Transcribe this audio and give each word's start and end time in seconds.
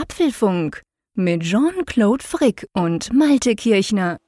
Apfelfunk 0.00 0.82
mit 1.14 1.42
Jean-Claude 1.42 2.22
Frick 2.22 2.68
und 2.72 3.12
Malte 3.12 3.56
Kirchner. 3.56 4.18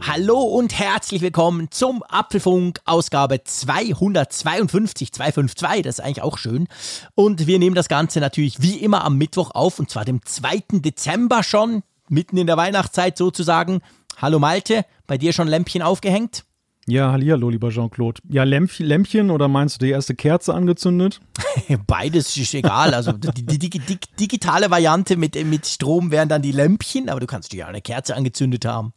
Hallo 0.00 0.40
und 0.40 0.78
herzlich 0.78 1.20
willkommen 1.20 1.70
zum 1.70 2.02
Apfelfunk 2.04 2.80
Ausgabe 2.86 3.44
252, 3.44 5.12
252, 5.12 5.82
das 5.82 5.98
ist 5.98 6.04
eigentlich 6.04 6.22
auch 6.22 6.38
schön. 6.38 6.68
Und 7.14 7.46
wir 7.46 7.58
nehmen 7.58 7.74
das 7.74 7.88
Ganze 7.88 8.20
natürlich 8.20 8.62
wie 8.62 8.78
immer 8.78 9.04
am 9.04 9.18
Mittwoch 9.18 9.50
auf 9.50 9.78
und 9.78 9.90
zwar 9.90 10.06
dem 10.06 10.24
2. 10.24 10.80
Dezember 10.80 11.42
schon, 11.42 11.82
mitten 12.08 12.36
in 12.36 12.46
der 12.46 12.56
Weihnachtszeit 12.56 13.18
sozusagen. 13.18 13.80
Hallo 14.22 14.38
Malte, 14.38 14.84
bei 15.08 15.18
dir 15.18 15.32
schon 15.32 15.48
Lämpchen 15.48 15.82
aufgehängt? 15.82 16.44
Ja, 16.86 17.10
hallo, 17.10 17.50
lieber 17.50 17.70
Jean-Claude. 17.70 18.20
Ja, 18.28 18.44
Lämpf 18.44 18.78
Lämpchen 18.78 19.32
oder 19.32 19.48
meinst 19.48 19.82
du 19.82 19.86
die 19.86 19.90
erste 19.90 20.14
Kerze 20.14 20.54
angezündet? 20.54 21.20
Beides 21.88 22.36
ist 22.36 22.54
egal. 22.54 22.94
Also 22.94 23.10
die, 23.10 23.32
die, 23.32 23.58
die, 23.58 23.80
die 23.80 23.98
digitale 24.20 24.70
Variante 24.70 25.16
mit, 25.16 25.34
mit 25.44 25.66
Strom 25.66 26.12
wären 26.12 26.28
dann 26.28 26.40
die 26.40 26.52
Lämpchen, 26.52 27.08
aber 27.08 27.18
du 27.18 27.26
kannst 27.26 27.52
ja 27.52 27.66
eine 27.66 27.82
Kerze 27.82 28.14
angezündet 28.14 28.64
haben. 28.64 28.92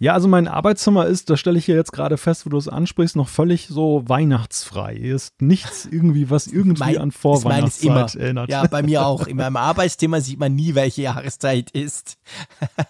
Ja, 0.00 0.12
also 0.12 0.26
mein 0.26 0.48
Arbeitszimmer 0.48 1.06
ist, 1.06 1.30
da 1.30 1.36
stelle 1.36 1.56
ich 1.56 1.66
hier 1.66 1.76
jetzt 1.76 1.92
gerade 1.92 2.16
fest, 2.16 2.44
wo 2.44 2.50
du 2.50 2.56
es 2.56 2.68
ansprichst, 2.68 3.14
noch 3.14 3.28
völlig 3.28 3.68
so 3.68 4.02
weihnachtsfrei. 4.06 4.96
Hier 4.96 5.14
ist 5.14 5.40
nichts 5.40 5.86
irgendwie, 5.88 6.30
was 6.30 6.46
irgendwie 6.52 6.80
mein, 6.80 6.98
an 6.98 7.10
Vorweihnachtszeit 7.12 8.16
erinnert. 8.16 8.50
Ja, 8.50 8.66
bei 8.66 8.82
mir 8.82 9.06
auch. 9.06 9.26
In 9.26 9.36
meinem 9.36 9.56
Arbeitszimmer 9.56 10.20
sieht 10.20 10.40
man 10.40 10.54
nie, 10.54 10.74
welche 10.74 11.02
Jahreszeit 11.02 11.70
ist. 11.70 12.18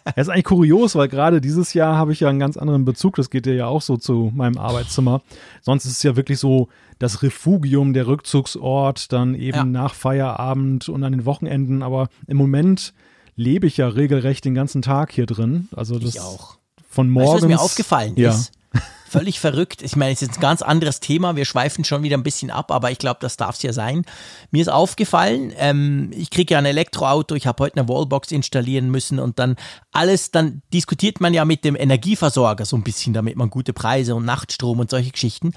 Das 0.04 0.26
ist 0.26 0.28
eigentlich 0.30 0.44
kurios, 0.44 0.94
weil 0.94 1.08
gerade 1.08 1.42
dieses 1.42 1.74
Jahr 1.74 1.96
habe 1.96 2.12
ich 2.12 2.20
ja 2.20 2.30
einen 2.30 2.38
ganz 2.38 2.56
anderen 2.56 2.86
Bezug. 2.86 3.16
Das 3.16 3.28
geht 3.28 3.44
dir 3.44 3.54
ja 3.54 3.66
auch 3.66 3.82
so 3.82 3.98
zu 3.98 4.32
meinem 4.34 4.56
Arbeitszimmer. 4.56 5.20
Sonst 5.60 5.84
ist 5.84 5.92
es 5.92 6.02
ja 6.02 6.16
wirklich 6.16 6.38
so 6.38 6.68
das 6.98 7.22
Refugium, 7.22 7.92
der 7.92 8.06
Rückzugsort, 8.06 9.12
dann 9.12 9.34
eben 9.34 9.56
ja. 9.56 9.64
nach 9.64 9.94
Feierabend 9.94 10.88
und 10.88 11.04
an 11.04 11.12
den 11.12 11.26
Wochenenden. 11.26 11.82
Aber 11.82 12.08
im 12.26 12.38
Moment 12.38 12.94
lebe 13.36 13.66
ich 13.66 13.76
ja 13.76 13.88
regelrecht 13.88 14.44
den 14.44 14.54
ganzen 14.54 14.80
Tag 14.80 15.12
hier 15.12 15.26
drin. 15.26 15.68
Also 15.74 15.98
das, 15.98 16.14
ich 16.14 16.20
auch 16.20 16.58
von 16.94 17.10
morgens. 17.10 17.34
Weißt 17.34 17.42
du, 17.42 17.48
was 17.48 17.56
mir 17.56 17.60
aufgefallen 17.60 18.14
ja. 18.16 18.30
ist? 18.30 18.52
Völlig 19.14 19.38
verrückt. 19.38 19.80
Ich 19.82 19.94
meine, 19.94 20.12
es 20.12 20.22
ist 20.22 20.34
ein 20.34 20.40
ganz 20.40 20.60
anderes 20.60 20.98
Thema. 20.98 21.36
Wir 21.36 21.44
schweifen 21.44 21.84
schon 21.84 22.02
wieder 22.02 22.16
ein 22.16 22.24
bisschen 22.24 22.50
ab, 22.50 22.72
aber 22.72 22.90
ich 22.90 22.98
glaube, 22.98 23.18
das 23.20 23.36
darf 23.36 23.54
es 23.54 23.62
ja 23.62 23.72
sein. 23.72 24.04
Mir 24.50 24.60
ist 24.60 24.68
aufgefallen, 24.68 25.52
ähm, 25.56 26.10
ich 26.16 26.30
kriege 26.30 26.54
ja 26.54 26.58
ein 26.58 26.66
Elektroauto, 26.66 27.36
ich 27.36 27.46
habe 27.46 27.62
heute 27.62 27.76
eine 27.78 27.88
Wallbox 27.88 28.32
installieren 28.32 28.90
müssen 28.90 29.20
und 29.20 29.38
dann 29.38 29.54
alles, 29.92 30.32
dann 30.32 30.62
diskutiert 30.72 31.20
man 31.20 31.32
ja 31.32 31.44
mit 31.44 31.64
dem 31.64 31.76
Energieversorger 31.76 32.64
so 32.64 32.74
ein 32.76 32.82
bisschen, 32.82 33.12
damit 33.12 33.36
man 33.36 33.50
gute 33.50 33.72
Preise 33.72 34.16
und 34.16 34.24
Nachtstrom 34.24 34.80
und 34.80 34.90
solche 34.90 35.12
Geschichten. 35.12 35.52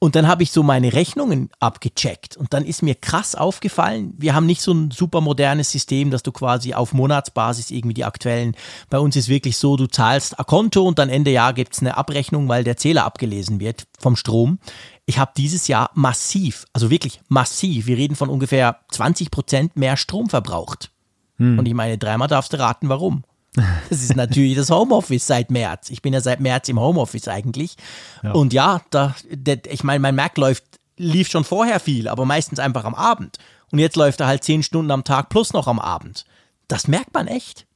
Und 0.00 0.14
dann 0.14 0.28
habe 0.28 0.44
ich 0.44 0.52
so 0.52 0.62
meine 0.62 0.92
Rechnungen 0.92 1.50
abgecheckt 1.58 2.36
und 2.36 2.54
dann 2.54 2.64
ist 2.64 2.82
mir 2.82 2.94
krass 2.94 3.34
aufgefallen, 3.34 4.14
wir 4.16 4.32
haben 4.32 4.46
nicht 4.46 4.62
so 4.62 4.72
ein 4.72 4.92
super 4.92 5.20
modernes 5.20 5.72
System, 5.72 6.12
dass 6.12 6.22
du 6.22 6.30
quasi 6.30 6.72
auf 6.72 6.92
Monatsbasis 6.92 7.72
irgendwie 7.72 7.94
die 7.94 8.04
aktuellen, 8.04 8.54
bei 8.90 9.00
uns 9.00 9.16
ist 9.16 9.28
wirklich 9.28 9.56
so, 9.56 9.76
du 9.76 9.88
zahlst 9.88 10.38
ein 10.38 10.46
Konto 10.46 10.86
und 10.86 11.00
dann 11.00 11.08
Ende 11.08 11.32
Jahr 11.32 11.52
gibt 11.52 11.74
es 11.74 11.80
eine 11.80 11.96
Abrechnung, 11.96 12.48
weil 12.48 12.62
der 12.62 12.76
Zähler 12.76 13.04
abgelesen 13.04 13.58
wird 13.58 13.88
vom 13.98 14.14
Strom. 14.14 14.60
Ich 15.04 15.18
habe 15.18 15.32
dieses 15.36 15.66
Jahr 15.66 15.90
massiv, 15.94 16.66
also 16.72 16.90
wirklich 16.90 17.20
massiv, 17.26 17.86
wir 17.86 17.96
reden 17.96 18.14
von 18.14 18.28
ungefähr 18.28 18.78
20 18.92 19.32
Prozent 19.32 19.76
mehr 19.76 19.96
Strom 19.96 20.28
verbraucht. 20.28 20.92
Hm. 21.38 21.58
Und 21.58 21.66
ich 21.66 21.74
meine, 21.74 21.98
dreimal 21.98 22.28
darfst 22.28 22.52
du 22.52 22.58
raten, 22.60 22.88
warum. 22.88 23.24
Das 23.90 24.02
ist 24.02 24.16
natürlich 24.16 24.56
das 24.56 24.70
Homeoffice 24.70 25.26
seit 25.26 25.50
März. 25.50 25.90
Ich 25.90 26.02
bin 26.02 26.12
ja 26.12 26.20
seit 26.20 26.40
März 26.40 26.68
im 26.68 26.80
Homeoffice 26.80 27.28
eigentlich. 27.28 27.76
Ja. 28.22 28.32
Und 28.32 28.52
ja, 28.52 28.82
da, 28.90 29.14
ich 29.66 29.84
meine, 29.84 30.00
mein 30.00 30.14
Mac 30.14 30.36
läuft, 30.36 30.64
lief 30.96 31.30
schon 31.30 31.44
vorher 31.44 31.80
viel, 31.80 32.08
aber 32.08 32.24
meistens 32.24 32.58
einfach 32.58 32.84
am 32.84 32.94
Abend. 32.94 33.38
Und 33.70 33.78
jetzt 33.78 33.96
läuft 33.96 34.20
er 34.20 34.26
halt 34.26 34.44
zehn 34.44 34.62
Stunden 34.62 34.90
am 34.90 35.04
Tag 35.04 35.28
plus 35.28 35.52
noch 35.52 35.66
am 35.66 35.78
Abend. 35.78 36.24
Das 36.68 36.88
merkt 36.88 37.14
man 37.14 37.26
echt. 37.26 37.66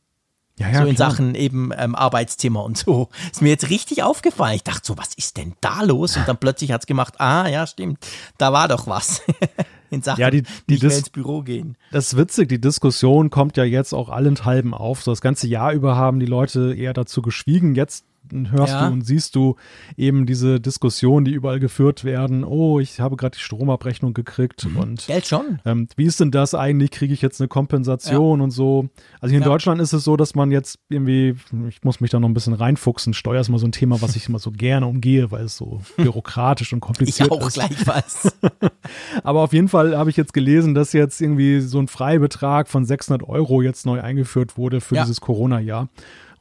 Ja, 0.59 0.69
ja, 0.69 0.83
so 0.83 0.87
in 0.87 0.97
klar. 0.97 1.11
Sachen 1.11 1.35
eben 1.35 1.73
ähm, 1.77 1.95
Arbeitszimmer 1.95 2.63
und 2.63 2.77
so. 2.77 3.09
Ist 3.31 3.43
mir 3.43 3.49
jetzt 3.49 3.71
richtig 3.71 4.03
aufgefallen. 4.03 4.55
Ich 4.57 4.65
dachte 4.65 4.83
so, 4.85 4.99
was 4.99 5.15
ist 5.15 5.37
denn 5.37 5.55
da 5.61 5.83
los? 5.83 6.17
Und 6.17 6.29
dann 6.29 6.37
plötzlich 6.37 6.73
hat 6.73 6.83
es 6.83 6.87
gemacht, 6.87 7.15
ah, 7.21 7.49
ja, 7.49 7.67
stimmt, 7.67 8.07
da 8.39 8.53
war 8.53 8.69
doch 8.69 8.87
was. 8.87 9.23
in 9.93 10.03
Sachen 10.03 10.21
ja, 10.21 10.31
die, 10.31 10.43
die 10.69 10.79
mehr 10.79 10.97
ins 10.97 11.11
Büro 11.11 11.43
gehen. 11.43 11.77
Das 11.91 12.13
ist 12.13 12.19
witzig, 12.19 12.49
die 12.49 12.61
Diskussion 12.61 13.31
kommt 13.31 13.57
ja 13.57 13.65
jetzt 13.65 13.93
auch 13.93 14.09
allenthalben 14.09 14.75
auf. 14.75 15.03
So 15.03 15.13
das 15.13 15.21
ganze 15.21 15.47
Jahr 15.47 15.73
über 15.73 15.97
haben 15.97 16.19
die 16.19 16.27
Leute 16.27 16.75
eher 16.75 16.95
dazu 16.95 17.21
geschwiegen. 17.21 17.75
Jetzt 17.75 18.05
hörst 18.51 18.73
ja. 18.73 18.87
du 18.87 18.93
und 18.93 19.03
siehst 19.03 19.35
du 19.35 19.57
eben 19.97 20.27
diese 20.27 20.61
Diskussionen, 20.61 21.25
die 21.25 21.33
überall 21.33 21.61
geführt 21.61 22.05
werden. 22.05 22.45
Oh, 22.45 22.81
ich 22.81 23.01
habe 23.01 23.17
gerade 23.17 23.37
die 23.37 23.43
Stromabrechnung 23.43 24.15
gekriegt 24.15 24.67
mhm. 24.67 24.77
und 24.77 25.07
Geld 25.07 25.27
schon. 25.27 25.61
Ähm, 25.65 25.89
wie 25.97 26.05
ist 26.05 26.21
denn 26.21 26.31
das 26.31 26.55
eigentlich? 26.55 26.91
Kriege 26.91 27.13
ich 27.15 27.23
jetzt 27.23 27.41
eine 27.41 27.49
Kompensation 27.49 28.41
ja. 28.41 28.45
und 28.45 28.51
so? 28.51 28.89
Also 29.21 29.35
in 29.35 29.43
ja. 29.43 29.47
Deutschland 29.47 29.81
ist 29.81 29.93
es 29.93 30.05
so, 30.05 30.17
dass 30.17 30.35
man 30.35 30.51
jetzt 30.51 30.79
irgendwie, 30.89 31.37
ich 31.69 31.83
muss 31.85 32.01
mich 32.01 32.11
da 32.11 32.21
noch 32.21 32.29
ein 32.29 32.35
bisschen 32.35 32.55
reinfuchsen. 32.55 33.15
Steuer 33.15 33.41
ist 33.41 33.49
mal 33.49 33.59
so 33.59 33.67
ein 33.67 33.73
Thema, 33.73 34.01
was 34.03 34.17
ich 34.17 34.29
immer 34.29 34.39
so 34.39 34.51
gerne 34.51 34.87
umgehe, 34.87 35.31
weil 35.31 35.45
es 35.45 35.57
so 35.57 35.81
bürokratisch 35.97 36.73
und 36.73 36.81
kompliziert 36.81 37.29
ich 37.29 37.33
auch 37.33 37.47
ist. 37.47 37.55
gleichfalls. 37.55 38.37
Aber 39.23 39.41
auf 39.41 39.53
jeden 39.53 39.69
Fall 39.69 39.97
habe 39.97 40.11
ich 40.11 40.17
jetzt 40.17 40.33
gelesen, 40.33 40.75
dass 40.75 40.93
jetzt 40.93 41.21
irgendwie 41.21 41.61
so 41.61 41.79
ein 41.79 41.89
Freibetrag 41.89 42.69
von 42.69 42.85
600 42.85 43.29
Euro 43.29 43.63
jetzt 43.63 43.87
neu 43.87 44.01
eingeführt 44.01 44.57
wurde 44.57 44.81
für 44.81 44.97
dieses 44.97 45.21
Corona-Jahr. 45.21 45.89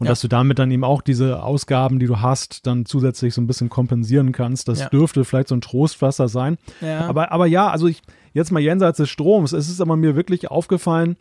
Und 0.02 0.06
ja. 0.06 0.14
dass 0.14 0.22
du 0.22 0.28
damit 0.28 0.58
dann 0.58 0.72
eben 0.72 0.84
auch 0.84 1.04
diese 1.04 1.44
Ausgaben, 1.44 2.00
die 2.00 2.08
du 2.08 2.22
hast, 2.22 2.66
dann 2.66 2.88
zusätzlich 2.88 3.36
so 3.36 3.42
ein 3.42 3.46
bisschen 3.46 3.70
kompensieren 3.70 4.32
kannst. 4.32 4.68
Das 4.68 4.80
ja. 4.80 4.90
dürfte 4.90 5.24
vielleicht 5.24 5.50
so 5.50 5.56
ein 5.56 5.62
Trostwasser 5.62 6.28
sein. 6.28 6.58
Ja. 6.82 7.02
Aber, 7.02 7.32
aber 7.32 7.46
ja, 7.46 7.70
also 7.70 7.86
ich, 7.86 8.02
jetzt 8.34 8.52
mal 8.52 8.62
jenseits 8.62 8.98
des 8.98 9.10
Stroms, 9.10 9.52
es 9.52 9.70
ist 9.70 9.80
aber 9.80 9.96
mir 9.98 10.16
wirklich 10.16 10.50
aufgefallen, 10.50 11.18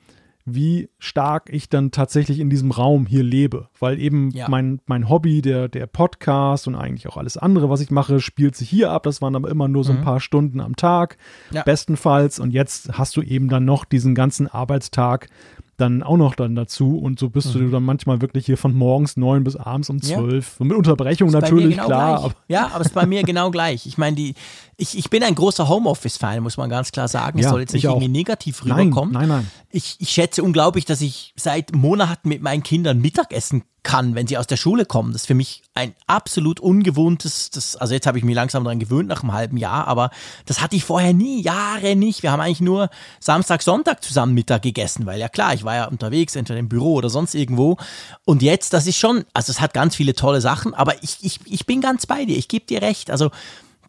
wie 0.47 0.89
stark 0.99 1.51
ich 1.53 1.69
dann 1.69 1.91
tatsächlich 1.91 2.41
in 2.41 2.49
diesem 2.49 2.71
Raum 2.71 3.05
hier 3.05 3.23
lebe. 3.23 3.69
Weil 3.79 4.01
eben 4.01 4.31
ja. 4.31 4.49
mein, 4.49 4.81
mein 4.87 5.11
Hobby, 5.11 5.43
der, 5.43 5.69
der 5.69 5.87
Podcast 5.87 6.67
und 6.67 6.75
eigentlich 6.75 7.07
auch 7.07 7.19
alles 7.19 7.37
andere, 7.37 7.69
was 7.69 7.83
ich 7.83 7.91
mache, 7.91 8.19
spielt 8.21 8.57
sich 8.57 8.71
hier 8.71 8.93
ab. 8.93 9.03
Das 9.03 9.21
waren 9.21 9.37
aber 9.37 9.51
immer 9.51 9.69
nur 9.69 9.85
so 9.85 9.93
ein 9.93 9.99
mhm. 10.01 10.05
paar 10.05 10.21
Stunden 10.21 10.59
am 10.61 10.75
Tag, 10.75 11.19
ja. 11.51 11.65
bestenfalls. 11.65 12.41
Und 12.41 12.53
jetzt 12.53 12.97
hast 12.97 13.15
du 13.19 13.21
eben 13.21 13.51
dann 13.51 13.67
noch 13.67 13.85
diesen 13.85 14.15
ganzen 14.15 14.49
Arbeitstag 14.49 15.29
dann 15.81 16.03
auch 16.03 16.17
noch 16.17 16.35
dann 16.35 16.55
dazu 16.55 16.99
und 16.99 17.19
so 17.19 17.31
bist 17.31 17.55
mhm. 17.55 17.59
du 17.59 17.71
dann 17.71 17.83
manchmal 17.83 18.21
wirklich 18.21 18.47
hier 18.47 18.57
von 18.57 18.75
morgens 18.75 19.17
neun 19.17 19.45
bis 19.45 19.57
abends 19.57 19.91
um 19.91 20.01
zwölf. 20.01 20.57
Ja. 20.59 20.67
Mit 20.67 20.77
Unterbrechung 20.77 21.31
natürlich, 21.31 21.77
genau 21.77 21.87
klar. 21.87 22.25
Aber 22.25 22.35
ja, 22.49 22.67
aber 22.67 22.81
es 22.81 22.89
ist 22.89 22.95
bei 22.95 23.07
mir 23.07 23.23
genau 23.23 23.51
gleich. 23.51 23.87
Ich 23.87 23.99
meine, 23.99 24.17
die, 24.17 24.35
ich, 24.77 24.97
ich 24.97 25.11
bin 25.11 25.23
ein 25.23 25.35
großer 25.35 25.69
Homeoffice-Fan, 25.69 26.43
muss 26.43 26.57
man 26.57 26.71
ganz 26.71 26.93
klar 26.93 27.09
sagen. 27.09 27.39
Es 27.39 27.45
ja, 27.45 27.51
soll 27.51 27.61
jetzt 27.61 27.73
nicht 27.73 27.85
irgendwie 27.85 28.09
negativ 28.09 28.65
rüberkommen. 28.65 29.13
Nein, 29.13 29.29
nein, 29.29 29.39
nein. 29.41 29.51
Ich, 29.71 29.97
ich 29.99 30.11
schätze 30.11 30.43
unglaublich, 30.43 30.85
dass 30.85 31.01
ich 31.01 31.33
seit 31.37 31.75
Monaten 31.75 32.29
mit 32.29 32.43
meinen 32.43 32.63
Kindern 32.63 33.01
Mittagessen 33.01 33.63
kann, 33.83 34.15
wenn 34.15 34.27
sie 34.27 34.37
aus 34.37 34.47
der 34.47 34.57
Schule 34.57 34.85
kommen. 34.85 35.13
Das 35.13 35.23
ist 35.23 35.27
für 35.27 35.35
mich 35.35 35.63
ein 35.75 35.95
absolut 36.07 36.61
ungewohntes, 36.61 37.51
das, 37.51 37.77
also 37.77 37.95
jetzt 37.95 38.07
habe 38.07 38.19
ich 38.19 38.25
mich 38.25 38.35
langsam 38.35 38.65
daran 38.65 38.79
gewöhnt 38.79 39.09
nach 39.09 39.23
einem 39.23 39.33
halben 39.33 39.57
Jahr, 39.57 39.89
aber 39.89 40.11
das 40.47 40.61
hatte 40.61 40.77
ich 40.77 40.85
vorher 40.85 41.15
nie, 41.15 41.43
Jahre 41.43 41.97
nicht. 41.97 42.23
Wir 42.23 42.33
haben 42.33 42.41
eigentlich 42.41 42.61
nur 42.61 42.91
Samstag, 43.21 43.63
Sonntag 43.63 44.03
zusammen 44.03 44.35
Mittag 44.35 44.63
gegessen, 44.63 45.07
weil 45.07 45.19
ja 45.19 45.29
klar, 45.29 45.55
ich 45.55 45.65
war 45.65 45.75
ja 45.75 45.85
unterwegs, 45.87 46.37
entweder 46.37 46.59
im 46.59 46.69
Büro 46.69 46.95
oder 46.95 47.09
sonst 47.09 47.35
irgendwo. 47.35 47.77
Und 48.25 48.43
jetzt, 48.43 48.73
das 48.73 48.87
ist 48.87 48.97
schon, 48.97 49.25
also 49.33 49.51
es 49.51 49.61
hat 49.61 49.73
ganz 49.75 49.97
viele 49.97 50.15
tolle 50.15 50.41
Sachen, 50.41 50.75
aber 50.75 51.03
ich, 51.03 51.19
ich, 51.23 51.41
ich 51.47 51.67
bin 51.67 51.81
ganz 51.81 52.07
bei 52.07 52.25
dir, 52.25 52.37
ich 52.37 52.49
gebe 52.49 52.67
dir 52.67 52.83
recht. 52.83 53.11
Also 53.11 53.31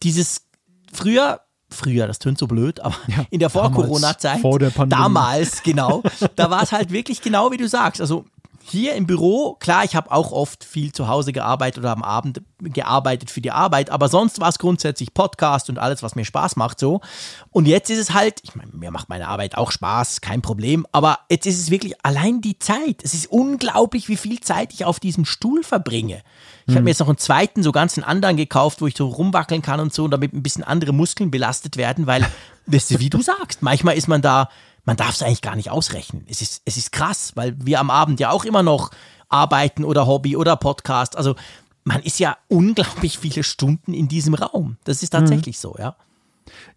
dieses 0.04 0.48
früher 0.94 1.42
früher, 1.74 2.06
das 2.06 2.20
tönt 2.20 2.38
so 2.38 2.48
blöd, 2.48 2.82
aber 2.82 2.96
ja, 3.08 3.26
in 3.30 3.40
der 3.40 3.50
Vor-Corona-Zeit, 3.50 4.42
vor 4.42 4.60
der 4.60 4.72
damals, 4.72 5.64
genau, 5.64 6.04
da 6.36 6.50
war 6.50 6.64
es 6.64 6.72
halt 6.72 6.92
wirklich 6.92 7.22
genau 7.22 7.52
wie 7.52 7.58
du 7.58 7.68
sagst. 7.68 8.02
Also 8.02 8.26
hier 8.64 8.96
im 8.96 9.08
Büro, 9.08 9.56
klar, 9.60 9.84
ich 9.84 9.96
habe 9.96 10.12
auch 10.12 10.32
oft 10.32 10.64
viel 10.64 10.92
zu 10.92 11.08
Hause 11.08 11.34
gearbeitet 11.34 11.80
oder 11.80 11.92
am 11.92 12.04
Abend 12.04 12.42
gearbeitet 12.60 13.32
für 13.32 13.42
die 13.42 13.52
Arbeit, 13.52 13.90
aber 13.90 14.08
sonst 14.08 14.40
war 14.40 14.50
es 14.50 14.60
grundsätzlich 14.60 15.14
Podcast 15.14 15.70
und 15.70 15.80
alles, 15.80 16.04
was 16.04 16.16
mir 16.16 16.26
Spaß 16.26 16.56
macht 16.56 16.80
so. 16.80 17.02
Und 17.50 17.68
jetzt 17.68 17.90
ist 17.90 17.98
es 17.98 18.14
halt, 18.14 18.40
ich 18.44 18.56
meine, 18.56 18.72
mir 18.74 18.92
macht 18.92 19.10
meine 19.10 19.28
Arbeit 19.28 19.58
auch 19.58 19.72
Spaß, 19.72 20.22
kein 20.22 20.42
Problem, 20.42 20.86
aber 20.92 21.20
jetzt 21.30 21.46
ist 21.46 21.60
es 21.60 21.72
wirklich 21.72 21.96
allein 22.04 22.42
die 22.42 22.60
Zeit. 22.60 23.04
Es 23.04 23.14
ist 23.14 23.28
unglaublich, 23.28 24.08
wie 24.10 24.18
viel 24.18 24.40
Zeit 24.40 24.74
ich 24.74 24.86
auf 24.86 25.00
diesem 25.00 25.26
Stuhl 25.26 25.64
verbringe. 25.64 26.22
Ich 26.68 26.76
habe 26.76 26.82
mir 26.84 26.86
hm. 26.86 26.88
jetzt 26.88 27.00
noch 27.00 27.10
einen 27.10 27.18
zweiten, 27.18 27.64
so 27.64 27.72
ganz 27.72 27.98
einen 27.98 28.06
anderen 28.06 28.38
gekauft, 28.38 28.82
wo 28.82 28.88
ich 28.88 28.96
so 28.96 29.08
rumwackeln 29.08 29.62
kann 29.62 29.80
und 29.80 29.94
so, 29.94 30.08
damit 30.08 30.34
ein 30.34 30.44
bisschen 30.44 30.64
andere 30.64 30.94
Muskeln 30.94 31.32
belastet 31.32 31.78
werden, 31.78 32.08
weil, 32.08 32.26
weißt 32.68 32.92
du, 32.92 33.00
wie 33.00 33.10
du 33.10 33.22
sagst, 33.22 33.62
manchmal 33.62 33.98
ist 33.98 34.08
man 34.08 34.22
da 34.22 34.50
man 34.86 34.98
darf 34.98 35.12
es 35.12 35.24
eigentlich 35.24 35.42
gar 35.42 35.56
nicht 35.56 35.70
ausrechnen. 35.70 36.26
Es 36.28 36.42
ist, 36.42 36.62
es 36.66 36.78
ist 36.78 36.92
krass, 36.92 37.34
weil 37.36 37.56
wir 37.64 37.80
am 37.80 37.90
Abend 37.90 38.20
ja 38.20 38.32
auch 38.32 38.46
immer 38.46 38.64
noch 38.64 38.92
arbeiten 39.30 39.84
oder 39.84 40.08
Hobby 40.08 40.36
oder 40.36 40.56
Podcast. 40.56 41.16
Also 41.16 41.36
man 41.84 42.02
ist 42.02 42.20
ja 42.20 42.38
unglaublich 42.48 43.18
viele 43.18 43.44
Stunden 43.44 43.94
in 43.94 44.08
diesem 44.08 44.34
Raum. 44.34 44.78
Das 44.84 45.04
ist 45.04 45.12
tatsächlich 45.12 45.58
mhm. 45.58 45.62
so, 45.62 45.76
ja. 45.78 45.96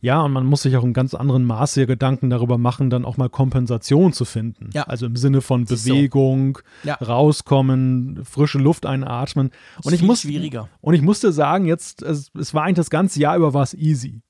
Ja, 0.00 0.20
und 0.20 0.32
man 0.32 0.46
muss 0.46 0.62
sich 0.62 0.76
auch 0.76 0.84
in 0.84 0.92
ganz 0.92 1.14
anderen 1.14 1.44
Maße 1.44 1.86
Gedanken 1.86 2.30
darüber 2.30 2.58
machen, 2.58 2.90
dann 2.90 3.04
auch 3.04 3.16
mal 3.16 3.28
Kompensation 3.28 4.12
zu 4.12 4.24
finden. 4.24 4.70
Ja. 4.72 4.84
Also 4.84 5.06
im 5.06 5.16
Sinne 5.16 5.40
von 5.40 5.64
Bewegung, 5.64 6.58
so. 6.82 6.88
ja. 6.88 6.94
rauskommen, 6.94 8.24
frische 8.24 8.58
Luft 8.58 8.86
einatmen. 8.86 9.50
Und 9.82 9.92
ich 9.92 10.02
muss 10.02 10.20
schwieriger. 10.20 10.68
Und 10.80 10.94
ich 10.94 11.02
musste 11.02 11.32
sagen, 11.32 11.64
jetzt 11.64 12.02
es, 12.02 12.30
es 12.38 12.54
war 12.54 12.64
eigentlich 12.64 12.76
das 12.76 12.90
ganze 12.90 13.18
Jahr 13.20 13.36
über 13.36 13.54
was 13.54 13.74
easy. 13.74 14.20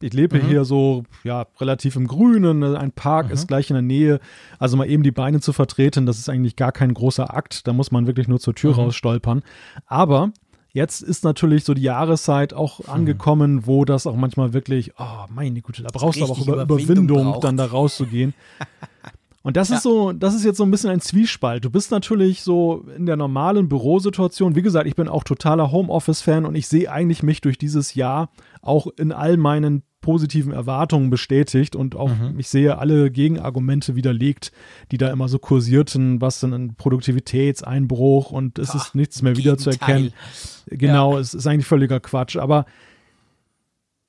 Ich 0.00 0.12
lebe 0.12 0.38
mhm. 0.38 0.46
hier 0.46 0.64
so 0.64 1.04
ja 1.24 1.46
relativ 1.60 1.96
im 1.96 2.06
Grünen, 2.06 2.62
ein 2.62 2.92
Park 2.92 3.26
mhm. 3.26 3.32
ist 3.32 3.48
gleich 3.48 3.70
in 3.70 3.74
der 3.74 3.82
Nähe. 3.82 4.20
Also 4.58 4.76
mal 4.76 4.88
eben 4.88 5.02
die 5.02 5.12
Beine 5.12 5.40
zu 5.40 5.52
vertreten, 5.52 6.06
das 6.06 6.18
ist 6.18 6.28
eigentlich 6.28 6.56
gar 6.56 6.72
kein 6.72 6.94
großer 6.94 7.34
Akt. 7.34 7.66
Da 7.66 7.72
muss 7.72 7.90
man 7.90 8.06
wirklich 8.06 8.28
nur 8.28 8.40
zur 8.40 8.54
Tür 8.54 8.72
mhm. 8.72 8.80
rausstolpern. 8.80 9.42
Aber 9.86 10.32
Jetzt 10.74 11.02
ist 11.02 11.22
natürlich 11.22 11.64
so 11.64 11.74
die 11.74 11.82
Jahreszeit 11.82 12.54
auch 12.54 12.78
hm. 12.78 12.88
angekommen, 12.88 13.66
wo 13.66 13.84
das 13.84 14.06
auch 14.06 14.16
manchmal 14.16 14.54
wirklich, 14.54 14.92
oh 14.98 15.26
meine 15.28 15.60
Güte, 15.60 15.82
da 15.82 15.90
brauchst 15.92 16.18
du 16.18 16.24
aber 16.24 16.32
auch 16.32 16.40
über, 16.40 16.62
Überwindung, 16.62 17.40
dann 17.42 17.58
da 17.58 17.66
rauszugehen. 17.66 18.32
Und 19.42 19.56
das 19.56 19.70
ja. 19.70 19.76
ist 19.76 19.82
so, 19.82 20.12
das 20.12 20.34
ist 20.34 20.44
jetzt 20.44 20.56
so 20.56 20.64
ein 20.64 20.70
bisschen 20.70 20.90
ein 20.90 21.00
Zwiespalt. 21.00 21.64
Du 21.64 21.70
bist 21.70 21.90
natürlich 21.90 22.42
so 22.42 22.84
in 22.96 23.06
der 23.06 23.16
normalen 23.16 23.68
Bürosituation. 23.68 24.54
Wie 24.54 24.62
gesagt, 24.62 24.86
ich 24.86 24.94
bin 24.94 25.08
auch 25.08 25.24
totaler 25.24 25.72
Homeoffice-Fan 25.72 26.46
und 26.46 26.54
ich 26.54 26.68
sehe 26.68 26.90
eigentlich 26.90 27.22
mich 27.22 27.40
durch 27.40 27.58
dieses 27.58 27.94
Jahr 27.94 28.30
auch 28.60 28.86
in 28.96 29.12
all 29.12 29.36
meinen 29.36 29.82
positiven 30.00 30.52
Erwartungen 30.52 31.10
bestätigt 31.10 31.76
und 31.76 31.94
auch 31.94 32.08
mhm. 32.08 32.34
ich 32.36 32.48
sehe 32.48 32.78
alle 32.78 33.10
Gegenargumente 33.10 33.94
widerlegt, 33.94 34.50
die 34.90 34.98
da 34.98 35.10
immer 35.10 35.28
so 35.28 35.38
kursierten, 35.38 36.20
was 36.20 36.40
denn 36.40 36.52
ein 36.52 36.74
Produktivitätseinbruch 36.74 38.32
und 38.32 38.58
es 38.58 38.70
Ach, 38.70 38.74
ist 38.74 38.94
nichts 38.96 39.22
mehr 39.22 39.36
wieder 39.36 39.56
zu 39.58 39.70
erkennen. 39.70 40.12
Genau, 40.66 41.14
ja. 41.14 41.20
es 41.20 41.34
ist 41.34 41.46
eigentlich 41.46 41.66
völliger 41.66 42.00
Quatsch. 42.00 42.36
Aber 42.36 42.66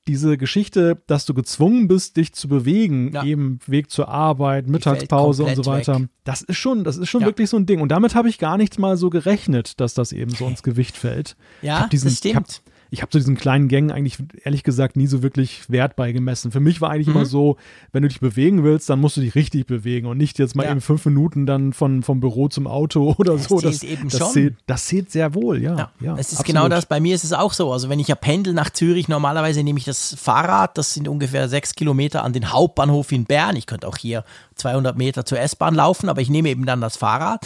diese 0.08 0.38
Geschichte, 0.38 1.02
dass 1.08 1.26
du 1.26 1.34
gezwungen 1.34 1.88
bist, 1.88 2.18
dich 2.18 2.34
zu 2.34 2.48
bewegen, 2.48 3.12
ja. 3.14 3.24
eben 3.24 3.60
Weg 3.68 3.90
zur 3.90 4.10
Arbeit, 4.10 4.68
Mittagspause 4.68 5.44
und 5.44 5.56
so 5.56 5.66
weiter, 5.66 6.02
weg. 6.02 6.10
das 6.24 6.42
ist 6.42 6.58
schon, 6.58 6.84
das 6.84 6.98
ist 6.98 7.10
schon 7.10 7.22
ja. 7.22 7.28
wirklich 7.28 7.50
so 7.50 7.58
ein 7.58 7.66
Ding. 7.66 7.82
Und 7.82 7.90
damit 7.90 8.16
habe 8.16 8.30
ich 8.30 8.38
gar 8.38 8.58
nicht 8.58 8.80
mal 8.80 8.98
so 8.98 9.10
gerechnet, 9.10 9.80
dass 9.80 9.94
das 9.94 10.12
eben 10.12 10.32
so 10.32 10.48
ins 10.48 10.64
Gewicht 10.64 10.98
fällt. 10.98 11.36
Ja, 11.62 11.88
diesen, 11.88 12.10
das 12.10 12.18
stimmt 12.18 12.62
ich 12.94 13.02
habe 13.02 13.10
zu 13.10 13.18
diesen 13.18 13.36
kleinen 13.36 13.70
Gängen 13.70 13.90
eigentlich 13.90 14.18
ehrlich 14.44 14.62
gesagt 14.62 14.96
nie 14.98 15.08
so 15.08 15.24
wirklich 15.24 15.68
Wert 15.68 15.96
beigemessen. 15.96 16.52
Für 16.52 16.60
mich 16.60 16.80
war 16.80 16.92
eigentlich 16.92 17.08
mhm. 17.08 17.16
immer 17.16 17.26
so, 17.26 17.58
wenn 17.92 18.04
du 18.04 18.08
dich 18.08 18.20
bewegen 18.20 18.64
willst, 18.64 18.88
dann 18.88 19.00
musst 19.00 19.18
du 19.18 19.22
dich 19.22 19.34
richtig 19.34 19.66
bewegen 19.66 20.06
und 20.06 20.20
nicht 20.20 20.38
jetzt 20.38 20.56
mal 20.56 20.66
ja. 20.66 20.72
eben 20.72 20.80
fünf 20.80 21.04
Minuten 21.06 21.48
dann 21.48 21.74
von, 21.74 22.04
vom 22.04 22.20
Büro 22.20 22.50
zum 22.50 22.68
Auto 22.68 23.16
oder 23.18 23.34
das 23.34 23.46
so. 23.46 23.60
Das, 23.60 23.82
eben 23.82 24.10
das, 24.10 24.20
schon. 24.20 24.32
Zählt, 24.32 24.58
das 24.68 24.86
zählt 24.86 25.12
sehr 25.12 25.34
wohl, 25.34 25.60
ja. 25.64 25.76
ja. 25.76 25.92
ja 26.02 26.14
es 26.14 26.34
ist 26.34 26.42
absolut. 26.42 26.46
genau 26.46 26.70
das. 26.70 26.86
Bei 26.86 27.00
mir 27.00 27.16
ist 27.16 27.24
es 27.24 27.34
auch 27.34 27.54
so. 27.54 27.74
Also 27.74 27.90
wenn 27.90 28.00
ich 28.00 28.10
ja 28.10 28.16
pendel 28.16 28.54
nach 28.54 28.70
Zürich, 28.70 29.08
normalerweise 29.08 29.64
nehme 29.64 29.80
ich 29.80 29.86
das 29.86 30.14
Fahrrad, 30.14 30.78
das 30.78 30.94
sind 30.94 31.08
ungefähr 31.08 31.50
sechs 31.50 31.74
Kilometer 31.74 32.24
an 32.24 32.32
den 32.32 32.52
Hauptbahnhof 32.52 33.12
in 33.12 33.26
Bern. 33.26 33.56
Ich 33.56 33.66
könnte 33.66 33.88
auch 33.88 33.98
hier 33.98 34.24
200 34.54 34.96
Meter 34.96 35.26
zur 35.26 35.40
S-Bahn 35.40 35.74
laufen, 35.74 36.10
aber 36.10 36.22
ich 36.22 36.30
nehme 36.30 36.50
eben 36.50 36.68
dann 36.68 36.80
das 36.80 36.98
Fahrrad. 36.98 37.44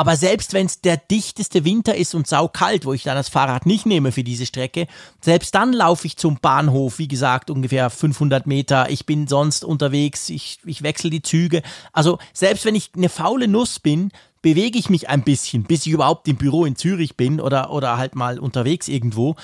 Aber 0.00 0.16
selbst 0.16 0.54
wenn 0.54 0.64
es 0.64 0.80
der 0.80 0.96
dichteste 0.96 1.66
Winter 1.66 1.94
ist 1.94 2.14
und 2.14 2.26
saukalt, 2.26 2.86
wo 2.86 2.94
ich 2.94 3.02
dann 3.02 3.16
das 3.16 3.28
Fahrrad 3.28 3.66
nicht 3.66 3.84
nehme 3.84 4.12
für 4.12 4.24
diese 4.24 4.46
Strecke, 4.46 4.86
selbst 5.20 5.54
dann 5.54 5.74
laufe 5.74 6.06
ich 6.06 6.16
zum 6.16 6.38
Bahnhof, 6.40 6.98
wie 6.98 7.06
gesagt, 7.06 7.50
ungefähr 7.50 7.90
500 7.90 8.46
Meter. 8.46 8.88
Ich 8.88 9.04
bin 9.04 9.26
sonst 9.26 9.62
unterwegs, 9.62 10.30
ich, 10.30 10.58
ich 10.64 10.82
wechsle 10.82 11.10
die 11.10 11.20
Züge. 11.20 11.60
Also 11.92 12.16
selbst 12.32 12.64
wenn 12.64 12.74
ich 12.74 12.92
eine 12.96 13.10
faule 13.10 13.46
Nuss 13.46 13.78
bin, 13.78 14.10
bewege 14.40 14.78
ich 14.78 14.88
mich 14.88 15.10
ein 15.10 15.22
bisschen, 15.22 15.64
bis 15.64 15.84
ich 15.84 15.92
überhaupt 15.92 16.26
im 16.28 16.36
Büro 16.36 16.64
in 16.64 16.76
Zürich 16.76 17.18
bin 17.18 17.38
oder, 17.38 17.70
oder 17.70 17.98
halt 17.98 18.14
mal 18.14 18.38
unterwegs 18.38 18.88
irgendwo. 18.88 19.36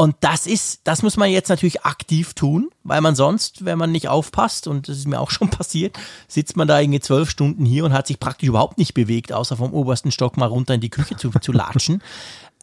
Und 0.00 0.14
das 0.20 0.46
ist, 0.46 0.82
das 0.84 1.02
muss 1.02 1.16
man 1.16 1.28
jetzt 1.28 1.48
natürlich 1.48 1.82
aktiv 1.82 2.32
tun, 2.34 2.70
weil 2.84 3.00
man 3.00 3.16
sonst, 3.16 3.64
wenn 3.64 3.78
man 3.78 3.90
nicht 3.90 4.08
aufpasst, 4.08 4.68
und 4.68 4.86
das 4.86 4.96
ist 4.96 5.08
mir 5.08 5.18
auch 5.18 5.30
schon 5.32 5.50
passiert, 5.50 5.98
sitzt 6.28 6.56
man 6.56 6.68
da 6.68 6.78
irgendwie 6.78 7.00
zwölf 7.00 7.28
Stunden 7.28 7.64
hier 7.64 7.84
und 7.84 7.92
hat 7.92 8.06
sich 8.06 8.20
praktisch 8.20 8.48
überhaupt 8.48 8.78
nicht 8.78 8.94
bewegt, 8.94 9.32
außer 9.32 9.56
vom 9.56 9.74
obersten 9.74 10.12
Stock 10.12 10.36
mal 10.36 10.46
runter 10.46 10.74
in 10.74 10.80
die 10.80 10.88
Küche 10.88 11.16
zu, 11.16 11.30
zu 11.30 11.52
latschen. 11.52 12.02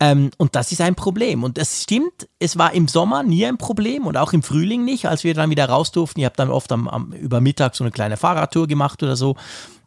Ähm, 0.02 0.32
und 0.36 0.56
das 0.56 0.74
ist 0.74 0.82
ein 0.82 0.96
Problem. 0.96 1.46
Und 1.46 1.58
das 1.58 1.84
stimmt, 1.84 2.28
es 2.38 2.58
war 2.58 2.74
im 2.74 2.90
Sommer 2.90 3.24
nie 3.24 3.46
ein 3.46 3.58
Problem 3.58 4.06
und 4.06 4.18
auch 4.18 4.34
im 4.34 4.44
Frühling 4.44 4.84
nicht, 4.84 5.06
als 5.06 5.24
wir 5.24 5.34
dann 5.34 5.50
wieder 5.50 5.70
raus 5.70 5.94
durften. 5.94 6.20
Ich 6.20 6.26
habe 6.26 6.36
dann 6.36 6.50
oft 6.50 6.70
am, 6.74 6.90
am, 6.90 7.14
über 7.14 7.40
Mittag 7.40 7.78
so 7.78 7.86
eine 7.86 7.92
kleine 7.92 8.18
Fahrradtour 8.18 8.68
gemacht 8.68 9.02
oder 9.04 9.16
so. 9.16 9.38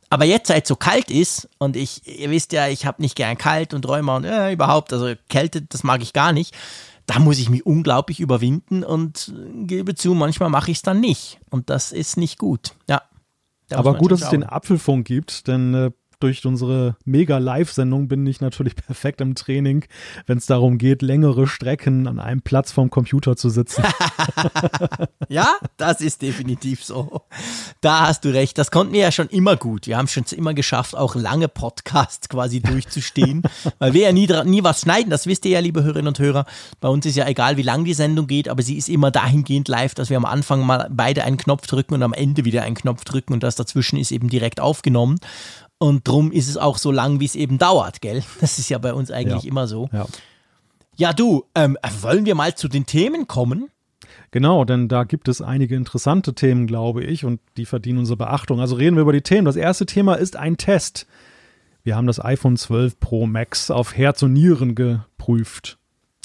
Aber 0.09 0.25
jetzt, 0.25 0.49
seit 0.49 0.65
es 0.65 0.69
so 0.69 0.77
kalt 0.77 1.11
ist, 1.11 1.47
und 1.59 1.77
ich, 1.77 2.07
ihr 2.07 2.31
wisst 2.31 2.53
ja, 2.53 2.69
ich 2.69 2.87
habe 2.87 3.03
nicht 3.03 3.17
gern 3.17 3.37
kalt 3.37 3.75
und 3.75 3.87
Räumer 3.87 4.17
und 4.17 4.25
äh, 4.25 4.51
überhaupt, 4.51 4.95
also 4.95 5.13
Kälte, 5.29 5.61
das 5.61 5.85
mag 5.85 6.01
ich 6.01 6.15
gar 6.15 6.33
nicht 6.33 6.55
da 7.09 7.19
muss 7.19 7.39
ich 7.39 7.49
mich 7.49 7.65
unglaublich 7.65 8.21
überwinden 8.21 8.85
und 8.85 9.35
gebe 9.65 9.95
zu, 9.95 10.13
manchmal 10.13 10.51
mache 10.51 10.71
ich 10.71 10.77
es 10.77 10.83
dann 10.83 11.01
nicht. 11.01 11.41
Und 11.49 11.71
das 11.71 11.91
ist 11.91 12.19
nicht 12.19 12.39
gut. 12.39 12.75
Ja. 12.89 13.03
Aber 13.71 13.95
gut, 13.95 14.13
dass 14.13 14.23
es 14.23 14.29
den 14.29 14.45
Apfelfunk 14.45 15.07
gibt, 15.07 15.49
denn 15.49 15.75
äh, 15.75 15.91
durch 16.21 16.45
unsere 16.45 16.97
Mega-Live-Sendung 17.05 18.09
bin 18.09 18.27
ich 18.27 18.41
natürlich 18.41 18.75
perfekt 18.87 19.21
im 19.21 19.35
Training, 19.35 19.85
wenn 20.27 20.39
es 20.39 20.47
darum 20.47 20.79
geht, 20.79 21.03
längere 21.03 21.47
Strecken 21.47 22.07
an 22.07 22.19
einem 22.19 22.43
Platz 22.43 22.73
vom 22.73 22.91
Computer 22.91 23.37
zu 23.37 23.51
sitzen. 23.51 23.85
ja, 25.29 25.55
das 25.77 26.01
ist 26.01 26.23
definitiv 26.23 26.85
so. 26.85 27.23
Da 27.81 28.09
hast 28.09 28.25
du 28.25 28.31
recht. 28.31 28.59
Das 28.59 28.71
konnten 28.71 28.93
wir 28.93 29.01
ja 29.01 29.13
schon 29.13 29.29
immer 29.29 29.57
gut. 29.57 29.87
Wir 29.87 29.97
haben 29.97 30.09
schon 30.09 30.25
immer 30.33 30.55
geschafft, 30.55 30.97
auch 30.97 31.15
lange 31.15 31.49
Podcasts 31.49 32.29
quasi 32.29 32.61
durchzustehen, 32.61 33.43
weil 33.79 33.95
wir 33.95 34.03
ja 34.03 34.13
nie, 34.13 34.29
nie 34.45 34.65
was 34.65 34.83
schneiden. 34.83 35.11
Das 35.11 35.27
wisst 35.27 35.45
ihr 35.45 35.53
ja, 35.53 35.61
liebe 35.61 35.83
Hörerinnen 35.83 36.09
und 36.09 36.19
Hörer. 36.19 36.47
Bei 36.81 36.89
uns 36.89 37.07
ist 37.07 37.17
ja 37.17 37.27
egal, 37.27 37.57
wie 37.57 37.63
lang 37.63 37.85
die 37.85 37.95
Sendung 37.95 38.27
geht, 38.27 38.49
aber 38.49 38.63
sie 38.63 38.77
ist 38.77 38.89
immer 38.89 39.11
dahingehend 39.11 39.69
live, 39.69 39.95
dass 39.95 40.11
wir 40.11 40.17
am 40.17 40.25
Anfang 40.25 40.65
mal 40.67 40.89
beide 40.91 41.25
einen 41.25 41.37
Knopf 41.37 41.67
drücken 41.67 41.95
und 41.95 42.03
am 42.03 42.13
Ende 42.13 42.45
wieder 42.45 42.63
einen 42.63 42.75
Knopf 42.75 43.05
drücken 43.05 43.33
und 43.33 43.43
das 43.43 43.57
dazwischen 43.57 43.99
ist 43.99 44.11
eben 44.11 44.29
direkt 44.29 44.61
aufgenommen. 44.61 45.19
Und 45.79 46.07
drum 46.07 46.33
ist 46.33 46.49
es 46.49 46.57
auch 46.57 46.77
so 46.77 46.91
lang, 46.91 47.21
wie 47.21 47.25
es 47.25 47.37
eben 47.37 47.59
dauert, 47.59 48.01
gell? 48.01 48.23
Das 48.41 48.59
ist 48.59 48.69
ja 48.69 48.79
bei 48.79 48.93
uns 48.93 49.11
eigentlich 49.11 49.45
ja. 49.45 49.51
immer 49.51 49.67
so. 49.67 49.89
Ja, 49.93 50.07
ja 50.97 51.13
du, 51.13 51.45
ähm, 51.55 51.79
wollen 52.01 52.27
wir 52.27 52.35
mal 52.35 52.55
zu 52.55 52.69
den 52.69 52.87
Themen 52.87 53.27
kommen? 53.29 53.71
Genau, 54.31 54.65
denn 54.65 54.89
da 54.89 55.05
gibt 55.05 55.29
es 55.29 55.41
einige 55.41 55.75
interessante 55.75 56.35
Themen, 56.35 56.67
glaube 56.67 57.03
ich, 57.05 57.25
und 57.25 57.41
die 57.57 57.65
verdienen 57.65 58.01
unsere 58.01 58.17
Beachtung. 58.17 58.61
Also 58.61 58.77
reden 58.77 58.97
wir 58.97 59.03
über 59.03 59.13
die 59.13 59.23
Themen. 59.23 59.47
Das 59.47 59.57
erste 59.57 59.87
Thema 59.87 60.15
ist 60.15 60.37
ein 60.37 60.57
Test. 60.57 61.07
Wir 61.83 61.97
haben 61.97 62.07
das 62.07 62.23
iPhone 62.23 62.57
12 62.57 63.01
Pro 63.01 63.27
Max 63.27 63.71
auf 63.71 63.97
Herz 63.97 64.23
und 64.23 64.35
Nieren 64.35 64.75
geprüft. 64.75 65.79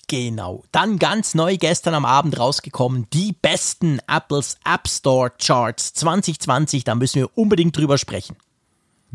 Genau. 0.10 0.64
Dann 0.72 1.00
ganz 1.00 1.34
neu 1.34 1.58
gestern 1.58 1.94
am 1.94 2.06
Abend 2.06 2.38
rausgekommen, 2.38 3.08
die 3.14 3.34
besten 3.42 4.00
Apples 4.08 4.58
App 4.66 4.88
Store 4.88 5.32
Charts 5.42 5.94
2020. 5.94 6.84
Da 6.84 6.96
müssen 6.96 7.22
wir 7.22 7.38
unbedingt 7.38 7.78
drüber 7.78 7.98
sprechen. 7.98 8.36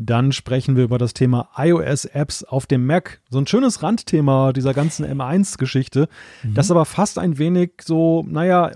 Dann 0.00 0.30
sprechen 0.30 0.76
wir 0.76 0.84
über 0.84 0.96
das 0.96 1.12
Thema 1.12 1.50
iOS-Apps 1.56 2.44
auf 2.44 2.66
dem 2.66 2.86
Mac. 2.86 3.20
So 3.30 3.38
ein 3.38 3.48
schönes 3.48 3.82
Randthema 3.82 4.52
dieser 4.52 4.72
ganzen 4.72 5.04
M1-Geschichte, 5.04 6.08
mhm. 6.44 6.54
das 6.54 6.70
aber 6.70 6.84
fast 6.84 7.18
ein 7.18 7.38
wenig 7.38 7.72
so, 7.82 8.24
naja, 8.28 8.70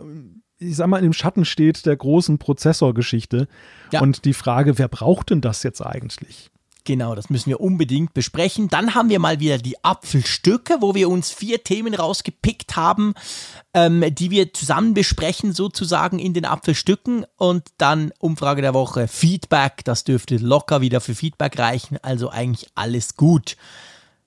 ich 0.59 0.77
sag 0.77 0.89
mal, 0.89 0.99
in 0.99 1.05
dem 1.05 1.13
Schatten 1.13 1.45
steht 1.45 1.87
der 1.87 1.97
großen 1.97 2.39
Prozessorgeschichte. 2.39 3.47
Ja. 3.93 4.01
Und 4.01 4.25
die 4.25 4.33
Frage, 4.33 4.79
wer 4.79 4.89
braucht 4.89 5.31
denn 5.31 5.41
das 5.41 5.63
jetzt 5.63 5.81
eigentlich? 5.81 6.52
Genau, 6.85 7.15
das 7.15 7.31
müssen 7.31 7.51
wir 7.51 7.61
unbedingt 7.61 8.13
besprechen. 8.13 8.69
Dann 8.69 8.95
haben 8.95 9.09
wir 9.09 9.21
mal 9.21 9.39
wieder 9.39 9.59
die 9.59 9.83
Apfelstücke, 9.85 10.79
wo 10.81 10.95
wir 10.95 11.09
uns 11.09 11.31
vier 11.31 11.63
Themen 11.63 11.95
rausgepickt 11.95 12.75
haben, 12.75 13.15
ähm, 13.73 14.05
die 14.13 14.31
wir 14.31 14.53
zusammen 14.53 14.93
besprechen, 14.93 15.53
sozusagen 15.53 16.19
in 16.19 16.35
den 16.35 16.45
Apfelstücken. 16.45 17.25
Und 17.37 17.69
dann 17.79 18.13
Umfrage 18.19 18.63
der 18.63 18.75
Woche, 18.75 19.07
Feedback, 19.07 19.85
das 19.85 20.03
dürfte 20.03 20.39
locker 20.39 20.81
wieder 20.81 21.01
für 21.01 21.15
Feedback 21.15 21.59
reichen. 21.59 21.99
Also 22.03 22.31
eigentlich 22.31 22.69
alles 22.75 23.17
gut. 23.17 23.57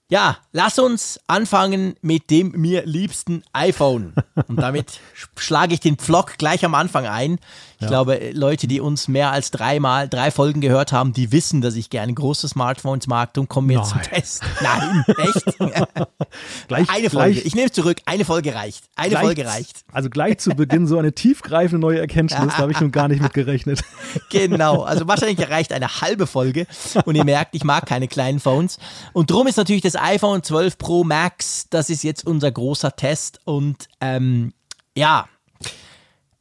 Ja, 0.07 0.37
lass 0.51 0.77
uns 0.77 1.19
anfangen 1.25 1.95
mit 2.01 2.29
dem 2.29 2.51
mir 2.51 2.85
liebsten 2.85 3.43
iPhone. 3.53 4.13
Und 4.47 4.57
damit 4.57 4.99
schlage 5.35 5.73
ich 5.73 5.79
den 5.79 5.97
Vlog 5.97 6.37
gleich 6.37 6.63
am 6.63 6.75
Anfang 6.75 7.07
ein. 7.07 7.39
Ich 7.77 7.81
ja. 7.81 7.87
glaube, 7.87 8.19
Leute, 8.33 8.67
die 8.67 8.79
uns 8.79 9.07
mehr 9.07 9.31
als 9.31 9.49
dreimal, 9.49 10.07
drei 10.07 10.29
Folgen 10.29 10.61
gehört 10.61 10.91
haben, 10.91 11.13
die 11.13 11.31
wissen, 11.31 11.61
dass 11.61 11.75
ich 11.75 11.89
gerne 11.89 12.13
große 12.13 12.47
Smartphones 12.47 13.07
mag. 13.07 13.33
Darum 13.33 13.49
kommen 13.49 13.67
Nein. 13.67 13.83
zum 13.83 14.01
Test. 14.01 14.43
Nein, 14.61 15.03
echt? 15.07 15.57
gleich, 16.67 16.89
eine 16.89 17.09
Folge. 17.09 17.33
Gleich, 17.33 17.45
ich 17.45 17.55
nehme 17.55 17.67
es 17.67 17.73
zurück. 17.73 17.97
Eine 18.05 18.25
Folge 18.25 18.53
reicht. 18.53 18.85
Eine 18.95 19.09
gleich, 19.09 19.23
Folge 19.23 19.45
reicht. 19.47 19.83
Also 19.91 20.09
gleich 20.09 20.37
zu 20.37 20.51
Beginn 20.51 20.85
so 20.85 20.99
eine 20.99 21.13
tiefgreifende 21.13 21.79
neue 21.79 21.99
Erkenntnis, 21.99 22.51
da 22.51 22.57
habe 22.59 22.71
ich 22.71 22.79
nun 22.79 22.91
gar 22.91 23.07
nicht 23.07 23.21
mit 23.21 23.33
gerechnet. 23.33 23.83
genau. 24.29 24.83
Also 24.83 25.07
wahrscheinlich 25.07 25.49
reicht 25.49 25.73
eine 25.73 26.01
halbe 26.01 26.27
Folge. 26.27 26.67
Und 27.05 27.15
ihr 27.15 27.25
merkt, 27.25 27.55
ich 27.55 27.63
mag 27.63 27.87
keine 27.87 28.07
kleinen 28.07 28.39
Phones. 28.39 28.77
Und 29.13 29.31
drum 29.31 29.47
ist 29.47 29.57
natürlich 29.57 29.81
das 29.81 29.95
das 29.95 30.01
iPhone 30.01 30.43
12 30.43 30.77
Pro 30.77 31.03
Max, 31.03 31.67
das 31.69 31.89
ist 31.89 32.03
jetzt 32.03 32.25
unser 32.27 32.51
großer 32.51 32.95
Test 32.95 33.39
und 33.45 33.87
ähm, 34.01 34.53
ja, 34.95 35.27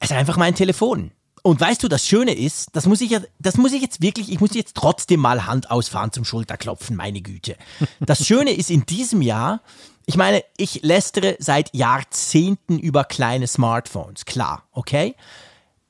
es 0.01 0.11
ist 0.11 0.17
einfach 0.17 0.37
mein 0.37 0.55
Telefon. 0.55 1.13
Und 1.47 1.61
weißt 1.61 1.83
du, 1.83 1.89
das 1.89 2.07
Schöne 2.07 2.33
ist, 2.33 2.71
das 2.73 2.87
muss 2.87 3.03
ich 3.03 3.11
ja, 3.11 3.21
das 3.39 3.59
muss 3.59 3.75
ich 3.75 3.83
jetzt 3.83 4.01
wirklich, 4.01 4.33
ich 4.33 4.41
muss 4.41 4.55
jetzt 4.55 4.75
trotzdem 4.75 5.21
mal 5.21 5.45
Hand 5.45 5.71
ausfahren 5.71 6.11
zum 6.11 6.25
Schulterklopfen, 6.25 6.97
meine 6.97 7.21
Güte. 7.21 7.57
Das 8.01 8.27
Schöne 8.27 8.53
ist 8.53 8.71
in 8.71 8.87
diesem 8.87 9.21
Jahr, 9.21 9.61
ich 10.07 10.17
meine, 10.17 10.43
ich 10.57 10.83
lästere 10.83 11.37
seit 11.41 11.75
Jahrzehnten 11.75 12.79
über 12.79 13.05
kleine 13.05 13.47
Smartphones, 13.47 14.25
klar, 14.25 14.63
okay? 14.73 15.17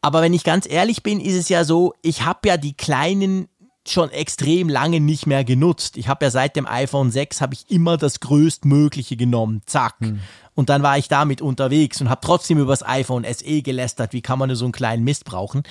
Aber 0.00 0.23
wenn 0.23 0.34
ich 0.34 0.42
ganz 0.42 0.68
ehrlich 0.68 1.04
bin, 1.04 1.20
ist 1.20 1.37
es 1.37 1.49
ja 1.49 1.62
so, 1.62 1.94
ich 2.02 2.25
habe 2.25 2.49
ja 2.49 2.56
die 2.56 2.76
kleinen 2.76 3.49
schon 3.87 4.11
extrem 4.11 4.68
lange 4.68 4.99
nicht 4.99 5.26
mehr 5.26 5.44
genutzt. 5.44 5.96
Ich 5.96 6.08
habe 6.08 6.25
ja 6.25 6.30
seit 6.32 6.56
dem 6.56 6.66
iPhone 6.66 7.12
6 7.12 7.40
habe 7.40 7.54
ich 7.54 7.70
immer 7.70 7.96
das 7.96 8.18
größtmögliche 8.18 9.16
genommen. 9.16 9.62
Zack. 9.66 9.94
Hm. 10.00 10.20
Und 10.54 10.68
dann 10.68 10.82
war 10.82 10.99
ich 10.99 11.08
damit 11.08 11.42
unterwegs 11.42 12.00
und 12.00 12.08
habe 12.08 12.20
trotzdem 12.23 12.58
über 12.58 12.73
das 12.73 12.87
iPhone 12.87 13.25
SE 13.25 13.62
gelästert. 13.62 14.12
Wie 14.12 14.23
kann 14.23 14.38
man 14.38 14.49
nur 14.49 14.56
so 14.56 14.64
einen 14.64 14.73
kleinen 14.73 15.04
Mist 15.04 15.25
brauchen? 15.25 15.62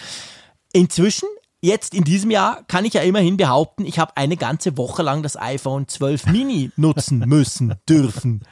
Inzwischen, 0.74 1.28
jetzt 1.62 1.94
in 1.94 2.04
diesem 2.04 2.32
Jahr, 2.32 2.64
kann 2.68 2.86
ich 2.86 2.94
ja 2.94 3.02
immerhin 3.02 3.38
behaupten, 3.38 3.86
ich 3.86 4.00
habe 4.00 4.18
eine 4.18 4.38
ganze 4.38 4.78
Woche 4.78 5.04
lang 5.04 5.24
das 5.24 5.40
iPhone 5.40 5.88
12 5.88 6.26
Mini 6.28 6.72
nutzen 6.76 7.20
müssen, 7.28 7.76
dürfen. 7.88 8.44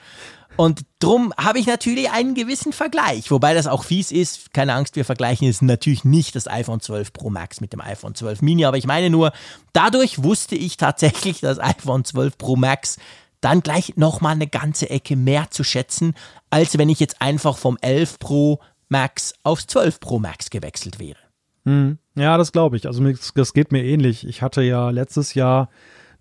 Und 0.57 0.81
drum 0.99 1.33
habe 1.37 1.59
ich 1.59 1.65
natürlich 1.65 2.11
einen 2.11 2.35
gewissen 2.35 2.73
Vergleich, 2.73 3.31
wobei 3.31 3.53
das 3.53 3.67
auch 3.67 3.83
fies 3.83 4.11
ist. 4.11 4.53
Keine 4.53 4.73
Angst, 4.73 4.95
wir 4.95 5.05
vergleichen 5.05 5.47
jetzt 5.47 5.61
natürlich 5.61 6.03
nicht 6.03 6.35
das 6.35 6.47
iPhone 6.47 6.81
12 6.81 7.13
Pro 7.13 7.29
Max 7.29 7.61
mit 7.61 7.73
dem 7.73 7.81
iPhone 7.81 8.15
12 8.15 8.41
Mini, 8.41 8.65
aber 8.65 8.77
ich 8.77 8.85
meine 8.85 9.09
nur, 9.09 9.31
dadurch 9.73 10.23
wusste 10.23 10.55
ich 10.55 10.77
tatsächlich 10.77 11.39
das 11.39 11.57
iPhone 11.59 12.05
12 12.05 12.37
Pro 12.37 12.57
Max 12.57 12.97
dann 13.41 13.61
gleich 13.61 13.97
nochmal 13.97 14.33
eine 14.33 14.47
ganze 14.47 14.89
Ecke 14.89 15.15
mehr 15.15 15.49
zu 15.49 15.63
schätzen, 15.63 16.13
als 16.49 16.77
wenn 16.77 16.89
ich 16.89 16.99
jetzt 16.99 17.21
einfach 17.21 17.57
vom 17.57 17.77
11 17.81 18.19
Pro 18.19 18.59
Max 18.89 19.33
aufs 19.43 19.67
12 19.67 19.99
Pro 19.99 20.19
Max 20.19 20.49
gewechselt 20.49 20.99
wäre. 20.99 21.19
Hm. 21.65 21.97
Ja, 22.15 22.37
das 22.37 22.51
glaube 22.51 22.77
ich. 22.77 22.87
Also 22.87 23.03
das 23.35 23.53
geht 23.53 23.71
mir 23.71 23.83
ähnlich. 23.83 24.27
Ich 24.27 24.41
hatte 24.41 24.61
ja 24.61 24.89
letztes 24.89 25.33
Jahr 25.33 25.69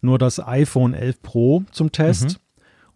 nur 0.00 0.18
das 0.18 0.40
iPhone 0.40 0.94
11 0.94 1.22
Pro 1.22 1.64
zum 1.70 1.92
Test. 1.92 2.24
Mhm 2.24 2.36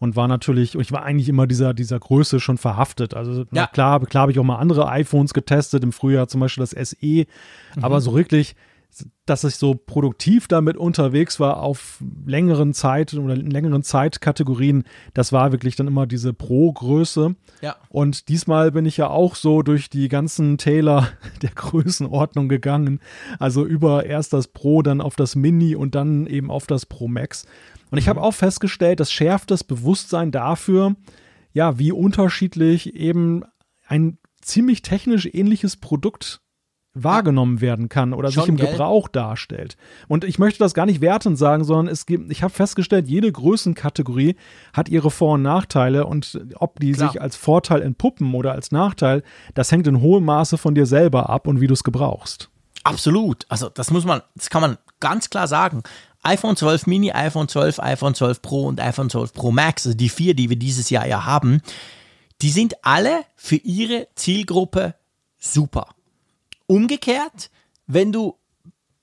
und 0.04 0.16
war 0.16 0.28
natürlich, 0.28 0.75
ich 0.75 0.93
war 0.93 1.02
eigentlich 1.02 1.31
immer 1.31 1.47
dieser, 1.47 1.73
dieser 1.73 1.99
Größe 1.99 2.38
schon 2.38 2.59
verhaftet. 2.59 3.14
Also 3.14 3.47
ja. 3.52 3.66
klar, 3.69 4.00
klar 4.00 4.23
habe 4.23 4.33
ich 4.33 4.38
auch 4.38 4.45
mal 4.45 4.59
andere 4.59 4.88
iPhones 4.88 5.33
getestet, 5.33 5.83
im 5.83 5.93
Frühjahr 5.93 6.28
zum 6.28 6.40
Beispiel 6.40 6.62
das 6.62 6.90
SE, 6.90 6.97
mhm. 7.00 7.26
aber 7.81 8.02
so 8.02 8.14
wirklich, 8.14 8.54
dass 9.27 9.45
ich 9.45 9.57
so 9.57 9.75
produktiv 9.75 10.49
damit 10.49 10.77
unterwegs 10.77 11.41
war 11.41 11.63
auf 11.63 12.03
längeren 12.27 12.75
Zeit 12.75 13.15
oder 13.15 13.35
in 13.35 13.51
längeren 13.51 13.83
Zeitkategorien, 13.83 14.85
das 15.15 15.33
war 15.33 15.53
wirklich 15.53 15.77
dann 15.77 15.87
immer 15.87 16.07
diese 16.07 16.33
Pro-Größe. 16.35 17.35
Ja. 17.63 17.77
Und 17.89 18.29
diesmal 18.29 18.73
bin 18.73 18.87
ich 18.87 18.97
ja 18.97 19.09
auch 19.09 19.35
so 19.35 19.63
durch 19.63 19.89
die 19.89 20.09
ganzen 20.09 20.59
Täler 20.59 21.09
der 21.43 21.51
Größenordnung 21.51 22.49
gegangen. 22.49 23.01
Also 23.39 23.65
über 23.65 24.07
erst 24.07 24.33
das 24.33 24.49
Pro, 24.49 24.83
dann 24.83 25.01
auf 25.01 25.17
das 25.17 25.37
Mini 25.37 25.75
und 25.75 25.95
dann 25.95 26.27
eben 26.27 26.51
auf 26.51 26.67
das 26.67 26.87
Pro 26.87 27.09
Max. 27.09 27.47
Und 27.91 27.99
ich 27.99 28.09
habe 28.09 28.21
mhm. 28.21 28.27
auch 28.27 28.35
festgestellt, 28.35 29.01
das 29.01 29.13
schärft 29.13 29.51
das 29.51 29.65
Bewusstsein 29.65 30.33
dafür, 30.33 30.97
ja, 31.53 31.79
wie 31.79 31.93
unterschiedlich 31.93 32.95
eben 32.95 33.45
ein 33.87 34.19
ziemlich 34.43 34.83
technisch 34.83 35.29
ähnliches 35.33 35.77
Produkt 35.77 36.43
wahrgenommen 36.95 37.61
werden 37.61 37.89
kann 37.89 38.13
oder 38.13 38.31
Schon, 38.31 38.43
sich 38.43 38.49
im 38.51 38.57
gell? 38.57 38.71
Gebrauch 38.71 39.09
darstellt. 39.09 39.77
Und 40.09 40.25
ich 40.25 40.39
möchte 40.39 40.61
das 40.61 40.75
gar 40.75 40.87
nicht 40.87 41.01
wertend 41.01 41.37
sagen, 41.37 41.65
sondern 41.65 41.89
es 41.89 42.07
gibt, 42.07 42.31
ich 42.31 42.43
habe 42.43 42.55
festgestellt, 42.55 43.09
jede 43.09 43.31
Größenkategorie 43.31 44.37
hat 44.73 44.89
ihre 44.89 45.11
Vor- 45.11 45.35
und 45.35 45.43
Nachteile 45.43 46.07
und 46.07 46.41
ob 46.55 46.81
die 46.81 46.93
Klar. 46.93 47.11
sich 47.11 47.21
als 47.21 47.37
Vorteil 47.37 47.83
entpuppen 47.83 48.33
oder 48.35 48.53
als 48.53 48.71
Nachteil, 48.71 49.23
das 49.55 49.73
hängt 49.73 49.87
in 49.87 50.01
hohem 50.01 50.25
Maße 50.25 50.57
von 50.57 50.75
dir 50.75 50.87
selber 50.87 51.29
ab 51.29 51.49
und 51.49 51.61
wie 51.61 51.67
du 51.67 51.75
es 51.75 51.85
gebrauchst. 51.85 52.49
Absolut. 52.85 53.47
Also 53.49 53.69
das 53.69 53.91
muss 53.91 54.05
man, 54.05 54.23
das 54.35 54.51
kann 54.51 54.61
man 54.61 54.79
ganz 55.01 55.31
klar 55.31 55.49
sagen 55.49 55.83
iPhone 56.25 56.57
12 56.57 56.87
Mini, 56.87 57.13
iPhone 57.13 57.49
12, 57.49 57.81
iPhone 57.81 58.15
12 58.15 58.41
Pro 58.41 58.65
und 58.67 58.81
iPhone 58.81 59.11
12 59.11 59.35
Pro 59.35 59.53
Max, 59.53 59.87
also 59.87 59.97
die 59.97 60.09
vier, 60.09 60.35
die 60.35 60.49
wir 60.49 60.57
dieses 60.57 60.89
Jahr 60.91 61.07
ja 61.07 61.27
haben, 61.27 61.61
die 62.41 62.51
sind 62.51 62.83
alle 62.83 63.25
für 63.37 63.57
ihre 63.57 64.09
Zielgruppe 64.15 64.95
super. 65.39 65.94
Umgekehrt, 66.66 67.50
wenn 67.87 68.12
du 68.12 68.38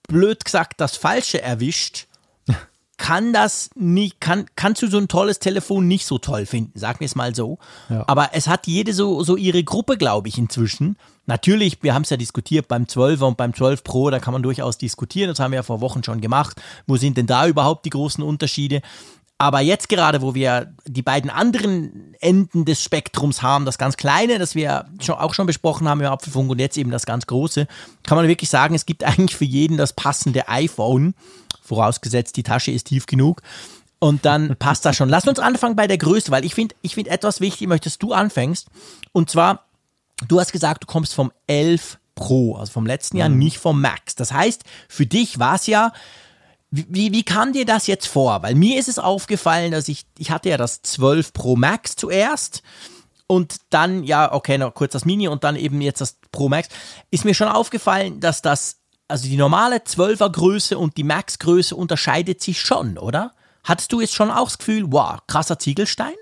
blöd 0.07 0.43
gesagt 0.43 0.81
das 0.81 0.97
Falsche 0.97 1.41
erwischt, 1.41 2.07
kann 2.97 3.33
das 3.33 3.69
nicht, 3.75 4.19
kann, 4.19 4.45
kannst 4.55 4.81
du 4.81 4.87
so 4.87 4.97
ein 4.97 5.07
tolles 5.07 5.39
Telefon 5.39 5.87
nicht 5.87 6.05
so 6.05 6.17
toll 6.17 6.45
finden, 6.45 6.77
sagen 6.77 6.99
wir 6.99 7.05
es 7.05 7.15
mal 7.15 7.33
so. 7.35 7.59
Ja. 7.89 8.03
Aber 8.07 8.31
es 8.33 8.47
hat 8.47 8.67
jede 8.67 8.93
so, 8.93 9.23
so 9.23 9.35
ihre 9.35 9.63
Gruppe, 9.63 9.97
glaube 9.97 10.27
ich, 10.27 10.37
inzwischen. 10.37 10.97
Natürlich, 11.27 11.81
wir 11.81 11.93
haben 11.93 12.01
es 12.01 12.09
ja 12.09 12.17
diskutiert 12.17 12.67
beim 12.67 12.83
12er 12.83 13.23
und 13.23 13.37
beim 13.37 13.53
12 13.53 13.83
Pro, 13.83 14.09
da 14.09 14.19
kann 14.19 14.33
man 14.33 14.43
durchaus 14.43 14.77
diskutieren, 14.77 15.29
das 15.29 15.39
haben 15.39 15.51
wir 15.51 15.57
ja 15.57 15.63
vor 15.63 15.81
Wochen 15.81 16.03
schon 16.03 16.19
gemacht. 16.19 16.61
Wo 16.87 16.97
sind 16.97 17.17
denn 17.17 17.27
da 17.27 17.47
überhaupt 17.47 17.85
die 17.85 17.91
großen 17.91 18.23
Unterschiede? 18.23 18.81
Aber 19.41 19.59
jetzt 19.59 19.89
gerade, 19.89 20.21
wo 20.21 20.35
wir 20.35 20.71
die 20.85 21.01
beiden 21.01 21.31
anderen 21.31 22.13
Enden 22.19 22.63
des 22.63 22.83
Spektrums 22.83 23.41
haben, 23.41 23.65
das 23.65 23.79
ganz 23.79 23.97
kleine, 23.97 24.37
das 24.37 24.53
wir 24.53 24.85
schon, 24.99 25.15
auch 25.15 25.33
schon 25.33 25.47
besprochen 25.47 25.89
haben 25.89 25.99
im 25.99 26.05
Apfelfunk 26.05 26.51
und 26.51 26.59
jetzt 26.59 26.77
eben 26.77 26.91
das 26.91 27.07
ganz 27.07 27.25
große, 27.25 27.67
kann 28.03 28.17
man 28.17 28.27
wirklich 28.27 28.51
sagen, 28.51 28.75
es 28.75 28.85
gibt 28.85 29.03
eigentlich 29.03 29.35
für 29.35 29.45
jeden 29.45 29.77
das 29.77 29.93
passende 29.93 30.47
iPhone 30.47 31.15
vorausgesetzt 31.63 32.37
die 32.37 32.43
Tasche 32.43 32.69
ist 32.69 32.85
tief 32.85 33.07
genug. 33.07 33.41
Und 33.97 34.25
dann 34.25 34.55
passt 34.59 34.85
das 34.85 34.95
schon. 34.95 35.09
Lass 35.09 35.27
uns 35.27 35.39
anfangen 35.39 35.75
bei 35.75 35.87
der 35.87 35.97
Größe, 35.97 36.29
weil 36.29 36.45
ich 36.45 36.53
finde 36.53 36.75
ich 36.83 36.93
find 36.93 37.07
etwas 37.07 37.41
wichtig, 37.41 37.67
möchtest 37.67 38.03
du 38.03 38.13
anfängst. 38.13 38.67
Und 39.11 39.31
zwar, 39.31 39.65
du 40.27 40.39
hast 40.39 40.51
gesagt, 40.51 40.83
du 40.83 40.85
kommst 40.87 41.15
vom 41.15 41.31
11 41.47 41.97
Pro, 42.13 42.57
also 42.57 42.71
vom 42.71 42.85
letzten 42.85 43.17
Jahr, 43.17 43.29
mhm. 43.29 43.39
nicht 43.39 43.57
vom 43.57 43.81
Max. 43.81 44.13
Das 44.13 44.31
heißt, 44.31 44.65
für 44.87 45.07
dich 45.07 45.39
war 45.39 45.55
es 45.55 45.65
ja, 45.65 45.93
wie, 46.71 47.11
wie 47.11 47.23
kam 47.23 47.53
dir 47.53 47.65
das 47.65 47.87
jetzt 47.87 48.07
vor? 48.07 48.41
Weil 48.43 48.55
mir 48.55 48.79
ist 48.79 48.87
es 48.87 48.97
aufgefallen, 48.97 49.71
dass 49.71 49.87
ich, 49.89 50.05
ich 50.17 50.31
hatte 50.31 50.49
ja 50.49 50.57
das 50.57 50.81
12 50.81 51.33
Pro 51.33 51.55
Max 51.55 51.95
zuerst 51.95 52.63
und 53.27 53.57
dann, 53.69 54.03
ja, 54.03 54.33
okay, 54.33 54.57
noch 54.57 54.73
kurz 54.73 54.93
das 54.93 55.05
Mini 55.05 55.27
und 55.27 55.43
dann 55.43 55.55
eben 55.57 55.81
jetzt 55.81 56.01
das 56.01 56.17
Pro 56.31 56.49
Max. 56.49 56.69
Ist 57.11 57.25
mir 57.25 57.33
schon 57.33 57.49
aufgefallen, 57.49 58.19
dass 58.21 58.41
das 58.41 58.77
also 59.11 59.27
die 59.27 59.37
normale 59.37 59.77
12er 59.77 60.31
Größe 60.31 60.77
und 60.77 60.95
die 60.95 61.03
Max 61.03 61.37
Größe 61.37 61.75
unterscheidet 61.75 62.41
sich 62.41 62.61
schon, 62.61 62.97
oder? 62.97 63.33
Hattest 63.63 63.91
du 63.91 63.99
jetzt 63.99 64.15
schon 64.15 64.31
auch 64.31 64.45
das 64.45 64.57
Gefühl, 64.57 64.85
wow, 64.87 65.19
krasser 65.27 65.59
Ziegelstein? 65.59 66.13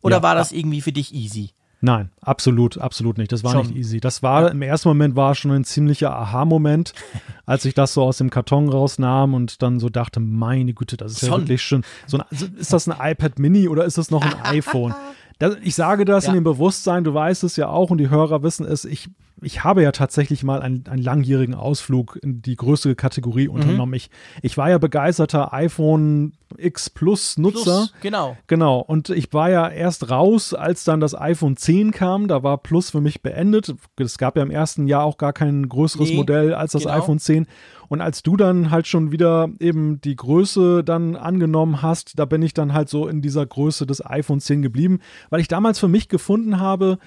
Oder 0.00 0.18
ja, 0.18 0.22
war 0.22 0.34
das 0.36 0.52
irgendwie 0.52 0.80
für 0.80 0.92
dich 0.92 1.12
easy? 1.12 1.50
Nein, 1.80 2.10
absolut, 2.20 2.78
absolut 2.78 3.18
nicht. 3.18 3.32
Das 3.32 3.44
war 3.44 3.52
schon. 3.52 3.66
nicht 3.66 3.76
easy. 3.76 4.00
Das 4.00 4.22
war 4.22 4.42
ja. 4.42 4.48
im 4.48 4.62
ersten 4.62 4.88
Moment 4.88 5.14
war 5.14 5.34
schon 5.34 5.50
ein 5.50 5.64
ziemlicher 5.64 6.14
Aha-Moment, 6.16 6.94
als 7.46 7.64
ich 7.64 7.74
das 7.74 7.92
so 7.94 8.02
aus 8.02 8.18
dem 8.18 8.30
Karton 8.30 8.68
rausnahm 8.68 9.34
und 9.34 9.62
dann 9.62 9.78
so 9.78 9.88
dachte, 9.88 10.18
meine 10.20 10.72
Güte, 10.72 10.96
das 10.96 11.12
ist 11.12 11.20
schon. 11.20 11.30
ja 11.30 11.38
wirklich 11.38 11.62
schon 11.62 11.84
so 12.06 12.18
ein, 12.18 12.24
also 12.30 12.46
ist 12.56 12.72
das 12.72 12.88
ein 12.88 12.96
iPad 12.98 13.38
Mini 13.38 13.68
oder 13.68 13.84
ist 13.84 13.98
das 13.98 14.10
noch 14.10 14.22
ein 14.22 14.34
iPhone? 14.42 14.94
Das, 15.38 15.54
ich 15.62 15.74
sage 15.74 16.06
das 16.06 16.24
ja. 16.24 16.30
in 16.30 16.36
dem 16.36 16.44
Bewusstsein, 16.44 17.04
du 17.04 17.12
weißt 17.12 17.44
es 17.44 17.56
ja 17.56 17.68
auch 17.68 17.90
und 17.90 17.98
die 17.98 18.08
Hörer 18.08 18.42
wissen 18.42 18.64
es, 18.64 18.86
ich 18.86 19.10
ich 19.42 19.64
habe 19.64 19.82
ja 19.82 19.92
tatsächlich 19.92 20.44
mal 20.44 20.62
einen, 20.62 20.86
einen 20.86 21.02
langjährigen 21.02 21.54
Ausflug 21.54 22.18
in 22.22 22.40
die 22.40 22.56
größere 22.56 22.94
Kategorie 22.94 23.48
mhm. 23.48 23.54
unternommen. 23.54 23.90
Mhm. 23.90 23.94
Ich, 23.94 24.10
ich 24.42 24.56
war 24.56 24.70
ja 24.70 24.78
begeisterter 24.78 25.52
iPhone 25.52 26.32
X 26.56 26.88
Plus 26.88 27.36
Nutzer. 27.36 27.62
Plus, 27.62 27.94
genau. 28.00 28.36
Genau. 28.46 28.80
Und 28.80 29.10
ich 29.10 29.32
war 29.34 29.50
ja 29.50 29.68
erst 29.68 30.10
raus, 30.10 30.54
als 30.54 30.84
dann 30.84 31.00
das 31.00 31.14
iPhone 31.14 31.56
10 31.56 31.90
kam. 31.90 32.28
Da 32.28 32.42
war 32.42 32.58
Plus 32.58 32.90
für 32.90 33.02
mich 33.02 33.22
beendet. 33.22 33.74
Es 33.96 34.16
gab 34.16 34.36
ja 34.36 34.42
im 34.42 34.50
ersten 34.50 34.86
Jahr 34.86 35.04
auch 35.04 35.18
gar 35.18 35.34
kein 35.34 35.68
größeres 35.68 36.10
nee, 36.10 36.16
Modell 36.16 36.54
als 36.54 36.72
das 36.72 36.84
genau. 36.84 36.94
iPhone 36.94 37.18
10. 37.18 37.46
Und 37.88 38.00
als 38.00 38.22
du 38.22 38.36
dann 38.36 38.70
halt 38.70 38.86
schon 38.86 39.12
wieder 39.12 39.50
eben 39.60 40.00
die 40.00 40.16
Größe 40.16 40.82
dann 40.82 41.14
angenommen 41.14 41.82
hast, 41.82 42.18
da 42.18 42.24
bin 42.24 42.40
ich 42.42 42.54
dann 42.54 42.72
halt 42.72 42.88
so 42.88 43.06
in 43.06 43.20
dieser 43.20 43.44
Größe 43.44 43.86
des 43.86 44.04
iPhone 44.04 44.40
10 44.40 44.62
geblieben, 44.62 45.00
weil 45.28 45.40
ich 45.40 45.48
damals 45.48 45.78
für 45.78 45.88
mich 45.88 46.08
gefunden 46.08 46.58
habe, 46.58 46.98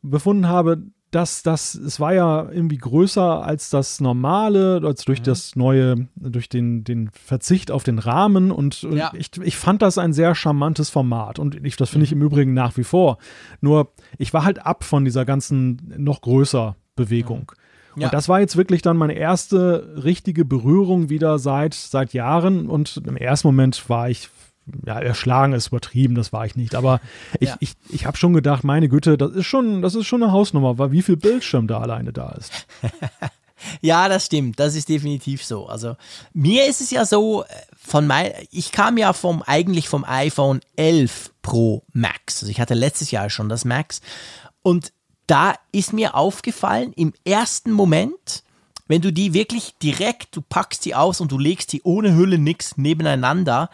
befunden 0.00 0.48
habe, 0.48 0.82
dass 1.10 1.42
das, 1.42 1.74
es 1.74 1.98
war 1.98 2.14
ja 2.14 2.48
irgendwie 2.50 2.78
größer 2.78 3.44
als 3.44 3.70
das 3.70 4.00
normale, 4.00 4.80
als 4.84 5.04
durch 5.04 5.20
mhm. 5.20 5.24
das 5.24 5.56
neue, 5.56 6.08
durch 6.14 6.48
den, 6.48 6.84
den 6.84 7.10
Verzicht 7.10 7.70
auf 7.70 7.82
den 7.82 7.98
Rahmen 7.98 8.52
und, 8.52 8.82
ja. 8.82 9.12
ich, 9.14 9.30
ich 9.42 9.56
fand 9.56 9.82
das 9.82 9.98
ein 9.98 10.12
sehr 10.12 10.34
charmantes 10.34 10.88
Format 10.88 11.38
und 11.38 11.64
ich, 11.64 11.76
das 11.76 11.90
finde 11.90 12.04
ich 12.04 12.14
mhm. 12.14 12.20
im 12.20 12.26
Übrigen 12.26 12.54
nach 12.54 12.76
wie 12.76 12.84
vor. 12.84 13.18
Nur, 13.60 13.92
ich 14.18 14.32
war 14.32 14.44
halt 14.44 14.64
ab 14.64 14.84
von 14.84 15.04
dieser 15.04 15.24
ganzen 15.24 15.94
noch 15.96 16.20
größer 16.20 16.76
Bewegung. 16.94 17.52
Mhm. 17.96 18.02
Ja. 18.02 18.06
Und 18.06 18.14
das 18.14 18.28
war 18.28 18.38
jetzt 18.38 18.56
wirklich 18.56 18.82
dann 18.82 18.96
meine 18.96 19.14
erste 19.14 19.94
richtige 20.04 20.44
Berührung 20.44 21.10
wieder 21.10 21.40
seit, 21.40 21.74
seit 21.74 22.12
Jahren 22.12 22.68
und 22.68 23.02
im 23.04 23.16
ersten 23.16 23.48
Moment 23.48 23.88
war 23.88 24.08
ich 24.08 24.30
ja, 24.86 24.98
erschlagen 24.98 25.52
ist 25.52 25.68
übertrieben, 25.68 26.14
das 26.14 26.32
war 26.32 26.46
ich 26.46 26.56
nicht. 26.56 26.74
Aber 26.74 27.00
ich, 27.38 27.48
ja. 27.48 27.56
ich, 27.60 27.72
ich 27.88 28.06
habe 28.06 28.16
schon 28.16 28.32
gedacht, 28.32 28.64
meine 28.64 28.88
Güte, 28.88 29.16
das 29.18 29.32
ist 29.32 29.46
schon, 29.46 29.82
das 29.82 29.94
ist 29.94 30.06
schon 30.06 30.22
eine 30.22 30.32
Hausnummer, 30.32 30.78
weil 30.78 30.92
wie 30.92 31.02
viel 31.02 31.16
Bildschirm 31.16 31.66
da 31.66 31.80
alleine 31.80 32.12
da 32.12 32.30
ist. 32.30 32.66
ja, 33.80 34.08
das 34.08 34.26
stimmt, 34.26 34.58
das 34.58 34.74
ist 34.74 34.88
definitiv 34.88 35.44
so. 35.44 35.66
Also 35.66 35.96
mir 36.32 36.66
ist 36.66 36.80
es 36.80 36.90
ja 36.90 37.04
so, 37.04 37.44
von 37.76 38.06
mein, 38.06 38.32
ich 38.50 38.72
kam 38.72 38.98
ja 38.98 39.12
vom 39.12 39.42
eigentlich 39.42 39.88
vom 39.88 40.04
iPhone 40.04 40.60
11 40.76 41.32
Pro 41.42 41.82
Max. 41.92 42.42
Also 42.42 42.50
ich 42.50 42.60
hatte 42.60 42.74
letztes 42.74 43.10
Jahr 43.10 43.30
schon 43.30 43.48
das 43.48 43.64
Max 43.64 44.00
und 44.62 44.92
da 45.26 45.54
ist 45.70 45.92
mir 45.92 46.16
aufgefallen, 46.16 46.92
im 46.94 47.12
ersten 47.24 47.70
Moment, 47.70 48.42
wenn 48.88 49.00
du 49.00 49.12
die 49.12 49.32
wirklich 49.32 49.76
direkt, 49.80 50.34
du 50.34 50.42
packst 50.42 50.84
die 50.84 50.96
aus 50.96 51.20
und 51.20 51.30
du 51.30 51.38
legst 51.38 51.72
die 51.72 51.82
ohne 51.82 52.16
Hülle 52.16 52.38
nix 52.38 52.76
nebeneinander, 52.76 53.70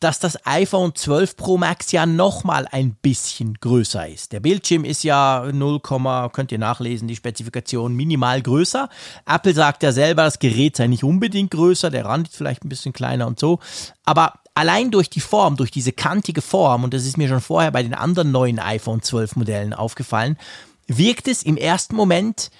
dass 0.00 0.18
das 0.20 0.46
iPhone 0.46 0.94
12 0.94 1.36
Pro 1.36 1.58
Max 1.58 1.92
ja 1.92 2.06
nochmal 2.06 2.68
ein 2.70 2.94
bisschen 2.94 3.54
größer 3.54 4.08
ist. 4.08 4.32
Der 4.32 4.40
Bildschirm 4.40 4.84
ist 4.84 5.02
ja 5.02 5.50
0, 5.52 5.80
könnt 5.80 6.52
ihr 6.52 6.58
nachlesen, 6.58 7.08
die 7.08 7.16
Spezifikation 7.16 7.94
minimal 7.94 8.40
größer. 8.42 8.88
Apple 9.26 9.54
sagt 9.54 9.82
ja 9.82 9.92
selber, 9.92 10.22
das 10.24 10.38
Gerät 10.38 10.76
sei 10.76 10.86
nicht 10.86 11.04
unbedingt 11.04 11.50
größer, 11.50 11.90
der 11.90 12.04
Rand 12.04 12.28
ist 12.28 12.36
vielleicht 12.36 12.64
ein 12.64 12.68
bisschen 12.68 12.92
kleiner 12.92 13.26
und 13.26 13.40
so. 13.40 13.58
Aber 14.04 14.34
allein 14.54 14.90
durch 14.90 15.10
die 15.10 15.20
Form, 15.20 15.56
durch 15.56 15.70
diese 15.70 15.92
kantige 15.92 16.42
Form, 16.42 16.84
und 16.84 16.94
das 16.94 17.04
ist 17.04 17.16
mir 17.16 17.28
schon 17.28 17.40
vorher 17.40 17.70
bei 17.70 17.82
den 17.82 17.94
anderen 17.94 18.30
neuen 18.30 18.58
iPhone 18.58 19.02
12 19.02 19.36
Modellen 19.36 19.72
aufgefallen, 19.72 20.36
wirkt 20.86 21.28
es 21.28 21.42
im 21.42 21.56
ersten 21.56 21.96
Moment 21.96 22.50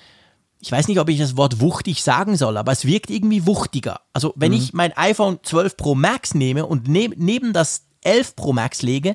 ich 0.60 0.72
weiß 0.72 0.88
nicht, 0.88 0.98
ob 0.98 1.08
ich 1.08 1.18
das 1.18 1.36
Wort 1.36 1.60
wuchtig 1.60 2.02
sagen 2.02 2.36
soll, 2.36 2.56
aber 2.56 2.72
es 2.72 2.84
wirkt 2.84 3.10
irgendwie 3.10 3.46
wuchtiger. 3.46 4.00
Also 4.12 4.32
wenn 4.36 4.52
mhm. 4.52 4.58
ich 4.58 4.72
mein 4.72 4.96
iPhone 4.96 5.38
12 5.42 5.76
Pro 5.76 5.94
Max 5.94 6.34
nehme 6.34 6.66
und 6.66 6.88
ne 6.88 7.10
neben 7.16 7.52
das 7.52 7.82
11 8.02 8.36
Pro 8.36 8.52
Max 8.52 8.82
lege, 8.82 9.14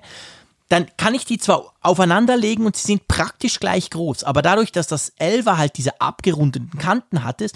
dann 0.70 0.88
kann 0.98 1.14
ich 1.14 1.26
die 1.26 1.38
zwar 1.38 1.74
aufeinander 1.82 2.38
legen 2.38 2.66
und 2.66 2.76
sie 2.76 2.88
sind 2.88 3.08
praktisch 3.08 3.60
gleich 3.60 3.90
groß, 3.90 4.24
aber 4.24 4.42
dadurch, 4.42 4.72
dass 4.72 4.88
das 4.88 5.16
11er 5.18 5.58
halt 5.58 5.78
diese 5.78 6.02
abgerundeten 6.02 6.80
Kanten 6.80 7.24
hatte, 7.24 7.48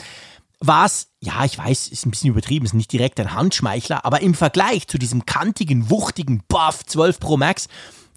war 0.60 0.86
es, 0.86 1.08
ja, 1.20 1.46
ich 1.46 1.58
weiß, 1.58 1.88
ist 1.88 2.06
ein 2.06 2.12
bisschen 2.12 2.32
übertrieben, 2.32 2.66
ist 2.66 2.74
nicht 2.74 2.92
direkt 2.92 3.20
ein 3.20 3.34
Handschmeichler, 3.34 4.06
aber 4.06 4.22
im 4.22 4.34
Vergleich 4.34 4.88
zu 4.88 4.98
diesem 4.98 5.26
kantigen, 5.26 5.90
wuchtigen 5.90 6.44
Buff 6.48 6.86
12 6.86 7.20
Pro 7.20 7.38
Max 7.38 7.68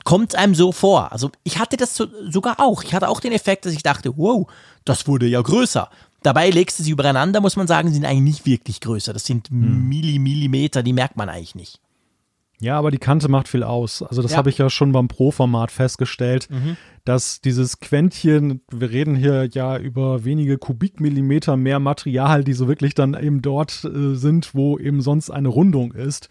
kommt 0.04 0.32
es 0.32 0.38
einem 0.38 0.54
so 0.54 0.72
vor. 0.72 1.12
Also 1.12 1.30
ich 1.44 1.58
hatte 1.58 1.76
das 1.76 1.94
so, 1.94 2.06
sogar 2.28 2.60
auch. 2.60 2.82
Ich 2.82 2.94
hatte 2.94 3.08
auch 3.08 3.20
den 3.20 3.32
Effekt, 3.32 3.66
dass 3.66 3.72
ich 3.72 3.82
dachte, 3.82 4.16
wow, 4.16 4.46
das 4.84 5.06
wurde 5.06 5.26
ja 5.26 5.40
größer. 5.40 5.88
Dabei 6.22 6.50
legst 6.50 6.78
du 6.78 6.82
sie 6.82 6.90
übereinander, 6.90 7.40
muss 7.40 7.56
man 7.56 7.66
sagen, 7.66 7.92
sind 7.92 8.04
eigentlich 8.04 8.36
nicht 8.36 8.46
wirklich 8.46 8.80
größer. 8.80 9.12
Das 9.12 9.24
sind 9.24 9.48
hm. 9.48 9.88
Milli, 9.88 10.18
Millimeter, 10.18 10.82
die 10.82 10.92
merkt 10.92 11.16
man 11.16 11.28
eigentlich 11.28 11.54
nicht. 11.54 11.80
Ja, 12.60 12.76
aber 12.76 12.90
die 12.90 12.98
Kante 12.98 13.28
macht 13.28 13.48
viel 13.48 13.62
aus. 13.62 14.02
Also 14.02 14.20
das 14.20 14.32
ja. 14.32 14.36
habe 14.36 14.50
ich 14.50 14.58
ja 14.58 14.68
schon 14.68 14.92
beim 14.92 15.08
Pro-Format 15.08 15.70
festgestellt, 15.70 16.48
mhm. 16.50 16.76
dass 17.06 17.40
dieses 17.40 17.80
Quäntchen, 17.80 18.60
wir 18.70 18.90
reden 18.90 19.16
hier 19.16 19.48
ja 19.50 19.78
über 19.78 20.24
wenige 20.24 20.58
Kubikmillimeter 20.58 21.56
mehr 21.56 21.78
Material, 21.78 22.44
die 22.44 22.52
so 22.52 22.68
wirklich 22.68 22.94
dann 22.94 23.14
eben 23.14 23.40
dort 23.40 23.82
äh, 23.84 24.14
sind, 24.14 24.54
wo 24.54 24.78
eben 24.78 25.00
sonst 25.00 25.30
eine 25.30 25.48
Rundung 25.48 25.92
ist. 25.92 26.28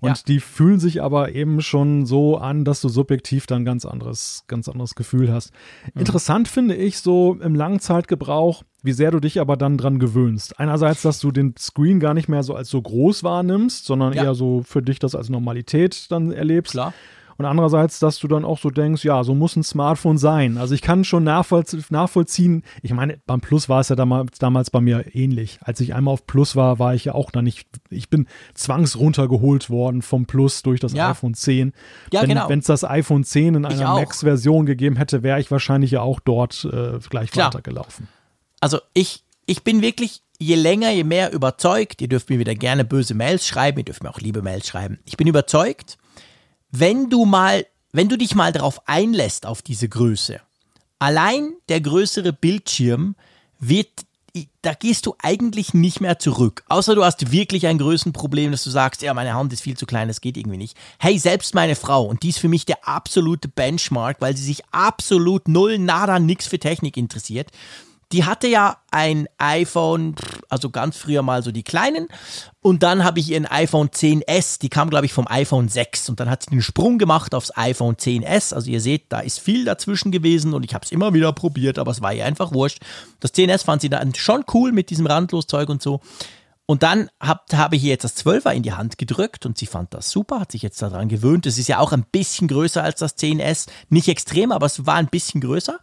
Und 0.00 0.10
ja. 0.10 0.16
die 0.28 0.40
fühlen 0.40 0.78
sich 0.78 1.02
aber 1.02 1.32
eben 1.34 1.60
schon 1.60 2.06
so 2.06 2.36
an, 2.38 2.64
dass 2.64 2.80
du 2.80 2.88
subjektiv 2.88 3.46
dann 3.46 3.64
ganz 3.64 3.84
anderes, 3.84 4.44
ganz 4.46 4.68
anderes 4.68 4.94
Gefühl 4.94 5.32
hast. 5.32 5.52
Mhm. 5.94 6.00
Interessant 6.00 6.48
finde 6.48 6.76
ich 6.76 7.00
so 7.00 7.36
im 7.40 7.54
Langzeitgebrauch, 7.54 8.62
wie 8.82 8.92
sehr 8.92 9.10
du 9.10 9.18
dich 9.18 9.40
aber 9.40 9.56
dann 9.56 9.76
dran 9.76 9.98
gewöhnst. 9.98 10.60
Einerseits, 10.60 11.02
dass 11.02 11.18
du 11.18 11.32
den 11.32 11.54
Screen 11.58 11.98
gar 11.98 12.14
nicht 12.14 12.28
mehr 12.28 12.44
so 12.44 12.54
als 12.54 12.68
so 12.70 12.80
groß 12.80 13.24
wahrnimmst, 13.24 13.84
sondern 13.84 14.12
ja. 14.12 14.24
eher 14.24 14.34
so 14.34 14.62
für 14.62 14.82
dich 14.82 15.00
das 15.00 15.16
als 15.16 15.30
Normalität 15.30 16.10
dann 16.10 16.30
erlebst. 16.30 16.72
Klar. 16.72 16.94
Und 17.38 17.44
andererseits, 17.44 18.00
dass 18.00 18.18
du 18.18 18.26
dann 18.26 18.44
auch 18.44 18.58
so 18.58 18.68
denkst, 18.68 19.04
ja, 19.04 19.22
so 19.22 19.32
muss 19.32 19.54
ein 19.54 19.62
Smartphone 19.62 20.18
sein. 20.18 20.58
Also 20.58 20.74
ich 20.74 20.82
kann 20.82 21.04
schon 21.04 21.22
nachvollziehen, 21.22 22.64
ich 22.82 22.92
meine, 22.92 23.20
beim 23.26 23.40
Plus 23.40 23.68
war 23.68 23.78
es 23.80 23.88
ja 23.88 23.96
damals, 23.96 24.40
damals 24.40 24.70
bei 24.70 24.80
mir 24.80 25.14
ähnlich. 25.14 25.60
Als 25.62 25.78
ich 25.78 25.94
einmal 25.94 26.14
auf 26.14 26.26
Plus 26.26 26.56
war, 26.56 26.80
war 26.80 26.96
ich 26.96 27.04
ja 27.04 27.14
auch 27.14 27.30
da 27.30 27.40
nicht, 27.40 27.68
ich 27.90 28.10
bin 28.10 28.26
zwangsruntergeholt 28.54 29.70
worden 29.70 30.02
vom 30.02 30.26
Plus 30.26 30.62
durch 30.62 30.80
das 30.80 30.92
ja. 30.94 31.10
iPhone 31.10 31.34
10. 31.34 31.72
Ja, 32.12 32.22
wenn, 32.22 32.30
genau. 32.30 32.48
Wenn 32.48 32.58
es 32.58 32.66
das 32.66 32.82
iPhone 32.82 33.22
10 33.22 33.54
in 33.54 33.64
einer 33.64 33.94
Max-Version 33.94 34.66
gegeben 34.66 34.96
hätte, 34.96 35.22
wäre 35.22 35.38
ich 35.38 35.48
wahrscheinlich 35.52 35.92
ja 35.92 36.00
auch 36.00 36.18
dort 36.18 36.64
äh, 36.64 36.98
gleich 37.08 37.30
Klar. 37.30 37.54
weitergelaufen. 37.54 38.08
Also 38.58 38.80
ich, 38.94 39.22
ich 39.46 39.62
bin 39.62 39.80
wirklich 39.80 40.22
je 40.40 40.56
länger, 40.56 40.90
je 40.90 41.04
mehr 41.04 41.32
überzeugt, 41.32 42.00
ihr 42.00 42.08
dürft 42.08 42.30
mir 42.30 42.40
wieder 42.40 42.56
gerne 42.56 42.84
böse 42.84 43.14
Mails 43.14 43.46
schreiben, 43.46 43.78
ihr 43.78 43.84
dürft 43.84 44.02
mir 44.02 44.10
auch 44.10 44.20
liebe 44.20 44.42
Mails 44.42 44.66
schreiben. 44.66 44.98
Ich 45.04 45.16
bin 45.16 45.28
überzeugt, 45.28 45.98
wenn 46.70 47.10
du 47.10 47.24
mal, 47.24 47.66
wenn 47.92 48.08
du 48.08 48.16
dich 48.16 48.34
mal 48.34 48.52
darauf 48.52 48.86
einlässt, 48.86 49.46
auf 49.46 49.62
diese 49.62 49.88
Größe, 49.88 50.40
allein 50.98 51.54
der 51.68 51.80
größere 51.80 52.32
Bildschirm 52.32 53.14
wird, 53.58 53.88
da 54.62 54.74
gehst 54.74 55.06
du 55.06 55.14
eigentlich 55.20 55.74
nicht 55.74 56.00
mehr 56.00 56.18
zurück. 56.18 56.62
Außer 56.68 56.94
du 56.94 57.04
hast 57.04 57.32
wirklich 57.32 57.66
ein 57.66 57.78
Größenproblem, 57.78 58.52
dass 58.52 58.62
du 58.62 58.70
sagst, 58.70 59.02
ja, 59.02 59.14
meine 59.14 59.34
Hand 59.34 59.52
ist 59.52 59.62
viel 59.62 59.76
zu 59.76 59.86
klein, 59.86 60.08
das 60.08 60.20
geht 60.20 60.36
irgendwie 60.36 60.58
nicht. 60.58 60.76
Hey, 60.98 61.18
selbst 61.18 61.54
meine 61.54 61.74
Frau, 61.74 62.04
und 62.04 62.22
die 62.22 62.28
ist 62.28 62.38
für 62.38 62.48
mich 62.48 62.66
der 62.66 62.86
absolute 62.86 63.48
Benchmark, 63.48 64.20
weil 64.20 64.36
sie 64.36 64.44
sich 64.44 64.62
absolut 64.70 65.48
null, 65.48 65.78
nada, 65.78 66.18
nix 66.18 66.46
für 66.46 66.58
Technik 66.58 66.96
interessiert. 66.96 67.50
Die 68.12 68.24
hatte 68.24 68.48
ja 68.48 68.78
ein 68.90 69.28
iPhone, 69.36 70.14
also 70.48 70.70
ganz 70.70 70.96
früher 70.96 71.22
mal 71.22 71.42
so 71.42 71.52
die 71.52 71.62
kleinen. 71.62 72.08
Und 72.60 72.82
dann 72.82 73.04
habe 73.04 73.20
ich 73.20 73.30
ihren 73.30 73.44
iPhone 73.44 73.88
10S, 73.88 74.58
die 74.60 74.70
kam, 74.70 74.88
glaube 74.88 75.06
ich, 75.06 75.12
vom 75.12 75.26
iPhone 75.28 75.68
6. 75.68 76.08
Und 76.08 76.18
dann 76.20 76.30
hat 76.30 76.44
sie 76.44 76.50
den 76.50 76.62
Sprung 76.62 76.98
gemacht 76.98 77.34
aufs 77.34 77.54
iPhone 77.56 77.96
10S. 77.96 78.54
Also 78.54 78.70
ihr 78.70 78.80
seht, 78.80 79.06
da 79.10 79.20
ist 79.20 79.40
viel 79.40 79.64
dazwischen 79.64 80.10
gewesen 80.10 80.54
und 80.54 80.64
ich 80.64 80.74
habe 80.74 80.84
es 80.84 80.92
immer 80.92 81.12
wieder 81.12 81.32
probiert, 81.32 81.78
aber 81.78 81.90
es 81.90 82.00
war 82.00 82.14
ihr 82.14 82.24
einfach 82.24 82.52
wurscht. 82.52 82.80
Das 83.20 83.34
10S 83.34 83.64
fand 83.64 83.82
sie 83.82 83.90
dann 83.90 84.14
schon 84.14 84.44
cool 84.54 84.72
mit 84.72 84.88
diesem 84.88 85.06
Randloszeug 85.06 85.68
und 85.68 85.82
so. 85.82 86.00
Und 86.70 86.82
dann 86.82 87.08
habe 87.18 87.40
hab 87.56 87.72
ich 87.72 87.82
ihr 87.82 87.88
jetzt 87.88 88.04
das 88.04 88.16
12er 88.18 88.52
in 88.52 88.62
die 88.62 88.74
Hand 88.74 88.98
gedrückt 88.98 89.46
und 89.46 89.56
sie 89.56 89.64
fand 89.64 89.94
das 89.94 90.10
super, 90.10 90.40
hat 90.40 90.52
sich 90.52 90.60
jetzt 90.60 90.82
daran 90.82 91.08
gewöhnt. 91.08 91.46
Es 91.46 91.56
ist 91.56 91.66
ja 91.66 91.78
auch 91.78 91.92
ein 91.92 92.04
bisschen 92.04 92.46
größer 92.46 92.84
als 92.84 93.00
das 93.00 93.16
10S. 93.16 93.68
Nicht 93.88 94.08
extrem, 94.08 94.52
aber 94.52 94.66
es 94.66 94.84
war 94.84 94.96
ein 94.96 95.06
bisschen 95.06 95.40
größer. 95.40 95.80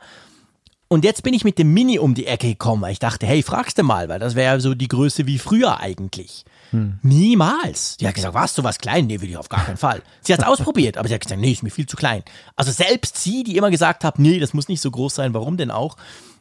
Und 0.96 1.04
jetzt 1.04 1.24
bin 1.24 1.34
ich 1.34 1.44
mit 1.44 1.60
dem 1.60 1.74
Mini 1.74 2.00
um 2.00 2.14
die 2.14 2.26
Ecke 2.26 2.48
gekommen, 2.48 2.82
weil 2.82 2.94
ich 2.94 3.00
dachte, 3.00 3.28
hey, 3.28 3.44
fragst 3.44 3.78
du 3.78 3.84
mal, 3.84 4.08
weil 4.08 4.18
das 4.18 4.34
wäre 4.34 4.54
ja 4.54 4.60
so 4.62 4.74
die 4.74 4.88
Größe 4.88 5.28
wie 5.28 5.40
früher 5.40 5.82
eigentlich. 5.82 6.46
Hm. 6.70 7.00
Niemals. 7.02 7.98
Die 7.98 8.08
hat 8.08 8.16
gesagt, 8.16 8.34
warst 8.34 8.58
du 8.58 8.64
was 8.64 8.78
klein? 8.78 9.06
Nee, 9.06 9.20
will 9.20 9.30
ich 9.30 9.36
auf 9.36 9.50
gar 9.50 9.66
keinen 9.66 9.76
Fall. 9.76 10.02
Sie 10.22 10.32
hat 10.32 10.40
es 10.40 10.46
ausprobiert, 10.46 10.98
aber 10.98 11.10
sie 11.10 11.14
hat 11.14 11.20
gesagt, 11.20 11.42
nee, 11.42 11.52
ist 11.52 11.64
mir 11.64 11.70
viel 11.70 11.86
zu 11.86 11.98
klein. 11.98 12.24
Also 12.56 12.72
selbst 12.72 13.18
sie, 13.18 13.44
die 13.44 13.58
immer 13.58 13.72
gesagt 13.72 14.06
hat, 14.06 14.20
nee, 14.20 14.40
das 14.40 14.54
muss 14.54 14.70
nicht 14.70 14.80
so 14.80 14.90
groß 14.90 15.16
sein, 15.16 15.34
warum 15.34 15.58
denn 15.58 15.70
auch, 15.70 15.98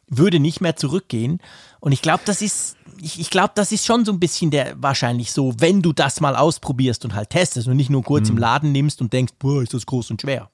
würde 0.07 0.39
nicht 0.39 0.61
mehr 0.61 0.77
zurückgehen. 0.77 1.41
Und 1.81 1.91
ich 1.91 2.01
glaube, 2.01 2.23
das 2.25 2.41
ist, 2.41 2.77
ich, 3.03 3.19
ich 3.19 3.31
glaube, 3.31 3.55
das 3.57 3.73
ist 3.73 3.85
schon 3.85 4.05
so 4.05 4.13
ein 4.13 4.21
bisschen 4.21 4.53
der 4.53 4.81
wahrscheinlich 4.81 5.33
so, 5.33 5.53
wenn 5.59 5.83
du 5.83 5.93
das 5.93 6.21
mal 6.21 6.37
ausprobierst 6.37 7.05
und 7.05 7.17
halt 7.17 7.31
testest 7.31 7.67
und 7.67 7.77
nicht 7.77 7.91
nur 7.91 8.05
kurz 8.05 8.29
hm. 8.29 8.37
im 8.37 8.41
Laden 8.41 8.71
nimmst 8.71 9.01
und 9.01 9.13
denkst, 9.13 9.33
boah, 9.41 9.65
ist 9.65 9.75
das 9.75 9.85
groß 9.85 10.13
und 10.13 10.23
schwer. 10.23 10.49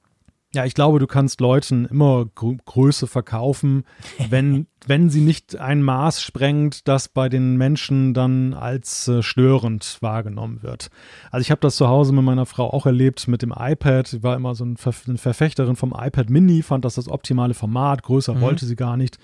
Ja, 0.53 0.65
ich 0.65 0.75
glaube, 0.75 0.99
du 0.99 1.07
kannst 1.07 1.41
Leuten 1.41 1.85
immer 1.85 2.27
Gr 2.35 2.57
Größe 2.65 3.07
verkaufen, 3.07 3.85
wenn, 4.31 4.67
wenn 4.85 5.09
sie 5.09 5.21
nicht 5.21 5.57
ein 5.57 5.81
Maß 5.83 6.21
sprengt, 6.23 6.89
das 6.89 7.09
bei 7.09 7.29
den 7.29 7.57
Menschen 7.57 8.15
dann 8.15 8.55
als 8.55 9.07
äh, 9.07 9.23
störend 9.23 9.99
wahrgenommen 10.01 10.63
wird. 10.63 10.91
Also 11.31 11.43
ich 11.43 11.53
habe 11.53 11.61
das 11.61 11.77
zu 11.77 11.87
Hause 11.87 12.13
mit 12.13 12.25
meiner 12.25 12.47
Frau 12.47 12.69
auch 12.69 12.87
erlebt 12.87 13.29
mit 13.29 13.43
dem 13.43 13.55
iPad. 13.57 14.09
Sie 14.09 14.25
war 14.25 14.35
immer 14.35 14.57
so 14.57 14.65
ein 14.65 14.77
Ver 14.77 14.93
eine 15.07 15.19
Verfechterin 15.19 15.77
vom 15.77 15.95
iPad 15.97 16.31
Mini, 16.31 16.63
fand 16.63 16.85
das 16.85 16.97
das 16.97 17.09
optimale 17.09 17.55
Format, 17.55 18.03
größer 18.03 18.35
mhm. 18.35 18.41
wollte 18.41 18.67
sie 18.67 18.77
gar 18.77 18.97
nicht. 18.97 19.19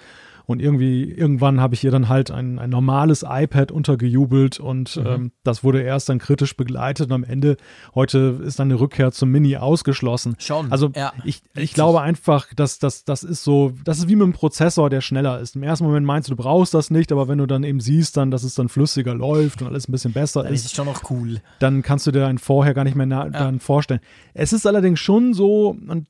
Und 0.47 0.63
irgendwie, 0.63 1.05
irgendwann 1.05 1.61
habe 1.61 1.75
ich 1.75 1.83
ihr 1.83 1.91
dann 1.91 2.09
halt 2.09 2.31
ein, 2.31 2.61
ein 2.61 2.71
normales 2.71 3.25
iPad 3.29 3.73
untergejubelt 3.73 4.61
und 4.61 4.97
mhm. 4.97 5.07
ähm, 5.07 5.33
das 5.43 5.65
wurde 5.65 5.83
erst 5.83 6.09
dann 6.09 6.19
kritisch 6.19 6.57
begleitet 6.57 7.09
und 7.09 7.13
am 7.13 7.25
Ende, 7.25 7.57
heute 7.97 8.41
ist 8.45 8.61
dann 8.61 8.71
eine 8.71 8.79
Rückkehr 8.79 9.11
zum 9.11 9.31
Mini 9.31 9.57
ausgeschlossen. 9.57 10.37
Schon. 10.39 10.71
Also 10.71 10.91
ja, 10.95 11.13
ich, 11.25 11.43
ich 11.57 11.75
glaube 11.75 12.01
einfach, 12.01 12.47
dass 12.55 12.79
das, 12.79 13.05
das 13.05 13.25
ist 13.25 13.43
so, 13.43 13.73
das 13.85 13.99
ist 13.99 14.09
wie 14.09 14.15
mit 14.15 14.23
einem 14.23 14.33
Prozessor, 14.35 14.89
der 14.89 15.01
schneller 15.01 15.41
ist. 15.41 15.57
Im 15.57 15.65
ersten 15.65 15.85
Moment 15.85 16.07
meinst 16.07 16.29
du, 16.29 16.37
du 16.37 16.43
brauchst 16.43 16.75
das 16.75 16.91
nicht, 16.91 17.11
aber 17.11 17.27
wenn 17.27 17.39
du 17.39 17.47
dann 17.47 17.65
eben 17.65 17.81
siehst, 17.81 18.17
dann, 18.17 18.31
dass 18.31 18.45
es 18.45 18.55
dann 18.55 18.69
flüssiger 18.69 19.15
läuft 19.15 19.63
und 19.63 19.69
alles 19.69 19.89
ein 19.89 19.93
bisschen 19.93 20.13
besser 20.13 20.45
dann 20.45 20.53
ist, 20.53 20.61
ist 20.61 20.67
es 20.67 20.73
schon 20.73 20.87
noch 20.87 21.11
cool. 21.11 21.41
Dann 21.59 21.83
kannst 21.83 22.07
du 22.07 22.13
dir 22.13 22.27
einen 22.27 22.39
vorher 22.39 22.73
gar 22.73 22.85
nicht 22.85 22.95
mehr 22.95 23.09
ja. 23.09 23.29
dann 23.29 23.59
vorstellen. 23.59 24.01
Es 24.33 24.53
ist 24.53 24.65
allerdings 24.65 25.01
schon 25.01 25.35
so, 25.35 25.77
und 25.89 26.07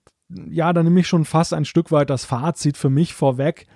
ja, 0.51 0.73
da 0.73 0.83
nehme 0.83 1.01
ich 1.01 1.09
schon 1.09 1.25
fast 1.25 1.55
ein 1.55 1.65
Stück 1.65 1.91
weit 1.93 2.11
das 2.11 2.25
Fazit 2.25 2.77
für 2.77 2.91
mich 2.91 3.15
vorweg. 3.15 3.67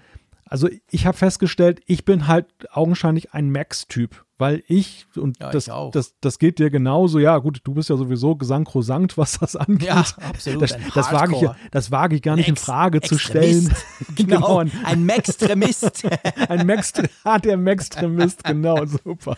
Also 0.51 0.69
ich 0.91 1.07
habe 1.07 1.17
festgestellt, 1.17 1.81
ich 1.87 2.05
bin 2.05 2.27
halt 2.27 2.47
augenscheinlich 2.73 3.33
ein 3.33 3.51
Max-Typ 3.51 4.27
weil 4.41 4.63
ich, 4.67 5.07
und 5.17 5.39
ja, 5.39 5.51
das, 5.51 5.69
ich 5.69 5.75
das, 5.93 6.15
das 6.21 6.39
geht 6.39 6.59
dir 6.59 6.71
genauso, 6.71 7.19
ja 7.19 7.39
gut, 7.39 7.61
du 7.65 7.75
bist 7.75 7.91
ja 7.91 7.97
sowieso 7.97 8.37
gesankrosant, 8.37 9.19
was 9.19 9.39
das 9.39 9.57
angeht. 9.57 9.89
Ja, 9.89 10.05
absolut. 10.29 10.63
Das, 10.63 10.77
das 10.95 11.13
wage 11.13 11.37
ich, 11.37 11.71
das 11.71 11.91
wage 11.91 12.17
ich 12.17 12.23
gar 12.23 12.37
nicht 12.37 12.49
Ex 12.49 12.61
in 12.61 12.65
Frage 12.65 13.01
zu 13.01 13.19
stellen. 13.19 13.73
genau, 14.17 14.59
ein, 14.59 14.73
ein 14.85 15.05
Maxtremist. 15.05 16.03
ein 16.49 16.67
Max, 16.67 16.93
ah, 17.25 17.39
der 17.39 17.57
Maxtremist, 17.57 18.43
genau, 18.45 18.85
super. 18.87 19.37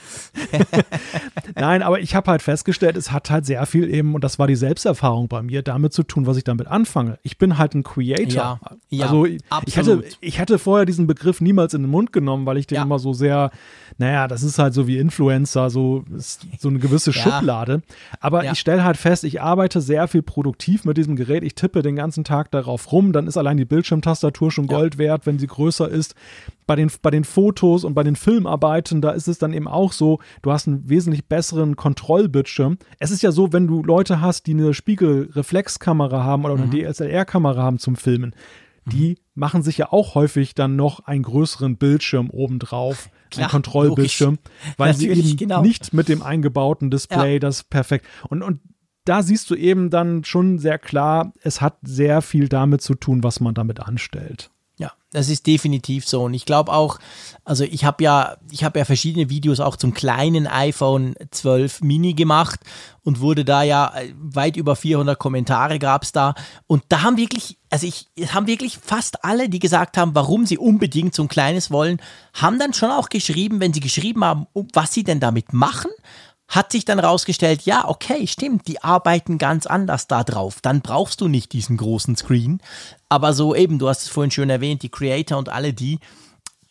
Nein, 1.55 1.83
aber 1.83 2.01
ich 2.01 2.15
habe 2.15 2.31
halt 2.31 2.43
festgestellt, 2.43 2.97
es 2.97 3.11
hat 3.11 3.31
halt 3.31 3.45
sehr 3.45 3.65
viel 3.67 3.93
eben, 3.93 4.15
und 4.15 4.23
das 4.23 4.39
war 4.39 4.47
die 4.47 4.57
Selbsterfahrung 4.57 5.29
bei 5.29 5.43
mir, 5.43 5.63
damit 5.63 5.93
zu 5.93 6.03
tun, 6.03 6.27
was 6.27 6.37
ich 6.37 6.45
damit 6.45 6.69
anfange. 6.69 7.19
Ich 7.23 7.39
bin 7.39 7.59
halt 7.59 7.75
ein 7.75 7.83
Creator. 7.83 8.27
Ja, 8.29 8.61
ja 8.89 9.07
also 9.07 9.27
ich 9.27 9.77
hätte, 9.77 10.05
ich 10.21 10.39
hätte 10.39 10.59
vorher 10.59 10.87
diesen 10.87 11.07
Begriff 11.07 11.41
niemals 11.41 11.75
in 11.75 11.83
den 11.83 11.91
Mund 11.91 12.13
genommen, 12.13 12.47
weil 12.47 12.57
ich 12.57 12.67
den 12.67 12.77
ja. 12.77 12.83
immer 12.83 12.99
so 12.99 13.13
sehr, 13.13 13.51
naja, 13.99 14.29
das 14.29 14.43
ist 14.43 14.59
halt 14.59 14.75
so 14.75 14.87
wie 14.87 14.92
wie 14.93 14.99
Influencer, 14.99 15.71
so, 15.71 16.05
so 16.59 16.69
eine 16.69 16.79
gewisse 16.79 17.13
ja. 17.13 17.23
Schublade. 17.23 17.83
Aber 18.21 18.45
ja. 18.45 18.53
ich 18.53 18.59
stelle 18.59 18.85
halt 18.85 18.99
fest, 18.99 19.25
ich 19.25 19.41
arbeite 19.41 19.81
sehr 19.81 20.07
viel 20.07 20.23
produktiv 20.23 20.85
mit 20.85 20.99
diesem 20.99 21.17
Gerät. 21.17 21.43
Ich 21.43 21.55
tippe 21.55 21.83
den 21.83 21.97
ganzen 21.97 22.25
Tag 22.25 22.51
darauf 22.51 22.93
rum. 22.93 23.13
Dann 23.13 23.27
ist 23.27 23.37
allein 23.37 23.57
die 23.57 23.65
Bildschirmtastatur 23.65 24.51
schon 24.51 24.67
Gold 24.67 24.99
wert, 24.99 25.25
wenn 25.25 25.39
sie 25.39 25.47
größer 25.47 25.89
ist. 25.89 26.15
Bei 26.67 26.77
den, 26.77 26.91
bei 27.01 27.11
den 27.11 27.25
Fotos 27.25 27.85
und 27.85 27.95
bei 27.95 28.03
den 28.03 28.17
Filmarbeiten, 28.17 29.01
da 29.01 29.11
ist 29.11 29.29
es 29.29 29.39
dann 29.39 29.53
eben 29.53 29.67
auch 29.67 29.93
so, 29.93 30.21
du 30.43 30.53
hast 30.53 30.69
einen 30.69 30.89
wesentlich 30.89 31.27
besseren 31.27 31.77
Kontrollbildschirm. 31.77 32.79
Es 32.99 33.11
ist 33.11 33.23
ja 33.23 33.33
so, 33.33 33.53
wenn 33.53 33.67
du 33.67 33.83
Leute 33.83 34.21
hast, 34.21 34.47
die 34.47 34.53
eine 34.53 34.75
Spiegelreflexkamera 34.75 36.23
haben 36.23 36.45
oder 36.45 36.55
eine 36.55 36.67
mhm. 36.67 36.93
DSLR-Kamera 36.93 37.63
haben 37.63 37.79
zum 37.79 37.97
Filmen, 37.97 38.35
die 38.85 39.11
mhm. 39.11 39.17
machen 39.35 39.63
sich 39.63 39.79
ja 39.79 39.93
auch 39.93 40.15
häufig 40.15 40.55
dann 40.55 40.77
noch 40.77 41.01
einen 41.01 41.23
größeren 41.23 41.77
Bildschirm 41.77 42.31
obendrauf, 42.31 43.09
Klar, 43.33 43.47
einen 43.47 43.51
Kontrollbildschirm, 43.51 44.37
logisch. 44.37 44.75
weil 44.79 44.95
sie 44.97 45.09
eben 45.11 45.37
genau. 45.37 45.63
nicht 45.63 45.93
mit 45.93 46.09
dem 46.09 46.23
eingebauten 46.23 46.91
Display 46.91 47.35
ja. 47.35 47.39
das 47.39 47.65
perfekt. 47.65 48.07
Und, 48.29 48.43
und 48.43 48.61
da 49.05 49.23
siehst 49.23 49.51
du 49.51 49.57
eben 49.57 49.91
dann 49.91 50.25
schon 50.25 50.59
sehr 50.59 50.79
klar, 50.79 51.33
es 51.43 51.61
hat 51.61 51.79
sehr 51.83 52.23
viel 52.23 52.49
damit 52.49 52.83
zu 52.83 52.95
tun, 52.95 53.25
was 53.25 53.41
man 53.41 53.55
damit 53.55 53.81
anstellt. 53.81 54.52
Ja, 54.83 54.91
das 55.13 55.29
ist 55.29 55.47
definitiv 55.47 56.09
so. 56.09 56.25
Und 56.25 56.35
ich 56.35 56.45
glaube 56.45 56.73
auch, 56.73 56.99
also 57.45 57.63
ich 57.63 57.85
habe 57.85 58.03
ja, 58.03 58.37
ich 58.51 58.65
habe 58.65 58.81
ja 58.81 58.85
verschiedene 58.85 59.31
Videos 59.31 59.61
auch 59.61 59.77
zum 59.77 59.95
kleinen 59.95 60.49
iPhone 60.49 61.15
12 61.31 61.83
Mini 61.83 62.15
gemacht 62.15 62.59
und 63.05 63.21
wurde 63.21 63.45
da 63.45 63.63
ja 63.63 63.93
äh, 63.95 64.13
weit 64.19 64.57
über 64.57 64.75
400 64.75 65.17
Kommentare 65.17 65.79
gab 65.79 66.03
es 66.03 66.11
da. 66.11 66.35
Und 66.67 66.83
da 66.89 67.03
haben 67.03 67.17
wirklich, 67.17 67.59
also 67.71 67.87
ich, 67.87 68.09
haben 68.35 68.49
wirklich 68.49 68.77
fast 68.77 69.25
alle, 69.25 69.49
die 69.49 69.61
gesagt 69.61 69.97
haben, 69.97 70.17
warum 70.17 70.47
sie 70.47 70.59
unbedingt 70.59 71.15
so 71.15 71.23
ein 71.23 71.29
kleines 71.29 71.71
wollen, 71.71 72.03
haben 72.35 72.59
dann 72.59 72.75
schon 72.75 72.91
auch 72.91 73.09
geschrieben, 73.09 73.61
wenn 73.61 73.73
sie 73.73 73.79
geschrieben 73.79 74.25
haben, 74.25 74.49
was 74.73 74.93
sie 74.93 75.05
denn 75.05 75.21
damit 75.21 75.53
machen, 75.53 75.93
hat 76.53 76.71
sich 76.71 76.85
dann 76.85 76.99
rausgestellt, 76.99 77.63
ja, 77.63 77.89
okay, 77.89 78.27
stimmt, 78.27 78.69
die 78.69 78.83
arbeiten 78.83 79.39
ganz 79.39 79.67
anders 79.67 80.07
da 80.07 80.23
drauf. 80.23 80.59
Dann 80.61 80.83
brauchst 80.83 81.23
du 81.23 81.29
nicht 81.29 81.53
diesen 81.53 81.79
großen 81.79 82.15
Screen. 82.15 82.61
Aber 83.13 83.35
so 83.35 83.55
eben, 83.55 83.79
du 83.79 83.91
hast 83.91 84.05
es 84.05 84.09
vorhin 84.09 84.31
schön 84.31 84.49
erwähnt, 84.49 84.83
die 84.83 84.89
Creator 84.89 85.37
und 85.37 85.51
alle 85.51 85.75
die, 85.75 85.99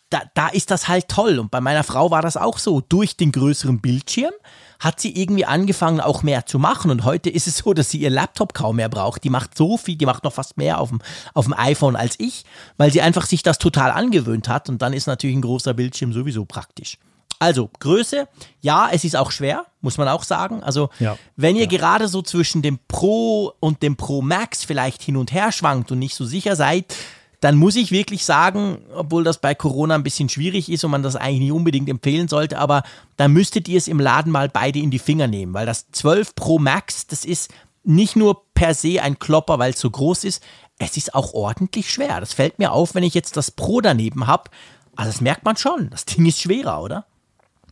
da, 0.10 0.24
da 0.34 0.48
ist 0.48 0.72
das 0.72 0.88
halt 0.88 1.08
toll. 1.08 1.38
Und 1.38 1.52
bei 1.52 1.62
meiner 1.62 1.84
Frau 1.84 2.10
war 2.10 2.24
das 2.24 2.36
auch 2.36 2.58
so. 2.58 2.82
Durch 2.82 3.16
den 3.16 3.32
größeren 3.32 3.80
Bildschirm 3.80 4.34
hat 4.80 5.00
sie 5.00 5.16
irgendwie 5.16 5.46
angefangen, 5.46 6.02
auch 6.02 6.24
mehr 6.24 6.48
zu 6.48 6.58
machen. 6.58 6.90
Und 6.90 7.04
heute 7.04 7.30
ist 7.30 7.46
es 7.46 7.58
so, 7.58 7.76
dass 7.76 7.92
sie 7.92 8.00
ihr 8.00 8.10
Laptop 8.10 8.56
kaum 8.56 8.78
mehr 8.78 8.90
braucht. 8.90 9.24
Die 9.24 9.30
macht 9.30 9.56
so 9.56 9.78
viel, 9.78 9.98
die 9.98 10.08
macht 10.08 10.24
noch 10.24 10.34
fast 10.34 10.58
mehr 10.58 10.80
auf 10.80 10.90
dem, 10.90 10.98
auf 11.36 11.46
dem 11.46 11.54
iPhone 11.56 11.96
als 11.96 12.16
ich, 12.18 12.44
weil 12.76 12.92
sie 12.92 13.04
einfach 13.04 13.28
sich 13.28 13.44
das 13.44 13.60
total 13.60 13.92
angewöhnt 13.92 14.50
hat. 14.50 14.68
Und 14.68 14.82
dann 14.82 14.94
ist 14.94 15.06
natürlich 15.06 15.36
ein 15.36 15.44
großer 15.44 15.76
Bildschirm 15.76 16.12
sowieso 16.12 16.46
praktisch. 16.46 16.98
Also 17.42 17.72
Größe, 17.80 18.28
ja, 18.60 18.90
es 18.92 19.04
ist 19.04 19.16
auch 19.16 19.32
schwer, 19.32 19.66
muss 19.82 19.98
man 19.98 20.08
auch 20.08 20.22
sagen. 20.22 20.62
Also 20.62 20.92
ja, 21.00 21.18
wenn 21.36 21.56
ihr 21.56 21.64
ja. 21.64 21.70
gerade 21.70 22.08
so 22.08 22.22
zwischen 22.22 22.62
dem 22.62 22.78
Pro 22.88 23.54
und 23.60 23.82
dem 23.82 23.96
Pro 23.96 24.22
Max 24.22 24.64
vielleicht 24.64 25.02
hin 25.02 25.18
und 25.18 25.34
her 25.34 25.52
schwankt 25.52 25.92
und 25.92 25.98
nicht 25.98 26.14
so 26.14 26.24
sicher 26.24 26.56
seid, 26.56 26.96
dann 27.40 27.56
muss 27.56 27.76
ich 27.76 27.92
wirklich 27.92 28.26
sagen, 28.26 28.78
obwohl 28.94 29.24
das 29.24 29.40
bei 29.40 29.56
Corona 29.56 29.96
ein 29.96 30.04
bisschen 30.04 30.30
schwierig 30.30 30.72
ist 30.72 30.84
und 30.84 30.92
man 30.92 31.02
das 31.02 31.16
eigentlich 31.16 31.40
nicht 31.40 31.52
unbedingt 31.52 31.90
empfehlen 31.90 32.28
sollte, 32.28 32.60
aber 32.60 32.84
dann 33.18 33.34
müsstet 33.34 33.68
ihr 33.68 33.80
es 33.80 33.88
im 33.88 34.00
Laden 34.00 34.32
mal 34.32 34.48
beide 34.48 34.78
in 34.78 34.92
die 34.92 35.00
Finger 35.00 35.26
nehmen, 35.26 35.56
weil 35.56 35.66
das 35.66 35.90
12 35.94 36.36
Pro 36.36 36.60
Max, 36.60 37.08
das 37.08 37.26
ist 37.26 37.50
nicht 37.84 38.16
nur 38.16 38.44
per 38.54 38.76
se 38.76 39.02
ein 39.02 39.18
Klopper, 39.18 39.58
weil 39.58 39.72
es 39.72 39.80
so 39.80 39.90
groß 39.90 40.26
ist, 40.26 40.44
es 40.78 40.96
ist 40.96 41.16
auch 41.16 41.34
ordentlich 41.34 41.90
schwer. 41.90 42.20
Das 42.20 42.34
fällt 42.34 42.60
mir 42.60 42.72
auf, 42.72 42.94
wenn 42.94 43.02
ich 43.04 43.16
jetzt 43.16 43.36
das 43.36 43.50
Pro 43.50 43.82
daneben 43.82 44.28
habe. 44.28 44.52
Also 44.96 45.12
das 45.12 45.22
merkt 45.22 45.44
man 45.44 45.58
schon. 45.58 45.90
Das 45.90 46.06
Ding 46.06 46.28
ist 46.28 46.40
schwerer, 46.40 46.84
oder? 46.84 47.06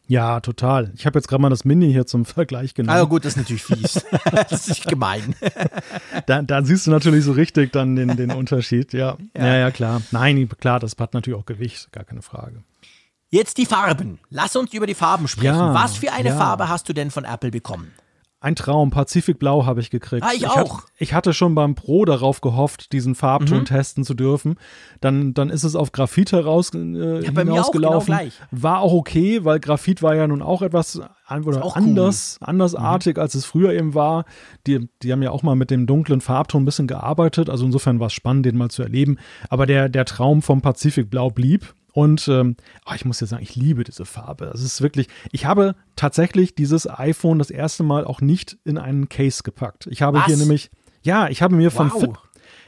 Ja, 0.10 0.40
total. 0.40 0.92
Ich 0.96 1.06
habe 1.06 1.20
jetzt 1.20 1.28
gerade 1.28 1.40
mal 1.40 1.50
das 1.50 1.66
Mini 1.66 1.92
hier 1.92 2.08
zum 2.08 2.26
Vergleich 2.26 2.74
genommen. 2.74 2.98
Ah, 2.98 3.04
gut, 3.04 3.26
das 3.26 3.34
ist 3.34 3.38
natürlich 3.38 3.64
fies. 3.64 4.04
das 4.50 4.68
ist 4.68 4.88
gemein. 4.88 5.36
da, 6.26 6.42
da, 6.42 6.64
siehst 6.66 6.88
du 6.88 6.92
natürlich 6.92 7.24
so 7.24 7.34
richtig 7.34 7.72
dann 7.72 7.96
den, 7.96 8.18
den 8.18 8.32
Unterschied. 8.32 8.92
Ja. 8.92 9.18
ja. 9.38 9.46
ja, 9.46 9.56
ja, 9.58 9.72
klar. 9.72 10.02
Nein, 10.10 10.50
klar, 10.60 10.80
das 10.80 10.96
hat 10.98 11.14
natürlich 11.14 11.40
auch 11.40 11.46
Gewicht, 11.46 11.92
gar 11.92 12.06
keine 12.06 12.24
Frage. 12.24 12.64
Jetzt 13.30 13.60
die 13.60 13.68
Farben. 13.68 14.18
Lass 14.32 14.56
uns 14.56 14.74
über 14.74 14.88
die 14.88 14.96
Farben 14.96 15.28
sprechen. 15.28 15.46
Ja, 15.46 15.76
Was 15.76 15.98
für 15.98 16.12
eine 16.12 16.30
ja. 16.30 16.36
Farbe 16.36 16.70
hast 16.70 16.90
du 16.90 16.94
denn 16.94 17.12
von 17.12 17.24
Apple 17.24 17.52
bekommen? 17.52 17.94
Ein 18.42 18.56
Traum, 18.56 18.90
Pazifikblau 18.90 19.66
habe 19.66 19.82
ich 19.82 19.90
gekriegt. 19.90 20.24
Ah, 20.24 20.32
ich, 20.34 20.44
ich 20.44 20.48
auch. 20.48 20.84
Hat, 20.84 20.92
ich 20.98 21.14
hatte 21.14 21.34
schon 21.34 21.56
beim 21.56 21.76
Pro 21.76 22.06
darauf 22.06 22.40
gehofft, 22.40 22.94
diesen 22.94 23.14
Farbton 23.14 23.60
mhm. 23.60 23.66
testen 23.66 24.06
zu 24.06 24.14
dürfen. 24.14 24.56
Dann, 25.02 25.34
dann 25.34 25.50
ist 25.50 25.66
es 25.66 25.76
auf 25.76 25.92
Graphit 25.92 26.32
heraus, 26.32 26.72
äh, 26.74 27.22
ja, 27.22 27.32
hinausgelaufen. 27.32 28.14
Auch 28.14 28.20
genau 28.20 28.32
war 28.52 28.80
auch 28.80 28.94
okay, 28.94 29.44
weil 29.44 29.60
Graphit 29.60 30.02
war 30.02 30.16
ja 30.16 30.26
nun 30.26 30.42
auch 30.42 30.62
etwas 30.62 31.02
oder 31.44 31.64
auch 31.66 31.76
anders, 31.76 32.38
cool. 32.40 32.48
andersartig, 32.48 33.18
mhm. 33.18 33.22
als 33.22 33.36
es 33.36 33.44
früher 33.44 33.74
eben 33.74 33.94
war. 33.94 34.24
Die, 34.68 34.88
die 35.04 35.12
haben 35.12 35.22
ja 35.22 35.32
auch 35.32 35.44
mal 35.44 35.56
mit 35.56 35.70
dem 35.70 35.86
dunklen 35.86 36.22
Farbton 36.22 36.62
ein 36.64 36.66
bisschen 36.66 36.88
gearbeitet. 36.88 37.50
Also 37.50 37.66
insofern 37.66 38.00
war 38.00 38.08
es 38.08 38.14
spannend, 38.14 38.46
den 38.46 38.58
mal 38.58 38.70
zu 38.70 38.84
erleben. 38.84 39.18
Aber 39.50 39.66
der, 39.66 39.90
der 39.90 40.06
Traum 40.06 40.42
vom 40.42 40.62
Pazifikblau 40.62 41.30
blieb. 41.30 41.74
Und 41.94 42.28
ähm, 42.28 42.56
oh, 42.86 42.94
ich 42.96 43.06
muss 43.06 43.20
ja 43.20 43.28
sagen, 43.28 43.44
ich 43.44 43.56
liebe 43.56 43.84
diese 43.84 44.06
Farbe. 44.06 44.52
Es 44.54 44.62
ist 44.62 44.82
wirklich, 44.82 45.08
ich 45.32 45.46
habe 45.46 45.76
tatsächlich 45.96 46.56
dieses 46.56 46.90
iPhone 46.90 47.40
das 47.40 47.50
erste 47.50 47.84
Mal 47.84 48.06
auch 48.06 48.22
nicht 48.22 48.58
in 48.64 48.78
einen 48.78 49.10
Case 49.10 49.44
gepackt. 49.44 49.88
Ich 49.88 50.02
habe 50.02 50.20
Was? 50.20 50.26
hier 50.26 50.38
nämlich, 50.38 50.70
ja, 51.02 51.30
ich 51.30 51.42
habe 51.42 51.56
mir 51.56 51.72
von 51.72 51.92
wow. 51.92 52.00
Fit, 52.00 52.12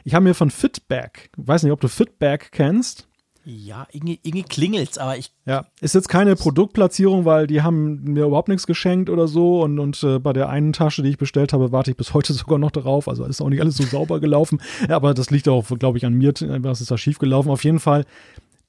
ich 0.04 0.14
habe 0.16 0.24
mir 0.24 0.34
von 0.34 0.50
Fitback, 0.52 1.30
weiß 1.38 1.64
nicht, 1.64 1.72
ob 1.72 1.82
du 1.82 1.88
Fitback 1.88 2.52
kennst. 2.52 3.08
Ja, 3.44 3.88
irgendwie, 3.92 4.20
irgendwie 4.22 4.44
klingelt's, 4.44 5.00
aber 5.00 5.18
ich. 5.18 5.32
Ja, 5.48 5.66
ist 5.80 5.96
jetzt 5.96 6.10
keine 6.10 6.36
Produktplatzierung, 6.36 7.26
weil 7.26 7.48
die 7.48 7.64
haben 7.64 8.04
mir 8.04 8.26
überhaupt 8.26 8.50
nichts 8.50 8.68
geschenkt 8.68 9.10
oder 9.10 9.28
so. 9.28 9.64
Und, 9.64 9.80
und 9.80 10.04
äh, 10.04 10.20
bei 10.20 10.32
der 10.32 10.50
einen 10.50 10.74
Tasche, 10.74 11.02
die 11.02 11.10
ich 11.10 11.18
bestellt 11.18 11.52
habe, 11.52 11.72
warte 11.72 11.90
ich 11.90 11.98
bis 11.98 12.14
heute 12.14 12.34
sogar 12.34 12.60
noch 12.60 12.70
darauf. 12.70 13.08
Also 13.08 13.26
ist 13.26 13.42
auch 13.42 13.50
nicht 13.50 13.62
alles 13.62 13.78
so 13.78 13.84
sauber 13.84 14.20
gelaufen. 14.20 14.62
Ja, 14.88 14.96
aber 14.96 15.16
das 15.16 15.32
liegt 15.32 15.48
auch, 15.48 15.68
glaube 15.80 15.98
ich, 15.98 16.06
an 16.06 16.14
mir. 16.14 16.34
Was 16.40 16.82
ist 16.82 16.92
da 16.92 16.98
schief 17.00 17.18
gelaufen? 17.18 17.50
Auf 17.50 17.64
jeden 17.64 17.80
Fall 17.80 18.06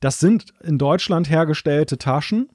das 0.03 0.19
sind 0.19 0.53
in 0.62 0.79
Deutschland 0.79 1.31
hergestellte 1.31 1.97
Taschen 1.97 2.49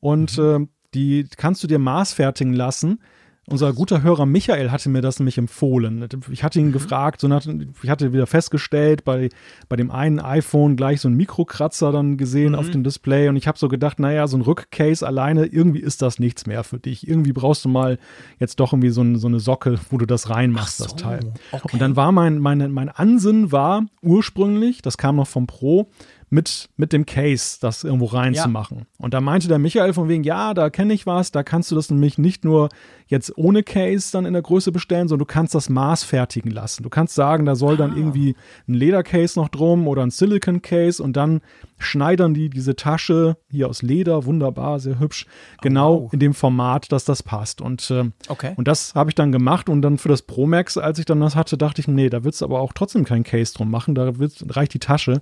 und 0.00 0.36
mhm. 0.36 0.44
äh, 0.44 0.66
die 0.94 1.28
kannst 1.36 1.62
du 1.62 1.66
dir 1.66 1.78
maßfertigen 1.78 2.52
lassen. 2.52 3.00
Unser 3.46 3.74
guter 3.74 4.02
Hörer 4.02 4.24
Michael 4.24 4.70
hatte 4.70 4.88
mir 4.88 5.02
das 5.02 5.18
nämlich 5.18 5.36
empfohlen. 5.36 6.08
Ich 6.30 6.42
hatte 6.42 6.58
ihn 6.58 6.68
mhm. 6.68 6.72
gefragt, 6.72 7.20
so 7.20 7.28
nach, 7.28 7.44
ich 7.82 7.90
hatte 7.90 8.12
wieder 8.12 8.26
festgestellt, 8.26 9.04
bei, 9.04 9.28
bei 9.68 9.76
dem 9.76 9.90
einen 9.90 10.18
iPhone 10.18 10.76
gleich 10.76 11.02
so 11.02 11.08
einen 11.08 11.16
Mikrokratzer 11.18 11.92
dann 11.92 12.16
gesehen 12.16 12.52
mhm. 12.52 12.58
auf 12.58 12.70
dem 12.70 12.82
Display 12.82 13.28
und 13.28 13.36
ich 13.36 13.46
habe 13.46 13.58
so 13.58 13.68
gedacht, 13.68 14.00
naja, 14.00 14.26
so 14.26 14.38
ein 14.38 14.40
Rückcase 14.40 15.06
alleine, 15.06 15.44
irgendwie 15.46 15.80
ist 15.80 16.00
das 16.00 16.18
nichts 16.18 16.46
mehr 16.46 16.64
für 16.64 16.78
dich. 16.78 17.06
Irgendwie 17.06 17.32
brauchst 17.32 17.64
du 17.66 17.68
mal 17.68 17.98
jetzt 18.40 18.60
doch 18.60 18.72
irgendwie 18.72 18.90
so, 18.90 19.02
ein, 19.02 19.16
so 19.16 19.28
eine 19.28 19.40
Socke, 19.40 19.78
wo 19.90 19.98
du 19.98 20.06
das 20.06 20.30
reinmachst, 20.30 20.78
so, 20.78 20.84
das 20.84 20.96
Teil. 20.96 21.32
Okay. 21.52 21.68
Und 21.72 21.82
dann 21.82 21.96
war 21.96 22.12
mein, 22.12 22.38
mein, 22.38 22.72
mein 22.72 22.88
Ansinnen 22.88 23.52
war 23.52 23.84
ursprünglich, 24.00 24.80
das 24.80 24.96
kam 24.96 25.16
noch 25.16 25.28
vom 25.28 25.46
Pro, 25.46 25.90
mit, 26.30 26.68
mit 26.76 26.92
dem 26.92 27.06
Case 27.06 27.58
das 27.60 27.84
irgendwo 27.84 28.06
reinzumachen. 28.06 28.78
Ja. 28.78 28.84
Und 28.98 29.14
da 29.14 29.20
meinte 29.20 29.48
der 29.48 29.58
Michael 29.58 29.92
von 29.92 30.08
wegen, 30.08 30.24
ja, 30.24 30.54
da 30.54 30.70
kenne 30.70 30.94
ich 30.94 31.06
was, 31.06 31.32
da 31.32 31.42
kannst 31.42 31.70
du 31.70 31.74
das 31.74 31.90
nämlich 31.90 32.18
nicht 32.18 32.44
nur 32.44 32.68
jetzt 33.06 33.36
ohne 33.36 33.62
Case 33.62 34.10
dann 34.12 34.24
in 34.24 34.32
der 34.32 34.42
Größe 34.42 34.72
bestellen, 34.72 35.08
sondern 35.08 35.26
du 35.26 35.32
kannst 35.32 35.54
das 35.54 35.68
Maß 35.68 36.04
fertigen 36.04 36.50
lassen. 36.50 36.82
Du 36.82 36.88
kannst 36.88 37.14
sagen, 37.14 37.44
da 37.44 37.54
soll 37.54 37.76
dann 37.76 37.92
ah. 37.92 37.96
irgendwie 37.96 38.34
ein 38.66 38.74
Ledercase 38.74 39.38
noch 39.38 39.48
drum 39.48 39.86
oder 39.86 40.02
ein 40.02 40.10
Silicon 40.10 40.62
Case 40.62 41.02
und 41.02 41.14
dann 41.16 41.40
schneidern 41.78 42.34
die 42.34 42.48
diese 42.48 42.76
Tasche 42.76 43.36
hier 43.50 43.68
aus 43.68 43.82
Leder, 43.82 44.24
wunderbar, 44.24 44.80
sehr 44.80 44.98
hübsch, 44.98 45.26
genau 45.60 45.94
oh, 45.94 46.08
in 46.12 46.18
dem 46.18 46.34
Format, 46.34 46.90
dass 46.92 47.04
das 47.04 47.22
passt. 47.22 47.60
Und, 47.60 47.90
äh, 47.90 48.10
okay. 48.28 48.54
und 48.56 48.66
das 48.68 48.94
habe 48.94 49.10
ich 49.10 49.14
dann 49.14 49.32
gemacht 49.32 49.68
und 49.68 49.82
dann 49.82 49.98
für 49.98 50.08
das 50.08 50.22
Pro 50.22 50.46
Max, 50.46 50.78
als 50.78 50.98
ich 50.98 51.04
dann 51.04 51.20
das 51.20 51.36
hatte, 51.36 51.58
dachte 51.58 51.80
ich, 51.80 51.88
nee, 51.88 52.08
da 52.08 52.24
wird 52.24 52.34
es 52.34 52.42
aber 52.42 52.60
auch 52.60 52.72
trotzdem 52.72 53.04
kein 53.04 53.24
Case 53.24 53.54
drum 53.54 53.70
machen, 53.70 53.94
da 53.94 54.12
reicht 54.48 54.74
die 54.74 54.78
Tasche. 54.78 55.20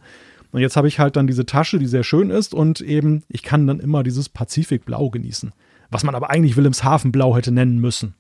Und 0.53 0.61
jetzt 0.61 0.77
habe 0.77 0.87
ich 0.87 0.99
halt 0.99 1.17
dann 1.17 1.27
diese 1.27 1.47
Tasche, 1.47 1.79
die 1.79 1.87
sehr 1.87 2.05
schön 2.05 2.31
ist 2.31 2.55
und 2.55 2.81
eben, 2.81 3.25
ich 3.29 3.43
kann 3.43 3.67
dann 3.67 3.81
immer 3.81 4.03
dieses 4.03 4.29
Pazifikblau 4.29 5.11
genießen. 5.11 5.53
Was 5.91 6.05
man 6.05 6.15
aber 6.15 6.31
eigentlich 6.31 6.57
Wilhelmshavenblau 6.57 7.37
hätte 7.37 7.53
nennen 7.53 7.79
müssen. 7.79 8.15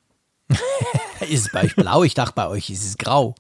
ist 1.20 1.46
es 1.46 1.52
bei 1.52 1.64
euch 1.64 1.76
blau? 1.76 2.02
Ich 2.02 2.14
dachte, 2.14 2.34
bei 2.34 2.48
euch 2.48 2.70
ist 2.70 2.84
es 2.84 2.98
grau 2.98 3.34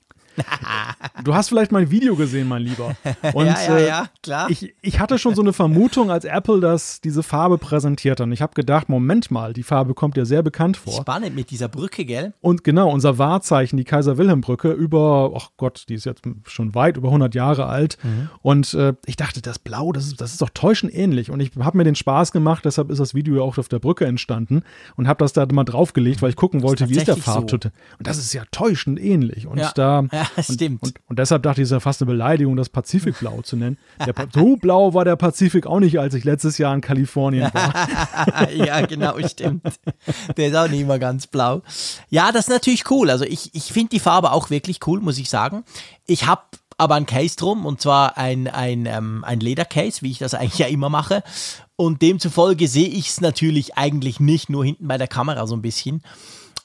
du 1.24 1.34
hast 1.34 1.48
vielleicht 1.48 1.72
mein 1.72 1.90
Video 1.90 2.16
gesehen, 2.16 2.48
mein 2.48 2.62
Lieber. 2.62 2.96
Und, 3.34 3.46
ja, 3.46 3.56
ja, 3.62 3.78
ja, 3.78 4.06
klar. 4.22 4.48
Äh, 4.48 4.52
ich, 4.52 4.74
ich 4.82 5.00
hatte 5.00 5.18
schon 5.18 5.34
so 5.34 5.42
eine 5.42 5.52
Vermutung, 5.52 6.10
als 6.10 6.24
Apple 6.24 6.60
das, 6.60 7.00
diese 7.00 7.22
Farbe 7.22 7.58
präsentiert 7.58 8.20
hat. 8.20 8.26
Und 8.26 8.32
ich 8.32 8.42
habe 8.42 8.54
gedacht, 8.54 8.88
Moment 8.88 9.30
mal, 9.30 9.52
die 9.52 9.62
Farbe 9.62 9.94
kommt 9.94 10.16
ja 10.16 10.24
sehr 10.24 10.42
bekannt 10.42 10.76
vor. 10.76 10.94
Spannend 10.94 11.34
mit 11.34 11.50
dieser 11.50 11.68
Brücke, 11.68 12.04
gell? 12.04 12.34
Und 12.40 12.64
genau, 12.64 12.90
unser 12.90 13.18
Wahrzeichen, 13.18 13.76
die 13.76 13.84
Kaiser-Wilhelm-Brücke, 13.84 14.72
über, 14.72 15.32
ach 15.36 15.50
Gott, 15.56 15.84
die 15.88 15.94
ist 15.94 16.04
jetzt 16.04 16.22
schon 16.46 16.74
weit 16.74 16.96
über 16.96 17.08
100 17.08 17.34
Jahre 17.34 17.66
alt. 17.66 17.98
Mhm. 18.02 18.28
Und 18.40 18.74
äh, 18.74 18.94
ich 19.06 19.16
dachte, 19.16 19.42
das 19.42 19.58
Blau, 19.58 19.92
das 19.92 20.06
ist, 20.06 20.20
das 20.20 20.32
ist 20.32 20.42
doch 20.42 20.50
täuschend 20.50 20.94
ähnlich. 20.94 21.30
Und 21.30 21.40
ich 21.40 21.52
habe 21.58 21.76
mir 21.76 21.84
den 21.84 21.94
Spaß 21.94 22.32
gemacht, 22.32 22.64
deshalb 22.64 22.90
ist 22.90 22.98
das 22.98 23.14
Video 23.14 23.44
auch 23.44 23.58
auf 23.58 23.68
der 23.68 23.78
Brücke 23.78 24.06
entstanden 24.06 24.62
und 24.96 25.08
habe 25.08 25.18
das 25.18 25.32
da 25.32 25.46
mal 25.52 25.64
draufgelegt, 25.64 26.22
weil 26.22 26.30
ich 26.30 26.36
gucken 26.36 26.62
wollte, 26.62 26.84
ist 26.84 26.90
wie 26.90 26.96
ist 26.96 27.08
der 27.08 27.16
Farbtüte. 27.16 27.72
So. 27.74 27.98
Und 27.98 28.06
das 28.06 28.18
ist 28.18 28.32
ja 28.32 28.42
täuschend 28.50 29.00
ähnlich. 29.00 29.46
Und 29.46 29.58
ja. 29.58 29.72
da. 29.74 30.04
Ja, 30.12 30.21
Ja, 30.36 30.42
stimmt. 30.42 30.82
Und, 30.82 30.88
und, 30.88 31.00
und 31.08 31.18
deshalb 31.18 31.42
dachte 31.42 31.60
ich, 31.60 31.64
es 31.64 31.70
ist 31.70 31.72
ja 31.72 31.80
fast 31.80 32.02
eine 32.02 32.10
Beleidigung, 32.10 32.56
das 32.56 32.68
Pazifikblau 32.68 33.42
zu 33.42 33.56
nennen. 33.56 33.78
So 34.34 34.56
blau 34.56 34.94
war 34.94 35.04
der 35.04 35.16
Pazifik 35.16 35.66
auch 35.66 35.80
nicht, 35.80 35.98
als 35.98 36.14
ich 36.14 36.24
letztes 36.24 36.58
Jahr 36.58 36.74
in 36.74 36.80
Kalifornien 36.80 37.50
war. 37.52 38.50
ja, 38.52 38.84
genau, 38.86 39.16
stimmt. 39.26 39.62
Der 40.36 40.48
ist 40.48 40.56
auch 40.56 40.68
nicht 40.68 40.80
immer 40.80 40.98
ganz 40.98 41.26
blau. 41.26 41.62
Ja, 42.08 42.32
das 42.32 42.46
ist 42.46 42.50
natürlich 42.50 42.90
cool. 42.90 43.10
Also 43.10 43.24
ich, 43.24 43.54
ich 43.54 43.72
finde 43.72 43.90
die 43.90 44.00
Farbe 44.00 44.32
auch 44.32 44.50
wirklich 44.50 44.80
cool, 44.86 45.00
muss 45.00 45.18
ich 45.18 45.28
sagen. 45.28 45.64
Ich 46.06 46.26
habe 46.26 46.42
aber 46.78 46.94
ein 46.96 47.06
Case 47.06 47.36
drum 47.36 47.66
und 47.66 47.80
zwar 47.80 48.18
ein, 48.18 48.48
ein, 48.48 48.86
ähm, 48.86 49.24
ein 49.24 49.40
Ledercase, 49.40 50.02
wie 50.02 50.10
ich 50.10 50.18
das 50.18 50.34
eigentlich 50.34 50.58
ja 50.58 50.66
immer 50.66 50.88
mache. 50.88 51.22
Und 51.76 52.02
demzufolge 52.02 52.68
sehe 52.68 52.88
ich 52.88 53.08
es 53.08 53.20
natürlich 53.20 53.76
eigentlich 53.76 54.20
nicht 54.20 54.50
nur 54.50 54.64
hinten 54.64 54.88
bei 54.88 54.98
der 54.98 55.08
Kamera 55.08 55.46
so 55.46 55.54
ein 55.54 55.62
bisschen. 55.62 56.02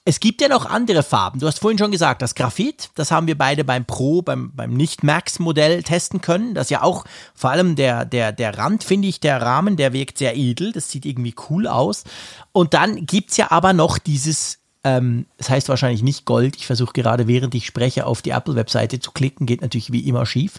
Es 0.07 0.21
gibt 0.21 0.39
ja 0.39 0.47
noch 0.47 0.65
andere 0.65 1.03
Farben. 1.03 1.41
Du 1.41 1.47
hast 1.47 1.59
vorhin 1.59 1.77
schon 1.77 1.91
gesagt, 1.91 2.21
das 2.21 2.33
Graphit, 2.33 2.91
das 2.95 3.11
haben 3.11 3.27
wir 3.27 3.37
beide 3.37 3.65
beim 3.65 3.83
Pro, 3.83 4.21
beim, 4.21 4.53
beim 4.55 4.73
Nicht-Max-Modell 4.73 5.83
testen 5.83 6.21
können. 6.21 6.53
Das 6.53 6.67
ist 6.67 6.69
ja 6.69 6.81
auch, 6.81 7.03
vor 7.35 7.49
allem 7.49 7.75
der, 7.75 8.05
der, 8.05 8.31
der 8.31 8.57
Rand, 8.57 8.85
finde 8.85 9.09
ich, 9.09 9.19
der 9.19 9.41
Rahmen, 9.41 9.75
der 9.75 9.91
wirkt 9.91 10.17
sehr 10.17 10.37
edel. 10.37 10.71
Das 10.71 10.89
sieht 10.89 11.05
irgendwie 11.05 11.35
cool 11.49 11.67
aus. 11.67 12.05
Und 12.53 12.73
dann 12.73 13.05
gibt 13.05 13.31
es 13.31 13.37
ja 13.37 13.51
aber 13.51 13.73
noch 13.73 13.97
dieses, 13.97 14.59
ähm, 14.85 15.25
das 15.35 15.49
heißt 15.49 15.67
wahrscheinlich 15.67 16.03
nicht 16.03 16.23
Gold. 16.23 16.55
Ich 16.55 16.67
versuche 16.67 16.93
gerade, 16.93 17.27
während 17.27 17.53
ich 17.53 17.65
spreche, 17.65 18.05
auf 18.05 18.21
die 18.21 18.31
Apple-Webseite 18.31 19.01
zu 19.01 19.11
klicken. 19.11 19.45
Geht 19.45 19.61
natürlich 19.61 19.91
wie 19.91 20.07
immer 20.07 20.25
schief. 20.25 20.53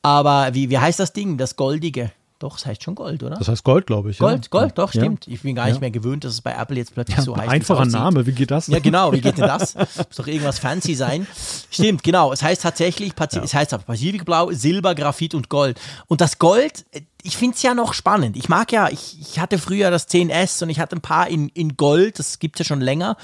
Aber 0.00 0.54
wie, 0.54 0.70
wie 0.70 0.78
heißt 0.78 0.98
das 0.98 1.12
Ding, 1.12 1.36
das 1.36 1.56
Goldige? 1.56 2.10
Doch, 2.38 2.56
es 2.56 2.66
heißt 2.66 2.84
schon 2.84 2.94
Gold, 2.94 3.24
oder? 3.24 3.36
Das 3.36 3.48
heißt 3.48 3.64
Gold, 3.64 3.88
glaube 3.88 4.12
ich. 4.12 4.18
Gold, 4.18 4.44
ja. 4.44 4.48
Gold, 4.50 4.78
doch, 4.78 4.90
stimmt. 4.90 5.26
Ja. 5.26 5.32
Ich 5.32 5.42
bin 5.42 5.56
gar 5.56 5.66
nicht 5.66 5.80
mehr 5.80 5.90
gewöhnt, 5.90 6.22
dass 6.22 6.34
es 6.34 6.40
bei 6.40 6.52
Apple 6.52 6.76
jetzt 6.76 6.94
plötzlich 6.94 7.18
ja, 7.18 7.24
so 7.24 7.36
heißt. 7.36 7.50
Einfacher 7.50 7.84
Name, 7.84 8.26
wie 8.26 8.32
geht 8.32 8.52
das? 8.52 8.68
Ja, 8.68 8.78
genau, 8.78 9.12
wie 9.12 9.20
geht 9.20 9.38
denn 9.38 9.46
das? 9.46 9.74
Muss 9.74 10.16
doch 10.16 10.26
irgendwas 10.26 10.60
fancy 10.60 10.94
sein. 10.94 11.26
Stimmt, 11.70 12.04
genau. 12.04 12.32
Es 12.32 12.40
heißt 12.42 12.62
tatsächlich, 12.62 13.12
es 13.42 13.54
heißt 13.54 13.84
Pazifikblau, 13.84 14.52
Silber, 14.52 14.94
Graphit 14.94 15.34
und 15.34 15.48
Gold. 15.48 15.80
Und 16.06 16.20
das 16.20 16.38
Gold, 16.38 16.86
ich 17.24 17.36
finde 17.36 17.56
es 17.56 17.62
ja 17.62 17.74
noch 17.74 17.92
spannend. 17.92 18.36
Ich 18.36 18.48
mag 18.48 18.70
ja, 18.70 18.88
ich, 18.88 19.18
ich 19.20 19.40
hatte 19.40 19.58
früher 19.58 19.90
das 19.90 20.08
10S 20.08 20.62
und 20.62 20.70
ich 20.70 20.78
hatte 20.78 20.94
ein 20.94 21.00
paar 21.00 21.28
in, 21.28 21.48
in 21.48 21.76
Gold, 21.76 22.20
das 22.20 22.38
gibt 22.38 22.54
es 22.56 22.60
ja 22.60 22.68
schon 22.68 22.80
länger. 22.80 23.16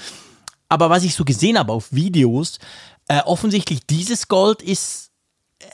Aber 0.67 0.89
was 0.89 1.03
ich 1.03 1.15
so 1.15 1.23
gesehen 1.23 1.57
habe 1.57 1.71
auf 1.71 1.93
Videos, 1.93 2.59
äh, 3.07 3.21
offensichtlich 3.21 3.85
dieses 3.87 4.27
Gold 4.27 4.61
ist, 4.61 5.11
äh, 5.59 5.67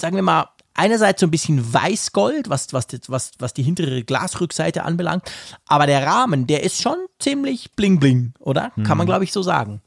sagen 0.00 0.16
wir 0.16 0.22
mal, 0.22 0.48
einerseits 0.74 1.20
so 1.20 1.26
ein 1.26 1.30
bisschen 1.30 1.72
Weißgold, 1.72 2.48
was, 2.48 2.72
was, 2.72 2.86
was, 3.08 3.32
was 3.38 3.54
die 3.54 3.62
hintere 3.62 4.02
Glasrückseite 4.02 4.84
anbelangt, 4.84 5.30
aber 5.66 5.86
der 5.86 6.06
Rahmen, 6.06 6.46
der 6.46 6.62
ist 6.62 6.82
schon 6.82 6.96
ziemlich 7.18 7.72
bling 7.72 8.00
bling, 8.00 8.34
oder? 8.38 8.72
Kann 8.84 8.98
man, 8.98 9.06
mhm. 9.06 9.10
glaube 9.10 9.24
ich, 9.24 9.32
so 9.32 9.42
sagen. 9.42 9.80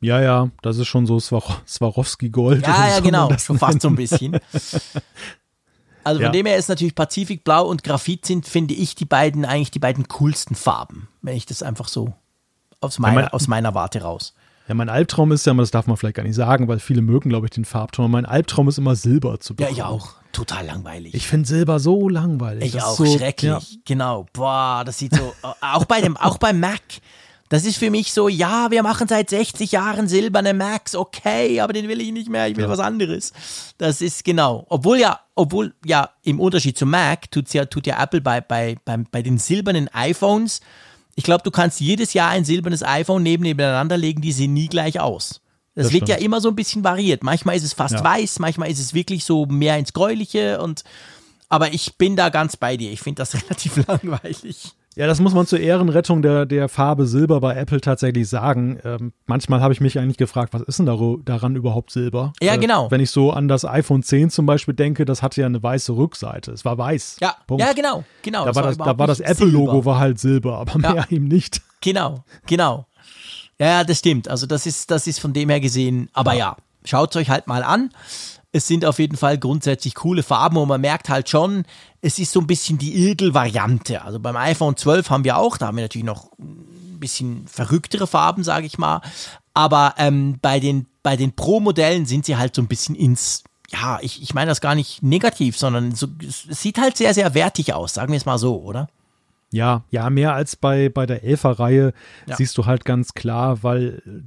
Ja, 0.00 0.20
ja, 0.20 0.50
das 0.62 0.78
ist 0.78 0.88
schon 0.88 1.06
so 1.06 1.18
Swar 1.18 1.62
Swarovski-Gold. 1.66 2.66
Ja, 2.66 2.88
ja, 2.88 3.00
genau, 3.00 3.36
schon 3.38 3.58
fast 3.58 3.80
so 3.80 3.88
ein 3.88 3.96
bisschen. 3.96 4.38
Also 6.06 6.20
von 6.20 6.26
ja. 6.26 6.30
dem 6.30 6.46
her 6.46 6.56
ist 6.56 6.68
natürlich 6.68 6.94
Pazifikblau 6.94 7.66
und 7.66 7.82
Graphit 7.82 8.26
sind, 8.26 8.46
finde 8.46 8.74
ich, 8.74 8.94
die 8.94 9.04
beiden 9.04 9.44
eigentlich 9.44 9.72
die 9.72 9.80
beiden 9.80 10.06
coolsten 10.06 10.54
Farben, 10.54 11.08
wenn 11.20 11.36
ich 11.36 11.46
das 11.46 11.64
einfach 11.64 11.88
so 11.88 12.14
aus 12.80 13.00
meiner, 13.00 13.22
ja, 13.22 13.30
aus 13.30 13.48
meiner 13.48 13.74
Warte 13.74 14.02
raus. 14.02 14.32
Ja, 14.68 14.74
mein 14.74 14.88
Albtraum 14.88 15.30
ist 15.32 15.46
ja, 15.46 15.54
das 15.54 15.70
darf 15.70 15.86
man 15.86 15.96
vielleicht 15.96 16.16
gar 16.16 16.24
nicht 16.24 16.34
sagen, 16.34 16.66
weil 16.66 16.80
viele 16.80 17.02
mögen, 17.02 17.28
glaube 17.28 17.46
ich, 17.46 17.50
den 17.50 17.64
Farbton. 17.64 18.10
Mein 18.10 18.26
Albtraum 18.26 18.68
ist 18.68 18.78
immer 18.78 18.96
Silber 18.96 19.38
zu 19.38 19.54
bekommen. 19.54 19.76
Ja, 19.76 19.84
ich 19.84 19.88
auch. 19.88 20.14
Total 20.32 20.66
langweilig. 20.66 21.14
Ich 21.14 21.26
finde 21.26 21.48
Silber 21.48 21.78
so 21.78 22.08
langweilig. 22.08 22.64
Ich 22.64 22.72
das 22.72 22.84
auch, 22.84 22.96
so, 22.96 23.06
schrecklich. 23.06 23.50
Ja. 23.72 23.78
Genau. 23.84 24.26
Boah, 24.32 24.82
das 24.84 24.98
sieht 24.98 25.14
so, 25.14 25.32
auch 25.60 25.84
bei 25.84 26.00
dem, 26.00 26.16
auch 26.16 26.36
beim 26.38 26.60
Mac. 26.60 26.82
Das 27.48 27.64
ist 27.64 27.78
für 27.78 27.90
mich 27.90 28.12
so, 28.12 28.28
ja, 28.28 28.70
wir 28.70 28.82
machen 28.82 29.06
seit 29.06 29.30
60 29.30 29.70
Jahren 29.70 30.08
silberne 30.08 30.52
Macs, 30.52 30.96
okay, 30.96 31.60
aber 31.60 31.72
den 31.72 31.88
will 31.88 32.00
ich 32.00 32.10
nicht 32.10 32.28
mehr, 32.28 32.48
ich 32.48 32.56
will 32.56 32.64
ja. 32.64 32.70
was 32.70 32.80
anderes. 32.80 33.32
Das 33.78 34.00
ist 34.00 34.24
genau. 34.24 34.66
Obwohl 34.68 34.98
ja, 34.98 35.20
obwohl 35.36 35.72
ja 35.84 36.10
im 36.22 36.40
Unterschied 36.40 36.76
zum 36.76 36.90
Mac 36.90 37.30
tut's 37.30 37.52
ja, 37.52 37.64
tut 37.64 37.86
ja 37.86 38.02
Apple 38.02 38.20
bei, 38.20 38.40
bei, 38.40 38.76
bei, 38.84 38.96
bei 38.96 39.22
den 39.22 39.38
silbernen 39.38 39.88
iPhones 39.92 40.60
ich 41.16 41.24
glaube, 41.24 41.42
du 41.42 41.50
kannst 41.50 41.80
jedes 41.80 42.12
Jahr 42.12 42.30
ein 42.30 42.44
silbernes 42.44 42.82
iPhone 42.82 43.22
neben 43.22 43.42
nebeneinander 43.42 43.96
legen, 43.96 44.20
die 44.20 44.32
sehen 44.32 44.52
nie 44.52 44.68
gleich 44.68 45.00
aus. 45.00 45.40
Das, 45.74 45.86
das 45.86 45.92
wird 45.92 46.04
stimmt. 46.04 46.20
ja 46.20 46.24
immer 46.24 46.40
so 46.40 46.48
ein 46.48 46.54
bisschen 46.54 46.84
variiert. 46.84 47.22
Manchmal 47.22 47.56
ist 47.56 47.64
es 47.64 47.72
fast 47.72 47.94
ja. 47.94 48.04
weiß, 48.04 48.38
manchmal 48.38 48.70
ist 48.70 48.78
es 48.78 48.94
wirklich 48.94 49.24
so 49.24 49.46
mehr 49.46 49.78
ins 49.78 49.92
Gräuliche 49.92 50.60
und 50.60 50.84
aber 51.48 51.72
ich 51.72 51.96
bin 51.96 52.16
da 52.16 52.28
ganz 52.28 52.56
bei 52.56 52.76
dir. 52.76 52.90
Ich 52.92 53.00
finde 53.00 53.22
das 53.22 53.34
relativ 53.42 53.86
langweilig. 53.86 54.74
Ja, 54.96 55.06
das 55.06 55.20
muss 55.20 55.34
man 55.34 55.46
zur 55.46 55.60
Ehrenrettung 55.60 56.22
der, 56.22 56.46
der 56.46 56.70
Farbe 56.70 57.06
Silber 57.06 57.38
bei 57.40 57.54
Apple 57.54 57.82
tatsächlich 57.82 58.26
sagen. 58.28 58.80
Ähm, 58.82 59.12
manchmal 59.26 59.60
habe 59.60 59.74
ich 59.74 59.82
mich 59.82 59.98
eigentlich 59.98 60.16
gefragt, 60.16 60.54
was 60.54 60.62
ist 60.62 60.78
denn 60.78 60.86
daran 61.24 61.54
überhaupt 61.54 61.90
Silber? 61.90 62.32
Ja, 62.42 62.54
äh, 62.54 62.58
genau. 62.58 62.90
Wenn 62.90 63.02
ich 63.02 63.10
so 63.10 63.30
an 63.30 63.46
das 63.46 63.66
iPhone 63.66 64.02
10 64.02 64.30
zum 64.30 64.46
Beispiel 64.46 64.72
denke, 64.72 65.04
das 65.04 65.22
hatte 65.22 65.42
ja 65.42 65.46
eine 65.46 65.62
weiße 65.62 65.94
Rückseite. 65.94 66.50
Es 66.50 66.64
war 66.64 66.78
weiß. 66.78 67.18
Ja, 67.20 67.36
Punkt. 67.46 67.62
ja 67.62 67.74
genau. 67.74 68.04
genau 68.22 68.46
da 68.46 68.54
war 68.54 68.62
das, 68.62 68.78
da 68.78 68.98
war 68.98 69.06
das 69.06 69.20
Apple-Logo 69.20 69.84
war 69.84 69.98
halt 69.98 70.18
Silber, 70.18 70.56
aber 70.58 70.80
ja. 70.80 70.94
mehr 70.94 71.06
eben 71.10 71.28
nicht. 71.28 71.60
Genau, 71.82 72.24
genau. 72.46 72.86
Ja, 73.58 73.84
das 73.84 73.98
stimmt. 73.98 74.28
Also 74.28 74.46
das 74.46 74.64
ist, 74.64 74.90
das 74.90 75.06
ist 75.06 75.20
von 75.20 75.34
dem 75.34 75.50
her 75.50 75.60
gesehen, 75.60 76.08
aber 76.14 76.32
ja, 76.32 76.38
ja 76.38 76.56
schaut 76.86 77.10
es 77.10 77.16
euch 77.20 77.28
halt 77.28 77.46
mal 77.46 77.62
an. 77.62 77.90
Es 78.52 78.66
sind 78.66 78.86
auf 78.86 78.98
jeden 78.98 79.18
Fall 79.18 79.36
grundsätzlich 79.36 79.94
coole 79.94 80.22
Farben 80.22 80.56
und 80.56 80.68
man 80.68 80.80
merkt 80.80 81.10
halt 81.10 81.28
schon, 81.28 81.64
es 82.06 82.20
ist 82.20 82.30
so 82.30 82.40
ein 82.40 82.46
bisschen 82.46 82.78
die 82.78 83.10
Edel-Variante. 83.10 84.02
Also 84.02 84.20
beim 84.20 84.36
iPhone 84.36 84.76
12 84.76 85.10
haben 85.10 85.24
wir 85.24 85.36
auch, 85.38 85.58
da 85.58 85.66
haben 85.66 85.76
wir 85.76 85.82
natürlich 85.84 86.06
noch 86.06 86.30
ein 86.38 87.00
bisschen 87.00 87.48
verrücktere 87.48 88.06
Farben, 88.06 88.44
sage 88.44 88.64
ich 88.64 88.78
mal. 88.78 89.00
Aber 89.54 89.94
ähm, 89.98 90.38
bei 90.40 90.60
den, 90.60 90.86
bei 91.02 91.16
den 91.16 91.34
Pro-Modellen 91.34 92.06
sind 92.06 92.24
sie 92.24 92.36
halt 92.36 92.54
so 92.54 92.62
ein 92.62 92.68
bisschen 92.68 92.94
ins, 92.94 93.42
ja, 93.70 93.98
ich, 94.02 94.22
ich 94.22 94.34
meine 94.34 94.50
das 94.50 94.60
gar 94.60 94.76
nicht 94.76 95.02
negativ, 95.02 95.58
sondern 95.58 95.96
so, 95.96 96.06
es 96.20 96.46
sieht 96.48 96.78
halt 96.78 96.96
sehr, 96.96 97.12
sehr 97.12 97.34
wertig 97.34 97.74
aus, 97.74 97.94
sagen 97.94 98.12
wir 98.12 98.18
es 98.18 98.24
mal 98.24 98.38
so, 98.38 98.62
oder? 98.62 98.86
Ja, 99.50 99.82
ja, 99.90 100.08
mehr 100.08 100.32
als 100.34 100.54
bei, 100.54 100.88
bei 100.88 101.06
der 101.06 101.24
Elfer-Reihe 101.24 101.92
ja. 102.26 102.36
siehst 102.36 102.56
du 102.56 102.66
halt 102.66 102.84
ganz 102.84 103.14
klar, 103.14 103.64
weil 103.64 104.24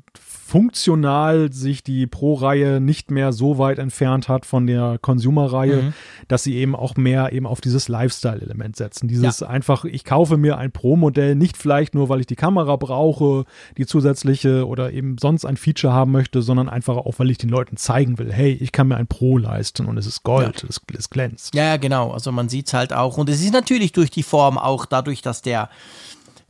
funktional 0.49 1.53
sich 1.53 1.83
die 1.83 2.07
Pro-Reihe 2.07 2.81
nicht 2.81 3.11
mehr 3.11 3.33
so 3.33 3.59
weit 3.59 3.77
entfernt 3.77 4.27
hat 4.27 4.47
von 4.47 4.65
der 4.65 4.97
Consumer-Reihe, 4.99 5.83
mhm. 5.83 5.93
dass 6.27 6.43
sie 6.43 6.55
eben 6.55 6.75
auch 6.75 6.95
mehr 6.95 7.31
eben 7.33 7.45
auf 7.45 7.61
dieses 7.61 7.87
Lifestyle-Element 7.87 8.75
setzen. 8.75 9.07
Dieses 9.07 9.41
ja. 9.41 9.47
einfach, 9.47 9.85
ich 9.85 10.03
kaufe 10.03 10.37
mir 10.37 10.57
ein 10.57 10.71
Pro-Modell 10.71 11.35
nicht 11.35 11.55
vielleicht 11.55 11.93
nur, 11.93 12.09
weil 12.09 12.19
ich 12.19 12.25
die 12.25 12.35
Kamera 12.35 12.77
brauche, 12.77 13.45
die 13.77 13.85
zusätzliche 13.85 14.67
oder 14.67 14.91
eben 14.91 15.19
sonst 15.19 15.45
ein 15.45 15.55
Feature 15.55 15.93
haben 15.93 16.11
möchte, 16.11 16.41
sondern 16.41 16.67
einfach 16.67 16.97
auch, 16.97 17.19
weil 17.19 17.29
ich 17.29 17.37
den 17.37 17.49
Leuten 17.49 17.77
zeigen 17.77 18.17
will, 18.17 18.33
hey, 18.33 18.51
ich 18.53 18.71
kann 18.71 18.87
mir 18.87 18.97
ein 18.97 19.07
Pro 19.07 19.37
leisten 19.37 19.85
und 19.85 19.99
es 19.99 20.07
ist 20.07 20.23
Gold, 20.23 20.63
ja. 20.63 20.69
es, 20.69 20.81
es 20.97 21.11
glänzt. 21.11 21.53
Ja, 21.53 21.77
genau. 21.77 22.11
Also 22.11 22.31
man 22.31 22.49
sieht 22.49 22.65
es 22.65 22.73
halt 22.73 22.91
auch. 22.91 23.19
Und 23.19 23.29
es 23.29 23.43
ist 23.43 23.53
natürlich 23.53 23.91
durch 23.91 24.09
die 24.09 24.23
Form 24.23 24.57
auch 24.57 24.87
dadurch, 24.87 25.21
dass 25.21 25.43
der 25.43 25.69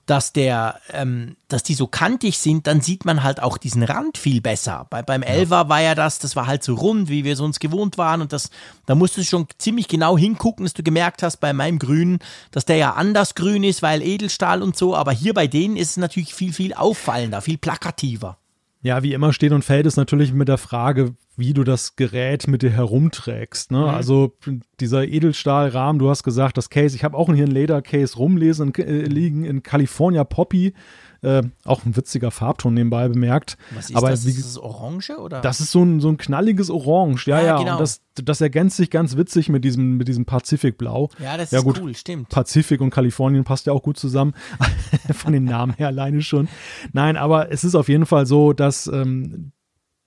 dass 0.09 0.33
der, 0.33 0.79
ähm, 0.91 1.35
dass 1.49 1.61
die 1.61 1.75
so 1.75 1.85
kantig 1.85 2.39
sind, 2.39 2.65
dann 2.65 2.81
sieht 2.81 3.05
man 3.05 3.21
halt 3.21 3.43
auch 3.43 3.59
diesen 3.59 3.83
Rand 3.83 4.17
viel 4.17 4.41
besser. 4.41 4.87
Bei, 4.89 5.03
beim 5.03 5.21
Elva 5.21 5.69
war 5.69 5.81
ja 5.81 5.93
das, 5.93 6.17
das 6.17 6.35
war 6.35 6.47
halt 6.47 6.63
so 6.63 6.73
rund, 6.73 7.09
wie 7.09 7.23
wir 7.23 7.33
es 7.33 7.39
uns 7.39 7.59
gewohnt 7.59 7.99
waren 7.99 8.21
und 8.21 8.33
das, 8.33 8.49
da 8.87 8.95
musstest 8.95 9.27
du 9.27 9.29
schon 9.29 9.47
ziemlich 9.59 9.87
genau 9.87 10.17
hingucken, 10.17 10.65
dass 10.65 10.73
du 10.73 10.81
gemerkt 10.81 11.21
hast 11.21 11.37
bei 11.37 11.53
meinem 11.53 11.77
Grün, 11.77 12.17
dass 12.49 12.65
der 12.65 12.77
ja 12.77 12.93
anders 12.93 13.35
grün 13.35 13.63
ist, 13.63 13.83
weil 13.83 14.01
Edelstahl 14.01 14.63
und 14.63 14.75
so, 14.75 14.95
aber 14.95 15.11
hier 15.11 15.35
bei 15.35 15.45
denen 15.45 15.77
ist 15.77 15.91
es 15.91 15.97
natürlich 15.97 16.33
viel, 16.33 16.53
viel 16.53 16.73
auffallender, 16.73 17.41
viel 17.41 17.59
plakativer. 17.59 18.37
Ja, 18.81 19.03
wie 19.03 19.13
immer 19.13 19.33
steht 19.33 19.51
und 19.51 19.65
fällt 19.65 19.85
es 19.85 19.97
natürlich 19.97 20.31
mit 20.31 20.47
der 20.47 20.57
Frage, 20.57 21.15
wie 21.35 21.53
du 21.53 21.63
das 21.63 21.97
Gerät 21.97 22.47
mit 22.47 22.61
dir 22.61 22.69
herumträgst. 22.69 23.71
Ne? 23.71 23.79
Mhm. 23.79 23.85
Also 23.85 24.37
dieser 24.79 25.05
Edelstahlrahmen, 25.05 25.99
du 25.99 26.09
hast 26.09 26.23
gesagt, 26.23 26.57
das 26.57 26.69
Case, 26.69 26.95
ich 26.95 27.03
habe 27.03 27.17
auch 27.17 27.33
hier 27.33 27.45
ein 27.45 27.51
Ledercase 27.51 28.15
rumlesen 28.17 28.73
äh, 28.75 29.01
liegen 29.01 29.43
in 29.43 29.63
California 29.63 30.23
Poppy. 30.23 30.73
Äh, 31.21 31.43
auch 31.65 31.86
ein 31.86 31.97
witziger 31.97 32.32
Farbton 32.32 32.73
nebenbei 32.73 33.08
bemerkt. 33.10 33.58
Was 33.71 33.89
ist 33.89 33.95
Aber 33.95 34.10
das? 34.10 34.25
Wie, 34.25 34.32
ist 34.32 34.45
das 34.45 34.58
Orange 34.58 35.17
oder? 35.17 35.41
Das 35.41 35.60
ist 35.60 35.71
so 35.71 35.84
ein, 35.84 35.99
so 35.99 36.08
ein 36.10 36.17
knalliges 36.17 36.69
Orange. 36.69 37.27
Ja, 37.27 37.39
ja. 37.39 37.45
ja. 37.45 37.58
Genau. 37.58 37.73
Und 37.73 37.82
das, 37.82 38.01
das 38.15 38.39
ergänzt 38.39 38.77
sich 38.77 38.89
ganz 38.89 39.17
witzig 39.17 39.49
mit 39.49 39.65
diesem, 39.65 39.97
mit 39.97 40.08
diesem 40.08 40.25
Pazifikblau. 40.25 41.10
Ja, 41.19 41.36
das 41.36 41.51
ja, 41.51 41.60
ist 41.60 41.65
gut, 41.65 41.82
cool, 41.82 41.95
stimmt. 41.95 42.29
Pazifik 42.29 42.79
und 42.79 42.89
Kalifornien 42.89 43.43
passt 43.43 43.65
ja 43.65 43.73
auch 43.73 43.84
gut 43.84 43.97
zusammen. 43.97 44.34
Von 45.13 45.34
den 45.34 45.43
Namen 45.43 45.73
her 45.73 45.88
alleine 45.88 46.21
schon. 46.21 46.47
Nein, 46.93 47.17
aber 47.17 47.51
es 47.51 47.63
ist 47.63 47.75
auf 47.75 47.89
jeden 47.89 48.05
Fall 48.05 48.25
so, 48.25 48.53
dass 48.53 48.88
ähm, 48.88 49.51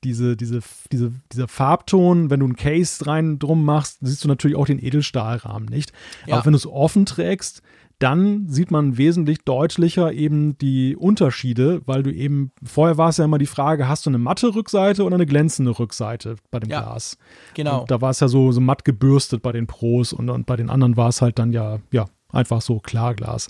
diese, 0.05 0.37
diese, 0.37 0.61
diese, 0.91 1.13
dieser 1.33 1.49
Farbton, 1.49 2.31
wenn 2.31 2.41
du 2.41 2.49
ein 2.49 2.57
Case 2.57 3.07
rein 3.07 3.39
drum 3.39 3.65
machst, 3.65 3.99
siehst 4.01 4.25
du 4.25 4.29
natürlich 4.29 4.57
auch 4.57 4.67
den 4.67 4.83
Edelstahlrahmen 4.83 5.69
nicht. 5.69 5.93
Ja. 6.27 6.35
Aber 6.35 6.47
wenn 6.47 6.53
du 6.53 6.57
es 6.57 6.67
offen 6.67 7.07
trägst, 7.07 7.63
dann 8.03 8.49
sieht 8.49 8.71
man 8.71 8.99
wesentlich 8.99 9.45
deutlicher 9.45 10.13
eben 10.13 10.59
die 10.59 10.97
Unterschiede, 10.97 11.83
weil 11.87 12.03
du 12.03 12.13
eben, 12.13 12.51
vorher 12.65 12.99
war 12.99 13.11
es 13.11 13.19
ja 13.19 13.25
immer 13.25 13.39
die 13.39 13.47
Frage, 13.47 13.89
hast 13.89 14.07
du 14.07 14.11
eine 14.11 14.19
matte 14.19 14.55
Rückseite 14.55 15.05
oder 15.05 15.15
eine 15.15 15.27
glänzende 15.27 15.79
Rückseite 15.79 16.37
bei 16.51 16.59
dem 16.59 16.71
ja, 16.71 16.81
Glas? 16.81 17.17
Genau. 17.55 17.83
Und 17.83 17.91
da 17.91 18.01
war 18.01 18.11
es 18.11 18.21
ja 18.21 18.29
so, 18.29 18.51
so 18.51 18.61
matt 18.61 18.85
gebürstet 18.85 19.43
bei 19.43 19.53
den 19.53 19.67
Pros 19.67 20.13
und, 20.13 20.29
und 20.31 20.47
bei 20.47 20.57
den 20.57 20.69
anderen 20.69 20.97
war 20.97 21.09
es 21.09 21.23
halt 21.23 21.39
dann 21.39 21.53
ja, 21.53 21.79
ja, 21.93 22.07
einfach 22.31 22.61
so 22.61 22.81
Klarglas. 22.81 23.49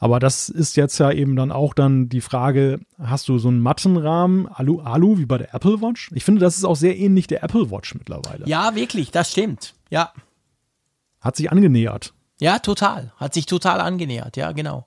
Aber 0.00 0.18
das 0.18 0.48
ist 0.48 0.76
jetzt 0.76 0.98
ja 0.98 1.12
eben 1.12 1.36
dann 1.36 1.52
auch 1.52 1.72
dann 1.72 2.08
die 2.08 2.20
Frage, 2.20 2.80
hast 2.98 3.28
du 3.28 3.38
so 3.38 3.48
einen 3.48 3.60
Mattenrahmen, 3.60 4.48
Alu, 4.48 4.80
Alu, 4.80 5.18
wie 5.18 5.26
bei 5.26 5.38
der 5.38 5.54
Apple 5.54 5.80
Watch? 5.80 6.10
Ich 6.14 6.24
finde, 6.24 6.40
das 6.40 6.58
ist 6.58 6.64
auch 6.64 6.76
sehr 6.76 6.98
ähnlich 6.98 7.26
der 7.26 7.42
Apple 7.44 7.70
Watch 7.70 7.94
mittlerweile. 7.94 8.44
Ja, 8.46 8.74
wirklich, 8.74 9.12
das 9.12 9.30
stimmt. 9.30 9.74
Ja. 9.88 10.12
Hat 11.20 11.36
sich 11.36 11.50
angenähert. 11.50 12.12
Ja, 12.40 12.58
total. 12.58 13.12
Hat 13.16 13.34
sich 13.34 13.46
total 13.46 13.80
angenähert, 13.80 14.36
ja, 14.36 14.52
genau. 14.52 14.86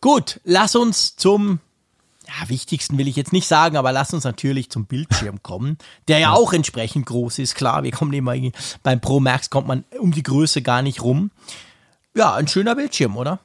Gut, 0.00 0.40
lass 0.44 0.76
uns 0.76 1.16
zum 1.16 1.60
ja, 2.26 2.48
wichtigsten 2.48 2.96
will 2.98 3.08
ich 3.08 3.16
jetzt 3.16 3.32
nicht 3.32 3.46
sagen, 3.46 3.76
aber 3.76 3.92
lass 3.92 4.14
uns 4.14 4.24
natürlich 4.24 4.70
zum 4.70 4.86
Bildschirm 4.86 5.42
kommen, 5.42 5.78
der 6.08 6.18
ja 6.18 6.32
auch 6.32 6.52
entsprechend 6.52 7.06
groß 7.06 7.38
ist. 7.38 7.54
Klar, 7.54 7.82
wir 7.82 7.90
kommen 7.90 8.12
immer 8.12 8.34
beim 8.82 9.00
Pro 9.00 9.20
Max 9.20 9.50
kommt 9.50 9.68
man 9.68 9.84
um 9.98 10.12
die 10.12 10.22
Größe 10.22 10.62
gar 10.62 10.82
nicht 10.82 11.02
rum. 11.02 11.30
Ja, 12.14 12.34
ein 12.34 12.48
schöner 12.48 12.74
Bildschirm, 12.76 13.16
oder? 13.16 13.40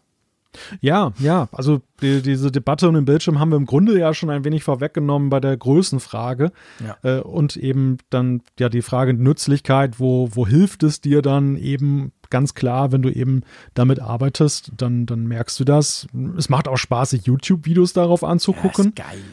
Ja, 0.81 1.13
ja, 1.19 1.47
also 1.51 1.81
die, 2.01 2.21
diese 2.21 2.51
Debatte 2.51 2.87
um 2.87 2.95
den 2.95 3.05
Bildschirm 3.05 3.39
haben 3.39 3.51
wir 3.51 3.57
im 3.57 3.67
Grunde 3.67 3.99
ja 3.99 4.13
schon 4.13 4.29
ein 4.29 4.43
wenig 4.43 4.63
vorweggenommen 4.63 5.29
bei 5.29 5.39
der 5.39 5.55
Größenfrage 5.55 6.51
ja. 6.79 6.97
äh, 7.03 7.21
und 7.21 7.55
eben 7.55 7.97
dann 8.09 8.41
ja 8.59 8.69
die 8.69 8.81
Frage 8.81 9.13
Nützlichkeit, 9.13 9.99
wo, 9.99 10.29
wo 10.31 10.47
hilft 10.47 10.81
es 10.83 11.01
dir 11.01 11.21
dann 11.21 11.55
eben 11.55 12.13
ganz 12.29 12.53
klar, 12.53 12.91
wenn 12.91 13.01
du 13.01 13.09
eben 13.09 13.43
damit 13.73 13.99
arbeitest, 13.99 14.71
dann, 14.77 15.05
dann 15.05 15.27
merkst 15.27 15.59
du 15.59 15.63
das. 15.63 16.07
Es 16.37 16.49
macht 16.49 16.67
auch 16.67 16.77
Spaß, 16.77 17.11
sich 17.11 17.25
YouTube-Videos 17.25 17.93
darauf 17.93 18.23
anzugucken. 18.23 18.93
Ja, 18.97 19.05
ist 19.05 19.11
geil. 19.11 19.23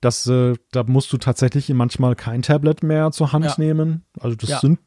Das, 0.00 0.26
äh, 0.28 0.54
da 0.70 0.84
musst 0.84 1.12
du 1.12 1.18
tatsächlich 1.18 1.68
manchmal 1.70 2.14
kein 2.14 2.42
Tablet 2.42 2.82
mehr 2.82 3.10
zur 3.10 3.32
Hand 3.32 3.44
ja. 3.44 3.54
nehmen. 3.58 4.04
Also 4.20 4.36
das 4.36 4.50
ja. 4.50 4.60
sind, 4.60 4.78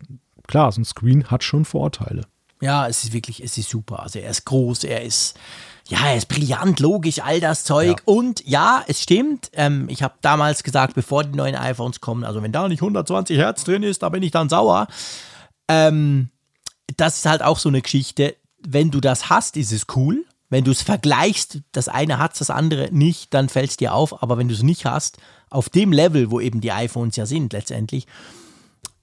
klar, 0.47 0.71
so 0.71 0.81
ein 0.81 0.85
Screen 0.85 1.25
hat 1.25 1.43
schon 1.43 1.65
Vorteile. 1.65 2.23
Ja, 2.61 2.87
es 2.87 3.03
ist 3.03 3.11
wirklich, 3.11 3.43
es 3.43 3.57
ist 3.57 3.69
super. 3.69 4.03
Also 4.03 4.19
er 4.19 4.29
ist 4.29 4.45
groß, 4.45 4.83
er 4.83 5.01
ist, 5.01 5.35
ja, 5.87 5.97
er 6.05 6.15
ist 6.15 6.27
brillant, 6.27 6.79
logisch, 6.79 7.19
all 7.21 7.39
das 7.39 7.63
Zeug. 7.63 7.97
Ja. 7.99 8.03
Und 8.05 8.47
ja, 8.47 8.83
es 8.87 9.01
stimmt. 9.01 9.49
Ähm, 9.53 9.89
ich 9.89 10.03
habe 10.03 10.13
damals 10.21 10.63
gesagt, 10.63 10.93
bevor 10.93 11.23
die 11.23 11.35
neuen 11.35 11.55
iPhones 11.55 11.99
kommen, 12.01 12.23
also 12.23 12.41
wenn 12.43 12.51
da 12.51 12.67
nicht 12.67 12.81
120 12.81 13.35
Hertz 13.37 13.63
drin 13.63 13.81
ist, 13.83 14.03
da 14.03 14.09
bin 14.09 14.21
ich 14.21 14.31
dann 14.31 14.47
sauer. 14.47 14.87
Ähm, 15.67 16.29
das 17.01 17.17
ist 17.17 17.25
halt 17.25 17.41
auch 17.41 17.57
so 17.57 17.69
eine 17.69 17.81
Geschichte. 17.81 18.35
Wenn 18.59 18.91
du 18.91 19.01
das 19.01 19.29
hast, 19.29 19.57
ist 19.57 19.71
es 19.71 19.87
cool. 19.95 20.25
Wenn 20.49 20.63
du 20.63 20.71
es 20.71 20.81
vergleichst, 20.81 21.61
das 21.71 21.87
eine 21.87 22.19
hat 22.19 22.39
das 22.39 22.49
andere 22.49 22.89
nicht, 22.91 23.33
dann 23.33 23.49
fällt 23.49 23.71
es 23.71 23.77
dir 23.77 23.93
auf. 23.93 24.21
Aber 24.21 24.37
wenn 24.37 24.47
du 24.47 24.53
es 24.53 24.63
nicht 24.63 24.85
hast, 24.85 25.17
auf 25.49 25.69
dem 25.69 25.91
Level, 25.91 26.29
wo 26.29 26.39
eben 26.39 26.61
die 26.61 26.71
iPhones 26.71 27.15
ja 27.15 27.25
sind 27.25 27.53
letztendlich, 27.53 28.05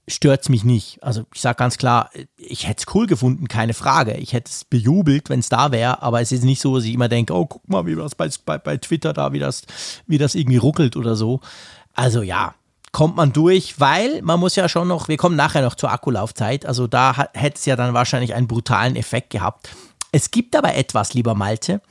stört 0.07 0.43
es 0.43 0.49
mich 0.49 0.63
nicht. 0.63 1.03
Also 1.03 1.25
ich 1.33 1.41
sage 1.41 1.57
ganz 1.57 1.77
klar, 1.77 2.09
ich 2.37 2.67
hätte 2.67 2.83
es 2.87 2.95
cool 2.95 3.05
gefunden, 3.05 3.47
keine 3.47 3.73
Frage. 3.73 4.13
Ich 4.17 4.33
hätte 4.33 4.49
es 4.49 4.63
bejubelt, 4.63 5.29
wenn 5.29 5.39
es 5.39 5.49
da 5.49 5.71
wäre, 5.71 6.01
aber 6.01 6.21
es 6.21 6.31
ist 6.31 6.43
nicht 6.43 6.61
so, 6.61 6.75
dass 6.75 6.85
ich 6.85 6.93
immer 6.93 7.09
denke, 7.09 7.33
oh, 7.33 7.45
guck 7.45 7.67
mal, 7.67 7.85
wie 7.85 7.95
das 7.95 8.15
bei, 8.15 8.29
bei, 8.45 8.57
bei 8.57 8.77
Twitter 8.77 9.13
da, 9.13 9.33
wie 9.33 9.39
das, 9.39 9.63
wie 10.07 10.17
das 10.17 10.35
irgendwie 10.35 10.57
ruckelt 10.57 10.95
oder 10.95 11.15
so. 11.15 11.41
Also 11.93 12.21
ja, 12.21 12.55
kommt 12.91 13.15
man 13.15 13.33
durch, 13.33 13.79
weil 13.79 14.21
man 14.21 14.39
muss 14.39 14.55
ja 14.55 14.67
schon 14.67 14.87
noch, 14.87 15.07
wir 15.07 15.17
kommen 15.17 15.35
nachher 15.35 15.61
noch 15.61 15.75
zur 15.75 15.91
Akkulaufzeit, 15.91 16.65
also 16.65 16.87
da 16.87 17.27
hätte 17.33 17.57
es 17.57 17.65
ja 17.65 17.75
dann 17.75 17.93
wahrscheinlich 17.93 18.33
einen 18.33 18.47
brutalen 18.47 18.95
Effekt 18.95 19.29
gehabt. 19.29 19.69
Es 20.11 20.31
gibt 20.31 20.55
aber 20.55 20.75
etwas, 20.75 21.13
lieber 21.13 21.35
Malte, 21.35 21.81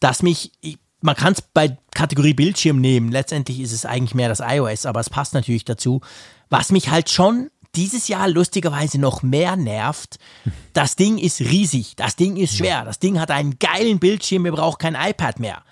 das 0.00 0.22
mich, 0.22 0.52
man 1.00 1.16
kann 1.16 1.34
es 1.34 1.42
bei 1.42 1.76
Kategorie 1.94 2.34
Bildschirm 2.34 2.80
nehmen, 2.80 3.12
letztendlich 3.12 3.60
ist 3.60 3.72
es 3.72 3.84
eigentlich 3.84 4.14
mehr 4.14 4.28
das 4.28 4.40
iOS, 4.40 4.86
aber 4.86 5.00
es 5.00 5.10
passt 5.10 5.34
natürlich 5.34 5.64
dazu, 5.64 6.00
was 6.48 6.72
mich 6.72 6.90
halt 6.90 7.10
schon 7.10 7.50
dieses 7.74 8.08
Jahr 8.08 8.28
lustigerweise 8.28 8.98
noch 8.98 9.22
mehr 9.22 9.56
nervt. 9.56 10.18
Das 10.74 10.94
Ding 10.94 11.18
ist 11.18 11.40
riesig, 11.40 11.96
das 11.96 12.14
Ding 12.14 12.36
ist 12.36 12.56
schwer, 12.56 12.84
das 12.84 13.00
Ding 13.00 13.18
hat 13.18 13.32
einen 13.32 13.58
geilen 13.58 13.98
Bildschirm, 13.98 14.46
ihr 14.46 14.52
braucht 14.52 14.78
kein 14.78 14.94
iPad 14.94 15.40
mehr. 15.40 15.64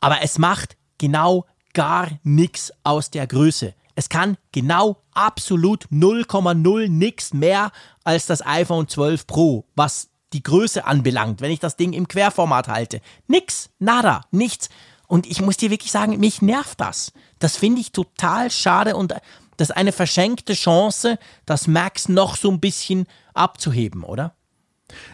Aber 0.00 0.22
es 0.22 0.38
macht 0.38 0.76
genau 0.96 1.46
gar 1.72 2.08
nichts 2.22 2.72
aus 2.84 3.10
der 3.10 3.26
Größe. 3.26 3.74
Es 3.94 4.08
kann 4.08 4.36
genau 4.52 5.02
absolut 5.12 5.86
0,0 5.90 6.88
nix 6.88 7.32
mehr 7.32 7.70
als 8.02 8.26
das 8.26 8.44
iPhone 8.44 8.88
12 8.88 9.26
Pro, 9.26 9.66
was 9.76 10.08
die 10.32 10.42
Größe 10.42 10.84
anbelangt, 10.84 11.40
wenn 11.40 11.52
ich 11.52 11.60
das 11.60 11.76
Ding 11.76 11.92
im 11.92 12.08
Querformat 12.08 12.68
halte. 12.68 13.00
Nix, 13.28 13.70
nada, 13.78 14.22
nichts. 14.30 14.68
Und 15.06 15.26
ich 15.26 15.40
muss 15.40 15.56
dir 15.56 15.70
wirklich 15.70 15.92
sagen, 15.92 16.18
mich 16.18 16.42
nervt 16.42 16.80
das. 16.80 17.12
Das 17.38 17.56
finde 17.56 17.80
ich 17.80 17.92
total 17.92 18.50
schade 18.50 18.96
und 18.96 19.14
das 19.56 19.70
ist 19.70 19.76
eine 19.76 19.92
verschenkte 19.92 20.54
Chance, 20.54 21.18
das 21.46 21.68
Max 21.68 22.08
noch 22.08 22.36
so 22.36 22.50
ein 22.50 22.58
bisschen 22.58 23.06
abzuheben, 23.34 24.02
oder? 24.02 24.34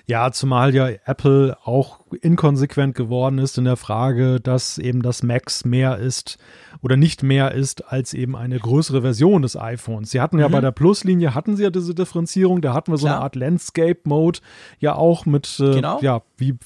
Ja, 0.07 0.33
zumal 0.33 0.75
ja 0.75 0.89
Apple 1.05 1.57
auch 1.65 2.01
inkonsequent 2.21 2.95
geworden 2.95 3.39
ist 3.39 3.57
in 3.57 3.65
der 3.65 3.77
Frage, 3.77 4.41
dass 4.41 4.79
eben 4.79 5.03
das 5.03 5.23
Max 5.23 5.65
mehr 5.65 5.99
ist 5.99 6.39
oder 6.83 6.97
nicht 6.97 7.23
mehr 7.23 7.53
ist 7.53 7.87
als 7.93 8.13
eben 8.13 8.37
eine 8.37 8.59
größere 8.59 9.03
Version 9.03 9.43
des 9.43 9.57
iPhones. 9.57 10.11
Sie 10.11 10.21
hatten 10.21 10.39
ja 10.39 10.49
mhm. 10.49 10.53
bei 10.53 10.61
der 10.61 10.73
Plus-Linie 10.73 11.35
hatten 11.35 11.57
sie 11.57 11.63
ja 11.63 11.71
diese 11.71 11.95
Differenzierung, 11.95 12.61
da 12.61 12.75
hatten 12.75 12.93
wir 12.93 12.99
so 12.99 13.07
Klar. 13.07 13.17
eine 13.17 13.25
Art 13.25 13.37
Landscape-Mode 13.37 14.41
ja 14.79 14.95
auch 14.95 15.27
mit, 15.27 15.61
äh, 15.61 15.75
genau. 15.75 16.01
ja, 16.01 16.23
wie 16.37 16.59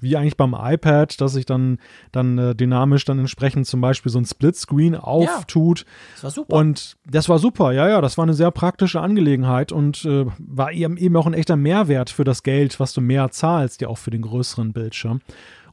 wie 0.00 0.16
eigentlich 0.16 0.36
beim 0.36 0.54
iPad, 0.58 1.20
dass 1.20 1.32
sich 1.32 1.46
dann, 1.46 1.78
dann 2.12 2.38
äh, 2.38 2.54
dynamisch 2.54 3.04
dann 3.04 3.18
entsprechend 3.18 3.66
zum 3.66 3.80
Beispiel 3.80 4.10
so 4.10 4.18
ein 4.18 4.24
Splitscreen 4.24 4.96
auftut. 4.96 5.80
Ja, 5.80 5.86
das 6.14 6.24
war 6.24 6.30
super. 6.30 6.56
Und 6.56 6.96
das 7.06 7.28
war 7.28 7.38
super, 7.38 7.72
ja, 7.72 7.88
ja, 7.88 8.00
das 8.00 8.18
war 8.18 8.24
eine 8.24 8.34
sehr 8.34 8.50
praktische 8.50 9.00
Angelegenheit 9.00 9.72
und 9.72 10.04
äh, 10.04 10.26
war 10.38 10.72
eben, 10.72 10.96
eben 10.96 11.16
auch 11.16 11.26
ein 11.26 11.34
echter 11.34 11.56
Mehrwert 11.56 12.10
für 12.10 12.24
das 12.24 12.42
Geld, 12.42 12.80
was 12.80 12.92
du 12.92 13.00
mehr 13.00 13.30
zahlst, 13.30 13.80
ja 13.80 13.88
auch 13.88 13.98
für 13.98 14.10
den 14.10 14.22
größeren 14.22 14.72
Bildschirm. 14.72 15.20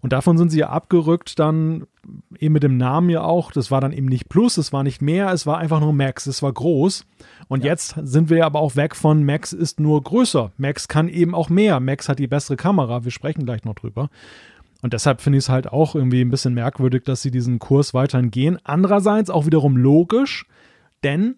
Und 0.07 0.13
davon 0.13 0.37
sind 0.37 0.51
sie 0.51 0.59
ja 0.59 0.69
abgerückt 0.69 1.37
dann 1.37 1.85
eben 2.39 2.53
mit 2.53 2.63
dem 2.63 2.77
Namen 2.77 3.09
ja 3.09 3.23
auch. 3.23 3.51
Das 3.51 3.71
war 3.71 3.81
dann 3.81 3.91
eben 3.91 4.05
nicht 4.05 4.29
Plus, 4.29 4.55
es 4.55 4.71
war 4.71 4.81
nicht 4.83 5.01
mehr, 5.01 5.33
es 5.33 5.45
war 5.45 5.57
einfach 5.57 5.81
nur 5.81 5.91
Max, 5.91 6.27
es 6.27 6.41
war 6.41 6.53
groß. 6.53 7.05
Und 7.49 7.65
ja. 7.65 7.71
jetzt 7.71 7.95
sind 8.01 8.29
wir 8.29 8.45
aber 8.45 8.61
auch 8.61 8.77
weg 8.77 8.95
von 8.95 9.25
Max 9.25 9.51
ist 9.51 9.81
nur 9.81 10.01
größer. 10.01 10.53
Max 10.55 10.87
kann 10.87 11.09
eben 11.09 11.35
auch 11.35 11.49
mehr. 11.49 11.81
Max 11.81 12.07
hat 12.07 12.19
die 12.19 12.27
bessere 12.27 12.55
Kamera. 12.55 13.03
Wir 13.03 13.11
sprechen 13.11 13.43
gleich 13.43 13.65
noch 13.65 13.75
drüber. 13.75 14.09
Und 14.81 14.93
deshalb 14.93 15.19
finde 15.19 15.39
ich 15.39 15.43
es 15.43 15.49
halt 15.49 15.73
auch 15.73 15.93
irgendwie 15.93 16.21
ein 16.21 16.31
bisschen 16.31 16.53
merkwürdig, 16.53 17.03
dass 17.03 17.21
sie 17.21 17.31
diesen 17.31 17.59
Kurs 17.59 17.93
weiterhin 17.93 18.31
gehen. 18.31 18.59
Andererseits 18.63 19.29
auch 19.29 19.45
wiederum 19.45 19.75
logisch, 19.75 20.45
denn 21.03 21.35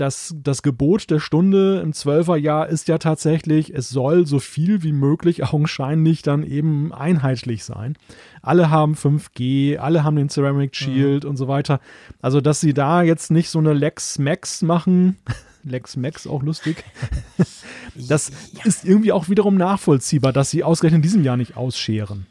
das, 0.00 0.34
das 0.42 0.62
Gebot 0.62 1.10
der 1.10 1.20
Stunde 1.20 1.80
im 1.80 1.92
Zwölferjahr 1.92 2.68
ist 2.68 2.88
ja 2.88 2.98
tatsächlich, 2.98 3.74
es 3.74 3.88
soll 3.88 4.26
so 4.26 4.38
viel 4.38 4.82
wie 4.82 4.92
möglich 4.92 5.44
augenscheinlich 5.52 6.22
dann 6.22 6.44
eben 6.44 6.92
einheitlich 6.92 7.64
sein. 7.64 7.96
Alle 8.40 8.70
haben 8.70 8.94
5G, 8.94 9.76
alle 9.76 10.04
haben 10.04 10.16
den 10.16 10.28
Ceramic 10.28 10.74
Shield 10.74 11.24
mhm. 11.24 11.30
und 11.30 11.36
so 11.36 11.48
weiter. 11.48 11.80
Also, 12.22 12.40
dass 12.40 12.60
sie 12.60 12.72
da 12.72 13.02
jetzt 13.02 13.30
nicht 13.30 13.50
so 13.50 13.58
eine 13.58 13.72
Lex 13.72 14.18
Max 14.18 14.62
machen, 14.62 15.18
Lex 15.64 15.96
Max 15.96 16.26
auch 16.26 16.42
lustig, 16.42 16.84
das 17.94 18.30
ja. 18.52 18.64
ist 18.64 18.84
irgendwie 18.84 19.12
auch 19.12 19.28
wiederum 19.28 19.56
nachvollziehbar, 19.56 20.32
dass 20.32 20.50
sie 20.50 20.64
ausgerechnet 20.64 20.98
in 20.98 21.02
diesem 21.02 21.24
Jahr 21.24 21.36
nicht 21.36 21.56
ausscheren. 21.56 22.26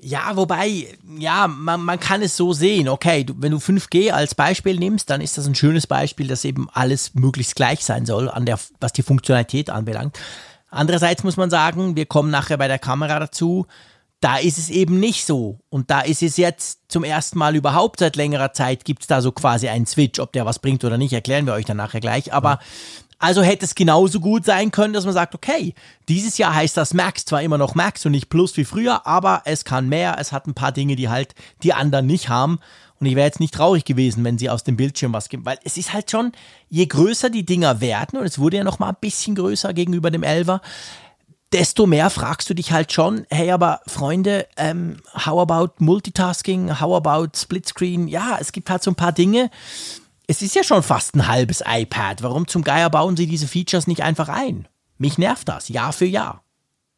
Ja, 0.00 0.36
wobei, 0.36 0.96
ja, 1.18 1.48
man, 1.48 1.80
man 1.80 1.98
kann 1.98 2.22
es 2.22 2.36
so 2.36 2.52
sehen. 2.52 2.88
Okay, 2.88 3.24
du, 3.24 3.34
wenn 3.38 3.50
du 3.50 3.58
5G 3.58 4.12
als 4.12 4.34
Beispiel 4.34 4.78
nimmst, 4.78 5.10
dann 5.10 5.20
ist 5.20 5.36
das 5.38 5.46
ein 5.46 5.56
schönes 5.56 5.88
Beispiel, 5.88 6.28
dass 6.28 6.44
eben 6.44 6.68
alles 6.72 7.14
möglichst 7.14 7.56
gleich 7.56 7.84
sein 7.84 8.06
soll, 8.06 8.28
an 8.28 8.46
der, 8.46 8.60
was 8.78 8.92
die 8.92 9.02
Funktionalität 9.02 9.70
anbelangt. 9.70 10.16
Andererseits 10.70 11.24
muss 11.24 11.36
man 11.36 11.50
sagen, 11.50 11.96
wir 11.96 12.06
kommen 12.06 12.30
nachher 12.30 12.58
bei 12.58 12.68
der 12.68 12.78
Kamera 12.78 13.18
dazu, 13.18 13.66
da 14.20 14.36
ist 14.36 14.58
es 14.58 14.68
eben 14.68 15.00
nicht 15.00 15.24
so. 15.24 15.60
Und 15.68 15.90
da 15.90 16.00
ist 16.00 16.22
es 16.22 16.36
jetzt 16.36 16.80
zum 16.88 17.04
ersten 17.04 17.38
Mal 17.38 17.56
überhaupt 17.56 18.00
seit 18.00 18.16
längerer 18.16 18.52
Zeit, 18.52 18.84
gibt 18.84 19.02
es 19.02 19.08
da 19.08 19.20
so 19.20 19.32
quasi 19.32 19.68
einen 19.68 19.86
Switch. 19.86 20.18
Ob 20.18 20.32
der 20.32 20.46
was 20.46 20.58
bringt 20.58 20.84
oder 20.84 20.98
nicht, 20.98 21.12
erklären 21.12 21.46
wir 21.46 21.54
euch 21.54 21.64
dann 21.64 21.76
nachher 21.76 22.00
gleich. 22.00 22.32
Aber 22.32 22.50
ja. 22.50 22.58
Also 23.18 23.42
hätte 23.42 23.64
es 23.64 23.74
genauso 23.74 24.20
gut 24.20 24.44
sein 24.44 24.70
können, 24.70 24.94
dass 24.94 25.04
man 25.04 25.14
sagt, 25.14 25.34
okay, 25.34 25.74
dieses 26.08 26.38
Jahr 26.38 26.54
heißt 26.54 26.76
das 26.76 26.94
Max 26.94 27.24
zwar 27.24 27.42
immer 27.42 27.58
noch 27.58 27.74
Max 27.74 28.06
und 28.06 28.12
nicht 28.12 28.28
Plus 28.28 28.56
wie 28.56 28.64
früher, 28.64 29.06
aber 29.06 29.42
es 29.44 29.64
kann 29.64 29.88
mehr, 29.88 30.16
es 30.20 30.30
hat 30.30 30.46
ein 30.46 30.54
paar 30.54 30.70
Dinge, 30.70 30.94
die 30.94 31.08
halt 31.08 31.34
die 31.64 31.74
anderen 31.74 32.06
nicht 32.06 32.28
haben. 32.28 32.60
Und 33.00 33.06
ich 33.06 33.16
wäre 33.16 33.26
jetzt 33.26 33.40
nicht 33.40 33.54
traurig 33.54 33.84
gewesen, 33.84 34.24
wenn 34.24 34.38
sie 34.38 34.50
aus 34.50 34.64
dem 34.64 34.76
Bildschirm 34.76 35.12
was 35.12 35.28
geben, 35.28 35.44
weil 35.44 35.58
es 35.64 35.76
ist 35.76 35.92
halt 35.92 36.10
schon, 36.10 36.32
je 36.68 36.86
größer 36.86 37.30
die 37.30 37.46
Dinger 37.46 37.80
werden, 37.80 38.18
und 38.18 38.26
es 38.26 38.38
wurde 38.38 38.58
ja 38.58 38.64
noch 38.64 38.78
mal 38.78 38.90
ein 38.90 38.96
bisschen 39.00 39.34
größer 39.34 39.72
gegenüber 39.72 40.10
dem 40.10 40.22
Elver, 40.22 40.60
desto 41.52 41.86
mehr 41.86 42.10
fragst 42.10 42.50
du 42.50 42.54
dich 42.54 42.72
halt 42.72 42.92
schon, 42.92 43.26
hey, 43.30 43.50
aber 43.50 43.80
Freunde, 43.86 44.46
ähm, 44.56 44.98
how 45.14 45.40
about 45.40 45.74
Multitasking, 45.78 46.80
how 46.80 46.94
about 46.94 47.28
Splitscreen? 47.36 48.08
Ja, 48.08 48.36
es 48.40 48.52
gibt 48.52 48.68
halt 48.68 48.82
so 48.82 48.90
ein 48.90 48.96
paar 48.96 49.12
Dinge, 49.12 49.50
es 50.28 50.42
ist 50.42 50.54
ja 50.54 50.62
schon 50.62 50.82
fast 50.82 51.16
ein 51.16 51.26
halbes 51.26 51.64
iPad. 51.66 52.22
Warum 52.22 52.46
zum 52.46 52.62
Geier 52.62 52.90
bauen 52.90 53.16
sie 53.16 53.26
diese 53.26 53.48
Features 53.48 53.86
nicht 53.86 54.02
einfach 54.02 54.28
ein? 54.28 54.68
Mich 54.98 55.16
nervt 55.16 55.48
das, 55.48 55.68
Jahr 55.68 55.92
für 55.92 56.04
Jahr. 56.04 56.44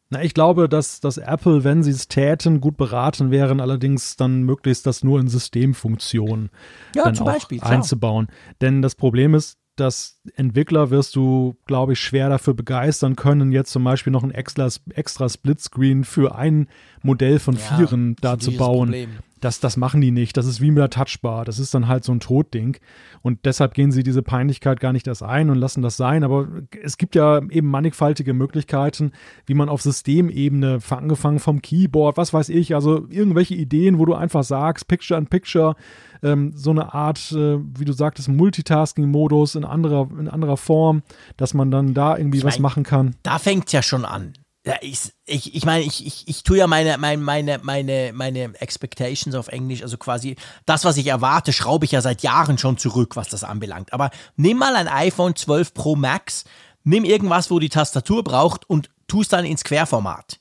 Na, 0.09 0.21
ich 0.21 0.33
glaube, 0.33 0.67
dass, 0.67 0.99
dass 0.99 1.17
Apple, 1.17 1.63
wenn 1.63 1.81
sie 1.81 1.91
es 1.91 2.09
täten, 2.09 2.59
gut 2.59 2.75
beraten 2.75 3.31
wären, 3.31 3.61
allerdings 3.61 4.17
dann 4.17 4.43
möglichst 4.43 4.85
das 4.85 5.05
nur 5.05 5.21
in 5.21 5.29
Systemfunktionen 5.29 6.49
ja, 6.93 7.13
zum 7.13 7.25
Beispiel, 7.25 7.61
einzubauen. 7.61 8.27
Denn 8.59 8.81
das 8.81 8.95
Problem 8.95 9.33
ist, 9.33 9.57
dass 9.77 10.19
Entwickler 10.35 10.89
wirst 10.89 11.15
du, 11.15 11.55
glaube 11.65 11.93
ich, 11.93 11.99
schwer 12.01 12.27
dafür 12.27 12.53
begeistern 12.53 13.15
können, 13.15 13.53
jetzt 13.53 13.71
zum 13.71 13.85
Beispiel 13.85 14.11
noch 14.11 14.23
ein 14.23 14.31
extra, 14.31 14.67
extra 14.93 15.29
Splitscreen 15.29 16.03
für 16.03 16.35
ein 16.35 16.67
Modell 17.01 17.39
von 17.39 17.55
ja, 17.55 17.61
Vieren 17.61 18.17
da 18.19 18.37
zu 18.37 18.51
bauen. 18.51 18.89
Problem. 18.89 19.09
Das, 19.41 19.59
das 19.59 19.75
machen 19.75 20.01
die 20.01 20.11
nicht. 20.11 20.37
Das 20.37 20.45
ist 20.45 20.61
wie 20.61 20.69
mit 20.69 20.77
der 20.77 20.89
Touchbar. 20.89 21.45
Das 21.45 21.59
ist 21.59 21.73
dann 21.73 21.87
halt 21.87 22.03
so 22.03 22.13
ein 22.13 22.19
Totding. 22.19 22.77
Und 23.21 23.45
deshalb 23.45 23.73
gehen 23.73 23.91
sie 23.91 24.03
diese 24.03 24.21
Peinlichkeit 24.21 24.79
gar 24.79 24.93
nicht 24.93 25.07
erst 25.07 25.23
ein 25.23 25.49
und 25.49 25.57
lassen 25.57 25.81
das 25.81 25.97
sein. 25.97 26.23
Aber 26.23 26.47
es 26.81 26.97
gibt 26.97 27.15
ja 27.15 27.41
eben 27.49 27.67
mannigfaltige 27.67 28.33
Möglichkeiten, 28.33 29.11
wie 29.47 29.55
man 29.55 29.67
auf 29.67 29.81
Systemebene, 29.81 30.79
angefangen 30.89 31.39
vom 31.39 31.61
Keyboard, 31.61 32.17
was 32.17 32.33
weiß 32.33 32.49
ich, 32.49 32.75
also 32.75 33.07
irgendwelche 33.09 33.55
Ideen, 33.55 33.97
wo 33.97 34.05
du 34.05 34.13
einfach 34.13 34.43
sagst, 34.43 34.87
Picture 34.87 35.19
in 35.19 35.27
Picture, 35.27 35.75
ähm, 36.23 36.53
so 36.55 36.69
eine 36.69 36.93
Art, 36.93 37.31
äh, 37.31 37.57
wie 37.77 37.85
du 37.85 37.93
sagtest, 37.93 38.29
Multitasking-Modus 38.29 39.55
in 39.55 39.65
anderer, 39.65 40.07
in 40.19 40.27
anderer 40.27 40.57
Form, 40.57 41.01
dass 41.37 41.53
man 41.53 41.71
dann 41.71 41.93
da 41.93 42.17
irgendwie 42.17 42.39
ich 42.39 42.43
was 42.43 42.59
machen 42.59 42.83
kann. 42.83 43.15
Da 43.23 43.39
fängt 43.39 43.67
es 43.67 43.73
ja 43.73 43.81
schon 43.81 44.05
an. 44.05 44.33
Ja, 44.63 44.75
ich, 44.81 45.11
ich, 45.25 45.55
ich 45.55 45.65
meine, 45.65 45.83
ich, 45.83 46.05
ich, 46.05 46.27
ich 46.27 46.43
tue 46.43 46.57
ja 46.57 46.67
meine, 46.67 46.99
meine, 46.99 47.21
meine, 47.21 47.59
meine, 47.63 48.11
meine 48.13 48.61
Expectations 48.61 49.35
auf 49.35 49.47
Englisch, 49.47 49.81
also 49.81 49.97
quasi 49.97 50.35
das, 50.67 50.85
was 50.85 50.97
ich 50.97 51.07
erwarte, 51.07 51.51
schraube 51.51 51.85
ich 51.85 51.93
ja 51.93 52.01
seit 52.01 52.21
Jahren 52.21 52.59
schon 52.59 52.77
zurück, 52.77 53.15
was 53.15 53.27
das 53.27 53.43
anbelangt. 53.43 53.91
Aber 53.91 54.11
nimm 54.35 54.57
mal 54.57 54.75
ein 54.75 54.87
iPhone 54.87 55.35
12 55.35 55.73
Pro 55.73 55.95
Max, 55.95 56.43
nimm 56.83 57.05
irgendwas, 57.05 57.49
wo 57.49 57.57
die 57.57 57.69
Tastatur 57.69 58.23
braucht 58.23 58.69
und 58.69 58.91
tu 59.07 59.21
es 59.21 59.29
dann 59.29 59.45
ins 59.45 59.63
Querformat. 59.63 60.39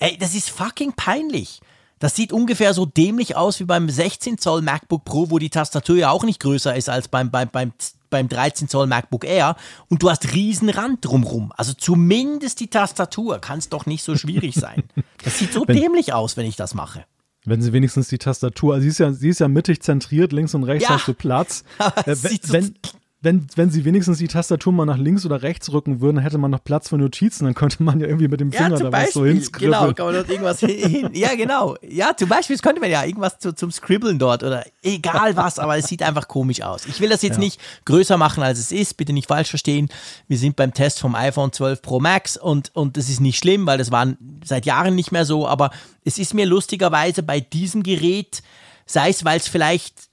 Ey, 0.00 0.18
das 0.18 0.34
ist 0.34 0.50
fucking 0.50 0.94
peinlich. 0.94 1.60
Das 2.00 2.16
sieht 2.16 2.32
ungefähr 2.32 2.74
so 2.74 2.84
dämlich 2.84 3.36
aus 3.36 3.60
wie 3.60 3.64
beim 3.64 3.88
16 3.88 4.38
Zoll 4.38 4.62
MacBook 4.62 5.04
Pro, 5.04 5.30
wo 5.30 5.38
die 5.38 5.50
Tastatur 5.50 5.96
ja 5.98 6.10
auch 6.10 6.24
nicht 6.24 6.40
größer 6.40 6.74
ist 6.74 6.88
als 6.88 7.06
beim, 7.06 7.30
beim, 7.30 7.48
beim, 7.48 7.72
beim 8.12 8.28
13 8.28 8.68
Zoll 8.68 8.86
MacBook 8.86 9.24
Air 9.24 9.56
und 9.88 10.02
du 10.04 10.10
hast 10.10 10.32
riesen 10.34 10.68
Rand 10.68 11.04
drumrum. 11.04 11.52
Also 11.56 11.72
zumindest 11.72 12.60
die 12.60 12.68
Tastatur 12.68 13.40
kann 13.40 13.58
es 13.58 13.68
doch 13.68 13.86
nicht 13.86 14.04
so 14.04 14.16
schwierig 14.16 14.54
sein. 14.54 14.84
Das 15.24 15.38
sieht 15.38 15.52
so 15.52 15.64
wenn, 15.66 15.76
dämlich 15.76 16.12
aus, 16.12 16.36
wenn 16.36 16.46
ich 16.46 16.56
das 16.56 16.74
mache. 16.74 17.04
Wenn 17.44 17.60
sie 17.60 17.72
wenigstens 17.72 18.08
die 18.08 18.18
Tastatur, 18.18 18.74
also 18.74 18.82
sie 18.82 18.88
ist 18.88 18.98
ja, 18.98 19.12
sie 19.12 19.28
ist 19.28 19.40
ja 19.40 19.48
mittig 19.48 19.82
zentriert, 19.82 20.32
links 20.32 20.54
und 20.54 20.62
rechts 20.62 20.88
ja, 20.88 20.94
hast 20.94 21.08
du 21.08 21.14
Platz. 21.14 21.64
Äh, 21.78 22.16
wenn, 22.22 22.38
so 22.42 22.52
wenn, 22.52 22.74
wenn, 23.22 23.46
wenn 23.54 23.70
sie 23.70 23.84
wenigstens 23.84 24.18
die 24.18 24.26
Tastatur 24.26 24.72
mal 24.72 24.84
nach 24.84 24.98
links 24.98 25.24
oder 25.24 25.42
rechts 25.42 25.72
rücken 25.72 26.00
würden, 26.00 26.18
hätte 26.18 26.38
man 26.38 26.50
noch 26.50 26.62
Platz 26.64 26.88
für 26.88 26.98
Notizen, 26.98 27.44
dann 27.44 27.54
könnte 27.54 27.80
man 27.82 28.00
ja 28.00 28.08
irgendwie 28.08 28.26
mit 28.26 28.40
dem 28.40 28.50
Finger 28.50 28.70
ja, 28.70 28.76
da 28.76 28.90
Beispiel, 28.90 29.06
was 29.06 29.12
so 29.14 29.24
hinskribbeln. 29.24 29.80
Genau, 29.80 29.92
kann 29.92 30.06
man 30.06 30.14
dort 30.16 30.28
irgendwas 30.28 30.58
hin. 30.58 31.10
Ja, 31.14 31.34
genau. 31.36 31.76
Ja, 31.88 32.16
zum 32.16 32.28
Beispiel 32.28 32.58
könnte 32.58 32.80
man 32.80 32.90
ja 32.90 33.04
irgendwas 33.04 33.38
zu, 33.38 33.54
zum 33.54 33.70
Scribbeln 33.70 34.18
dort 34.18 34.42
oder 34.42 34.64
egal 34.82 35.36
was, 35.36 35.60
aber 35.60 35.76
es 35.76 35.86
sieht 35.86 36.02
einfach 36.02 36.26
komisch 36.26 36.62
aus. 36.62 36.86
Ich 36.86 37.00
will 37.00 37.10
das 37.10 37.22
jetzt 37.22 37.34
ja. 37.34 37.40
nicht 37.40 37.60
größer 37.84 38.16
machen, 38.16 38.42
als 38.42 38.58
es 38.58 38.72
ist, 38.72 38.96
bitte 38.96 39.12
nicht 39.12 39.28
falsch 39.28 39.50
verstehen. 39.50 39.88
Wir 40.26 40.36
sind 40.36 40.56
beim 40.56 40.74
Test 40.74 40.98
vom 40.98 41.14
iPhone 41.14 41.52
12 41.52 41.80
Pro 41.80 42.00
Max 42.00 42.36
und, 42.36 42.74
und 42.74 42.96
das 42.96 43.08
ist 43.08 43.20
nicht 43.20 43.38
schlimm, 43.38 43.66
weil 43.66 43.78
das 43.78 43.92
war 43.92 44.08
seit 44.44 44.66
Jahren 44.66 44.96
nicht 44.96 45.12
mehr 45.12 45.24
so, 45.24 45.46
aber 45.46 45.70
es 46.04 46.18
ist 46.18 46.34
mir 46.34 46.46
lustigerweise 46.46 47.22
bei 47.22 47.38
diesem 47.38 47.84
Gerät, 47.84 48.42
sei 48.84 49.10
es, 49.10 49.24
weil 49.24 49.38
es 49.38 49.46
vielleicht 49.46 50.11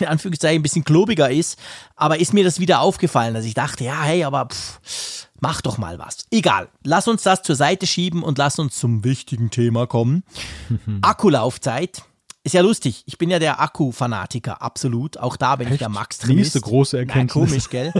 in 0.00 0.06
Anführungszeichen 0.06 0.60
ein 0.60 0.62
bisschen 0.62 0.84
klobiger 0.84 1.30
ist, 1.30 1.58
aber 1.94 2.20
ist 2.20 2.32
mir 2.32 2.44
das 2.44 2.60
wieder 2.60 2.80
aufgefallen, 2.80 3.34
dass 3.34 3.44
ich 3.44 3.54
dachte, 3.54 3.84
ja, 3.84 4.02
hey, 4.02 4.24
aber 4.24 4.46
pff, 4.46 5.28
mach 5.40 5.60
doch 5.60 5.78
mal 5.78 5.98
was. 5.98 6.26
Egal, 6.30 6.68
lass 6.82 7.08
uns 7.08 7.22
das 7.22 7.42
zur 7.42 7.56
Seite 7.56 7.86
schieben 7.86 8.22
und 8.22 8.38
lass 8.38 8.58
uns 8.58 8.76
zum 8.76 9.04
wichtigen 9.04 9.50
Thema 9.50 9.86
kommen. 9.86 10.24
Akkulaufzeit. 11.02 12.02
Ist 12.44 12.52
ja 12.52 12.60
lustig. 12.60 13.02
Ich 13.06 13.18
bin 13.18 13.28
ja 13.28 13.40
der 13.40 13.60
Akku-Fanatiker, 13.60 14.62
absolut. 14.62 15.18
Auch 15.18 15.36
da 15.36 15.56
bin 15.56 15.66
Echt? 15.66 15.74
ich 15.74 15.78
der 15.80 15.88
max 15.88 16.20
-Trimist. 16.20 16.34
Nächste 16.34 16.60
große 16.60 16.98
Erkenntnis. 16.98 17.34
Na, 17.34 17.46
komisch, 17.48 17.70
gell? 17.70 17.92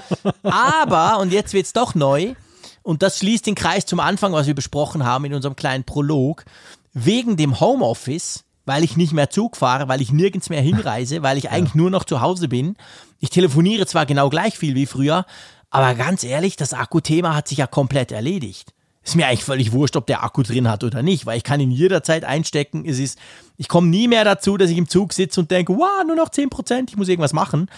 Aber, 0.44 1.18
und 1.18 1.32
jetzt 1.32 1.52
wird 1.52 1.66
es 1.66 1.72
doch 1.72 1.96
neu, 1.96 2.34
und 2.86 3.02
das 3.02 3.18
schließt 3.18 3.44
den 3.44 3.56
Kreis 3.56 3.84
zum 3.84 3.98
Anfang, 3.98 4.32
was 4.32 4.46
wir 4.46 4.54
besprochen 4.54 5.04
haben 5.04 5.24
in 5.24 5.34
unserem 5.34 5.56
kleinen 5.56 5.82
Prolog. 5.82 6.44
Wegen 6.92 7.36
dem 7.36 7.58
Homeoffice 7.58 8.44
weil 8.66 8.84
ich 8.84 8.96
nicht 8.96 9.12
mehr 9.12 9.30
Zug 9.30 9.56
fahre, 9.56 9.88
weil 9.88 10.02
ich 10.02 10.12
nirgends 10.12 10.50
mehr 10.50 10.60
hinreise, 10.60 11.22
weil 11.22 11.38
ich 11.38 11.50
eigentlich 11.50 11.74
ja. 11.74 11.80
nur 11.80 11.90
noch 11.90 12.04
zu 12.04 12.20
Hause 12.20 12.48
bin. 12.48 12.76
Ich 13.20 13.30
telefoniere 13.30 13.86
zwar 13.86 14.04
genau 14.04 14.28
gleich 14.28 14.58
viel 14.58 14.74
wie 14.74 14.86
früher, 14.86 15.24
aber 15.70 15.94
ganz 15.94 16.24
ehrlich, 16.24 16.56
das 16.56 16.74
Akkuthema 16.74 17.34
hat 17.34 17.48
sich 17.48 17.58
ja 17.58 17.66
komplett 17.66 18.12
erledigt. 18.12 18.74
Ist 19.02 19.14
mir 19.14 19.28
eigentlich 19.28 19.44
völlig 19.44 19.70
wurscht, 19.70 19.94
ob 19.94 20.06
der 20.08 20.24
Akku 20.24 20.42
drin 20.42 20.68
hat 20.68 20.82
oder 20.82 21.00
nicht, 21.00 21.26
weil 21.26 21.36
ich 21.36 21.44
kann 21.44 21.60
ihn 21.60 21.70
jederzeit 21.70 22.24
einstecken. 22.24 22.84
Es 22.84 22.98
ist, 22.98 23.18
ich 23.56 23.68
komme 23.68 23.86
nie 23.86 24.08
mehr 24.08 24.24
dazu, 24.24 24.56
dass 24.56 24.68
ich 24.68 24.76
im 24.76 24.88
Zug 24.88 25.12
sitze 25.12 25.40
und 25.40 25.50
denke, 25.52 25.76
wow, 25.76 26.04
nur 26.04 26.16
noch 26.16 26.28
10%, 26.28 26.86
ich 26.88 26.96
muss 26.96 27.08
irgendwas 27.08 27.32
machen. 27.32 27.70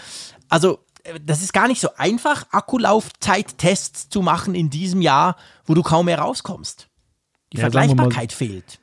Also, 0.49 0.79
äh, 1.03 1.19
das 1.23 1.43
ist 1.43 1.53
gar 1.53 1.67
nicht 1.67 1.81
so 1.81 1.89
einfach, 1.97 2.47
Akkulaufzeittests 2.49 4.09
zu 4.09 4.23
machen 4.23 4.55
in 4.55 4.71
diesem 4.71 5.03
Jahr, 5.03 5.35
wo 5.65 5.75
du 5.75 5.83
kaum 5.83 6.07
mehr 6.07 6.17
rauskommst. 6.17 6.87
Die 7.53 7.57
ja, 7.57 7.61
Vergleichbarkeit 7.61 8.33
fehlt 8.33 8.79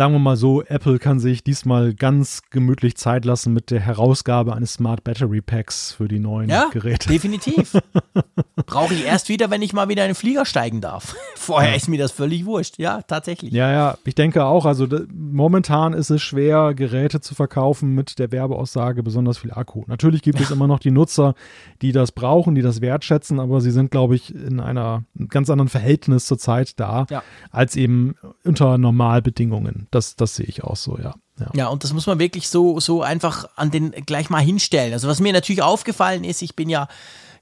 sagen 0.00 0.14
wir 0.14 0.18
mal 0.18 0.36
so, 0.36 0.62
Apple 0.62 0.98
kann 0.98 1.20
sich 1.20 1.44
diesmal 1.44 1.92
ganz 1.92 2.40
gemütlich 2.48 2.96
Zeit 2.96 3.26
lassen 3.26 3.52
mit 3.52 3.70
der 3.70 3.80
Herausgabe 3.80 4.54
eines 4.54 4.72
Smart 4.72 5.04
Battery 5.04 5.42
Packs 5.42 5.92
für 5.92 6.08
die 6.08 6.18
neuen 6.18 6.48
ja, 6.48 6.70
Geräte. 6.72 7.10
Definitiv. 7.10 7.76
Brauche 8.64 8.94
ich 8.94 9.04
erst 9.04 9.28
wieder, 9.28 9.50
wenn 9.50 9.60
ich 9.60 9.74
mal 9.74 9.90
wieder 9.90 10.04
in 10.04 10.12
den 10.12 10.14
Flieger 10.14 10.46
steigen 10.46 10.80
darf. 10.80 11.14
Vorher 11.34 11.72
ja. 11.72 11.76
ist 11.76 11.90
mir 11.90 11.98
das 11.98 12.12
völlig 12.12 12.46
wurscht. 12.46 12.78
Ja, 12.78 13.02
tatsächlich. 13.02 13.52
Ja, 13.52 13.70
ja, 13.70 13.98
ich 14.06 14.14
denke 14.14 14.46
auch. 14.46 14.64
Also 14.64 14.86
momentan 15.12 15.92
ist 15.92 16.08
es 16.08 16.22
schwer, 16.22 16.72
Geräte 16.72 17.20
zu 17.20 17.34
verkaufen 17.34 17.94
mit 17.94 18.18
der 18.18 18.32
Werbeaussage 18.32 19.02
besonders 19.02 19.36
viel 19.36 19.52
Akku. 19.52 19.82
Natürlich 19.86 20.22
gibt 20.22 20.40
es 20.40 20.50
immer 20.50 20.66
noch 20.66 20.78
die 20.78 20.92
Nutzer, 20.92 21.34
die 21.82 21.92
das 21.92 22.12
brauchen, 22.12 22.54
die 22.54 22.62
das 22.62 22.80
wertschätzen, 22.80 23.38
aber 23.38 23.60
sie 23.60 23.70
sind, 23.70 23.90
glaube 23.90 24.14
ich, 24.14 24.34
in 24.34 24.60
einer 24.60 25.04
ganz 25.28 25.50
anderen 25.50 25.68
Verhältnis 25.68 26.24
zurzeit 26.24 26.80
da, 26.80 27.06
ja. 27.10 27.22
als 27.50 27.76
eben 27.76 28.14
unter 28.44 28.78
Normalbedingungen. 28.78 29.88
Das, 29.90 30.16
das 30.16 30.36
sehe 30.36 30.46
ich 30.46 30.62
auch 30.62 30.76
so, 30.76 30.98
ja. 30.98 31.14
ja. 31.38 31.50
Ja, 31.54 31.68
und 31.68 31.82
das 31.82 31.92
muss 31.92 32.06
man 32.06 32.18
wirklich 32.18 32.48
so, 32.48 32.78
so 32.78 33.02
einfach 33.02 33.48
an 33.56 33.70
den 33.70 33.90
gleich 33.90 34.30
mal 34.30 34.40
hinstellen. 34.40 34.92
Also 34.92 35.08
was 35.08 35.20
mir 35.20 35.32
natürlich 35.32 35.62
aufgefallen 35.62 36.24
ist, 36.24 36.42
ich 36.42 36.54
bin 36.54 36.68
ja 36.68 36.88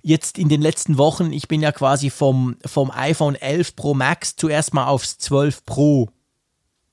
jetzt 0.02 0.38
in 0.38 0.48
den 0.48 0.62
letzten 0.62 0.96
Wochen, 0.96 1.32
ich 1.32 1.48
bin 1.48 1.60
ja 1.60 1.72
quasi 1.72 2.10
vom, 2.10 2.56
vom 2.64 2.90
iPhone 2.90 3.34
11 3.34 3.76
Pro 3.76 3.94
Max 3.94 4.36
zuerst 4.36 4.72
mal 4.72 4.86
aufs 4.86 5.18
12 5.18 5.64
Pro 5.64 6.08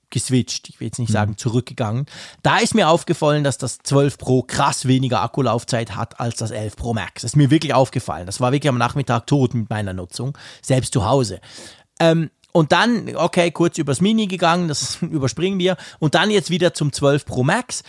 geswitcht. 0.10 0.70
Ich 0.70 0.80
will 0.80 0.88
jetzt 0.88 1.00
nicht 1.00 1.10
mhm. 1.10 1.14
sagen 1.14 1.38
zurückgegangen. 1.38 2.06
Da 2.42 2.58
ist 2.58 2.76
mir 2.76 2.90
aufgefallen, 2.90 3.44
dass 3.44 3.58
das 3.58 3.80
12 3.80 4.18
Pro 4.18 4.44
krass 4.44 4.88
weniger 4.88 5.22
Akkulaufzeit 5.22 5.96
hat 5.96 6.20
als 6.20 6.38
das 6.38 6.52
11 6.52 6.76
Pro 6.76 6.94
Max. 6.94 7.22
Das 7.22 7.32
ist 7.32 7.36
mir 7.36 7.52
wirklich 7.52 7.74
aufgefallen. 7.74 8.26
Das 8.26 8.40
war 8.40 8.52
wirklich 8.52 8.70
am 8.70 8.78
Nachmittag 8.78 9.28
tot 9.28 9.54
mit 9.54 9.70
meiner 9.70 9.94
Nutzung, 9.94 10.38
selbst 10.62 10.94
zu 10.94 11.06
Hause. 11.06 11.40
Ähm, 12.00 12.30
und 12.56 12.72
dann, 12.72 13.14
okay, 13.18 13.52
kurz 13.52 13.78
übers 13.78 14.00
Mini 14.00 14.28
gegangen, 14.28 14.70
das 14.70 15.00
überspringen 15.02 15.60
wir. 15.60 15.76
Und 16.00 16.16
dann 16.16 16.32
jetzt 16.32 16.50
wieder 16.50 16.74
zum 16.74 16.94
12 16.94 17.26
Pro 17.26 17.44
Max. 17.44 17.84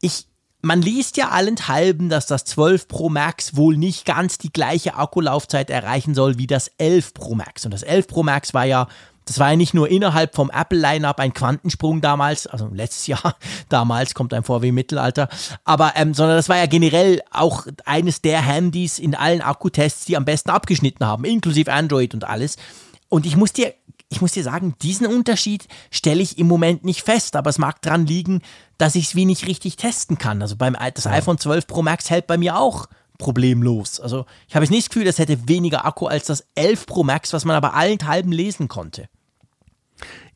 Ich, 0.00 0.28
man 0.62 0.80
liest 0.80 1.16
ja 1.16 1.30
allenthalben, 1.30 2.08
dass 2.08 2.26
das 2.26 2.44
12 2.44 2.86
Pro 2.86 3.08
Max 3.08 3.56
wohl 3.56 3.76
nicht 3.76 4.04
ganz 4.04 4.38
die 4.38 4.52
gleiche 4.52 4.94
Akkulaufzeit 4.94 5.70
erreichen 5.70 6.14
soll 6.14 6.38
wie 6.38 6.46
das 6.46 6.70
11 6.78 7.14
Pro 7.14 7.34
Max. 7.34 7.64
Und 7.64 7.74
das 7.74 7.82
11 7.82 8.06
Pro 8.06 8.22
Max 8.22 8.54
war 8.54 8.64
ja, 8.64 8.86
das 9.24 9.40
war 9.40 9.50
ja 9.50 9.56
nicht 9.56 9.74
nur 9.74 9.88
innerhalb 9.88 10.36
vom 10.36 10.52
Apple-Line-Up 10.52 11.18
ein 11.18 11.34
Quantensprung 11.34 12.00
damals, 12.00 12.46
also 12.46 12.68
letztes 12.72 13.06
Jahr 13.08 13.34
damals, 13.68 14.14
kommt 14.14 14.30
wie 14.30 14.68
im 14.68 14.74
Mittelalter, 14.76 15.28
aber, 15.64 15.94
ähm, 15.96 16.14
sondern 16.14 16.36
das 16.36 16.48
war 16.48 16.58
ja 16.58 16.66
generell 16.66 17.22
auch 17.32 17.66
eines 17.84 18.22
der 18.22 18.40
Handys 18.40 19.00
in 19.00 19.16
allen 19.16 19.42
Akkutests, 19.42 20.04
die 20.04 20.16
am 20.16 20.24
besten 20.24 20.50
abgeschnitten 20.50 21.04
haben, 21.04 21.24
inklusive 21.24 21.72
Android 21.72 22.14
und 22.14 22.22
alles. 22.22 22.56
Und 23.08 23.26
ich 23.26 23.36
muss 23.36 23.52
dir 23.52 23.74
ich 24.08 24.20
muss 24.20 24.32
dir 24.32 24.44
sagen, 24.44 24.74
diesen 24.82 25.06
Unterschied 25.06 25.66
stelle 25.90 26.22
ich 26.22 26.38
im 26.38 26.46
Moment 26.46 26.84
nicht 26.84 27.02
fest, 27.02 27.34
aber 27.34 27.50
es 27.50 27.58
mag 27.58 27.82
daran 27.82 28.06
liegen, 28.06 28.40
dass 28.78 28.94
ich 28.94 29.06
es 29.06 29.14
wie 29.16 29.24
nicht 29.24 29.46
richtig 29.46 29.76
testen 29.76 30.18
kann. 30.18 30.42
Also 30.42 30.56
beim 30.56 30.76
das 30.94 31.04
ja. 31.04 31.12
iPhone 31.12 31.38
12 31.38 31.66
Pro 31.66 31.82
Max 31.82 32.08
hält 32.10 32.26
bei 32.26 32.38
mir 32.38 32.58
auch 32.58 32.86
problemlos. 33.18 33.98
Also 33.98 34.26
ich 34.46 34.54
habe 34.54 34.64
jetzt 34.64 34.70
nicht 34.70 34.84
das 34.84 34.90
Gefühl, 34.90 35.06
das 35.06 35.18
hätte 35.18 35.48
weniger 35.48 35.84
Akku 35.84 36.06
als 36.06 36.26
das 36.26 36.46
11 36.54 36.86
Pro 36.86 37.02
Max, 37.02 37.32
was 37.32 37.44
man 37.44 37.56
aber 37.56 37.74
allenthalben 37.74 38.30
lesen 38.30 38.68
konnte. 38.68 39.08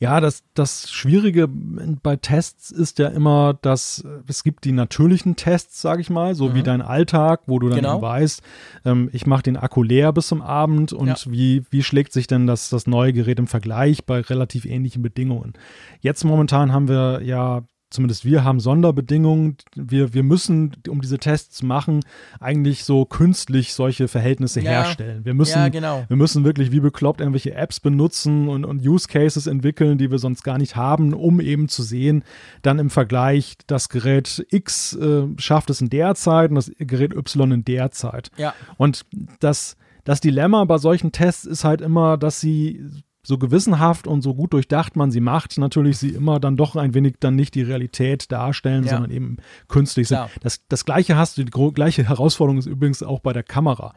Ja, 0.00 0.20
das, 0.20 0.42
das 0.54 0.90
Schwierige 0.90 1.46
bei 1.46 2.16
Tests 2.16 2.70
ist 2.70 2.98
ja 2.98 3.08
immer, 3.08 3.58
dass 3.60 4.02
es 4.26 4.42
gibt 4.42 4.64
die 4.64 4.72
natürlichen 4.72 5.36
Tests, 5.36 5.82
sage 5.82 6.00
ich 6.00 6.08
mal, 6.08 6.34
so 6.34 6.48
mhm. 6.48 6.54
wie 6.54 6.62
dein 6.62 6.80
Alltag, 6.80 7.42
wo 7.46 7.58
du 7.58 7.68
dann 7.68 7.80
genau. 7.80 8.00
weißt, 8.00 8.42
ähm, 8.86 9.10
ich 9.12 9.26
mache 9.26 9.42
den 9.42 9.58
Akku 9.58 9.82
leer 9.82 10.14
bis 10.14 10.28
zum 10.28 10.40
Abend 10.40 10.94
und 10.94 11.06
ja. 11.06 11.16
wie, 11.26 11.64
wie 11.68 11.82
schlägt 11.82 12.14
sich 12.14 12.26
denn 12.26 12.46
das, 12.46 12.70
das 12.70 12.86
neue 12.86 13.12
Gerät 13.12 13.38
im 13.38 13.46
Vergleich 13.46 14.06
bei 14.06 14.20
relativ 14.20 14.64
ähnlichen 14.64 15.02
Bedingungen. 15.02 15.52
Jetzt 16.00 16.24
momentan 16.24 16.72
haben 16.72 16.88
wir 16.88 17.20
ja 17.22 17.64
zumindest 17.90 18.24
wir 18.24 18.44
haben 18.44 18.60
Sonderbedingungen. 18.60 19.56
Wir, 19.74 20.14
wir 20.14 20.22
müssen, 20.22 20.72
um 20.88 21.00
diese 21.00 21.18
Tests 21.18 21.58
zu 21.58 21.66
machen, 21.66 22.00
eigentlich 22.38 22.84
so 22.84 23.04
künstlich 23.04 23.74
solche 23.74 24.08
Verhältnisse 24.08 24.60
ja. 24.60 24.70
herstellen. 24.70 25.24
Wir 25.24 25.34
müssen, 25.34 25.58
ja, 25.58 25.68
genau. 25.68 26.04
wir 26.08 26.16
müssen 26.16 26.44
wirklich 26.44 26.70
wie 26.72 26.80
bekloppt 26.80 27.20
irgendwelche 27.20 27.54
Apps 27.54 27.80
benutzen 27.80 28.48
und, 28.48 28.64
und 28.64 28.86
Use 28.86 29.08
Cases 29.08 29.46
entwickeln, 29.46 29.98
die 29.98 30.10
wir 30.10 30.18
sonst 30.18 30.42
gar 30.42 30.58
nicht 30.58 30.76
haben, 30.76 31.12
um 31.12 31.40
eben 31.40 31.68
zu 31.68 31.82
sehen, 31.82 32.24
dann 32.62 32.78
im 32.78 32.90
Vergleich, 32.90 33.56
das 33.66 33.88
Gerät 33.88 34.46
X 34.50 34.94
äh, 34.94 35.24
schafft 35.36 35.70
es 35.70 35.80
in 35.80 35.90
der 35.90 36.14
Zeit 36.14 36.50
und 36.50 36.56
das 36.56 36.70
Gerät 36.78 37.14
Y 37.14 37.52
in 37.52 37.64
der 37.64 37.90
Zeit. 37.90 38.30
Ja. 38.36 38.54
Und 38.76 39.04
das 39.40 39.76
das 40.04 40.20
Dilemma 40.20 40.64
bei 40.64 40.78
solchen 40.78 41.12
Tests 41.12 41.44
ist 41.44 41.64
halt 41.64 41.80
immer, 41.80 42.16
dass 42.16 42.40
sie 42.40 42.84
so 43.22 43.38
gewissenhaft 43.38 44.06
und 44.06 44.22
so 44.22 44.34
gut 44.34 44.52
durchdacht 44.52 44.96
man 44.96 45.10
sie 45.10 45.20
macht, 45.20 45.58
natürlich 45.58 45.98
sie 45.98 46.10
immer 46.10 46.40
dann 46.40 46.56
doch 46.56 46.76
ein 46.76 46.94
wenig 46.94 47.16
dann 47.20 47.36
nicht 47.36 47.54
die 47.54 47.62
Realität 47.62 48.32
darstellen, 48.32 48.84
ja. 48.84 48.90
sondern 48.92 49.10
eben 49.10 49.36
künstlich 49.68 50.08
sind. 50.08 50.18
Ja. 50.18 50.30
Das, 50.42 50.60
das 50.68 50.84
gleiche 50.84 51.16
hast 51.16 51.36
du, 51.36 51.44
die 51.44 51.50
gleiche 51.50 52.08
Herausforderung 52.08 52.58
ist 52.58 52.66
übrigens 52.66 53.02
auch 53.02 53.20
bei 53.20 53.32
der 53.32 53.42
Kamera 53.42 53.94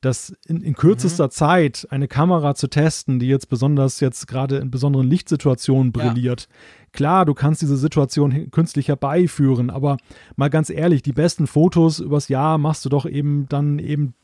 dass 0.00 0.34
in, 0.46 0.62
in 0.62 0.74
kürzester 0.74 1.26
mhm. 1.26 1.30
Zeit 1.30 1.86
eine 1.90 2.08
Kamera 2.08 2.54
zu 2.54 2.68
testen, 2.68 3.18
die 3.18 3.28
jetzt 3.28 3.48
besonders 3.48 4.00
jetzt 4.00 4.26
gerade 4.26 4.58
in 4.58 4.70
besonderen 4.70 5.08
Lichtsituationen 5.08 5.90
brilliert, 5.92 6.42
ja. 6.42 6.56
Klar, 6.96 7.24
du 7.24 7.34
kannst 7.34 7.62
diese 7.62 7.76
Situation 7.76 8.50
künstlich 8.50 8.88
herbeiführen, 8.88 9.70
aber 9.70 9.98
mal 10.36 10.50
ganz 10.50 10.70
ehrlich, 10.70 11.02
die 11.02 11.12
besten 11.12 11.46
Fotos 11.46 12.00
übers 12.00 12.28
Jahr 12.28 12.58
machst 12.58 12.84
du 12.84 12.88
doch 12.88 13.06
eben 13.06 13.46
dann 13.48 13.78
eben 13.78 14.14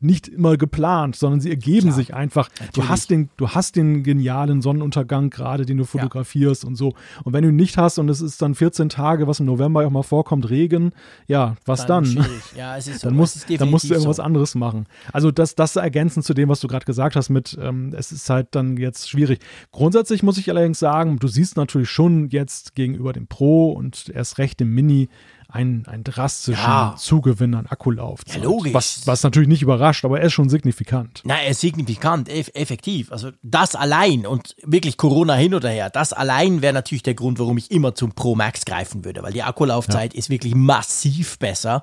nicht 0.00 0.28
immer 0.28 0.56
geplant, 0.56 1.14
sondern 1.14 1.40
sie 1.40 1.50
ergeben 1.50 1.88
Klar, 1.88 1.94
sich 1.94 2.14
einfach. 2.14 2.48
Du 2.72 2.88
hast, 2.88 3.10
den, 3.10 3.28
du 3.36 3.50
hast 3.50 3.76
den 3.76 4.02
genialen 4.02 4.62
Sonnenuntergang 4.62 5.28
gerade, 5.28 5.66
den 5.66 5.76
du 5.76 5.84
fotografierst 5.84 6.62
ja. 6.62 6.68
und 6.68 6.76
so. 6.76 6.94
Und 7.22 7.34
wenn 7.34 7.42
du 7.42 7.50
ihn 7.50 7.56
nicht 7.56 7.76
hast 7.76 7.98
und 7.98 8.08
es 8.08 8.22
ist 8.22 8.40
dann 8.40 8.54
14 8.54 8.88
Tage, 8.88 9.26
was 9.26 9.40
im 9.40 9.46
November 9.46 9.86
auch 9.86 9.90
mal 9.90 10.02
vorkommt, 10.02 10.48
Regen, 10.48 10.92
ja, 11.26 11.56
was 11.66 11.84
dann? 11.84 12.14
dann? 12.14 12.26
Ja, 12.56 12.76
es 12.76 12.88
ist 12.88 13.00
so. 13.00 13.08
dann, 13.08 13.16
musst, 13.16 13.46
dann 13.50 13.70
musst 13.70 13.90
du 13.90 13.94
irgendwas 13.94 14.16
so. 14.16 14.22
anderes 14.22 14.54
machen. 14.54 14.86
Also 15.12 15.30
das, 15.30 15.54
das 15.54 15.76
ergänzend 15.76 16.24
zu 16.24 16.32
dem, 16.32 16.48
was 16.48 16.60
du 16.60 16.68
gerade 16.68 16.86
gesagt 16.86 17.14
hast 17.14 17.28
mit, 17.28 17.58
ähm, 17.60 17.92
es 17.94 18.10
ist 18.10 18.30
halt 18.30 18.48
dann 18.52 18.78
jetzt 18.78 19.10
schwierig. 19.10 19.40
Grundsätzlich 19.70 20.22
muss 20.22 20.38
ich 20.38 20.48
allerdings 20.50 20.78
sagen, 20.78 21.18
du 21.18 21.28
siehst 21.28 21.56
natürlich 21.56 21.90
schon 21.90 22.19
jetzt 22.28 22.74
gegenüber 22.74 23.12
dem 23.12 23.26
Pro 23.26 23.72
und 23.72 24.10
erst 24.14 24.38
recht 24.38 24.60
dem 24.60 24.74
Mini 24.74 25.08
einen, 25.48 25.86
einen 25.86 26.04
drastischen 26.04 26.62
ja. 26.62 26.94
Zugewinn 26.96 27.54
an 27.54 27.66
Akkulaufzeit. 27.66 28.36
Ja, 28.36 28.42
logisch. 28.42 28.72
Was, 28.72 29.06
was 29.06 29.22
natürlich 29.22 29.48
nicht 29.48 29.62
überrascht, 29.62 30.04
aber 30.04 30.20
er 30.20 30.26
ist 30.26 30.32
schon 30.32 30.48
signifikant. 30.48 31.22
Na, 31.24 31.40
er 31.40 31.50
ist 31.50 31.60
signifikant, 31.60 32.28
eff 32.28 32.50
effektiv. 32.54 33.10
Also 33.10 33.30
das 33.42 33.74
allein 33.74 34.26
und 34.26 34.54
wirklich 34.62 34.96
Corona 34.96 35.34
hin 35.34 35.54
oder 35.54 35.70
her, 35.70 35.90
das 35.90 36.12
allein 36.12 36.62
wäre 36.62 36.72
natürlich 36.72 37.02
der 37.02 37.14
Grund, 37.14 37.38
warum 37.38 37.58
ich 37.58 37.70
immer 37.70 37.94
zum 37.94 38.12
Pro 38.12 38.36
Max 38.36 38.64
greifen 38.64 39.04
würde, 39.04 39.22
weil 39.22 39.32
die 39.32 39.42
Akkulaufzeit 39.42 40.14
ja. 40.14 40.18
ist 40.18 40.30
wirklich 40.30 40.54
massiv 40.54 41.38
besser. 41.38 41.82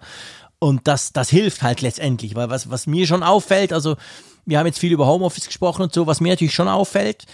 Und 0.59 0.87
das, 0.87 1.13
das 1.13 1.29
hilft 1.29 1.61
halt 1.61 1.81
letztendlich, 1.81 2.35
weil 2.35 2.49
was, 2.49 2.69
was 2.69 2.87
mir 2.87 3.05
schon 3.05 3.21
auffällt, 3.21 3.73
also 3.73 3.95
wir 4.45 4.57
haben 4.57 4.65
jetzt 4.65 4.79
viel 4.79 4.93
über 4.93 5.05
Homeoffice 5.05 5.45
gesprochen 5.45 5.83
und 5.83 5.93
so, 5.93 6.07
was 6.07 6.21
mir 6.21 6.29
natürlich 6.29 6.55
schon 6.55 6.67
auffällt, 6.69 7.25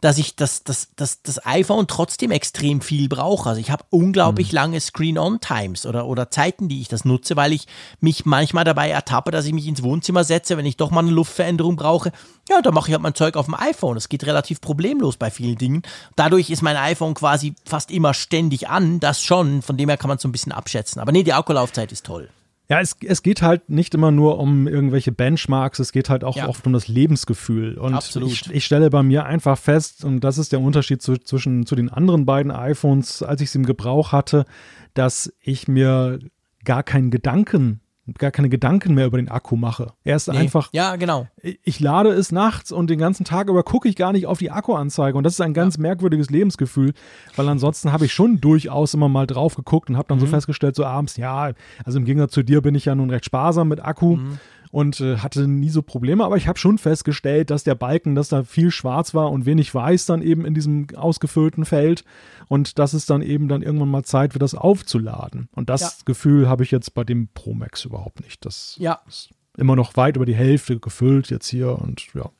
dass 0.00 0.18
ich 0.18 0.36
das, 0.36 0.62
das, 0.64 0.88
das, 0.96 1.22
das 1.22 1.44
iPhone 1.46 1.86
trotzdem 1.86 2.30
extrem 2.30 2.80
viel 2.80 3.08
brauche. 3.08 3.48
Also 3.48 3.60
ich 3.60 3.70
habe 3.70 3.84
unglaublich 3.90 4.52
mhm. 4.52 4.56
lange 4.56 4.80
Screen-on-Times 4.80 5.86
oder, 5.86 6.06
oder 6.06 6.30
Zeiten, 6.30 6.68
die 6.68 6.80
ich 6.80 6.88
das 6.88 7.04
nutze, 7.04 7.36
weil 7.36 7.52
ich 7.52 7.66
mich 8.00 8.26
manchmal 8.26 8.64
dabei 8.64 8.90
ertappe, 8.90 9.30
dass 9.30 9.46
ich 9.46 9.52
mich 9.52 9.66
ins 9.66 9.82
Wohnzimmer 9.82 10.24
setze, 10.24 10.56
wenn 10.56 10.66
ich 10.66 10.76
doch 10.76 10.90
mal 10.90 11.00
eine 11.00 11.10
Luftveränderung 11.10 11.76
brauche. 11.76 12.12
Ja, 12.48 12.60
dann 12.62 12.74
mache 12.74 12.88
ich 12.88 12.94
halt 12.94 13.02
mein 13.02 13.14
Zeug 13.14 13.36
auf 13.36 13.46
dem 13.46 13.54
iPhone. 13.54 13.94
Das 13.94 14.08
geht 14.08 14.24
relativ 14.26 14.60
problemlos 14.60 15.16
bei 15.16 15.30
vielen 15.30 15.58
Dingen. 15.58 15.82
Dadurch 16.14 16.50
ist 16.50 16.62
mein 16.62 16.76
iPhone 16.76 17.14
quasi 17.14 17.54
fast 17.64 17.90
immer 17.90 18.14
ständig 18.14 18.68
an. 18.68 19.00
Das 19.00 19.22
schon. 19.22 19.62
Von 19.62 19.76
dem 19.76 19.88
her 19.88 19.98
kann 19.98 20.08
man 20.08 20.18
so 20.18 20.28
ein 20.28 20.32
bisschen 20.32 20.52
abschätzen. 20.52 21.00
Aber 21.00 21.12
nee, 21.12 21.22
die 21.22 21.32
Akkulaufzeit 21.32 21.90
ist 21.90 22.06
toll. 22.06 22.28
Ja, 22.68 22.80
es, 22.80 22.96
es 23.04 23.22
geht 23.22 23.42
halt 23.42 23.68
nicht 23.70 23.94
immer 23.94 24.10
nur 24.10 24.38
um 24.38 24.66
irgendwelche 24.66 25.12
Benchmarks, 25.12 25.78
es 25.78 25.92
geht 25.92 26.10
halt 26.10 26.24
auch 26.24 26.36
ja. 26.36 26.48
oft 26.48 26.66
um 26.66 26.72
das 26.72 26.88
Lebensgefühl. 26.88 27.78
Und 27.78 27.94
Absolut. 27.94 28.30
Ich, 28.30 28.50
ich, 28.50 28.64
stelle 28.64 28.90
bei 28.90 29.04
mir 29.04 29.24
einfach 29.24 29.56
fest, 29.56 30.04
und 30.04 30.20
das 30.20 30.36
ist 30.36 30.50
der 30.50 30.60
Unterschied 30.60 31.00
zu, 31.00 31.16
zwischen 31.16 31.64
zu 31.64 31.76
den 31.76 31.88
anderen 31.88 32.26
beiden 32.26 32.50
iPhones, 32.50 33.22
als 33.22 33.40
ich 33.40 33.50
sie 33.50 33.58
im 33.58 33.66
Gebrauch 33.66 34.10
hatte, 34.10 34.46
dass 34.94 35.32
ich 35.40 35.68
mir 35.68 36.18
gar 36.64 36.82
keinen 36.82 37.10
Gedanken 37.10 37.80
gar 38.18 38.30
keine 38.30 38.48
Gedanken 38.48 38.94
mehr 38.94 39.06
über 39.06 39.18
den 39.18 39.28
Akku 39.28 39.56
mache. 39.56 39.92
Er 40.04 40.16
ist 40.16 40.28
nee. 40.28 40.36
einfach. 40.36 40.68
Ja, 40.72 40.96
genau. 40.96 41.26
Ich 41.62 41.80
lade 41.80 42.10
es 42.10 42.32
nachts 42.32 42.72
und 42.72 42.88
den 42.88 42.98
ganzen 42.98 43.24
Tag 43.24 43.48
über 43.48 43.62
gucke 43.62 43.88
ich 43.88 43.96
gar 43.96 44.12
nicht 44.12 44.26
auf 44.26 44.38
die 44.38 44.50
Akkuanzeige. 44.50 45.18
Und 45.18 45.24
das 45.24 45.34
ist 45.34 45.40
ein 45.40 45.54
ganz 45.54 45.76
ja. 45.76 45.82
merkwürdiges 45.82 46.30
Lebensgefühl, 46.30 46.92
weil 47.34 47.48
ansonsten 47.48 47.92
habe 47.92 48.04
ich 48.04 48.12
schon 48.12 48.40
durchaus 48.40 48.94
immer 48.94 49.08
mal 49.08 49.26
drauf 49.26 49.56
geguckt 49.56 49.90
und 49.90 49.96
habe 49.96 50.08
dann 50.08 50.18
mhm. 50.18 50.22
so 50.22 50.26
festgestellt, 50.26 50.76
so 50.76 50.84
abends, 50.84 51.16
ja, 51.16 51.52
also 51.84 51.98
im 51.98 52.04
Gegensatz 52.04 52.32
zu 52.32 52.42
dir 52.42 52.62
bin 52.62 52.74
ich 52.74 52.84
ja 52.84 52.94
nun 52.94 53.10
recht 53.10 53.24
sparsam 53.24 53.68
mit 53.68 53.84
Akku. 53.84 54.16
Mhm 54.16 54.38
und 54.76 55.00
äh, 55.00 55.16
hatte 55.16 55.48
nie 55.48 55.70
so 55.70 55.80
Probleme, 55.80 56.22
aber 56.22 56.36
ich 56.36 56.48
habe 56.48 56.58
schon 56.58 56.76
festgestellt, 56.76 57.48
dass 57.48 57.64
der 57.64 57.74
Balken, 57.74 58.14
dass 58.14 58.28
da 58.28 58.44
viel 58.44 58.70
schwarz 58.70 59.14
war 59.14 59.30
und 59.30 59.46
wenig 59.46 59.74
weiß 59.74 60.04
dann 60.04 60.20
eben 60.20 60.44
in 60.44 60.52
diesem 60.52 60.88
ausgefüllten 60.94 61.64
Feld 61.64 62.04
und 62.48 62.78
dass 62.78 62.92
es 62.92 63.06
dann 63.06 63.22
eben 63.22 63.48
dann 63.48 63.62
irgendwann 63.62 63.90
mal 63.90 64.02
Zeit 64.02 64.34
wird, 64.34 64.42
das 64.42 64.54
aufzuladen. 64.54 65.48
Und 65.52 65.70
das 65.70 65.80
ja. 65.80 65.90
Gefühl 66.04 66.50
habe 66.50 66.62
ich 66.62 66.72
jetzt 66.72 66.92
bei 66.92 67.04
dem 67.04 67.28
Pro 67.32 67.54
Max 67.54 67.86
überhaupt 67.86 68.20
nicht. 68.20 68.44
Das 68.44 68.76
ja. 68.78 69.00
ist 69.08 69.30
immer 69.56 69.76
noch 69.76 69.96
weit 69.96 70.16
über 70.16 70.26
die 70.26 70.34
Hälfte 70.34 70.78
gefüllt 70.78 71.30
jetzt 71.30 71.48
hier 71.48 71.78
und 71.80 72.12
ja. 72.12 72.30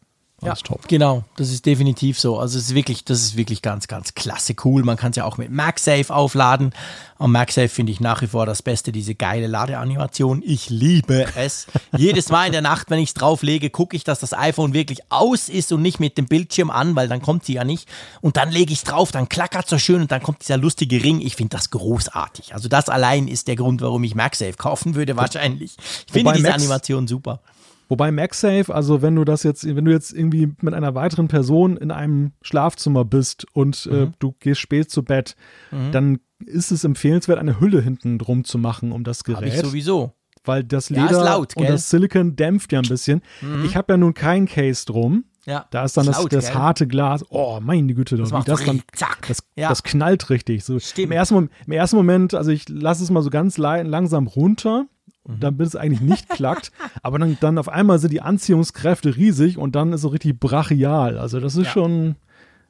Ja, 0.43 0.55
top. 0.55 0.87
Genau, 0.87 1.25
das 1.37 1.51
ist 1.51 1.65
definitiv 1.65 2.21
so. 2.21 2.39
Also 2.39 2.59
es 2.59 2.67
ist 2.67 2.75
wirklich, 2.75 3.05
das 3.05 3.21
ist 3.21 3.37
wirklich 3.37 3.63
ganz, 3.63 3.89
ganz 3.89 4.15
klasse 4.15 4.55
cool. 4.65 4.83
Man 4.83 4.99
kann 4.99 5.11
es 5.11 5.17
ja 5.17 5.25
auch 5.25 5.39
mit 5.39 5.51
MagSafe 5.51 6.15
aufladen. 6.15 6.75
Am 7.19 7.33
MagSafe 7.33 7.71
finde 7.71 7.93
ich 7.93 8.01
nach 8.01 8.21
wie 8.21 8.27
vor 8.27 8.45
das 8.45 8.61
Beste, 8.61 8.93
diese 8.93 9.15
geile 9.15 9.47
Ladeanimation. 9.47 10.43
Ich 10.45 10.69
liebe 10.69 11.27
es. 11.37 11.69
Jedes 11.97 12.29
Mal 12.29 12.47
in 12.47 12.53
der 12.53 12.61
Nacht, 12.61 12.91
wenn 12.91 12.99
ich 12.99 13.09
es 13.09 13.15
drauflege, 13.15 13.71
gucke 13.71 13.97
ich, 13.97 14.05
dass 14.05 14.21
das 14.21 14.35
iPhone 14.35 14.75
wirklich 14.75 15.01
aus 15.09 15.49
ist 15.49 15.73
und 15.73 15.81
nicht 15.81 16.01
mit 16.01 16.19
dem 16.19 16.27
Bildschirm 16.27 16.69
an, 16.69 16.95
weil 16.97 17.09
dann 17.09 17.23
kommt 17.23 17.47
sie 17.47 17.55
ja 17.55 17.65
nicht. 17.65 17.89
Und 18.21 18.37
dann 18.37 18.51
lege 18.51 18.75
ich 18.75 18.81
es 18.81 18.85
drauf, 18.85 19.13
dann 19.13 19.31
klackert 19.31 19.67
so 19.67 19.79
schön 19.79 20.03
und 20.03 20.13
dann 20.13 20.23
kommt 20.23 20.43
dieser 20.43 20.59
lustige 20.59 21.03
Ring. 21.03 21.23
Ich 21.23 21.37
finde 21.37 21.57
das 21.57 21.71
großartig. 21.71 22.53
Also 22.53 22.69
das 22.69 22.91
allein 22.91 23.27
ist 23.27 23.49
der 23.49 23.57
Grund, 23.57 23.81
warum 23.81 24.05
ich 24.05 24.15
MagSafe 24.15 24.53
kaufen 24.59 24.95
würde 24.95 25.17
wahrscheinlich. 25.17 25.77
Ich 26.07 26.13
finde 26.13 26.35
diese 26.35 26.47
Max 26.47 26.63
Animation 26.63 27.09
super. 27.09 27.41
Wobei 27.89 28.11
MagSafe, 28.11 28.75
also 28.75 29.01
wenn 29.03 29.15
du 29.15 29.25
das 29.25 29.43
jetzt, 29.45 29.65
wenn 29.65 29.85
du 29.85 29.93
jetzt 29.93 30.13
irgendwie 30.13 30.53
mit 30.61 30.75
einer 30.75 30.95
weiteren 30.95 31.29
Person 31.29 31.77
in 31.77 31.91
einem 31.91 32.33
Schlafzimmer 32.43 33.05
bist 33.05 33.47
und 33.53 33.89
äh, 33.91 33.95
mhm. 33.95 34.03
äh, 34.03 34.13
du 34.19 34.35
gehst 34.41 34.61
spät 34.61 34.91
zu 34.91 35.05
Bett, 35.05 35.37
mhm. 35.71 35.93
dann 35.93 36.19
ist 36.45 36.71
es 36.71 36.85
empfehlenswert, 36.85 37.39
eine 37.39 37.61
Hülle 37.61 37.81
hinten 37.81 38.19
drum 38.19 38.45
zu 38.45 38.59
machen 38.59 38.93
um 38.93 39.05
das 39.05 39.25
Gerät. 39.25 39.37
Hab 39.37 39.47
ich 39.47 39.61
sowieso. 39.61 40.13
Weil 40.45 40.65
das 40.65 40.91
Leder 40.91 41.11
ja, 41.11 41.25
laut, 41.25 41.57
und 41.57 41.69
das 41.69 41.91
Silicon 41.91 42.37
dämpft 42.37 42.73
ja 42.73 42.81
ein 42.81 42.89
bisschen. 42.89 43.23
Mhm. 43.41 43.65
Ich 43.65 43.77
habe 43.77 43.93
ja 43.93 43.97
nun 43.97 44.15
kein 44.15 44.47
Case 44.47 44.85
drum. 44.87 45.25
Ja, 45.45 45.65
da 45.71 45.85
ist 45.85 45.97
dann 45.97 46.07
das, 46.07 46.19
laut, 46.19 46.33
das 46.33 46.55
harte 46.55 46.89
Glas. 46.89 47.25
Oh, 47.29 47.61
meine 47.63 47.95
Güte, 47.95 48.17
das, 48.17 48.31
das, 48.31 48.45
das 48.45 48.65
dann, 48.65 48.83
das, 49.29 49.45
ja. 49.55 49.69
das 49.69 49.85
knallt 49.85 50.29
richtig. 50.29 50.65
So, 50.65 50.81
Stimmt. 50.81 51.07
Im 51.07 51.13
ersten, 51.13 51.51
Im 51.67 51.73
ersten 51.73 51.97
Moment, 51.97 52.35
also 52.35 52.51
ich 52.51 52.69
lasse 52.69 53.05
es 53.05 53.11
mal 53.11 53.23
so 53.23 53.31
ganz 53.31 53.57
langsam 53.57 54.27
runter 54.27 54.87
und 55.27 55.43
dann 55.43 55.57
bis 55.57 55.69
es 55.69 55.77
eigentlich 55.77 56.01
nicht 56.01 56.29
klackt. 56.31 56.73
aber 57.03 57.19
dann, 57.19 57.37
dann 57.41 57.59
auf 57.59 57.69
einmal 57.69 57.99
sind 57.99 58.13
die 58.13 58.21
Anziehungskräfte 58.21 59.17
riesig 59.17 59.59
und 59.59 59.75
dann 59.75 59.93
ist 59.93 60.03
so 60.03 60.09
richtig 60.09 60.39
brachial. 60.39 61.19
Also 61.19 61.41
das 61.41 61.57
ist 61.57 61.67
ja. 61.67 61.73
schon, 61.73 62.17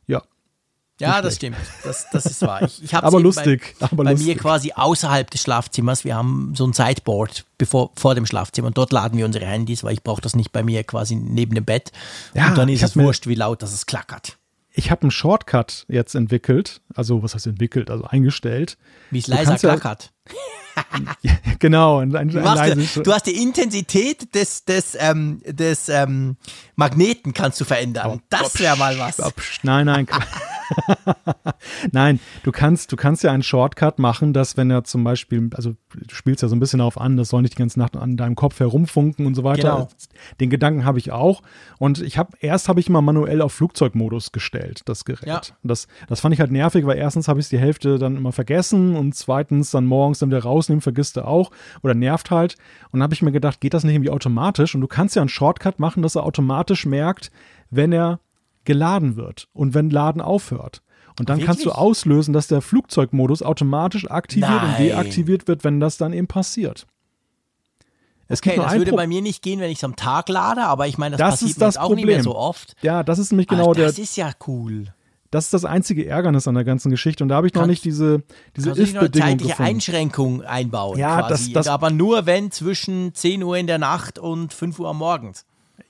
ja. 0.07 0.23
Ja, 0.99 1.21
das 1.21 1.37
stimmt. 1.37 1.59
Das, 1.85 2.07
das 2.11 2.25
ist 2.25 2.41
wahr. 2.41 2.63
Ich, 2.63 2.83
ich 2.83 2.95
aber 2.95 3.21
lustig. 3.21 3.77
Bei, 3.79 3.87
aber 3.87 4.05
bei 4.05 4.13
lustig. 4.13 4.29
mir 4.29 4.37
quasi 4.37 4.73
außerhalb 4.75 5.31
des 5.31 5.43
Schlafzimmers. 5.43 6.05
Wir 6.05 6.17
haben 6.17 6.55
so 6.57 6.67
ein 6.67 6.73
Sideboard 6.73 7.45
bevor, 7.59 7.91
vor 7.97 8.15
dem 8.15 8.25
Schlafzimmer 8.25 8.69
und 8.69 8.79
dort 8.79 8.93
laden 8.93 9.19
wir 9.19 9.27
unsere 9.27 9.45
Handys, 9.45 9.85
weil 9.85 9.93
ich 9.93 10.03
brauche 10.03 10.23
das 10.23 10.35
nicht 10.35 10.53
bei 10.53 10.63
mir 10.63 10.85
quasi 10.85 11.15
neben 11.15 11.55
dem 11.55 11.67
Bett. 11.67 11.93
Ja, 12.33 12.49
und 12.49 12.59
dann 12.59 12.71
ist 12.71 12.83
es 12.83 12.97
wurscht, 12.97 13.27
wie 13.27 13.35
laut 13.35 13.63
das 13.63 13.75
es 13.75 13.85
klackert. 13.85 14.39
Ich 14.73 14.91
habe 14.91 15.03
einen 15.03 15.11
Shortcut 15.11 15.85
jetzt 15.89 16.15
entwickelt. 16.15 16.81
Also, 16.95 17.23
was 17.23 17.35
heißt 17.35 17.47
entwickelt? 17.47 17.91
Also 17.91 18.05
eingestellt. 18.05 18.77
Wie 19.11 19.19
es 19.19 19.27
leiser 19.27 19.57
klackert. 19.57 20.13
Ja, 20.29 20.35
genau. 21.59 21.99
Ein, 21.99 22.15
ein, 22.15 22.29
du, 22.29 22.43
hast, 22.43 22.97
du, 22.97 23.13
hast, 23.13 23.27
die 23.27 23.43
Intensität 23.43 24.35
des, 24.35 24.65
des, 24.65 24.97
ähm, 24.99 25.41
des 25.47 25.89
ähm, 25.89 26.37
Magneten 26.75 27.33
kannst 27.33 27.61
du 27.61 27.65
verändern. 27.65 28.13
Oh, 28.15 28.21
das 28.29 28.59
wäre 28.59 28.77
mal 28.77 28.99
was. 28.99 29.19
nein, 29.63 29.87
nein. 29.87 30.07
Nein, 31.93 32.21
du 32.43 32.53
kannst, 32.53 32.93
du 32.93 32.97
kannst 32.97 33.23
ja 33.23 33.33
einen 33.33 33.43
Shortcut 33.43 33.99
machen, 33.99 34.33
dass 34.33 34.57
wenn 34.57 34.71
er 34.71 34.85
zum 34.85 35.05
Beispiel, 35.05 35.51
also 35.55 35.75
du 35.95 36.15
spielst 36.15 36.43
ja 36.43 36.49
so 36.49 36.57
ein 36.57 36.61
bisschen 36.61 36.79
darauf 36.79 37.01
an, 37.01 37.17
das 37.17 37.29
soll 37.29 37.43
nicht 37.43 37.55
die 37.55 37.59
ganze 37.59 37.79
Nacht 37.79 37.97
an 37.97 38.17
deinem 38.17 38.35
Kopf 38.35 38.61
herumfunken 38.61 39.27
und 39.27 39.35
so 39.35 39.45
weiter. 39.45 39.77
Genau. 39.77 39.89
Den 40.41 40.51
Gedanken 40.51 40.85
habe 40.85 40.99
ich 40.99 41.13
auch. 41.13 41.43
Und 41.79 42.01
ich 42.01 42.19
habe, 42.19 42.37
erst 42.41 42.69
habe 42.69 42.81
ich 42.81 42.89
immer 42.89 43.03
manuell 43.03 43.43
auf 43.43 43.53
Flugzeugmodus 43.53 44.33
gestellt, 44.33 44.83
das 44.87 45.05
Gerät. 45.05 45.27
Ja. 45.27 45.41
Das, 45.63 45.87
das 46.09 46.21
fand 46.21 46.35
ich 46.35 46.41
halt 46.41 46.51
nervig, 46.51 46.87
weil 46.87 46.99
erstens 46.99 47.29
habe 47.29 47.41
ich 47.41 47.49
die 47.49 47.59
Hälfte 47.59 47.99
dann 47.99 48.17
immer 48.17 48.33
vergessen 48.33 48.97
und 48.97 49.15
zweitens 49.15 49.71
dann 49.71 49.87
morgens 49.87 50.19
dann 50.19 50.31
wieder 50.31 50.43
rausnehmen, 50.67 50.81
vergisst 50.81 51.17
du 51.17 51.27
auch 51.27 51.51
oder 51.83 51.95
nervt 51.95 52.31
halt. 52.31 52.57
Und 52.91 52.99
dann 52.99 53.03
habe 53.05 53.15
ich 53.15 53.23
mir 53.23 53.33
gedacht, 53.33 53.61
geht 53.61 53.75
das 53.75 53.85
nicht 53.85 53.95
irgendwie 53.95 54.11
automatisch? 54.11 54.75
Und 54.75 54.81
du 54.81 54.87
kannst 54.87 55.17
ja 55.17 55.23
einen 55.23 55.29
Shortcut 55.29 55.79
machen, 55.79 56.03
dass 56.03 56.15
er 56.15 56.25
automatisch 56.25 56.87
merkt, 56.87 57.31
wenn 57.71 57.93
er 57.93 58.21
geladen 58.65 59.17
wird 59.17 59.49
und 59.53 59.75
wenn 59.75 59.91
Laden 59.91 60.21
aufhört. 60.21 60.83
Und 61.19 61.31
dann 61.31 61.39
Wirklich? 61.39 61.47
kannst 61.47 61.65
du 61.65 61.73
auslösen, 61.73 62.35
dass 62.35 62.47
der 62.49 62.61
Flugzeugmodus 62.61 63.43
automatisch 63.43 64.11
aktiviert 64.11 64.51
Nein. 64.51 64.71
und 64.71 64.79
deaktiviert 64.79 65.49
wird, 65.49 65.65
wenn 65.65 65.81
das 65.81 65.97
dann 65.97 66.13
eben 66.13 66.27
passiert. 66.27 66.87
Es 68.29 68.41
okay, 68.41 68.57
das 68.57 68.73
würde 68.73 68.91
Pro 68.91 68.97
bei 68.97 69.07
mir 69.07 69.23
nicht 69.23 69.41
gehen, 69.41 69.61
wenn 69.61 69.71
ich 69.71 69.79
es 69.79 69.85
am 69.85 69.95
Tag 69.95 70.29
lade, 70.29 70.63
aber 70.63 70.89
ich 70.89 70.99
meine, 70.99 71.17
das, 71.17 71.21
das 71.21 71.31
passiert 71.31 71.51
ist 71.53 71.63
das 71.63 71.77
auch 71.77 71.87
Problem. 71.87 72.07
nicht 72.07 72.15
mehr 72.17 72.23
so 72.25 72.35
oft. 72.35 72.75
Ja, 72.83 73.05
das 73.05 73.21
ist 73.21 73.31
nämlich 73.31 73.47
genau 73.47 73.71
Ach, 73.71 73.75
das 73.75 73.77
der. 73.77 73.87
Das 73.87 73.99
ist 73.99 74.17
ja 74.17 74.33
cool. 74.49 74.93
Das 75.31 75.45
ist 75.45 75.55
das 75.55 75.65
einzige 75.65 76.07
Ärgernis 76.07 76.47
an 76.49 76.55
der 76.55 76.65
ganzen 76.65 76.91
Geschichte 76.91 77.25
und 77.25 77.29
da 77.29 77.37
habe 77.37 77.47
ich 77.47 77.55
noch 77.55 77.67
nicht 77.67 77.85
diese 77.85 78.23
diese 78.57 78.71
if-Bedingung 78.71 79.11
zeitliche 79.13 79.51
gefunden. 79.51 79.71
Einschränkung 79.71 80.43
einbauen. 80.43 80.99
Ja, 80.99 81.21
quasi. 81.23 81.53
das, 81.53 81.67
das 81.67 81.73
aber 81.73 81.91
nur 81.91 82.27
wenn 82.27 82.51
zwischen 82.51 83.15
10 83.15 83.43
Uhr 83.43 83.57
in 83.57 83.67
der 83.67 83.79
Nacht 83.79 84.19
und 84.19 84.53
5 84.53 84.79
Uhr 84.79 84.95
morgens. 84.95 85.45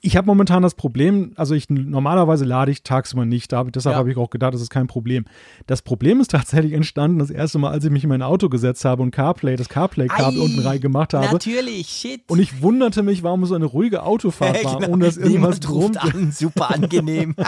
Ich 0.07 0.17
habe 0.17 0.27
momentan 0.29 0.63
das 0.63 0.75
Problem, 0.75 1.33
also 1.35 1.55
ich 1.55 1.69
normalerweise 1.69 2.45
lade 2.45 2.71
ich 2.71 2.85
tagsüber 2.85 3.25
nicht, 3.25 3.51
da, 3.51 3.65
deshalb 3.65 3.95
Ja. 3.95 3.99
habe 3.99 4.11
ich 4.11 4.17
auch 4.17 4.31
gedacht, 4.31 4.55
das 4.55 4.61
ist 4.61 4.71
kein 4.71 4.87
Problem. 4.87 5.25
Das 5.67 5.83
Problem 5.83 6.21
ist 6.21 6.31
tatsächlich 6.31 6.75
entstanden, 6.75 7.19
das 7.19 7.31
erste 7.31 7.59
Mal, 7.59 7.71
als 7.73 7.85
ich 7.85 7.91
mich 7.91 8.05
in 8.05 8.11
mein 8.11 8.23
Auto 8.23 8.49
gesetzt 8.49 8.85
habe 8.85 9.03
und 9.03 9.11
CarPlay, 9.11 9.57
das 9.57 9.69
CarPlay-Kabel 9.69 10.39
unten 10.41 10.61
rein 10.61 10.81
gemacht 10.81 11.13
habe. 11.13 11.27
Natürlich, 11.33 11.89
shit. 11.89 12.21
Und 12.29 12.39
ich 12.39 12.63
wunderte 12.63 13.03
mich, 13.03 13.25
warum 13.25 13.43
es 13.43 13.49
so 13.49 13.57
eine 13.57 13.65
ruhige 13.65 14.05
Autofahrt 14.05 14.65
war, 14.65 14.79
Genau. 14.79 14.93
ohne 14.93 15.07
dass 15.07 15.17
irgendwas 15.17 15.61
Niemand 15.61 15.71
ruft 15.71 15.97
an, 15.99 16.31
super 16.31 16.71
angenehm. 16.73 17.35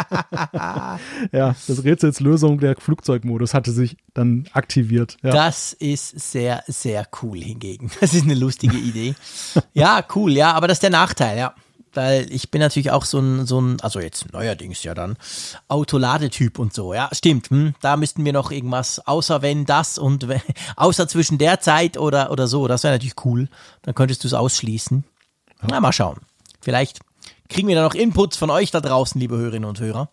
Ja, 1.33 1.55
das 1.69 1.85
Rätselslösung, 1.85 2.59
der 2.59 2.75
Flugzeugmodus 2.77 3.55
hatte 3.55 3.71
sich 3.71 3.97
dann 4.15 4.47
aktiviert. 4.53 5.17
Ja. 5.23 5.31
Das 5.31 5.73
ist 5.75 6.33
sehr, 6.33 6.63
sehr 6.67 7.07
cool 7.23 7.39
hingegen. 7.39 7.91
Das 8.01 8.15
ist 8.15 8.25
eine 8.25 8.35
lustige 8.35 8.77
Idee. 8.77 9.15
Ja, 9.75 10.03
cool, 10.17 10.33
ja, 10.33 10.53
aber 10.53 10.67
das 10.69 10.77
ist 10.79 10.83
der 10.83 10.91
Nachteil, 10.91 11.39
ja. 11.39 11.55
Weil 11.99 12.33
ich 12.33 12.53
bin 12.53 12.61
natürlich 12.61 12.93
auch 12.93 13.05
so 13.05 13.19
ein, 13.19 13.45
so 13.45 13.61
ein, 13.61 13.81
also 13.81 13.99
jetzt 13.99 14.33
neuerdings 14.33 14.85
ja 14.85 14.95
dann, 14.95 15.17
Autoladetyp 15.67 16.61
und 16.61 16.73
so. 16.73 16.95
Ja, 16.95 17.09
stimmt. 17.11 17.51
Hm, 17.51 17.75
da 17.81 17.97
müssten 17.97 18.25
wir 18.25 18.33
noch 18.33 18.53
irgendwas, 18.53 19.05
außer 19.05 19.43
wenn 19.43 19.67
das 19.67 19.99
und 19.99 20.29
wenn, 20.29 20.41
außer 20.77 21.09
zwischen 21.09 21.39
der 21.39 21.59
Zeit 21.59 21.99
oder, 21.99 22.31
oder 22.31 22.47
so. 22.47 22.69
Das 22.69 22.85
wäre 22.85 22.95
natürlich 22.95 23.25
cool. 23.25 23.49
Dann 23.83 23.97
könntest 23.97 24.23
du 24.23 24.29
es 24.29 24.35
ausschließen. 24.35 25.03
Na, 25.63 25.81
mal 25.81 25.91
schauen. 25.91 26.21
Vielleicht 26.61 27.01
kriegen 27.49 27.67
wir 27.67 27.75
da 27.75 27.83
noch 27.83 27.95
Inputs 27.95 28.37
von 28.37 28.51
euch 28.51 28.71
da 28.71 28.81
draußen, 28.81 29.21
liebe 29.21 29.37
Hörerinnen 29.37 29.69
und 29.69 29.81
Hörer. 29.81 30.09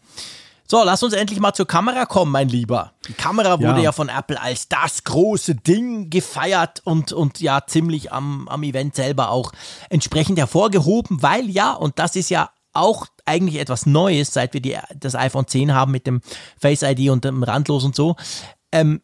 So, 0.68 0.84
lass 0.84 1.04
uns 1.04 1.14
endlich 1.14 1.40
mal 1.40 1.54
zur 1.54 1.68
Kamera 1.68 2.06
kommen, 2.06 2.32
mein 2.32 2.50
Lieber. 2.50 2.94
Die 3.08 3.14
Kamera 3.14 3.60
wurde 3.60 3.78
Ja. 3.78 3.86
ja, 3.86 3.92
von 3.92 4.10
Apple 4.10 4.42
als 4.42 4.68
das 4.68 5.04
große 5.04 5.56
Ding 5.56 6.10
gefeiert 6.10 6.82
und, 6.86 7.14
und 7.14 7.40
ja 7.40 7.66
ziemlich 7.68 8.12
am, 8.12 8.48
am 8.48 8.64
Event 8.64 8.96
selber 8.96 9.30
auch 9.30 9.52
entsprechend 9.90 10.40
hervorgehoben, 10.40 11.22
weil 11.22 11.50
ja, 11.50 11.74
und 11.74 12.00
das 12.00 12.16
ist 12.16 12.30
ja 12.30 12.50
auch 12.74 13.06
eigentlich 13.26 13.60
etwas 13.60 13.86
Neues, 13.86 14.34
seit 14.34 14.54
wir 14.54 14.62
die, 14.62 14.78
das 15.00 15.16
iPhone 15.16 15.48
10 15.48 15.74
haben 15.74 15.92
mit 15.92 16.08
dem 16.08 16.22
Face 16.60 16.82
ID 16.82 17.10
und 17.10 17.26
dem 17.26 17.44
Randlos 17.44 17.84
und 17.84 17.96
so, 17.96 18.16
ähm, 18.72 19.02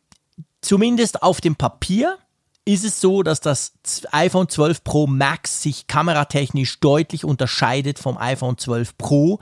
zumindest 0.62 1.22
auf 1.22 1.42
dem 1.42 1.56
Papier 1.56 2.18
ist 2.66 2.86
es 2.86 3.02
so, 3.02 3.24
dass 3.24 3.40
das 3.42 3.74
iPhone 4.12 4.48
12 4.48 4.84
Pro 4.84 5.08
Max 5.08 5.62
sich 5.62 5.88
kameratechnisch 5.88 6.80
deutlich 6.80 7.26
unterscheidet 7.26 7.98
vom 7.98 8.18
iPhone 8.18 8.58
12 8.58 8.98
Pro. 8.98 9.40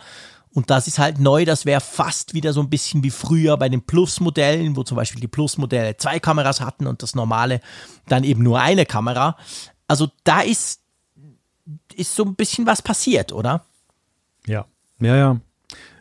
Und 0.54 0.70
das 0.70 0.88
ist 0.88 0.98
halt 0.98 1.20
neu, 1.20 1.46
das 1.46 1.66
wäre 1.66 1.82
fast 1.82 2.34
wieder 2.34 2.54
so 2.54 2.62
ein 2.62 2.70
bisschen 2.70 3.04
wie 3.04 3.12
früher 3.12 3.56
bei 3.58 3.70
den 3.70 3.82
Plus-Modellen, 3.82 4.76
wo 4.76 4.84
zum 4.84 4.98
Beispiel 4.98 5.22
die 5.22 5.28
Plus-Modelle 5.28 5.98
zwei 5.98 6.20
Kameras 6.20 6.60
hatten 6.60 6.88
und 6.88 7.04
das 7.04 7.14
normale 7.14 7.62
dann 8.08 8.24
eben 8.24 8.42
nur 8.42 8.60
eine 8.60 8.86
Kamera. 8.86 9.38
Also 9.88 10.10
da 10.24 10.42
ist, 10.42 10.82
ist 11.96 12.16
so 12.16 12.26
ein 12.26 12.36
bisschen 12.36 12.66
was 12.66 12.82
passiert, 12.82 13.32
oder? 13.32 13.66
Ja, 14.48 14.66
ja, 15.00 15.16
ja. 15.16 15.40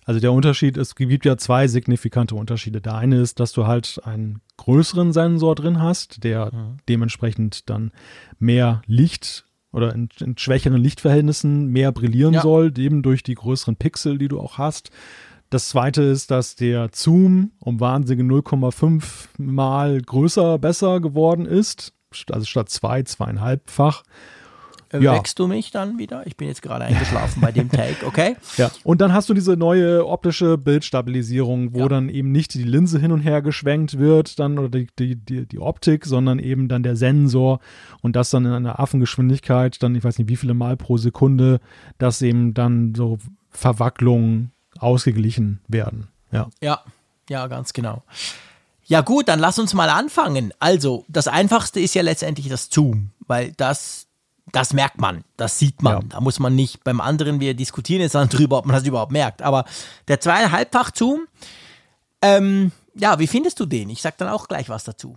Also 0.07 0.21
der 0.21 0.33
Unterschied, 0.33 0.79
es 0.79 0.95
gibt 0.95 1.27
ja 1.27 1.37
zwei 1.37 1.69
signifikante 1.69 2.35
Unterschiede. 2.35 2.81
Der 2.81 2.95
eine 2.95 3.21
ist, 3.21 3.41
dass 3.41 3.53
du 3.53 3.67
halt 3.67 4.01
einen 4.05 4.41
größeren 4.57 5.13
Sensor 5.13 5.55
drin 5.55 5.83
hast, 5.83 6.25
der 6.25 6.51
dementsprechend 6.89 7.69
dann 7.69 7.93
mehr 8.39 8.81
Licht 8.87 9.45
oder 9.73 9.95
in, 9.95 10.09
in 10.21 10.37
schwächeren 10.39 10.81
Lichtverhältnissen 10.81 11.67
mehr 11.67 11.93
brillieren 11.93 12.35
Ja. 12.35 12.43
soll, 12.43 12.73
eben 12.79 13.03
durch 13.03 13.23
die 13.23 13.35
größeren 13.35 13.77
Pixel, 13.77 14.19
die 14.19 14.29
du 14.29 14.41
auch 14.41 14.59
hast. 14.59 14.91
Das 15.51 15.69
zweite 15.69 16.03
ist, 16.03 16.31
dass 16.31 16.57
der 16.57 16.91
Zoom 16.93 17.53
um 17.59 17.81
wahnsinnige 17.81 18.29
0,5 18.29 19.29
mal 19.39 20.01
größer, 20.01 20.59
besser 20.59 21.01
geworden 21.01 21.47
ist. 21.47 21.95
Also 22.31 22.47
statt 22.47 22.69
zwei, 22.69 23.03
zweieinhalbfach. 23.03 24.03
Äh, 24.93 25.01
Ja. 25.03 25.15
Wächst 25.15 25.39
du 25.39 25.47
mich 25.47 25.71
dann 25.71 25.99
wieder? 25.99 26.27
Ich 26.27 26.37
bin 26.37 26.49
jetzt 26.49 26.63
gerade 26.63 26.85
eingeschlafen 26.85 27.41
bei 27.41 27.53
dem 27.53 27.69
Take, 27.71 28.07
okay? 28.07 28.37
Ja, 28.57 28.71
und 28.85 29.01
dann 29.01 29.13
hast 29.13 29.29
du 29.29 29.35
diese 29.35 29.57
neue 29.57 30.07
optische 30.07 30.57
Bildstabilisierung, 30.59 31.75
wo 31.75 31.81
Ja. 31.81 31.89
dann 31.89 32.09
eben 32.09 32.33
nicht 32.33 32.55
die 32.55 32.63
Linse 32.65 32.99
hin 32.99 33.13
und 33.13 33.21
her 33.21 33.43
geschwenkt 33.43 33.99
wird, 33.99 34.39
dann 34.39 34.59
oder 34.59 34.69
die, 34.69 34.89
die, 34.99 35.17
die, 35.17 35.47
die 35.47 35.59
Optik, 35.59 36.07
sondern 36.07 36.39
eben 36.39 36.69
dann 36.69 36.83
der 36.83 36.97
Sensor 36.97 37.61
und 38.03 38.17
das 38.17 38.31
dann 38.31 38.45
in 38.47 38.53
einer 38.53 38.81
Affengeschwindigkeit, 38.81 39.83
dann 39.83 39.95
ich 39.95 40.05
weiß 40.05 40.19
nicht 40.19 40.29
wie 40.29 40.37
viele 40.37 40.55
Mal 40.55 40.77
pro 40.77 40.97
Sekunde, 40.97 41.61
dass 41.99 42.23
eben 42.23 42.55
dann 42.55 42.95
so 42.95 43.19
Verwacklungen 43.51 44.53
ausgeglichen 44.79 45.61
werden. 45.69 46.09
Ja. 46.33 46.49
Ja, 46.63 46.83
ja, 47.29 47.47
ganz 47.47 47.73
genau. 47.73 48.03
Ja 48.87 49.03
gut, 49.03 49.29
dann 49.29 49.39
lass 49.39 49.59
uns 49.59 49.75
mal 49.75 49.91
anfangen. 49.91 50.53
Also, 50.61 51.05
das 51.09 51.29
Einfachste 51.29 51.79
ist 51.81 51.95
ja 51.95 52.01
letztendlich 52.03 52.49
das 52.49 52.71
Zoom, 52.71 53.11
weil 53.27 53.53
das, 53.59 54.07
das 54.53 54.73
merkt 54.73 55.01
man, 55.01 55.25
das 55.37 55.59
sieht 55.59 55.83
man. 55.83 55.95
Ja. 55.95 56.01
Da 56.09 56.21
muss 56.21 56.39
man 56.39 56.55
nicht 56.55 56.85
beim 56.85 57.01
anderen, 57.01 57.41
wir 57.41 57.55
diskutieren 57.55 58.01
jetzt 58.01 58.15
dann 58.15 58.29
drüber, 58.31 58.59
ob 58.59 58.67
man 58.67 58.77
das 58.77 58.87
überhaupt 58.87 59.13
merkt. 59.13 59.43
Aber 59.43 59.65
der 60.09 60.21
zweieinhalbfach 60.21 60.91
Zoom, 60.95 61.27
ähm, 62.23 62.73
ja, 62.95 63.19
wie 63.19 63.27
findest 63.27 63.61
du 63.61 63.67
den? 63.67 63.91
Ich 63.91 64.03
sag 64.03 64.19
dann 64.19 64.29
auch 64.29 64.49
gleich 64.49 64.69
was 64.69 64.85
dazu. 64.85 65.17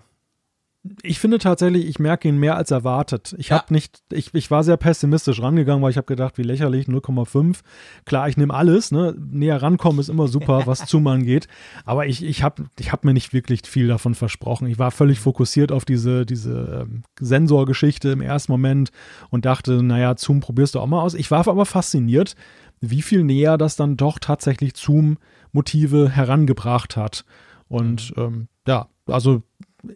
Ich 1.04 1.20
finde 1.20 1.38
tatsächlich, 1.38 1.86
ich 1.86 2.00
merke 2.00 2.28
ihn 2.28 2.40
mehr 2.40 2.58
als 2.58 2.72
erwartet. 2.72 3.36
Ich 3.38 3.50
Ja. 3.50 3.58
habe 3.60 3.72
nicht, 3.72 4.02
ich, 4.12 4.34
ich 4.34 4.50
war 4.50 4.64
sehr 4.64 4.78
pessimistisch 4.78 5.40
rangegangen, 5.40 5.84
weil 5.84 5.92
ich 5.92 5.98
habe 5.98 6.08
gedacht, 6.08 6.40
wie 6.40 6.44
lächerlich, 6.44 6.88
0,5. 6.88 7.60
Klar, 8.06 8.28
ich 8.30 8.36
nehme 8.36 8.52
alles, 8.54 8.92
ne? 8.92 9.14
Näher 9.20 9.62
rankommen 9.62 10.00
ist 10.00 10.10
immer 10.10 10.28
super, 10.28 10.64
was 10.66 10.90
Zoom 10.90 11.06
angeht. 11.06 11.48
Aber 11.86 12.08
ich, 12.08 12.24
ich 12.24 12.42
habe 12.42 12.64
ich 12.80 12.92
hab 12.92 13.06
mir 13.06 13.14
nicht 13.14 13.32
wirklich 13.32 13.62
viel 13.66 13.88
davon 13.88 14.16
versprochen. 14.16 14.66
Ich 14.68 14.80
war 14.80 14.90
völlig 14.90 15.20
fokussiert 15.20 15.72
auf 15.72 15.86
diese, 15.86 16.26
diese 16.26 16.86
ähm, 16.88 17.04
Sensorgeschichte 17.20 18.10
im 18.10 18.22
ersten 18.22 18.52
Moment 18.52 18.90
und 19.30 19.46
dachte, 19.46 19.84
naja, 19.84 20.16
Zoom 20.18 20.40
probierst 20.40 20.74
du 20.74 20.80
auch 20.80 20.88
mal 20.88 21.02
aus. 21.02 21.14
Ich 21.14 21.30
war 21.30 21.48
aber 21.48 21.66
fasziniert, 21.68 22.36
wie 22.80 23.04
viel 23.04 23.24
näher 23.24 23.60
das 23.60 23.76
dann 23.76 23.98
doch 23.98 24.18
tatsächlich 24.18 24.74
Zoom-Motive 24.76 26.10
herangebracht 26.10 26.98
hat. 26.98 27.24
Und 27.68 28.14
ähm, 28.18 28.48
ja, 28.68 28.88
also 29.06 29.44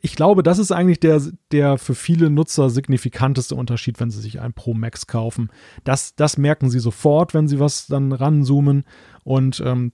ich 0.02 0.16
glaube, 0.16 0.44
das 0.44 0.60
ist 0.60 0.72
eigentlich 0.72 1.00
der, 1.00 1.22
der 1.52 1.78
für 1.78 1.96
viele 1.96 2.30
Nutzer 2.30 2.70
signifikanteste 2.70 3.56
Unterschied, 3.56 4.00
wenn 4.00 4.12
sie 4.12 4.22
sich 4.22 4.40
ein 4.40 4.54
Pro 4.54 4.74
Max 4.74 5.08
kaufen. 5.08 5.50
Das, 5.84 6.16
das 6.16 6.38
merken 6.38 6.70
sie 6.70 6.80
sofort, 6.80 7.34
wenn 7.34 7.48
sie 7.48 7.60
was 7.60 7.88
dann 7.88 8.12
ranzoomen. 8.12 8.84
Und 9.24 9.62
ähm, 9.66 9.92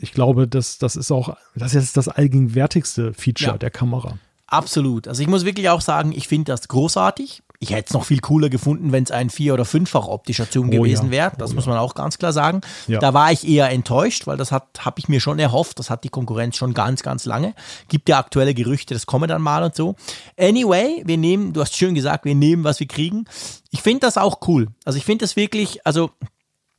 ich 0.00 0.12
glaube, 0.12 0.48
das, 0.48 0.78
das 0.78 0.96
ist 0.96 1.12
auch, 1.12 1.36
das 1.54 1.74
ist 1.74 1.96
das 1.96 2.08
allgegenwärtigste 2.08 3.12
Feature 3.12 3.52
Ja. 3.52 3.58
der 3.58 3.70
Kamera. 3.70 4.18
Absolut. 4.46 5.08
Also 5.08 5.22
ich 5.22 5.28
muss 5.28 5.44
wirklich 5.44 5.68
auch 5.68 5.80
sagen, 5.80 6.12
ich 6.12 6.28
finde 6.28 6.52
das 6.52 6.68
großartig. 6.68 7.42
Ich 7.64 7.74
hätte 7.74 7.88
es 7.88 7.94
noch 7.94 8.04
viel 8.04 8.20
cooler 8.20 8.50
gefunden, 8.50 8.92
wenn 8.92 9.04
es 9.04 9.10
ein 9.10 9.30
vier- 9.30 9.54
oder 9.54 9.64
fünffach 9.64 10.06
optischer 10.06 10.46
Zoom 10.50 10.68
Oh 10.68 10.70
gewesen 10.70 11.06
ja. 11.06 11.10
wäre. 11.10 11.32
Das 11.38 11.52
Oh 11.52 11.54
muss 11.54 11.66
man 11.66 11.78
auch 11.78 11.94
ganz 11.94 12.18
klar 12.18 12.32
sagen. 12.32 12.60
Ja. 12.86 12.98
Da 12.98 13.14
war 13.14 13.32
ich 13.32 13.48
eher 13.48 13.70
enttäuscht, 13.70 14.26
weil 14.26 14.36
das 14.36 14.52
habe 14.52 14.66
ich 14.98 15.08
mir 15.08 15.20
schon 15.20 15.38
erhofft. 15.38 15.78
Das 15.78 15.88
hat 15.88 16.04
die 16.04 16.08
Konkurrenz 16.10 16.56
schon 16.56 16.74
ganz, 16.74 17.02
ganz 17.02 17.24
lange. 17.24 17.54
Gibt 17.88 18.08
ja 18.08 18.18
aktuelle 18.18 18.54
Gerüchte, 18.54 18.94
das 18.94 19.06
komme 19.06 19.26
dann 19.26 19.40
mal 19.42 19.62
und 19.64 19.74
so. 19.74 19.96
Anyway, 20.38 21.02
wir 21.06 21.16
nehmen, 21.16 21.52
du 21.52 21.60
hast 21.62 21.74
schön 21.76 21.94
gesagt, 21.94 22.24
wir 22.24 22.34
nehmen, 22.34 22.64
was 22.64 22.80
wir 22.80 22.86
kriegen. 22.86 23.24
Ich 23.70 23.82
finde 23.82 24.00
das 24.00 24.18
auch 24.18 24.40
cool. 24.46 24.68
Also 24.84 24.98
ich 24.98 25.04
finde 25.04 25.24
das 25.24 25.36
wirklich, 25.36 25.86
also 25.86 26.10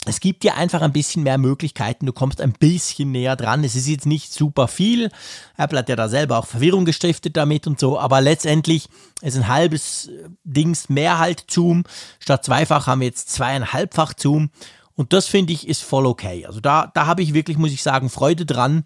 es 0.06 0.20
gibt 0.20 0.44
dir 0.44 0.56
einfach 0.56 0.82
ein 0.82 0.94
bisschen 0.94 1.24
mehr 1.24 1.38
Möglichkeiten. 1.38 2.06
Du 2.06 2.14
kommst 2.14 2.40
ein 2.40 2.54
bisschen 2.54 3.12
näher 3.12 3.36
dran. 3.36 3.64
Es 3.64 3.76
ist 3.76 3.88
jetzt 3.88 4.06
nicht 4.06 4.32
super 4.32 4.68
viel. 4.68 5.10
Apple 5.58 5.80
hat 5.80 5.90
ja 5.90 5.96
da 5.96 6.08
selber 6.08 6.38
auch 6.38 6.46
Verwirrung 6.46 6.86
gestiftet 6.86 7.36
damit 7.36 7.68
und 7.68 7.80
so. 7.80 8.00
Aber 8.00 8.22
letztendlich 8.22 8.88
ist 9.22 9.36
ein 9.36 9.48
halbes 9.48 10.08
äh, 10.08 10.30
Dings 10.44 10.90
mehr 10.90 11.18
halt 11.18 11.46
Zoom. 11.50 11.84
Statt 12.20 12.46
zweifach 12.46 12.88
haben 12.88 13.02
wir 13.02 13.08
jetzt 13.08 13.32
zweieinhalbfach 13.32 14.14
Zoom. 14.18 14.52
Und 14.96 15.12
das 15.12 15.26
finde 15.26 15.54
ich 15.54 15.68
ist 15.68 15.84
voll 15.84 16.06
okay. 16.06 16.46
Also 16.46 16.60
da, 16.60 16.92
da 16.94 17.06
habe 17.08 17.22
ich 17.22 17.34
wirklich, 17.34 17.58
muss 17.58 17.72
ich 17.72 17.84
sagen, 17.84 18.10
Freude 18.10 18.46
dran. 18.46 18.86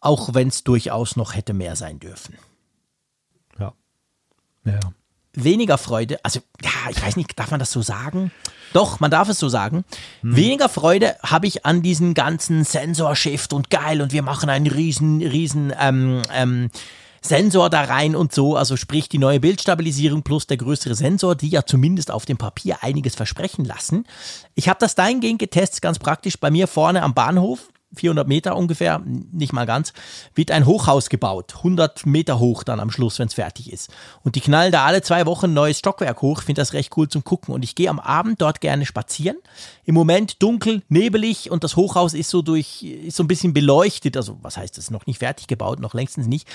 Auch 0.00 0.34
wenn 0.34 0.48
es 0.48 0.64
durchaus 0.64 1.16
noch 1.16 1.34
hätte 1.34 1.54
mehr 1.54 1.76
sein 1.76 1.98
dürfen. 1.98 2.36
Ja. 3.58 3.72
Ja. 4.64 4.80
weniger 5.34 5.78
Freude, 5.78 6.22
also 6.24 6.40
ja, 6.62 6.70
ich 6.90 7.00
weiß 7.00 7.16
nicht, 7.16 7.38
darf 7.38 7.50
man 7.50 7.60
das 7.60 7.72
so 7.72 7.82
sagen? 7.82 8.30
Doch, 8.72 9.00
man 9.00 9.10
darf 9.10 9.28
es 9.28 9.38
so 9.38 9.48
sagen. 9.48 9.84
Weniger 10.22 10.68
Freude 10.68 11.16
habe 11.22 11.46
ich 11.46 11.66
an 11.66 11.82
diesen 11.82 12.14
ganzen 12.14 12.64
Sensorshift 12.64 13.52
und 13.52 13.70
geil 13.70 14.00
und 14.02 14.12
wir 14.12 14.22
machen 14.22 14.48
einen 14.48 14.66
riesen, 14.66 15.20
riesen 15.20 15.72
ähm, 15.78 16.22
ähm, 16.32 16.70
Sensor 17.24 17.70
da 17.70 17.84
rein 17.84 18.16
und 18.16 18.32
so, 18.32 18.56
also 18.56 18.76
sprich 18.76 19.08
die 19.08 19.18
neue 19.18 19.38
Bildstabilisierung 19.38 20.22
plus 20.22 20.48
der 20.48 20.56
größere 20.56 20.96
Sensor, 20.96 21.36
die 21.36 21.48
ja 21.48 21.64
zumindest 21.64 22.10
auf 22.10 22.24
dem 22.24 22.36
Papier 22.36 22.82
einiges 22.82 23.14
versprechen 23.14 23.64
lassen. 23.64 24.06
Ich 24.56 24.68
habe 24.68 24.80
das 24.80 24.96
dahingehend 24.96 25.38
getestet, 25.38 25.82
ganz 25.82 26.00
praktisch, 26.00 26.38
bei 26.38 26.50
mir 26.50 26.66
vorne 26.66 27.02
am 27.02 27.14
Bahnhof, 27.14 27.71
400 27.94 28.26
Meter 28.26 28.56
ungefähr, 28.56 29.02
nicht 29.04 29.52
mal 29.52 29.66
ganz, 29.66 29.92
wird 30.34 30.50
ein 30.50 30.66
Hochhaus 30.66 31.08
gebaut, 31.08 31.54
100 31.58 32.06
Meter 32.06 32.38
hoch 32.38 32.62
dann 32.62 32.80
am 32.80 32.90
Schluss, 32.90 33.18
wenn 33.18 33.28
es 33.28 33.34
fertig 33.34 33.72
ist. 33.72 33.90
Und 34.22 34.34
die 34.34 34.40
knallen 34.40 34.72
da 34.72 34.84
alle 34.84 35.02
zwei 35.02 35.26
Wochen 35.26 35.52
neues 35.52 35.78
Stockwerk 35.78 36.22
hoch, 36.22 36.40
Ich 36.40 36.46
finde 36.46 36.60
das 36.60 36.72
recht 36.72 36.96
cool 36.96 37.08
zum 37.08 37.24
Gucken. 37.24 37.54
Und 37.54 37.64
ich 37.64 37.74
gehe 37.74 37.90
am 37.90 38.00
Abend 38.00 38.40
dort 38.40 38.60
gerne 38.60 38.86
spazieren. 38.86 39.36
Im 39.84 39.94
Moment 39.94 40.42
dunkel, 40.42 40.82
nebelig 40.88 41.50
und 41.50 41.64
das 41.64 41.76
Hochhaus 41.76 42.14
ist 42.14 42.30
so 42.30 42.42
durch, 42.42 42.82
ist 42.82 43.16
so 43.16 43.24
ein 43.24 43.28
bisschen 43.28 43.52
beleuchtet. 43.52 44.16
Also 44.16 44.38
was 44.42 44.56
heißt 44.56 44.78
das? 44.78 44.90
Noch 44.90 45.06
nicht 45.06 45.18
fertig 45.18 45.46
gebaut, 45.46 45.80
noch 45.80 45.94
längstens 45.94 46.26
nicht. 46.26 46.48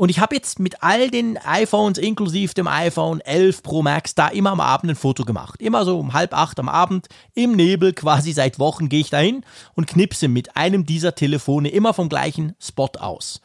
Und 0.00 0.08
ich 0.08 0.18
habe 0.18 0.34
jetzt 0.34 0.58
mit 0.60 0.82
all 0.82 1.10
den 1.10 1.36
iPhones, 1.36 1.98
inklusive 1.98 2.54
dem 2.54 2.66
iPhone 2.66 3.20
11 3.20 3.62
Pro 3.62 3.82
Max, 3.82 4.14
da 4.14 4.28
immer 4.28 4.52
am 4.52 4.60
Abend 4.60 4.92
ein 4.92 4.96
Foto 4.96 5.26
gemacht. 5.26 5.60
Immer 5.60 5.84
so 5.84 5.98
um 5.98 6.14
halb 6.14 6.32
acht 6.32 6.58
am 6.58 6.70
Abend, 6.70 7.08
im 7.34 7.52
Nebel, 7.52 7.92
quasi 7.92 8.32
seit 8.32 8.58
Wochen 8.58 8.88
gehe 8.88 9.00
ich 9.00 9.10
dahin 9.10 9.44
und 9.74 9.86
knipse 9.86 10.28
mit 10.28 10.56
einem 10.56 10.86
dieser 10.86 11.14
Telefone 11.14 11.68
immer 11.68 11.92
vom 11.92 12.08
gleichen 12.08 12.54
Spot 12.58 12.88
aus. 12.98 13.42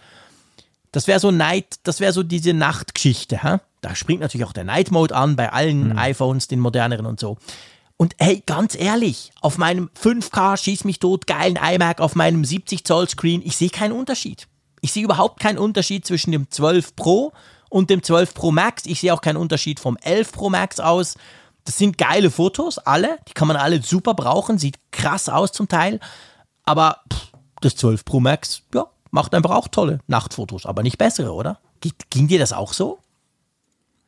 Das 0.94 1.08
wäre 1.08 1.20
so 1.20 1.30
Night, 1.30 1.76
das 1.84 2.00
wäre 2.00 2.14
so 2.14 2.24
diese 2.24 2.54
Nachtgeschichte. 2.54 3.44
Hä? 3.44 3.58
Da 3.82 3.94
springt 3.94 4.22
natürlich 4.22 4.48
auch 4.48 4.54
der 4.54 4.64
Night 4.64 4.92
Mode 4.92 5.14
an 5.14 5.36
bei 5.36 5.52
allen 5.52 5.90
mhm. 5.90 5.98
iPhones, 5.98 6.48
den 6.48 6.62
moderneren 6.62 7.06
und 7.06 7.20
so. 7.20 7.36
Und 7.98 8.16
hey, 8.18 8.42
ganz 8.46 8.80
ehrlich, 8.80 9.34
auf 9.42 9.58
meinem 9.58 9.90
5K 10.02 10.56
schieß 10.56 10.86
mich 10.86 11.00
tot 11.00 11.28
geilen 11.28 11.60
iMac, 11.62 12.00
auf 12.00 12.16
meinem 12.16 12.46
70 12.46 12.86
Zoll 12.86 13.10
Screen, 13.10 13.42
ich 13.44 13.58
sehe 13.58 13.70
keinen 13.70 13.92
Unterschied. 13.92 14.48
Ich 14.86 14.94
sehe 14.94 15.04
überhaupt 15.04 15.40
keinen 15.40 15.58
Unterschied 15.58 16.06
zwischen 16.06 16.32
dem 16.32 16.52
12 16.52 16.96
Pro 16.96 17.34
und 17.72 17.90
dem 17.90 18.04
12 18.04 18.36
Pro 18.36 18.52
Max. 18.52 18.86
Ich 18.86 19.00
sehe 19.00 19.12
auch 19.16 19.22
keinen 19.22 19.38
Unterschied 19.38 19.80
vom 19.80 19.98
11 19.98 20.32
Pro 20.32 20.52
Max 20.52 20.80
aus. 20.80 21.16
Das 21.64 21.80
sind 21.80 21.98
geile 21.98 22.30
Fotos, 22.30 22.78
alle. 22.78 23.18
Die 23.28 23.34
kann 23.34 23.48
man 23.48 23.58
alle 23.58 23.82
super 23.82 24.14
brauchen. 24.14 24.60
Sieht 24.60 24.78
krass 24.92 25.28
aus 25.28 25.52
zum 25.54 25.68
Teil. 25.68 26.00
Aber 26.66 27.00
pff, 27.12 27.32
das 27.62 27.76
12 27.78 28.06
Pro 28.06 28.20
Max, 28.20 28.62
ja, 28.76 28.86
macht 29.10 29.34
einfach 29.34 29.56
auch 29.56 29.70
tolle 29.70 30.02
Nachtfotos, 30.06 30.68
aber 30.68 30.84
nicht 30.84 31.00
bessere, 31.00 31.34
oder? 31.34 31.58
Ging 32.12 32.28
dir 32.28 32.38
das 32.38 32.54
auch 32.54 32.72
so? 32.72 33.00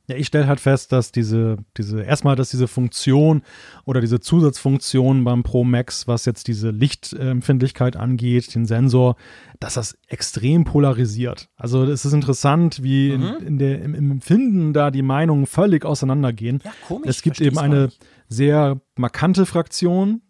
Ja, 0.09 0.15
ich 0.15 0.27
stelle 0.27 0.47
halt 0.47 0.61
fest, 0.61 0.93
dass 0.93 1.11
diese, 1.11 1.57
diese, 1.75 2.01
erstmal, 2.01 2.37
dass 2.37 2.49
diese 2.49 2.69
Funktion 2.69 3.41
oder 3.83 3.99
diese 3.99 4.21
Zusatzfunktion 4.21 5.25
beim 5.25 5.43
Pro 5.43 5.65
Max, 5.65 6.07
was 6.07 6.23
jetzt 6.23 6.47
diese 6.47 6.69
Lichtempfindlichkeit 6.69 7.97
angeht, 7.97 8.55
den 8.55 8.65
Sensor, 8.65 9.17
dass 9.59 9.73
das 9.73 9.97
extrem 10.07 10.63
polarisiert. 10.63 11.49
Also 11.57 11.83
es 11.83 12.05
ist 12.05 12.13
interessant, 12.13 12.81
wie 12.81 13.17
mhm. 13.17 13.23
in, 13.23 13.47
in 13.47 13.57
der, 13.57 13.81
im, 13.81 13.95
im, 13.95 14.11
Empfinden 14.11 14.71
da 14.71 14.91
die 14.91 15.01
Meinungen 15.01 15.45
völlig 15.45 15.83
auseinandergehen. 15.83 16.61
Ja, 16.63 16.71
komisch. 16.87 17.09
Es 17.09 17.21
gibt 17.21 17.41
eben 17.41 17.57
eine 17.57 17.89
sehr 18.29 18.79
markante 18.95 19.45
Fraktion, 19.45 20.21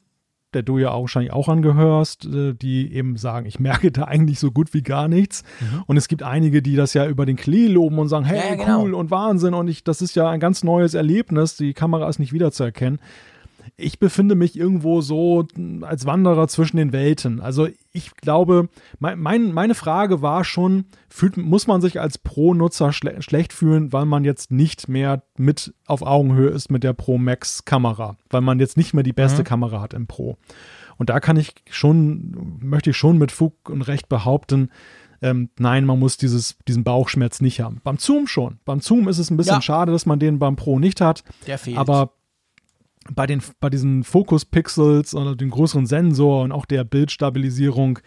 der 0.54 0.64
du 0.64 0.78
ja 0.78 0.91
auch 0.91 1.02
wahrscheinlich 1.02 1.34
auch 1.34 1.50
angehörst, 1.50 2.26
äh, 2.26 2.54
die 2.54 2.93
eben 2.93 3.18
sagen, 3.18 3.45
ich 3.45 3.60
merke 3.60 3.91
da 3.91 4.04
eigentlich 4.04 4.39
so 4.39 4.52
gut 4.52 4.74
wie 4.74 4.82
gar 4.82 5.08
nichts. 5.08 5.43
Mhm. 5.60 5.84
Und 5.88 5.98
es 5.98 6.08
gibt 6.08 6.24
einige, 6.24 6.62
die 6.62 6.76
das 6.76 6.93
ja 6.93 7.06
über 7.08 7.26
den 7.26 7.36
Klee 7.36 7.68
loben 7.68 8.00
und 8.00 8.08
sagen, 8.08 8.26
hey, 8.26 8.38
ja, 8.38 8.56
genau. 8.56 8.82
cool 8.82 8.93
und 8.93 9.12
Wahnsinn 9.12 9.54
und 9.54 9.68
ich, 9.68 9.84
das 9.84 10.02
ist 10.02 10.16
ja 10.16 10.30
ein 10.30 10.39
ganz 10.39 10.64
neues 10.64 10.93
Erlebnis, 10.93 11.58
die 11.58 11.74
Kamera 11.74 12.08
ist 12.08 12.20
nicht 12.20 12.34
wiederzuerkennen 12.34 13.00
ich 13.76 13.99
befinde 13.99 14.36
mich 14.36 14.57
irgendwo 14.57 15.01
so 15.01 15.47
als 15.82 16.05
Wanderer 16.05 16.47
zwischen 16.47 16.78
den 16.78 16.93
Welten. 16.93 17.41
Also 17.41 17.68
ich 17.91 18.15
glaube, 18.15 18.70
mein, 18.99 19.20
mein, 19.20 19.51
meine 19.53 19.76
Frage 19.76 20.22
war 20.22 20.43
schon, 20.43 20.86
fühlt, 21.09 21.38
muss 21.38 21.68
man 21.68 21.82
sich 21.82 21.99
als 21.99 22.18
Pro-Nutzer 22.18 22.93
schle 22.93 23.22
schlecht 23.22 23.53
fühlen, 23.53 23.91
weil 23.91 24.05
man 24.05 24.24
jetzt 24.24 24.51
nicht 24.51 24.88
mehr 24.88 25.24
mit 25.38 25.74
auf 25.86 26.01
Augenhöhe 26.01 26.49
ist 26.49 26.72
mit 26.72 26.84
der 26.84 26.93
Pro 26.93 27.18
Max 27.18 27.65
Kamera, 27.65 28.18
weil 28.30 28.41
man 28.41 28.59
jetzt 28.59 28.78
nicht 28.78 28.93
mehr 28.93 29.03
die 29.03 29.13
beste 29.13 29.41
mhm. 29.41 29.45
Kamera 29.45 29.82
hat 29.82 29.93
im 29.93 30.07
Pro. 30.07 30.38
Und 30.97 31.09
da 31.09 31.20
kann 31.20 31.38
ich 31.38 31.53
schon, 31.70 32.59
möchte 32.61 32.91
ich 32.91 32.97
schon 32.97 33.18
mit 33.18 33.32
Fug 33.32 33.70
und 33.70 33.82
Recht 33.84 34.09
behaupten, 34.09 34.70
ähm, 35.22 35.49
nein, 35.57 35.86
man 35.86 35.99
muss 35.99 36.18
dieses, 36.18 36.57
diesen 36.68 36.84
Bauchschmerz 36.84 37.41
nicht 37.41 37.59
haben. 37.59 37.82
Beim 37.84 37.97
Zoom 37.97 38.28
schon. 38.28 38.59
Beim 38.65 38.82
Zoom 38.82 39.07
ist 39.07 39.18
es 39.18 39.32
ein 39.32 39.38
bisschen 39.38 39.55
ja. 39.55 39.61
schade, 39.61 39.91
dass 39.91 40.05
man 40.05 40.20
den 40.20 40.38
beim 40.38 40.55
Pro 40.55 40.80
nicht 40.80 41.01
hat. 41.01 41.24
Der 41.47 41.57
fehlt. 41.57 41.78
Aber 41.78 42.13
bei, 43.14 43.28
den, 43.28 43.41
bei 43.60 43.70
diesen 43.70 44.03
Fokus-Pixels 44.03 45.14
und 45.14 45.39
dem 45.39 45.49
größeren 45.49 45.86
Sensor 45.86 46.43
und 46.43 46.51
auch 46.51 46.66
der 46.66 46.84
Bildstabilisierung, 46.84 47.99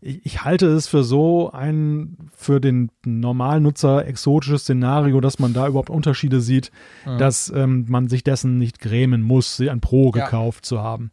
ich, 0.00 0.24
ich, 0.26 0.44
halte 0.44 0.66
es 0.66 0.88
für 0.88 1.04
so 1.04 1.52
ein 1.52 2.16
für 2.34 2.60
den 2.60 2.90
normalen 3.04 3.62
Nutzer 3.62 4.06
exotisches 4.06 4.62
Szenario, 4.62 5.20
dass 5.20 5.38
man 5.38 5.52
da 5.52 5.68
überhaupt 5.68 5.90
Unterschiede 5.90 6.40
sieht, 6.40 6.72
mhm. 7.06 7.18
dass 7.18 7.52
ähm, 7.54 7.86
man 7.88 8.08
sich 8.08 8.24
dessen 8.24 8.58
nicht 8.58 8.80
grämen 8.80 9.22
muss, 9.22 9.60
ein 9.60 9.80
Pro 9.80 10.12
ja. 10.14 10.24
gekauft 10.24 10.66
zu 10.66 10.80
haben 10.80 11.10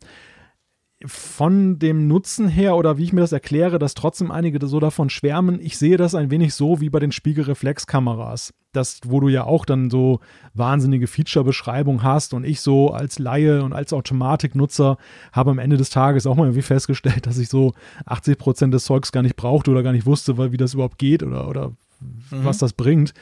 von 1.06 1.80
dem 1.80 2.08
Nutzen 2.08 2.50
her 2.50 2.76
oder 2.76 2.98
wie 2.98 3.06
ich 3.06 3.14
mir 3.14 3.22
das 3.22 3.32
erkläre, 3.32 3.80
dass 3.80 3.94
trotzdem 3.94 4.32
einige 4.32 4.66
so 4.68 4.82
davon 4.82 5.10
schwärmen, 5.10 5.60
ich 5.62 5.78
sehe 5.78 5.96
das 5.96 6.14
ein 6.14 6.30
wenig 6.30 6.54
so 6.54 6.82
wie 6.82 6.90
bei 6.90 7.00
den 7.00 7.14
Spiegelreflexkameras, 7.14 8.54
das, 8.74 9.00
wo 9.06 9.22
du 9.22 9.30
ja 9.30 9.46
auch 9.46 9.66
dann 9.66 9.90
so 9.90 10.20
wahnsinnige 10.54 11.08
Feature-Beschreibung 11.08 12.04
hast 12.04 12.34
und 12.34 12.44
ich 12.44 12.60
so 12.60 12.92
als 12.92 13.18
Laie 13.18 13.64
und 13.64 13.72
als 13.72 13.94
Automatiknutzer 13.94 14.98
habe 15.32 15.52
am 15.52 15.60
Ende 15.60 15.78
des 15.78 15.90
Tages 15.90 16.28
auch 16.28 16.36
mal 16.36 16.46
irgendwie 16.46 16.62
festgestellt, 16.64 17.26
dass 17.26 17.38
ich 17.38 17.48
so 17.48 17.74
80 18.06 18.38
Prozent 18.38 18.74
des 18.74 18.84
Zeugs 18.84 19.14
gar 19.14 19.22
nicht 19.22 19.38
brauchte 19.38 19.72
oder 19.72 19.84
gar 19.84 19.94
nicht 19.94 20.06
wusste, 20.06 20.38
weil, 20.38 20.52
wie 20.52 20.58
das 20.58 20.74
überhaupt 20.74 20.98
geht 20.98 21.24
oder, 21.24 21.48
oder 21.48 21.70
mhm. 22.02 22.44
was 22.44 22.58
das 22.58 22.74
bringt. 22.74 23.14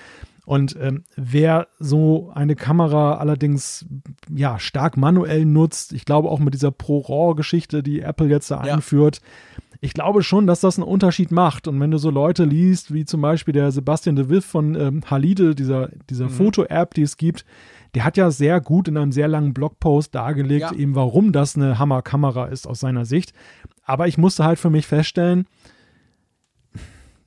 Und 0.47 0.77
ähm, 0.79 1.03
wer 1.17 1.67
so 1.77 2.31
eine 2.33 2.55
Kamera 2.55 3.17
allerdings 3.17 3.85
ja 4.33 4.59
stark 4.59 4.95
manuell 4.95 5.43
nutzt, 5.43 5.91
ich 5.91 6.05
glaube 6.05 6.29
auch 6.29 6.39
mit 6.39 6.53
dieser 6.53 6.71
Pro-RAW-Geschichte, 6.71 7.83
die 7.83 7.99
Apple 7.99 8.27
jetzt 8.27 8.49
da 8.49 8.63
ja. 8.63 8.75
einführt, 8.75 9.19
ich 9.81 9.93
glaube 9.93 10.23
schon, 10.23 10.47
dass 10.47 10.61
das 10.61 10.79
einen 10.79 10.87
Unterschied 10.87 11.31
macht. 11.31 11.67
Und 11.67 11.81
wenn 11.81 11.91
du 11.91 11.97
so 11.97 12.09
Leute 12.09 12.45
liest, 12.45 12.93
wie 12.93 13.03
zum 13.03 13.19
Beispiel 13.19 13.53
der 13.53 13.73
Sebastian 13.73 14.15
de 14.15 14.29
Viff 14.29 14.45
von 14.45 14.75
ähm, 14.75 15.01
Halide, 15.11 15.53
dieser, 15.53 15.89
dieser 16.09 16.27
mhm. 16.27 16.29
Foto-App, 16.29 16.93
die 16.93 17.01
es 17.01 17.17
gibt, 17.17 17.43
der 17.93 18.05
hat 18.05 18.15
ja 18.15 18.31
sehr 18.31 18.61
gut 18.61 18.87
in 18.87 18.95
einem 18.95 19.11
sehr 19.11 19.27
langen 19.27 19.53
Blogpost 19.53 20.15
dargelegt, 20.15 20.71
ja. 20.71 20.77
eben 20.77 20.95
warum 20.95 21.33
das 21.33 21.57
eine 21.57 21.77
Hammerkamera 21.77 22.45
ist 22.45 22.67
aus 22.67 22.79
seiner 22.79 23.03
Sicht. 23.03 23.33
Aber 23.83 24.07
ich 24.07 24.17
musste 24.17 24.45
halt 24.45 24.59
für 24.59 24.69
mich 24.69 24.87
feststellen, 24.87 25.45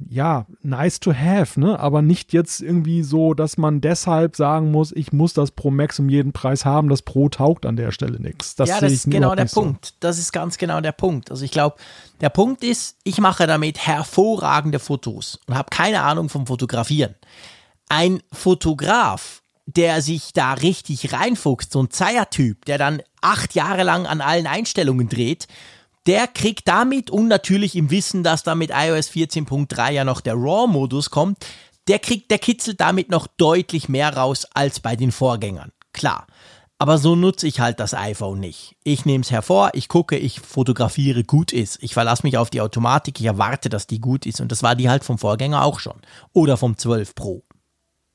ja, 0.09 0.46
nice 0.62 1.01
to 1.01 1.12
have, 1.12 1.59
ne? 1.61 1.78
Aber 1.78 2.03
nicht 2.03 2.32
jetzt 2.32 2.61
irgendwie 2.61 3.03
so, 3.03 3.34
dass 3.34 3.59
man 3.59 3.80
deshalb 3.80 4.36
sagen 4.36 4.70
muss, 4.70 4.92
ich 4.92 5.12
muss 5.12 5.34
das 5.34 5.51
Pro 5.51 5.70
Max 5.70 5.98
um 5.98 6.09
jeden 6.09 6.32
Preis 6.32 6.64
haben, 6.64 6.88
das 6.88 7.03
Pro 7.03 7.28
taugt 7.28 7.66
an 7.66 7.76
der 7.76 7.92
Stelle 7.92 8.20
nichts. 8.20 8.55
Das 8.55 8.68
ja, 8.68 8.80
das 8.80 8.92
ist 8.92 9.11
genau 9.11 9.34
der 9.34 9.44
Punkt. 9.44 9.86
So. 9.86 9.92
Das 10.01 10.18
ist 10.18 10.32
ganz 10.32 10.59
genau 10.59 10.80
der 10.80 10.92
Punkt. 10.92 11.30
Also 11.30 11.44
ich 11.44 11.51
glaube, 11.51 11.76
der 12.20 12.30
Punkt 12.30 12.64
ist, 12.64 12.96
ich 13.05 13.18
mache 13.18 13.46
damit 13.46 13.78
hervorragende 13.86 14.78
Fotos 14.78 15.40
und 15.46 15.55
habe 15.55 15.68
keine 15.70 16.03
Ahnung 16.03 16.28
vom 16.28 16.46
Fotografieren. 16.46 17.14
Ein 17.88 18.22
Fotograf, 18.32 19.42
der 19.66 20.03
sich 20.03 20.32
da 20.32 20.55
richtig 20.55 21.12
reinfuchst, 21.12 21.72
so 21.72 21.82
ein 21.82 21.90
Zeier-Typ, 21.90 22.64
der 22.64 22.78
dann 22.78 23.03
acht 23.20 23.55
Jahre 23.55 23.82
lang 23.82 24.07
an 24.07 24.20
allen 24.20 24.46
Einstellungen 24.46 25.09
dreht, 25.09 25.46
der 26.07 26.26
kriegt 26.26 26.66
damit 26.66 27.11
und 27.11 27.28
natürlich 27.28 27.76
im 27.76 27.90
Wissen, 27.90 28.22
dass 28.22 28.42
da 28.42 28.55
mit 28.55 28.70
iOS 28.70 29.11
14.3 29.11 29.90
ja 29.90 30.05
noch 30.05 30.20
der 30.20 30.34
RAW-Modus 30.34 31.11
kommt, 31.11 31.44
der 31.88 31.98
kriegt, 31.98 32.30
der 32.30 32.38
kitzelt 32.38 32.80
damit 32.80 33.11
noch 33.11 33.26
deutlich 33.26 33.88
mehr 33.88 34.16
raus 34.16 34.46
als 34.55 34.80
bei 34.80 34.96
den 34.96 35.12
Vorgängern. 35.12 35.72
Klar. 35.92 36.26
Aber 36.78 36.96
so 36.96 37.14
nutze 37.14 37.46
ich 37.46 37.61
halt 37.61 37.78
das 37.78 37.92
iPhone 37.92 38.40
nicht. 38.40 38.74
Ich 38.84 39.05
nehme 39.05 39.20
es 39.20 39.30
hervor, 39.30 39.72
ich 39.74 39.88
gucke, 39.88 40.16
ich 40.16 40.40
fotografiere, 40.40 41.24
gut 41.24 41.53
ist. 41.53 41.82
Ich 41.82 41.92
verlasse 41.92 42.22
mich 42.22 42.38
auf 42.38 42.48
die 42.48 42.62
Automatik, 42.62 43.20
ich 43.20 43.26
erwarte, 43.26 43.68
dass 43.68 43.86
die 43.86 44.01
gut 44.01 44.24
ist. 44.24 44.40
Und 44.40 44.51
das 44.51 44.62
war 44.62 44.74
die 44.74 44.88
halt 44.88 45.05
vom 45.05 45.18
Vorgänger 45.18 45.62
auch 45.62 45.78
schon. 45.78 46.01
Oder 46.32 46.57
vom 46.57 46.78
12 46.78 47.14
Pro. 47.14 47.44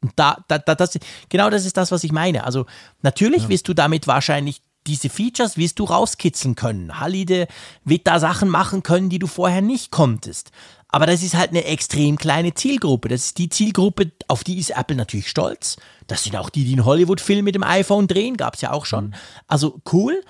Und 0.01 0.13
da, 0.15 0.37
da, 0.47 0.57
da 0.57 0.73
das, 0.73 0.97
genau 1.29 1.51
das 1.51 1.65
ist 1.65 1.77
das, 1.77 1.91
was 1.91 2.03
ich 2.03 2.11
meine. 2.11 2.43
Also 2.43 2.65
natürlich 3.03 3.43
ja. 3.43 3.49
wirst 3.49 3.67
du 3.67 3.75
damit 3.75 4.07
wahrscheinlich 4.07 4.61
diese 4.87 5.09
Features 5.09 5.57
wirst 5.57 5.79
du 5.79 5.85
rauskitzeln 5.85 6.55
können. 6.55 6.99
Halide 6.99 7.47
wird 7.83 8.07
da 8.07 8.19
Sachen 8.19 8.49
machen 8.49 8.83
können, 8.83 9.09
die 9.09 9.19
du 9.19 9.27
vorher 9.27 9.61
nicht 9.61 9.91
konntest. 9.91 10.51
Aber 10.89 11.05
das 11.07 11.23
ist 11.23 11.35
halt 11.35 11.49
eine 11.49 11.65
extrem 11.65 12.17
kleine 12.17 12.53
Zielgruppe. 12.53 13.09
Das 13.09 13.25
ist 13.25 13.37
die 13.37 13.49
Zielgruppe, 13.49 14.11
auf 14.27 14.43
die 14.43 14.57
ist 14.59 14.69
Apple 14.69 14.95
natürlich 14.95 15.29
stolz. 15.29 15.77
Das 16.07 16.23
sind 16.23 16.37
auch 16.37 16.49
die, 16.49 16.63
die 16.63 16.73
einen 16.73 16.85
Hollywood-Film 16.85 17.43
mit 17.43 17.55
dem 17.55 17.63
iPhone 17.63 18.07
drehen, 18.07 18.37
gab 18.37 18.55
es 18.55 18.61
ja 18.61 18.71
auch 18.71 18.85
schon. 18.85 19.07
Mhm. 19.07 19.13
Also 19.47 19.81
cool. 19.91 20.21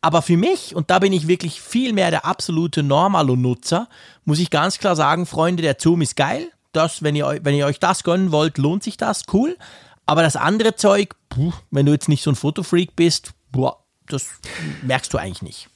Aber 0.00 0.22
für 0.22 0.36
mich, 0.36 0.74
und 0.74 0.90
da 0.90 1.00
bin 1.00 1.12
ich 1.12 1.28
wirklich 1.28 1.60
viel 1.60 1.92
mehr 1.92 2.10
der 2.10 2.24
absolute 2.24 2.82
Normalo-Nutzer, 2.82 3.88
muss 4.24 4.38
ich 4.38 4.50
ganz 4.50 4.78
klar 4.78 4.96
sagen, 4.96 5.26
Freunde, 5.26 5.62
der 5.62 5.76
Zoom 5.78 6.02
ist 6.02 6.16
geil. 6.16 6.50
Das, 6.72 7.02
wenn 7.02 7.16
ihr, 7.16 7.40
wenn 7.42 7.54
ihr 7.54 7.66
euch 7.66 7.80
das 7.80 8.04
gönnen 8.04 8.30
wollt, 8.30 8.58
lohnt 8.58 8.82
sich 8.82 8.96
das, 8.96 9.22
cool. 9.32 9.56
Aber 10.06 10.22
das 10.22 10.36
andere 10.36 10.76
Zeug, 10.76 11.14
puh, 11.28 11.52
wenn 11.70 11.86
du 11.86 11.92
jetzt 11.92 12.08
nicht 12.08 12.22
so 12.22 12.30
ein 12.30 12.36
Fotofreak 12.36 12.96
bist, 12.96 13.32
boah, 13.50 13.84
das 14.08 14.40
merkst 14.82 15.12
du 15.12 15.18
eigentlich 15.18 15.42
nicht. 15.42 15.68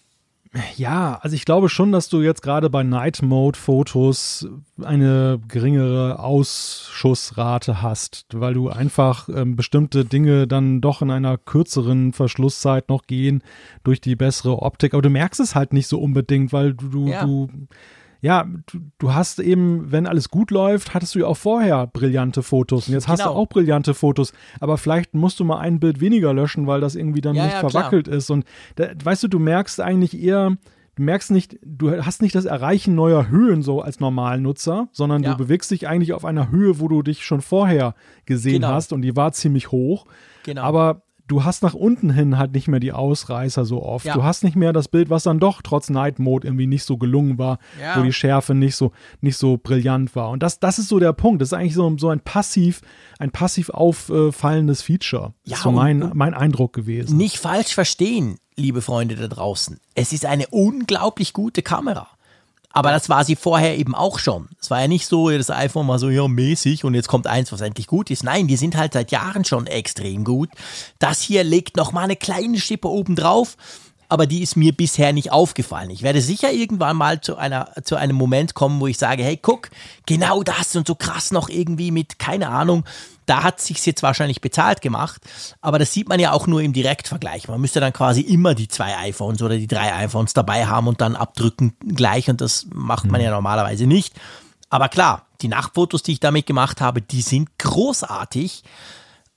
Ja, 0.76 1.18
also 1.22 1.34
ich 1.34 1.46
glaube 1.46 1.70
schon, 1.70 1.92
dass 1.92 2.10
du 2.10 2.20
jetzt 2.20 2.42
gerade 2.42 2.68
bei 2.68 2.82
Night 2.82 3.22
Mode 3.22 3.58
Fotos 3.58 4.46
eine 4.82 5.40
geringere 5.48 6.18
Ausschussrate 6.18 7.80
hast, 7.80 8.26
weil 8.34 8.52
du 8.52 8.68
einfach 8.68 9.30
ähm, 9.30 9.56
bestimmte 9.56 10.04
Dinge 10.04 10.46
dann 10.46 10.82
doch 10.82 11.00
in 11.00 11.10
einer 11.10 11.38
kürzeren 11.38 12.12
Verschlusszeit 12.12 12.90
noch 12.90 13.06
gehen 13.06 13.42
durch 13.82 14.02
die 14.02 14.14
bessere 14.14 14.60
Optik. 14.60 14.92
Aber 14.92 15.00
du 15.00 15.08
merkst 15.08 15.40
es 15.40 15.54
halt 15.54 15.72
nicht 15.72 15.86
so 15.86 15.98
unbedingt, 15.98 16.52
weil 16.52 16.74
du, 16.74 16.88
du, 16.88 17.08
ja. 17.08 17.24
du 17.24 17.48
ja, 18.22 18.46
du, 18.66 18.78
du, 18.98 19.12
hast 19.12 19.40
eben, 19.40 19.90
wenn 19.90 20.06
alles 20.06 20.28
gut 20.28 20.52
läuft, 20.52 20.94
hattest 20.94 21.14
du 21.14 21.18
ja 21.18 21.26
auch 21.26 21.36
vorher 21.36 21.88
brillante 21.88 22.44
Fotos 22.44 22.86
und 22.86 22.94
jetzt 22.94 23.04
genau. 23.04 23.12
hast 23.12 23.24
du 23.24 23.28
genau. 23.28 23.40
auch 23.40 23.48
brillante 23.48 23.94
Fotos, 23.94 24.32
aber 24.60 24.78
vielleicht 24.78 25.12
musst 25.12 25.40
du 25.40 25.44
mal 25.44 25.58
ein 25.58 25.80
Bild 25.80 26.00
weniger 26.00 26.32
löschen, 26.32 26.68
weil 26.68 26.80
das 26.80 26.94
irgendwie 26.94 27.20
dann 27.20 27.34
ja, 27.34 27.44
nicht 27.44 27.54
ja, 27.54 27.60
verwackelt 27.60 28.06
klar. 28.06 28.16
ist 28.16 28.30
und 28.30 28.44
da, 28.76 28.90
weißt 29.02 29.24
du, 29.24 29.28
du 29.28 29.40
merkst 29.40 29.80
eigentlich 29.80 30.22
eher, 30.22 30.56
du 30.94 31.02
merkst 31.02 31.32
nicht, 31.32 31.58
du 31.64 31.90
hast 32.04 32.22
nicht 32.22 32.36
das 32.36 32.44
Erreichen 32.44 32.94
neuer 32.94 33.28
Höhen 33.28 33.62
so 33.62 33.82
als 33.82 33.98
Normalnutzer, 33.98 34.88
sondern 34.92 35.24
ja. 35.24 35.32
du 35.32 35.38
bewegst 35.38 35.72
dich 35.72 35.88
eigentlich 35.88 36.12
auf 36.12 36.24
einer 36.24 36.52
Höhe, 36.52 36.78
wo 36.78 36.86
du 36.86 37.02
dich 37.02 37.24
schon 37.24 37.40
vorher 37.40 37.96
gesehen 38.24 38.62
genau. 38.62 38.68
hast 38.68 38.92
und 38.92 39.02
die 39.02 39.16
war 39.16 39.32
ziemlich 39.32 39.72
hoch. 39.72 40.06
Genau. 40.44 40.62
Aber 40.62 41.02
du 41.32 41.44
hast 41.44 41.62
nach 41.62 41.72
unten 41.72 42.10
hin 42.10 42.36
halt 42.36 42.52
nicht 42.52 42.68
mehr 42.68 42.78
die 42.78 42.92
Ausreißer 42.92 43.64
so 43.64 43.82
oft. 43.82 44.04
Ja. 44.04 44.12
Du 44.12 44.22
hast 44.22 44.44
nicht 44.44 44.54
mehr 44.54 44.74
das 44.74 44.88
Bild, 44.88 45.08
was 45.08 45.22
dann 45.22 45.40
doch 45.40 45.62
trotz 45.62 45.88
Night 45.88 46.18
Mode 46.18 46.46
irgendwie 46.46 46.66
nicht 46.66 46.84
so 46.84 46.98
gelungen 46.98 47.38
war, 47.38 47.58
ja. 47.80 47.98
wo 47.98 48.02
die 48.02 48.12
Schärfe 48.12 48.54
nicht 48.54 48.76
so, 48.76 48.92
nicht 49.22 49.38
so 49.38 49.56
brillant 49.56 50.14
war. 50.14 50.28
Und 50.28 50.42
das, 50.42 50.60
das 50.60 50.78
ist 50.78 50.88
so 50.88 50.98
der 50.98 51.14
Punkt. 51.14 51.40
Das 51.40 51.48
ist 51.48 51.52
eigentlich 51.54 51.74
so, 51.74 51.96
so 51.96 52.10
ein 52.10 52.20
passiv, 52.20 52.82
ein 53.18 53.30
passiv 53.30 53.70
auffallendes 53.70 54.82
Feature. 54.82 55.32
Ja, 55.44 55.56
so 55.56 55.72
mein, 55.72 56.10
mein 56.12 56.34
Eindruck 56.34 56.74
gewesen. 56.74 57.16
Nicht 57.16 57.38
falsch 57.38 57.74
verstehen, 57.74 58.36
liebe 58.56 58.82
Freunde 58.82 59.16
da 59.16 59.26
draußen. 59.26 59.80
Es 59.94 60.12
ist 60.12 60.26
eine 60.26 60.46
unglaublich 60.48 61.32
gute 61.32 61.62
Kamera. 61.62 62.08
Aber 62.72 62.90
das 62.90 63.08
war 63.08 63.24
sie 63.24 63.36
vorher 63.36 63.78
eben 63.78 63.94
auch 63.94 64.18
schon. 64.18 64.48
Es 64.60 64.70
war 64.70 64.80
ja 64.80 64.88
nicht 64.88 65.06
so, 65.06 65.30
das 65.30 65.50
iPhone 65.50 65.88
war 65.88 65.98
so, 65.98 66.08
ja, 66.08 66.26
mäßig 66.26 66.84
und 66.84 66.94
jetzt 66.94 67.08
kommt 67.08 67.26
eins, 67.26 67.52
was 67.52 67.60
endlich 67.60 67.86
gut 67.86 68.10
ist. 68.10 68.24
Nein, 68.24 68.48
die 68.48 68.56
sind 68.56 68.76
halt 68.76 68.94
seit 68.94 69.10
Jahren 69.10 69.44
schon 69.44 69.66
extrem 69.66 70.24
gut. 70.24 70.48
Das 70.98 71.20
hier 71.20 71.44
legt 71.44 71.76
noch 71.76 71.92
mal 71.92 72.04
eine 72.04 72.16
kleine 72.16 72.58
Schippe 72.58 72.88
oben 72.88 73.16
drauf 73.16 73.56
aber 74.12 74.26
die 74.26 74.42
ist 74.42 74.58
mir 74.58 74.72
bisher 74.72 75.14
nicht 75.14 75.32
aufgefallen. 75.32 75.88
Ich 75.88 76.02
werde 76.02 76.20
sicher 76.20 76.52
irgendwann 76.52 76.98
mal 76.98 77.22
zu, 77.22 77.38
einer, 77.38 77.70
zu 77.82 77.96
einem 77.96 78.14
Moment 78.14 78.52
kommen, 78.52 78.78
wo 78.78 78.86
ich 78.86 78.98
sage, 78.98 79.24
hey, 79.24 79.38
guck, 79.40 79.70
genau 80.04 80.42
das 80.42 80.76
und 80.76 80.86
so 80.86 80.94
krass 80.94 81.30
noch 81.30 81.48
irgendwie 81.48 81.90
mit, 81.90 82.18
keine 82.18 82.50
Ahnung, 82.50 82.84
da 83.32 83.42
hat 83.42 83.62
sich 83.62 83.84
jetzt 83.86 84.02
wahrscheinlich 84.02 84.42
bezahlt 84.42 84.82
gemacht, 84.82 85.22
aber 85.62 85.78
das 85.78 85.90
sieht 85.90 86.06
man 86.06 86.20
ja 86.20 86.32
auch 86.32 86.46
nur 86.46 86.60
im 86.60 86.74
Direktvergleich. 86.74 87.48
Man 87.48 87.62
müsste 87.62 87.80
dann 87.80 87.94
quasi 87.94 88.20
immer 88.20 88.54
die 88.54 88.68
zwei 88.68 88.94
iPhones 88.98 89.40
oder 89.40 89.56
die 89.56 89.66
drei 89.66 89.94
iPhones 89.94 90.34
dabei 90.34 90.66
haben 90.66 90.86
und 90.86 91.00
dann 91.00 91.16
abdrücken 91.16 91.74
gleich 91.80 92.28
und 92.28 92.42
das 92.42 92.66
macht 92.74 93.06
man 93.06 93.22
ja 93.22 93.28
mhm. 93.28 93.36
normalerweise 93.36 93.86
nicht. 93.86 94.12
Aber 94.68 94.90
klar, 94.90 95.28
die 95.40 95.48
Nachtfotos, 95.48 96.02
die 96.02 96.12
ich 96.12 96.20
damit 96.20 96.44
gemacht 96.44 96.82
habe, 96.82 97.00
die 97.00 97.22
sind 97.22 97.58
großartig. 97.58 98.64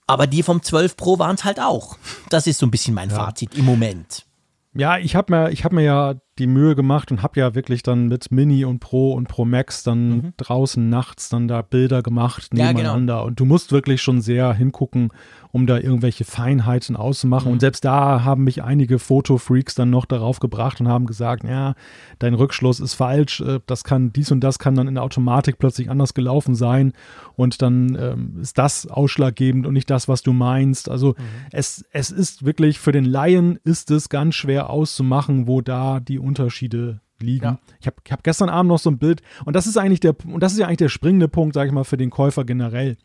Aber 0.08 0.28
die 0.28 0.44
vom 0.44 0.62
12 0.62 0.98
Pro 0.98 1.18
waren 1.18 1.36
es 1.36 1.46
halt 1.46 1.62
auch. 1.62 1.98
Das 2.30 2.48
ist 2.48 2.60
so 2.60 2.66
ein 2.66 2.72
bisschen 2.72 2.96
mein 2.96 3.10
ja. 3.10 3.16
Fazit 3.16 3.56
im 3.56 3.64
Moment. 3.64 4.26
Ja, 4.74 4.98
ich 4.98 5.16
habe 5.16 5.34
mir, 5.34 5.52
hab 5.52 5.72
mir 5.72 5.84
ja 5.84 6.16
die 6.38 6.48
Mühe 6.48 6.76
gemacht 6.76 7.12
und 7.12 7.24
habe 7.24 7.40
ja 7.40 7.56
wirklich 7.56 7.82
dann 7.82 8.08
mit 8.08 8.30
Mini 8.30 8.66
und 8.66 8.80
Pro 8.80 9.14
und 9.14 9.30
Pro 9.30 9.46
Max 9.46 9.84
dann 9.84 10.10
mhm. 10.10 10.34
draußen 10.36 10.90
nachts 10.90 11.30
dann 11.30 11.48
da 11.48 11.62
Bilder 11.62 12.04
gemacht 12.04 12.54
nebeneinander. 12.54 13.14
Ja, 13.14 13.20
genau. 13.20 13.28
Und 13.28 13.40
du 13.40 13.46
musst 13.46 13.72
wirklich 13.72 14.02
schon 14.02 14.20
sehr 14.20 14.54
hingucken, 14.54 15.12
um 15.54 15.68
da 15.68 15.78
irgendwelche 15.78 16.26
Feinheiten 16.26 16.98
auszumachen. 16.98 17.48
Mhm. 17.48 17.54
Und 17.54 17.60
selbst 17.62 17.86
da 17.86 18.26
haben 18.26 18.44
mich 18.44 18.62
einige 18.62 19.00
Fotofreaks 19.00 19.76
dann 19.76 19.90
noch 19.90 20.04
darauf 20.04 20.40
gebracht 20.42 20.82
und 20.82 20.90
haben 20.90 21.06
gesagt, 21.06 21.46
ja, 21.46 21.76
dein 22.20 22.34
Rückschluss 22.34 22.82
ist 22.82 22.96
falsch, 22.96 23.40
äh, 23.40 23.62
das 23.66 23.86
kann, 23.86 24.12
dies 24.12 24.30
und 24.32 24.42
das 24.42 24.60
kann 24.60 24.76
dann 24.76 24.90
in 24.90 24.96
der 24.96 25.04
Automatik 25.04 25.58
plötzlich 25.58 25.90
anders 25.90 26.14
gelaufen 26.14 26.56
sein. 26.56 26.92
Und 27.38 27.62
dann 27.62 27.98
ähm, 28.00 28.40
ist 28.42 28.58
das 28.58 28.88
ausschlaggebend 28.88 29.66
und 29.66 29.74
nicht 29.74 29.90
das, 29.90 30.10
was 30.10 30.22
du 30.22 30.34
meinst. 30.34 30.90
Also 30.90 31.10
mhm. 31.10 31.24
es, 31.54 31.86
es 31.92 32.12
ist 32.12 32.46
wirklich, 32.46 32.80
für 32.80 32.92
den 32.92 33.06
Laien 33.06 33.58
ist 33.64 33.92
es 33.92 34.10
ganz 34.10 34.36
schwer 34.36 34.70
auszumachen, 34.70 35.48
wo 35.48 35.62
da 35.62 36.02
die 36.02 36.20
Unterschiede 36.26 37.02
liegen. 37.20 37.46
Ja. 37.46 37.60
Ich 37.80 37.88
habe 37.88 37.98
hab 38.10 38.24
gestern 38.24 38.50
Abend 38.50 38.70
noch 38.70 38.80
so 38.80 38.90
ein 38.90 38.98
Bild 38.98 39.22
und 39.46 39.56
das 39.56 39.68
ist 39.68 39.78
eigentlich 39.78 40.00
der 40.00 40.16
und 40.26 40.42
das 40.42 40.54
ist 40.54 40.60
ja 40.60 40.68
eigentlich 40.68 40.78
der 40.78 40.90
springende 40.90 41.28
Punkt, 41.28 41.54
sage 41.54 41.68
ich 41.68 41.74
mal, 41.74 41.84
für 41.84 41.98
den 41.98 42.10
Käufer 42.10 42.44
generell. 42.44 42.98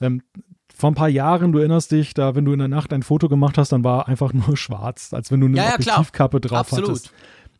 Ähm, 0.00 0.22
vor 0.76 0.90
ein 0.90 0.94
paar 0.94 1.08
Jahren, 1.08 1.52
du 1.52 1.60
erinnerst 1.60 1.92
dich, 1.92 2.14
da, 2.14 2.34
wenn 2.34 2.44
du 2.44 2.52
in 2.52 2.58
der 2.58 2.68
Nacht 2.68 2.92
ein 2.92 3.04
Foto 3.04 3.28
gemacht 3.28 3.58
hast, 3.58 3.70
dann 3.70 3.84
war 3.84 4.08
einfach 4.08 4.32
nur 4.32 4.56
schwarz, 4.56 5.14
als 5.14 5.30
wenn 5.30 5.40
du 5.40 5.46
eine 5.46 5.56
ja, 5.56 5.64
ja, 5.64 5.74
Objektivkappe 5.74 6.40
drauf 6.40 6.58
Absolut. 6.58 6.88
hattest. 6.88 7.12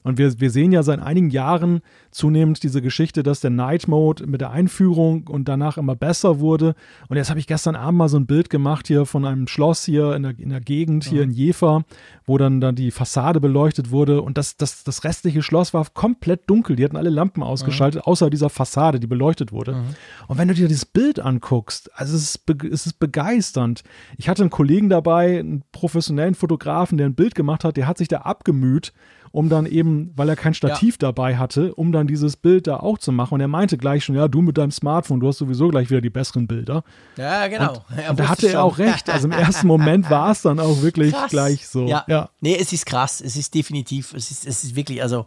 Und 0.05 0.19
wir, 0.19 0.39
wir 0.39 0.51
sehen 0.51 0.71
ja 0.71 0.83
seit 0.83 1.01
einigen 1.01 1.31
Jahren 1.31 1.81
zunehmend 2.11 2.63
diese 2.63 2.83
Geschichte, 2.83 3.23
dass 3.23 3.41
der 3.41 3.51
Night 3.51 3.89
Mode 3.89 4.27
mit 4.27 4.43
der 4.43 4.51
Einführung 4.51 5.27
und 5.27 5.49
danach 5.49 5.79
immer 5.79 5.97
besser 5.97 6.41
wurde. 6.41 6.75
Und 7.09 7.17
jetzt 7.17 7.31
habe 7.31 7.41
ich 7.41 7.47
gestern 7.47 7.75
Abend 7.75 7.99
mal 7.99 8.11
so 8.11 8.19
ein 8.19 8.27
Bild 8.27 8.51
gemacht 8.51 8.87
hier 8.87 9.07
von 9.07 9.25
einem 9.25 9.49
Schloss 9.49 9.83
hier 9.85 10.15
in 10.15 10.23
der, 10.23 10.39
in 10.39 10.51
der 10.51 10.61
Gegend, 10.61 11.05
hier 11.05 11.25
mhm. 11.25 11.31
in 11.31 11.37
Jever, 11.37 11.85
wo 12.27 12.37
dann, 12.37 12.61
dann 12.61 12.75
die 12.75 12.91
Fassade 12.91 13.41
beleuchtet 13.41 13.91
wurde. 13.91 14.21
Und 14.21 14.37
das, 14.37 14.59
das, 14.59 14.85
das 14.85 15.05
restliche 15.05 15.43
Schloss 15.43 15.73
war 15.73 15.87
komplett 15.95 16.51
dunkel. 16.51 16.77
Die 16.77 16.85
hatten 16.85 16.99
alle 16.99 17.11
Lampen 17.11 17.43
ausgeschaltet, 17.43 18.03
mhm. 18.05 18.13
außer 18.13 18.29
dieser 18.29 18.51
Fassade, 18.51 19.01
die 19.01 19.07
beleuchtet 19.07 19.53
wurde. 19.53 19.73
Mhm. 19.73 19.85
Und 20.29 20.37
wenn 20.37 20.49
du 20.49 20.55
dir 20.55 20.69
dieses 20.69 20.85
Bild 20.85 21.19
anguckst, 21.19 21.91
also 21.95 22.15
es 22.15 22.23
ist, 22.23 22.65
es 22.71 22.85
ist 22.85 22.99
begeisternd. 22.99 23.83
Ich 24.19 24.29
hatte 24.29 24.43
einen 24.43 24.51
Kollegen 24.51 24.91
dabei, 24.91 25.39
einen 25.39 25.65
professionellen 25.73 26.35
Fotografen, 26.35 26.99
der 26.99 27.07
ein 27.07 27.15
Bild 27.15 27.35
gemacht 27.35 27.65
hat, 27.65 27.79
der 27.79 27.87
hat 27.87 27.97
sich 27.97 28.09
da 28.09 28.19
abgemüht 28.19 28.93
um 29.35 29.49
dann 29.49 29.67
eben, 29.67 30.13
weil 30.15 30.29
er 30.29 30.37
kein 30.37 30.55
Stativ 30.55 30.95
ja. 30.95 31.09
dabei 31.09 31.37
hatte, 31.37 31.75
um 31.75 31.91
dann 31.91 32.07
dieses 32.07 32.37
Bild 32.37 32.69
da 32.69 32.77
auch 32.77 32.99
zu 32.99 33.11
machen. 33.11 33.35
Und 33.35 33.41
er 33.41 33.49
meinte 33.49 33.77
gleich 33.77 34.05
schon, 34.05 34.15
ja, 34.15 34.29
du 34.29 34.43
mit 34.43 34.57
deinem 34.57 34.71
Smartphone, 34.71 35.19
du 35.19 35.27
hast 35.27 35.39
sowieso 35.39 35.67
gleich 35.67 35.91
wieder 35.91 36.01
die 36.01 36.09
besseren 36.09 36.47
Bilder. 36.47 36.85
Ja, 37.17 37.49
genau. 37.49 37.85
Und, 37.91 38.11
und 38.11 38.21
da 38.21 38.29
hatte 38.29 38.49
er 38.49 38.63
auch 38.63 38.79
recht. 38.79 39.11
Also 39.11 39.27
im 39.27 39.33
ersten 39.33 39.67
Moment 39.67 40.09
war 40.09 40.31
es 40.31 40.43
dann 40.43 40.61
auch 40.61 40.83
wirklich 40.83 41.13
krass. 41.13 41.31
gleich 41.33 41.67
so. 41.67 41.89
Ja. 41.89 42.05
ja. 42.07 42.31
Nee, 42.41 42.57
es 42.61 42.73
ist 42.73 42.87
krass. 42.87 43.21
Es 43.21 43.35
ist 43.35 43.53
definitiv, 43.55 44.15
es 44.15 44.31
ist, 44.31 44.47
es 44.47 44.63
ist 44.63 44.77
wirklich, 44.77 45.03
also 45.03 45.25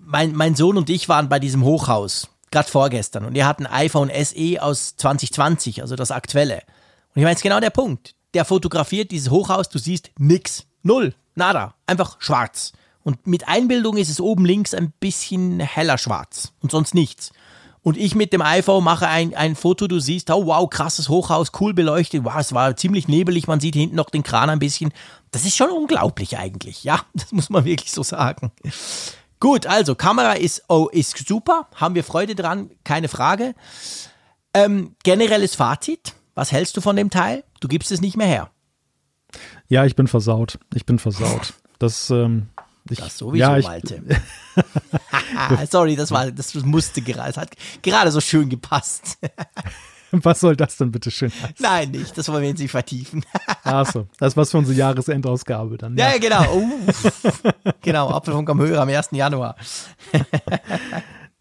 mein, 0.00 0.34
mein 0.34 0.56
Sohn 0.56 0.76
und 0.76 0.90
ich 0.90 1.08
waren 1.08 1.28
bei 1.28 1.38
diesem 1.38 1.62
Hochhaus, 1.62 2.28
gerade 2.50 2.68
vorgestern, 2.68 3.24
und 3.24 3.36
er 3.36 3.46
hat 3.46 3.60
ein 3.60 3.68
iPhone 3.68 4.10
SE 4.12 4.60
aus 4.60 4.96
2020, 4.96 5.80
also 5.82 5.94
das 5.94 6.10
aktuelle. 6.10 6.56
Und 7.14 7.20
ich 7.20 7.22
meine, 7.22 7.34
es 7.34 7.38
ist 7.38 7.44
genau 7.44 7.60
der 7.60 7.70
Punkt. 7.70 8.16
Der 8.34 8.44
fotografiert 8.44 9.12
dieses 9.12 9.30
Hochhaus, 9.30 9.68
du 9.68 9.78
siehst 9.78 10.10
nix, 10.18 10.66
null, 10.82 11.14
nada, 11.36 11.74
einfach 11.86 12.16
schwarz. 12.18 12.72
Und 13.02 13.26
mit 13.26 13.48
Einbildung 13.48 13.96
ist 13.96 14.10
es 14.10 14.20
oben 14.20 14.44
links 14.44 14.74
ein 14.74 14.92
bisschen 15.00 15.60
heller 15.60 15.98
schwarz 15.98 16.52
und 16.60 16.70
sonst 16.70 16.94
nichts. 16.94 17.32
Und 17.82 17.96
ich 17.96 18.14
mit 18.14 18.34
dem 18.34 18.42
iPhone 18.42 18.84
mache 18.84 19.08
ein, 19.08 19.34
ein 19.34 19.56
Foto, 19.56 19.86
du 19.86 20.00
siehst, 20.00 20.30
oh 20.30 20.46
wow, 20.46 20.68
krasses 20.68 21.08
Hochhaus, 21.08 21.50
cool 21.60 21.72
beleuchtet, 21.72 22.24
wow, 22.24 22.36
es 22.38 22.52
war 22.52 22.76
ziemlich 22.76 23.08
nebelig, 23.08 23.46
man 23.46 23.60
sieht 23.60 23.74
hinten 23.74 23.96
noch 23.96 24.10
den 24.10 24.22
Kran 24.22 24.50
ein 24.50 24.58
bisschen. 24.58 24.92
Das 25.30 25.46
ist 25.46 25.56
schon 25.56 25.70
unglaublich 25.70 26.36
eigentlich, 26.36 26.84
ja, 26.84 27.00
das 27.14 27.32
muss 27.32 27.48
man 27.48 27.64
wirklich 27.64 27.90
so 27.90 28.02
sagen. 28.02 28.52
Gut, 29.38 29.66
also 29.66 29.94
Kamera 29.94 30.32
ist, 30.32 30.64
oh, 30.68 30.88
ist 30.92 31.16
super, 31.26 31.68
haben 31.74 31.94
wir 31.94 32.04
Freude 32.04 32.34
dran, 32.34 32.70
keine 32.84 33.08
Frage. 33.08 33.54
Ähm, 34.52 34.94
generelles 35.02 35.54
Fazit, 35.54 36.14
was 36.34 36.52
hältst 36.52 36.76
du 36.76 36.82
von 36.82 36.96
dem 36.96 37.08
Teil? 37.08 37.44
Du 37.60 37.68
gibst 37.68 37.92
es 37.92 38.02
nicht 38.02 38.16
mehr 38.18 38.26
her. 38.26 38.50
Ja, 39.68 39.86
ich 39.86 39.96
bin 39.96 40.08
versaut. 40.08 40.58
Ich 40.74 40.84
bin 40.86 40.98
versaut. 40.98 41.54
Das, 41.78 42.10
ähm, 42.10 42.50
ich, 42.88 42.98
das 42.98 43.18
sowieso, 43.18 43.36
ja, 43.36 43.58
ich, 43.58 43.64
Malte. 43.64 44.02
Sorry, 45.70 45.96
das 45.96 46.10
war, 46.10 46.30
das 46.30 46.54
musste 46.54 47.02
gerade, 47.02 47.30
es 47.30 47.36
hat 47.36 47.50
gerade 47.82 48.10
so 48.10 48.20
schön 48.20 48.48
gepasst. 48.48 49.18
Was 50.12 50.40
soll 50.40 50.56
das 50.56 50.76
denn 50.76 50.90
bitte 50.90 51.10
schön 51.10 51.30
heißen? 51.30 51.54
Nein, 51.60 51.92
nicht. 51.92 52.18
Das 52.18 52.28
wollen 52.28 52.42
wir 52.42 52.48
jetzt 52.48 52.58
nicht 52.58 52.72
vertiefen. 52.72 53.24
Achso, 53.62 54.08
das 54.18 54.36
was 54.36 54.50
für 54.50 54.58
unsere 54.58 54.76
Jahresendausgabe 54.76 55.78
dann. 55.78 55.96
Ja, 55.96 56.10
ja 56.10 56.18
genau. 56.18 56.52
Uh, 56.52 56.90
genau, 57.80 58.10
Apfelfunk 58.10 58.50
am 58.50 58.60
Höhe 58.60 58.80
am 58.80 58.88
1. 58.88 59.10
Januar. 59.12 59.54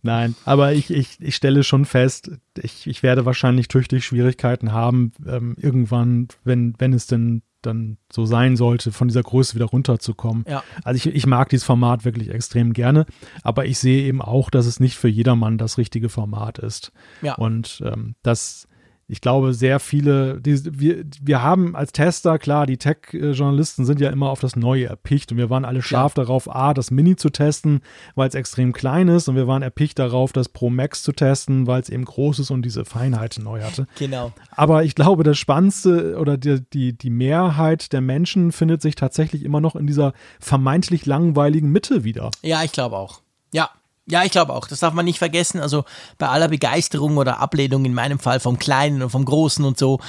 Nein, 0.02 0.36
aber 0.46 0.74
ich, 0.74 0.92
ich, 0.92 1.20
ich 1.20 1.36
stelle 1.36 1.64
schon 1.64 1.86
fest, 1.86 2.32
ich, 2.56 2.86
ich 2.86 3.02
werde 3.02 3.26
wahrscheinlich 3.26 3.68
tüchtig 3.68 4.06
Schwierigkeiten 4.06 4.72
haben, 4.72 5.12
ähm, 5.28 5.56
irgendwann, 5.58 6.28
wenn, 6.44 6.74
wenn 6.78 6.94
es 6.94 7.08
denn 7.08 7.42
dann 7.62 7.98
so 8.12 8.26
sein 8.26 8.56
sollte, 8.56 8.92
von 8.92 9.08
dieser 9.08 9.24
Größe 9.24 9.56
wieder 9.56 9.66
runterzukommen. 9.66 10.46
Ja. 10.48 10.64
Also 10.84 10.98
ich, 10.98 11.14
ich 11.14 11.26
mag 11.28 11.50
dieses 11.50 11.66
Format 11.66 12.06
wirklich 12.06 12.30
extrem 12.30 12.74
gerne, 12.74 13.06
aber 13.44 13.66
ich 13.66 13.78
sehe 13.80 14.04
eben 14.04 14.22
auch, 14.22 14.50
dass 14.50 14.66
es 14.66 14.80
nicht 14.80 14.98
für 14.98 15.10
jedermann 15.10 15.58
das 15.58 15.78
richtige 15.78 16.10
Format 16.10 16.60
ist. 16.60 16.92
Ja. 17.22 17.36
Und 17.36 17.84
ähm, 17.86 18.16
das 18.24 18.69
ich 19.10 19.22
glaube, 19.22 19.56
sehr 19.56 19.80
viele, 19.80 20.40
die, 20.40 20.80
wir, 20.80 21.04
wir 21.20 21.42
haben 21.42 21.76
als 21.76 21.92
Tester, 21.92 22.38
klar, 22.38 22.68
die 22.68 22.78
Tech-Journalisten 22.78 23.84
sind 23.84 24.00
ja 24.00 24.12
immer 24.12 24.30
auf 24.30 24.40
das 24.40 24.56
Neue 24.56 24.86
erpicht 24.86 25.32
und 25.32 25.40
wir 25.40 25.50
waren 25.50 25.66
alle 25.66 25.82
scharf 25.82 26.14
ja. 26.16 26.24
darauf, 26.24 26.54
A, 26.54 26.76
das 26.76 26.92
Mini 26.92 27.16
zu 27.16 27.32
testen, 27.32 27.82
weil 28.14 28.30
es 28.30 28.36
extrem 28.36 28.72
klein 28.72 29.08
ist 29.08 29.28
und 29.28 29.36
wir 29.36 29.48
waren 29.48 29.64
erpicht 29.64 29.98
darauf, 29.98 30.32
das 30.32 30.48
Pro 30.48 30.70
Max 30.70 31.02
zu 31.02 31.12
testen, 31.12 31.66
weil 31.66 31.82
es 31.82 31.90
eben 31.90 32.06
groß 32.06 32.38
ist 32.38 32.52
und 32.52 32.62
diese 32.62 32.86
Feinheiten 32.86 33.44
neu 33.44 33.64
hatte. 33.64 33.88
Genau. 33.98 34.32
Aber 34.52 34.84
ich 34.84 34.94
glaube, 34.94 35.24
das 35.24 35.40
Spannendste 35.40 36.16
oder 36.20 36.38
die, 36.38 36.62
die, 36.72 36.96
die 36.96 37.10
Mehrheit 37.10 37.92
der 37.94 38.02
Menschen 38.02 38.52
findet 38.52 38.84
sich 38.84 38.94
tatsächlich 38.94 39.44
immer 39.44 39.60
noch 39.60 39.76
in 39.76 39.88
dieser 39.88 40.14
vermeintlich 40.40 41.08
langweiligen 41.08 41.72
Mitte 41.72 42.04
wieder. 42.04 42.30
Ja, 42.44 42.64
ich 42.64 42.72
glaube 42.72 42.96
auch. 42.96 43.22
Ja, 43.52 43.72
ja, 44.10 44.24
ich 44.24 44.32
glaube 44.32 44.54
auch. 44.54 44.68
Das 44.68 44.80
darf 44.80 44.94
man 44.94 45.06
nicht 45.06 45.20
vergessen. 45.20 45.60
Also 45.60 45.86
bei 46.18 46.28
aller 46.28 46.48
Begeisterung 46.48 47.18
oder 47.18 47.40
Ablehnung 47.40 47.86
in 47.86 47.94
meinem 47.94 48.20
Fall 48.20 48.40
vom 48.40 48.60
Kleinen 48.60 49.02
und 49.02 49.10
vom 49.10 49.26
Großen 49.26 49.64
und 49.64 49.78
so, 49.78 50.00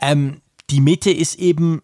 ähm, 0.00 0.40
die 0.70 0.80
Mitte 0.80 1.10
ist 1.10 1.36
eben 1.36 1.82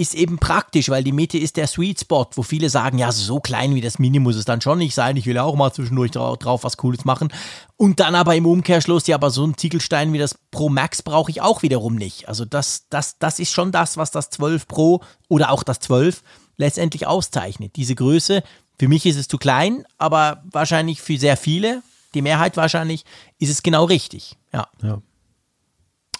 ist 0.00 0.14
eben 0.14 0.38
praktisch, 0.38 0.88
weil 0.88 1.04
die 1.04 1.12
Mitte 1.12 1.36
ist 1.36 1.58
der 1.58 1.66
Sweet 1.66 2.00
Spot, 2.00 2.26
wo 2.34 2.42
viele 2.42 2.70
sagen, 2.70 2.96
ja, 2.96 3.12
so 3.12 3.38
klein 3.38 3.74
wie 3.74 3.82
das 3.82 3.98
Mini 3.98 4.18
muss 4.18 4.34
es 4.34 4.46
dann 4.46 4.62
schon 4.62 4.78
nicht 4.78 4.94
sein. 4.94 5.18
Ich 5.18 5.26
will 5.26 5.36
auch 5.36 5.56
mal 5.56 5.74
zwischendurch 5.74 6.10
drauf 6.12 6.64
was 6.64 6.78
Cooles 6.78 7.04
machen. 7.04 7.30
Und 7.76 8.00
dann 8.00 8.14
aber 8.14 8.34
im 8.34 8.46
Umkehrschluss, 8.46 9.06
ja, 9.08 9.16
aber 9.16 9.28
so 9.28 9.44
ein 9.44 9.58
Ziegelstein 9.58 10.14
wie 10.14 10.18
das 10.18 10.38
Pro 10.50 10.70
Max 10.70 11.02
brauche 11.02 11.30
ich 11.30 11.42
auch 11.42 11.60
wiederum 11.62 11.96
nicht. 11.96 12.30
Also 12.30 12.46
das, 12.46 12.86
das, 12.88 13.18
das 13.18 13.38
ist 13.38 13.52
schon 13.52 13.72
das, 13.72 13.98
was 13.98 14.10
das 14.10 14.30
12 14.30 14.66
Pro 14.66 15.02
oder 15.28 15.50
auch 15.50 15.62
das 15.62 15.80
12 15.80 16.22
letztendlich 16.56 17.06
auszeichnet. 17.06 17.76
Diese 17.76 17.94
Größe, 17.94 18.42
Für 18.80 18.88
mich 18.88 19.04
ist 19.04 19.16
es 19.16 19.28
zu 19.28 19.36
klein, 19.36 19.84
aber 19.98 20.42
wahrscheinlich 20.52 21.02
für 21.02 21.18
sehr 21.18 21.36
viele, 21.36 21.82
die 22.14 22.22
Mehrheit 22.22 22.56
wahrscheinlich, 22.56 23.04
ist 23.38 23.50
es 23.50 23.62
genau 23.62 23.84
richtig. 23.84 24.38
Ja. 24.54 24.68
ja. 24.82 25.02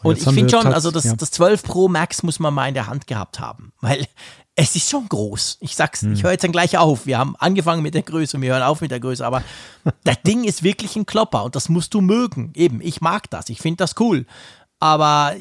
Und 0.02 0.18
ich 0.18 0.24
finde 0.24 0.50
schon, 0.50 0.66
also 0.66 0.90
das, 0.90 1.04
ja. 1.04 1.16
das 1.16 1.30
12 1.30 1.62
Pro 1.62 1.88
Max 1.88 2.22
muss 2.22 2.38
man 2.38 2.52
mal 2.52 2.68
in 2.68 2.74
der 2.74 2.86
Hand 2.86 3.06
gehabt 3.06 3.40
haben, 3.40 3.72
weil 3.80 4.06
es 4.56 4.76
ist 4.76 4.90
schon 4.90 5.08
groß. 5.08 5.56
Ich 5.60 5.74
sag's, 5.74 6.02
hm. 6.02 6.12
ich 6.12 6.22
höre 6.22 6.32
jetzt 6.32 6.44
dann 6.44 6.52
gleich 6.52 6.76
auf. 6.76 7.06
Wir 7.06 7.16
haben 7.16 7.34
angefangen 7.36 7.80
mit 7.80 7.94
der 7.94 8.02
Größe 8.02 8.36
und 8.36 8.42
wir 8.42 8.52
hören 8.52 8.62
auf 8.62 8.82
mit 8.82 8.90
der 8.90 9.00
Größe, 9.00 9.24
aber 9.24 9.42
das 10.04 10.20
Ding 10.20 10.44
ist 10.44 10.62
wirklich 10.62 10.96
ein 10.96 11.06
Klopper 11.06 11.44
und 11.44 11.56
das 11.56 11.70
musst 11.70 11.94
du 11.94 12.02
mögen. 12.02 12.52
Eben, 12.54 12.82
ich 12.82 13.00
mag 13.00 13.30
das, 13.30 13.48
ich 13.48 13.60
finde 13.60 13.78
das 13.78 13.94
cool. 13.98 14.26
Aber 14.80 15.34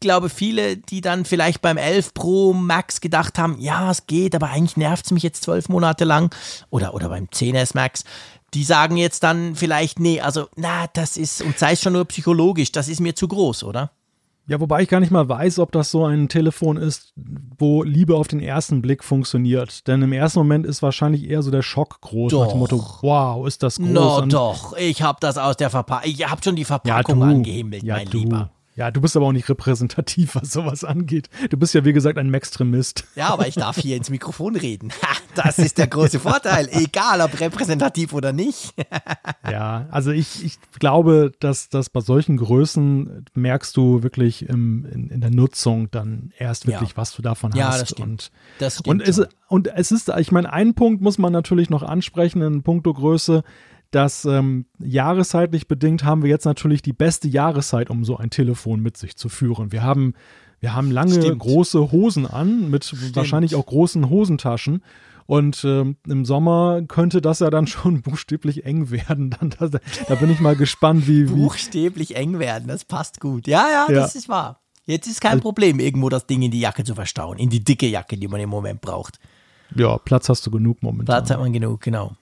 glaube, 0.00 0.28
viele, 0.28 0.76
die 0.76 1.00
dann 1.00 1.24
vielleicht 1.24 1.62
beim 1.62 1.76
11 1.76 2.14
Pro 2.14 2.52
Max 2.52 3.00
gedacht 3.00 3.38
haben, 3.38 3.58
ja, 3.60 3.90
es 3.90 4.06
geht, 4.06 4.34
aber 4.34 4.50
eigentlich 4.50 4.76
nervt 4.76 5.06
es 5.06 5.12
mich 5.12 5.22
jetzt 5.22 5.42
zwölf 5.42 5.68
Monate 5.68 6.04
lang 6.04 6.34
oder, 6.70 6.94
oder 6.94 7.08
beim 7.08 7.26
10S 7.26 7.72
Max, 7.74 8.04
die 8.54 8.64
sagen 8.64 8.96
jetzt 8.96 9.22
dann 9.22 9.54
vielleicht, 9.54 9.98
nee, 9.98 10.20
also, 10.20 10.46
na, 10.56 10.86
das 10.92 11.16
ist, 11.16 11.42
und 11.42 11.58
sei 11.58 11.72
es 11.72 11.82
schon 11.82 11.92
nur 11.92 12.04
psychologisch, 12.06 12.72
das 12.72 12.88
ist 12.88 13.00
mir 13.00 13.14
zu 13.14 13.28
groß, 13.28 13.64
oder? 13.64 13.90
Ja, 14.48 14.60
wobei 14.60 14.82
ich 14.82 14.88
gar 14.88 15.00
nicht 15.00 15.10
mal 15.10 15.28
weiß, 15.28 15.58
ob 15.58 15.72
das 15.72 15.90
so 15.90 16.04
ein 16.04 16.28
Telefon 16.28 16.76
ist, 16.76 17.12
wo 17.58 17.82
Liebe 17.82 18.14
auf 18.14 18.28
den 18.28 18.40
ersten 18.40 18.80
Blick 18.80 19.02
funktioniert. 19.02 19.88
Denn 19.88 20.02
im 20.02 20.12
ersten 20.12 20.38
Moment 20.38 20.66
ist 20.66 20.82
wahrscheinlich 20.82 21.28
eher 21.28 21.42
so 21.42 21.50
der 21.50 21.62
Schock 21.62 22.00
groß 22.00 22.30
doch. 22.30 22.44
nach 22.44 22.52
dem 22.52 22.60
Motto, 22.60 22.84
wow, 23.02 23.44
ist 23.44 23.64
das 23.64 23.78
groß. 23.78 23.88
No, 23.88 24.20
doch, 24.20 24.76
ich 24.76 25.02
habe 25.02 25.18
das 25.20 25.36
aus 25.36 25.56
der 25.56 25.68
Verpackung, 25.68 26.08
ich 26.08 26.28
habe 26.28 26.40
schon 26.44 26.54
die 26.54 26.64
Verpackung 26.64 27.20
ja, 27.20 27.26
angehimmelt, 27.26 27.82
ja, 27.82 27.96
mein 27.96 28.08
du. 28.08 28.18
Lieber. 28.18 28.50
Ja, 28.76 28.90
du 28.90 29.00
bist 29.00 29.16
aber 29.16 29.26
auch 29.26 29.32
nicht 29.32 29.48
repräsentativ, 29.48 30.34
was 30.34 30.52
sowas 30.52 30.84
angeht. 30.84 31.30
Du 31.48 31.56
bist 31.56 31.72
ja, 31.72 31.84
wie 31.86 31.94
gesagt, 31.94 32.18
ein 32.18 32.30
Maxtremist. 32.30 33.04
Ja, 33.14 33.28
aber 33.28 33.48
ich 33.48 33.54
darf 33.54 33.78
hier 33.78 33.96
ins 33.96 34.10
Mikrofon 34.10 34.54
reden. 34.54 34.92
Das 35.34 35.58
ist 35.58 35.78
der 35.78 35.86
große 35.86 36.20
Vorteil, 36.20 36.68
egal 36.70 37.20
ob 37.20 37.38
repräsentativ 37.40 38.12
oder 38.12 38.32
nicht. 38.32 38.74
Ja, 39.48 39.86
also 39.90 40.10
ich, 40.10 40.44
ich 40.44 40.58
glaube, 40.78 41.30
dass, 41.40 41.68
dass 41.68 41.88
bei 41.88 42.00
solchen 42.00 42.36
Größen 42.36 43.26
merkst 43.34 43.76
du 43.76 44.02
wirklich 44.02 44.48
im, 44.48 44.84
in, 44.86 45.08
in 45.08 45.20
der 45.20 45.30
Nutzung 45.30 45.90
dann 45.90 46.32
erst 46.38 46.66
wirklich, 46.66 46.90
ja. 46.90 46.96
was 46.96 47.14
du 47.14 47.22
davon 47.22 47.52
ja, 47.54 47.68
hast. 47.68 47.80
Das 47.80 47.90
stimmt. 47.90 48.08
Und, 48.08 48.30
das 48.58 48.78
stimmt 48.78 48.88
und, 48.88 49.08
es, 49.08 49.22
und 49.48 49.68
es 49.68 49.92
ist, 49.92 50.10
ich 50.18 50.32
meine, 50.32 50.52
einen 50.52 50.74
Punkt 50.74 51.00
muss 51.00 51.18
man 51.18 51.32
natürlich 51.32 51.70
noch 51.70 51.82
ansprechen 51.82 52.42
in 52.42 52.62
puncto 52.62 52.92
Größe 52.92 53.44
dass 53.90 54.24
ähm, 54.24 54.66
jahreszeitlich 54.78 55.68
bedingt 55.68 56.04
haben 56.04 56.22
wir 56.22 56.30
jetzt 56.30 56.44
natürlich 56.44 56.82
die 56.82 56.92
beste 56.92 57.28
Jahreszeit, 57.28 57.90
um 57.90 58.04
so 58.04 58.16
ein 58.16 58.30
Telefon 58.30 58.80
mit 58.80 58.96
sich 58.96 59.16
zu 59.16 59.28
führen. 59.28 59.72
Wir 59.72 59.82
haben, 59.82 60.14
wir 60.60 60.74
haben 60.74 60.90
lange 60.90 61.14
Stimmt. 61.14 61.38
große 61.38 61.92
Hosen 61.92 62.26
an, 62.26 62.70
mit 62.70 62.84
Stimmt. 62.84 63.16
wahrscheinlich 63.16 63.54
auch 63.54 63.66
großen 63.66 64.10
Hosentaschen. 64.10 64.82
Und 65.26 65.64
ähm, 65.64 65.96
im 66.06 66.24
Sommer 66.24 66.82
könnte 66.86 67.20
das 67.20 67.40
ja 67.40 67.50
dann 67.50 67.66
schon 67.66 68.02
buchstäblich 68.02 68.64
eng 68.64 68.90
werden. 68.90 69.30
Dann, 69.30 69.50
da, 69.50 69.68
da 70.08 70.14
bin 70.14 70.30
ich 70.30 70.40
mal 70.40 70.56
gespannt, 70.56 71.06
wie, 71.08 71.28
wie. 71.28 71.34
Buchstäblich 71.34 72.16
eng 72.16 72.38
werden, 72.38 72.68
das 72.68 72.84
passt 72.84 73.20
gut. 73.20 73.46
Ja, 73.46 73.66
ja, 73.70 73.86
ja. 73.88 73.94
das 73.94 74.14
ist 74.14 74.28
wahr. 74.28 74.60
Jetzt 74.84 75.08
ist 75.08 75.20
kein 75.20 75.32
also, 75.32 75.42
Problem, 75.42 75.80
irgendwo 75.80 76.08
das 76.08 76.26
Ding 76.26 76.42
in 76.42 76.52
die 76.52 76.60
Jacke 76.60 76.84
zu 76.84 76.94
verstauen, 76.94 77.38
in 77.38 77.50
die 77.50 77.62
dicke 77.62 77.88
Jacke, 77.88 78.16
die 78.16 78.28
man 78.28 78.40
im 78.40 78.48
Moment 78.48 78.80
braucht. 78.80 79.18
Ja, 79.74 79.98
Platz 79.98 80.28
hast 80.28 80.46
du 80.46 80.50
genug 80.52 80.80
momentan. 80.80 81.06
Platz 81.06 81.30
hat 81.30 81.40
man 81.40 81.52
genug, 81.52 81.80
genau. 81.80 82.12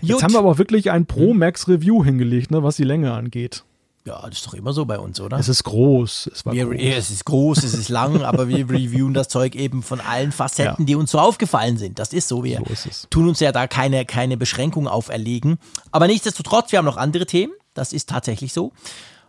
Jetzt 0.00 0.22
haben 0.22 0.32
wir 0.32 0.38
aber 0.38 0.58
wirklich 0.58 0.90
ein 0.90 1.06
Pro 1.06 1.34
Max 1.34 1.68
Review 1.68 2.04
hingelegt, 2.04 2.50
ne, 2.50 2.62
was 2.62 2.76
die 2.76 2.84
Länge 2.84 3.12
angeht. 3.12 3.64
Ja, 4.06 4.22
das 4.22 4.38
ist 4.38 4.46
doch 4.46 4.54
immer 4.54 4.72
so 4.72 4.84
bei 4.84 5.00
uns, 5.00 5.20
oder? 5.20 5.36
Es 5.36 5.48
ist 5.48 5.64
groß. 5.64 6.30
Es, 6.32 6.46
wir, 6.46 6.66
groß. 6.66 6.76
es 6.80 7.10
ist 7.10 7.24
groß, 7.24 7.64
es 7.64 7.74
ist 7.74 7.88
lang, 7.88 8.22
aber 8.22 8.46
wir 8.46 8.70
reviewen 8.70 9.14
das 9.14 9.26
Zeug 9.28 9.56
eben 9.56 9.82
von 9.82 10.00
allen 10.00 10.30
Facetten, 10.30 10.82
ja. 10.82 10.86
die 10.86 10.94
uns 10.94 11.10
so 11.10 11.18
aufgefallen 11.18 11.76
sind. 11.76 11.98
Das 11.98 12.12
ist 12.12 12.28
so. 12.28 12.44
Wir 12.44 12.58
so 12.58 12.72
ist 12.72 13.10
tun 13.10 13.26
uns 13.26 13.40
ja 13.40 13.50
da 13.50 13.66
keine, 13.66 14.06
keine 14.06 14.36
Beschränkung 14.36 14.86
auferlegen. 14.86 15.58
Aber 15.90 16.06
nichtsdestotrotz, 16.06 16.70
wir 16.70 16.78
haben 16.78 16.86
noch 16.86 16.96
andere 16.96 17.26
Themen. 17.26 17.52
Das 17.74 17.92
ist 17.92 18.08
tatsächlich 18.08 18.52
so. 18.52 18.72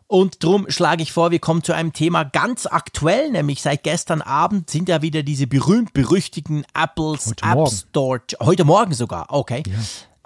Und 0.06 0.44
darum 0.44 0.70
schlage 0.70 1.04
ich 1.04 1.12
vor, 1.12 1.32
wir 1.32 1.40
kommen 1.40 1.64
zu 1.64 1.74
einem 1.74 1.92
Thema 1.92 2.24
ganz 2.24 2.66
aktuell, 2.66 3.32
nämlich 3.32 3.62
seit 3.62 3.84
gestern 3.84 4.22
Abend 4.22 4.70
sind 4.70 4.88
ja 4.88 5.02
wieder 5.02 5.22
diese 5.22 5.48
berühmt-berüchtigten 5.48 6.66
Apples 6.74 7.28
heute 7.28 7.46
App 7.46 7.56
Morgen. 7.56 7.76
Store. 7.76 8.22
Heute 8.42 8.64
Morgen 8.64 8.94
sogar, 8.94 9.34
okay. 9.34 9.64
Ja. 9.68 9.74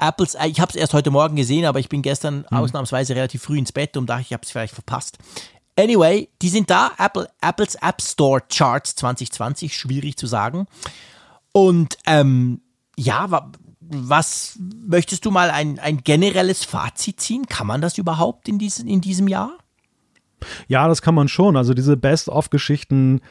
Apples, 0.01 0.35
äh, 0.35 0.47
ich 0.47 0.59
habe 0.59 0.69
es 0.69 0.75
erst 0.75 0.93
heute 0.93 1.11
Morgen 1.11 1.35
gesehen, 1.35 1.65
aber 1.65 1.79
ich 1.79 1.89
bin 1.89 2.01
gestern 2.01 2.45
hm. 2.49 2.57
ausnahmsweise 2.57 3.15
relativ 3.15 3.43
früh 3.43 3.57
ins 3.57 3.71
Bett 3.71 3.95
und 3.97 4.07
dachte, 4.07 4.23
ich 4.23 4.33
habe 4.33 4.43
es 4.43 4.51
vielleicht 4.51 4.73
verpasst. 4.73 5.17
Anyway, 5.77 6.29
die 6.41 6.49
sind 6.49 6.69
da, 6.69 6.91
Apple, 6.97 7.29
Apples 7.41 7.75
App 7.75 8.01
Store 8.01 8.41
Charts 8.49 8.95
2020, 8.95 9.75
schwierig 9.75 10.17
zu 10.17 10.27
sagen. 10.27 10.65
Und 11.53 11.97
ähm, 12.05 12.61
ja, 12.97 13.49
was 13.79 14.59
möchtest 14.59 15.25
du 15.25 15.31
mal 15.31 15.49
ein, 15.49 15.79
ein 15.79 16.03
generelles 16.03 16.65
Fazit 16.65 17.19
ziehen? 17.19 17.45
Kann 17.45 17.67
man 17.67 17.81
das 17.81 17.97
überhaupt 17.97 18.47
in, 18.47 18.59
diesen, 18.59 18.87
in 18.87 19.01
diesem 19.01 19.27
Jahr? 19.27 19.57
Ja, 20.67 20.87
das 20.87 21.01
kann 21.01 21.15
man 21.15 21.27
schon. 21.27 21.55
Also 21.55 21.73
diese 21.73 21.97
Best-of-Geschichten 21.97 23.21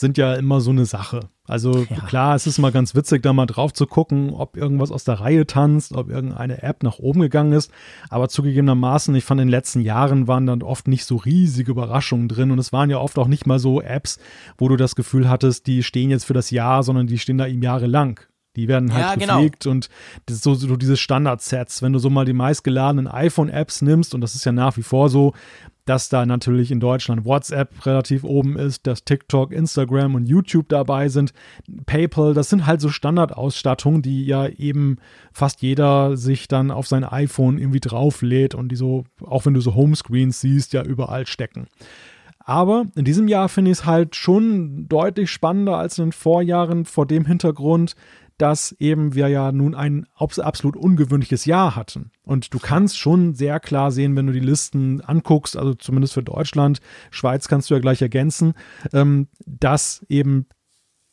sind 0.00 0.18
ja 0.18 0.34
immer 0.34 0.60
so 0.60 0.70
eine 0.70 0.86
Sache. 0.86 1.28
Also 1.44 1.86
ja. 1.90 2.00
klar, 2.06 2.34
es 2.34 2.46
ist 2.46 2.58
mal 2.58 2.72
ganz 2.72 2.94
witzig, 2.94 3.22
da 3.22 3.32
mal 3.32 3.46
drauf 3.46 3.72
zu 3.72 3.86
gucken, 3.86 4.30
ob 4.30 4.56
irgendwas 4.56 4.90
aus 4.90 5.04
der 5.04 5.20
Reihe 5.20 5.46
tanzt, 5.46 5.92
ob 5.92 6.08
irgendeine 6.08 6.62
App 6.62 6.82
nach 6.82 6.98
oben 6.98 7.20
gegangen 7.20 7.52
ist. 7.52 7.70
Aber 8.08 8.28
zugegebenermaßen, 8.28 9.14
ich 9.14 9.24
fand 9.24 9.40
in 9.40 9.48
den 9.48 9.52
letzten 9.52 9.80
Jahren 9.80 10.28
waren 10.28 10.46
dann 10.46 10.62
oft 10.62 10.88
nicht 10.88 11.04
so 11.04 11.16
riesige 11.16 11.72
Überraschungen 11.72 12.28
drin 12.28 12.50
und 12.50 12.58
es 12.58 12.72
waren 12.72 12.90
ja 12.90 12.98
oft 12.98 13.18
auch 13.18 13.28
nicht 13.28 13.46
mal 13.46 13.58
so 13.58 13.80
Apps, 13.80 14.18
wo 14.58 14.68
du 14.68 14.76
das 14.76 14.94
Gefühl 14.96 15.28
hattest, 15.28 15.66
die 15.66 15.82
stehen 15.82 16.10
jetzt 16.10 16.24
für 16.24 16.34
das 16.34 16.50
Jahr, 16.50 16.82
sondern 16.82 17.06
die 17.06 17.18
stehen 17.18 17.38
da 17.38 17.46
ihm 17.46 17.62
jahrelang. 17.62 18.20
Die 18.56 18.66
werden 18.66 18.92
halt 18.92 19.04
ja, 19.04 19.14
genau. 19.14 19.34
gepflegt 19.34 19.62
genau. 19.64 19.74
und 19.74 19.88
so, 20.28 20.54
so 20.54 20.76
diese 20.76 20.96
Standardsets. 20.96 21.82
Wenn 21.82 21.92
du 21.92 22.00
so 22.00 22.10
mal 22.10 22.24
die 22.24 22.32
meistgeladenen 22.32 23.06
iPhone-Apps 23.06 23.82
nimmst, 23.82 24.14
und 24.14 24.20
das 24.20 24.34
ist 24.34 24.44
ja 24.44 24.50
nach 24.50 24.76
wie 24.76 24.82
vor 24.82 25.08
so, 25.08 25.34
dass 25.84 26.08
da 26.08 26.26
natürlich 26.26 26.70
in 26.70 26.80
Deutschland 26.80 27.24
WhatsApp 27.24 27.86
relativ 27.86 28.24
oben 28.24 28.56
ist, 28.56 28.86
dass 28.86 29.04
TikTok, 29.04 29.52
Instagram 29.52 30.14
und 30.14 30.26
YouTube 30.26 30.68
dabei 30.68 31.08
sind, 31.08 31.32
PayPal, 31.86 32.34
das 32.34 32.50
sind 32.50 32.66
halt 32.66 32.80
so 32.80 32.88
Standardausstattungen, 32.88 34.02
die 34.02 34.24
ja 34.24 34.46
eben 34.46 34.98
fast 35.32 35.62
jeder 35.62 36.16
sich 36.16 36.48
dann 36.48 36.70
auf 36.70 36.86
sein 36.86 37.04
iPhone 37.04 37.58
irgendwie 37.58 37.80
drauflädt 37.80 38.54
und 38.54 38.68
die 38.68 38.76
so, 38.76 39.04
auch 39.24 39.46
wenn 39.46 39.54
du 39.54 39.60
so 39.60 39.74
Homescreens 39.74 40.40
siehst, 40.40 40.72
ja 40.72 40.82
überall 40.82 41.26
stecken. 41.26 41.66
Aber 42.50 42.86
in 42.96 43.04
diesem 43.04 43.28
Jahr 43.28 43.48
finde 43.48 43.70
ich 43.70 43.78
es 43.78 43.86
halt 43.86 44.16
schon 44.16 44.88
deutlich 44.88 45.30
spannender 45.30 45.76
als 45.76 45.98
in 45.98 46.06
den 46.06 46.12
Vorjahren 46.12 46.84
vor 46.84 47.06
dem 47.06 47.24
Hintergrund, 47.26 47.94
dass 48.40 48.72
eben 48.78 49.14
wir 49.14 49.28
ja 49.28 49.52
nun 49.52 49.74
ein 49.74 50.06
absolut 50.16 50.76
ungewöhnliches 50.76 51.44
Jahr 51.44 51.76
hatten. 51.76 52.10
Und 52.22 52.54
du 52.54 52.58
kannst 52.58 52.98
schon 52.98 53.34
sehr 53.34 53.60
klar 53.60 53.90
sehen, 53.90 54.16
wenn 54.16 54.26
du 54.26 54.32
die 54.32 54.40
Listen 54.40 55.00
anguckst, 55.02 55.56
also 55.56 55.74
zumindest 55.74 56.14
für 56.14 56.22
Deutschland, 56.22 56.80
Schweiz 57.10 57.48
kannst 57.48 57.68
du 57.68 57.74
ja 57.74 57.80
gleich 57.80 58.00
ergänzen, 58.00 58.54
ähm, 58.92 59.28
dass 59.44 60.04
eben 60.08 60.46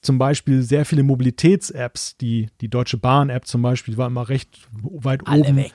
zum 0.01 0.17
Beispiel 0.19 0.61
sehr 0.61 0.85
viele 0.85 1.03
Mobilitäts-Apps, 1.03 2.17
die, 2.17 2.49
die 2.61 2.69
Deutsche 2.69 2.97
Bahn-App 2.97 3.45
zum 3.45 3.61
Beispiel, 3.61 3.97
war 3.97 4.07
immer 4.07 4.29
recht 4.29 4.67
weit 4.83 5.25
Alle 5.25 5.43
oben 5.43 5.57
weg. 5.57 5.73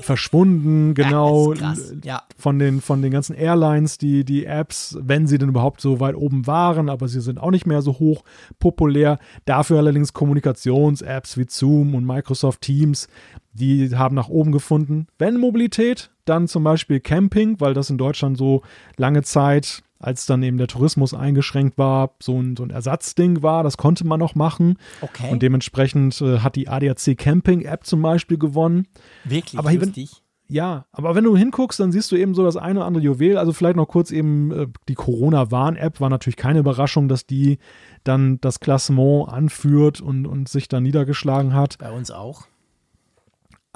verschwunden, 0.00 0.94
genau, 0.94 1.52
ja, 1.54 1.74
ja. 2.04 2.22
von, 2.36 2.58
den, 2.58 2.80
von 2.80 3.02
den 3.02 3.10
ganzen 3.10 3.34
Airlines, 3.34 3.98
die, 3.98 4.24
die 4.24 4.46
Apps, 4.46 4.96
wenn 5.00 5.26
sie 5.26 5.38
denn 5.38 5.48
überhaupt 5.48 5.80
so 5.80 5.98
weit 5.98 6.14
oben 6.14 6.46
waren, 6.46 6.88
aber 6.88 7.08
sie 7.08 7.20
sind 7.20 7.38
auch 7.38 7.50
nicht 7.50 7.66
mehr 7.66 7.82
so 7.82 7.98
hoch 7.98 8.22
populär. 8.60 9.18
Dafür 9.44 9.78
allerdings 9.78 10.12
Kommunikations-Apps 10.12 11.36
wie 11.36 11.46
Zoom 11.48 11.94
und 11.94 12.06
Microsoft 12.06 12.60
Teams, 12.60 13.08
die 13.52 13.94
haben 13.96 14.14
nach 14.14 14.28
oben 14.28 14.52
gefunden. 14.52 15.08
Wenn 15.18 15.36
Mobilität, 15.36 16.10
dann 16.24 16.46
zum 16.46 16.62
Beispiel 16.62 17.00
Camping, 17.00 17.60
weil 17.60 17.74
das 17.74 17.90
in 17.90 17.98
Deutschland 17.98 18.38
so 18.38 18.62
lange 18.96 19.22
Zeit 19.22 19.82
als 19.98 20.26
dann 20.26 20.42
eben 20.42 20.58
der 20.58 20.68
Tourismus 20.68 21.14
eingeschränkt 21.14 21.78
war, 21.78 22.14
so 22.20 22.40
ein, 22.40 22.56
so 22.56 22.62
ein 22.62 22.70
Ersatzding 22.70 23.42
war. 23.42 23.62
Das 23.62 23.76
konnte 23.76 24.06
man 24.06 24.20
noch 24.20 24.34
machen. 24.34 24.78
Okay. 25.00 25.30
Und 25.30 25.42
dementsprechend 25.42 26.20
äh, 26.20 26.38
hat 26.38 26.56
die 26.56 26.68
ADAC 26.68 27.16
Camping 27.16 27.62
App 27.62 27.84
zum 27.84 28.02
Beispiel 28.02 28.38
gewonnen. 28.38 28.86
Wirklich 29.24 29.58
aber 29.58 29.72
lustig. 29.72 30.10
Wenn, 30.12 30.28
ja, 30.56 30.86
aber 30.92 31.14
wenn 31.14 31.24
du 31.24 31.36
hinguckst, 31.36 31.78
dann 31.78 31.92
siehst 31.92 32.10
du 32.10 32.16
eben 32.16 32.34
so 32.34 32.42
das 32.42 32.56
eine 32.56 32.78
oder 32.78 32.86
andere 32.86 33.04
Juwel. 33.04 33.36
Also 33.36 33.52
vielleicht 33.52 33.76
noch 33.76 33.86
kurz 33.86 34.10
eben 34.10 34.50
äh, 34.50 34.66
die 34.88 34.94
Corona-Warn-App 34.94 36.00
war 36.00 36.08
natürlich 36.08 36.36
keine 36.36 36.60
Überraschung, 36.60 37.08
dass 37.08 37.26
die 37.26 37.58
dann 38.04 38.40
das 38.40 38.60
Klassement 38.60 39.28
anführt 39.28 40.00
und, 40.00 40.26
und 40.26 40.48
sich 40.48 40.68
dann 40.68 40.84
niedergeschlagen 40.84 41.52
hat. 41.52 41.76
Bei 41.78 41.92
uns 41.92 42.10
auch. 42.10 42.46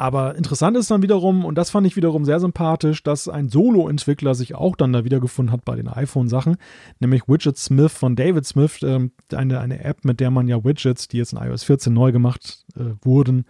Aber 0.02 0.34
interessant 0.34 0.76
ist 0.76 0.90
dann 0.90 1.00
wiederum, 1.00 1.44
und 1.44 1.56
das 1.56 1.70
fand 1.70 1.86
ich 1.86 1.94
wiederum 1.94 2.24
sehr 2.24 2.40
sympathisch, 2.40 3.04
dass 3.04 3.28
ein 3.28 3.48
Solo-Entwickler 3.48 4.34
sich 4.34 4.56
auch 4.56 4.74
dann 4.74 4.92
da 4.92 5.04
wiedergefunden 5.04 5.52
hat 5.52 5.64
bei 5.64 5.76
den 5.76 5.86
iPhone-Sachen, 5.86 6.56
nämlich 6.98 7.28
Widget 7.28 7.56
Smith 7.56 7.92
von 7.92 8.16
David 8.16 8.44
Smith, 8.44 8.82
äh, 8.82 9.08
eine, 9.32 9.60
eine 9.60 9.84
App, 9.84 10.04
mit 10.04 10.18
der 10.18 10.32
man 10.32 10.48
ja 10.48 10.64
Widgets, 10.64 11.06
die 11.06 11.18
jetzt 11.18 11.34
in 11.34 11.38
iOS 11.38 11.62
14 11.62 11.92
neu 11.92 12.10
gemacht 12.10 12.64
äh, 12.74 12.96
wurden, 13.02 13.44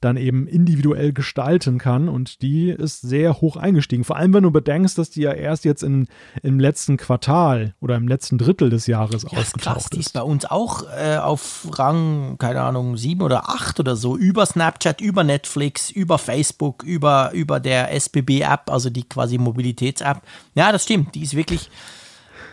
dann 0.00 0.16
eben 0.16 0.46
individuell 0.46 1.12
gestalten 1.12 1.78
kann 1.78 2.08
und 2.08 2.42
die 2.42 2.70
ist 2.70 3.00
sehr 3.00 3.40
hoch 3.40 3.56
eingestiegen. 3.56 4.04
Vor 4.04 4.16
allem, 4.16 4.32
wenn 4.34 4.42
du 4.42 4.50
bedenkst, 4.50 4.98
dass 4.98 5.10
die 5.10 5.22
ja 5.22 5.32
erst 5.32 5.64
jetzt 5.64 5.82
in, 5.82 6.08
im 6.42 6.60
letzten 6.60 6.96
Quartal 6.96 7.74
oder 7.80 7.96
im 7.96 8.08
letzten 8.08 8.38
Drittel 8.38 8.70
des 8.70 8.86
Jahres 8.86 9.24
ja, 9.24 9.38
aufgetaucht 9.38 9.74
krass, 9.74 9.84
ist. 9.84 9.94
Die 9.94 10.00
ist 10.00 10.12
bei 10.12 10.22
uns 10.22 10.44
auch 10.44 10.84
äh, 10.96 11.16
auf 11.16 11.66
Rang, 11.72 12.36
keine 12.38 12.62
Ahnung, 12.62 12.96
sieben 12.96 13.22
oder 13.22 13.48
acht 13.48 13.80
oder 13.80 13.96
so, 13.96 14.16
über 14.16 14.46
Snapchat, 14.46 15.00
über 15.00 15.24
Netflix, 15.24 15.90
über 15.90 16.18
Facebook, 16.18 16.82
über, 16.82 17.32
über 17.32 17.60
der 17.60 17.92
SBB-App, 17.92 18.70
also 18.70 18.90
die 18.90 19.08
quasi 19.08 19.38
Mobilitäts-App. 19.38 20.22
Ja, 20.54 20.72
das 20.72 20.84
stimmt, 20.84 21.14
die 21.14 21.22
ist 21.22 21.34
wirklich 21.34 21.70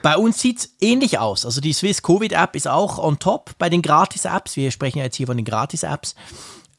bei 0.06 0.18
uns 0.18 0.40
sieht 0.40 0.60
es 0.60 0.76
ähnlich 0.82 1.18
aus. 1.18 1.48
Also 1.48 1.62
die 1.62 1.74
Swiss 1.74 2.04
Covid 2.04 2.32
App 2.34 2.56
ist 2.56 2.68
auch 2.68 3.00
on 3.00 3.18
top 3.18 3.58
bei 3.58 3.70
den 3.70 3.82
Gratis-Apps. 3.82 4.56
Wir 4.56 4.70
sprechen 4.70 5.00
ja 5.00 5.06
jetzt 5.06 5.16
hier 5.16 5.26
von 5.26 5.36
den 5.36 5.48
Gratis-Apps. 5.48 6.14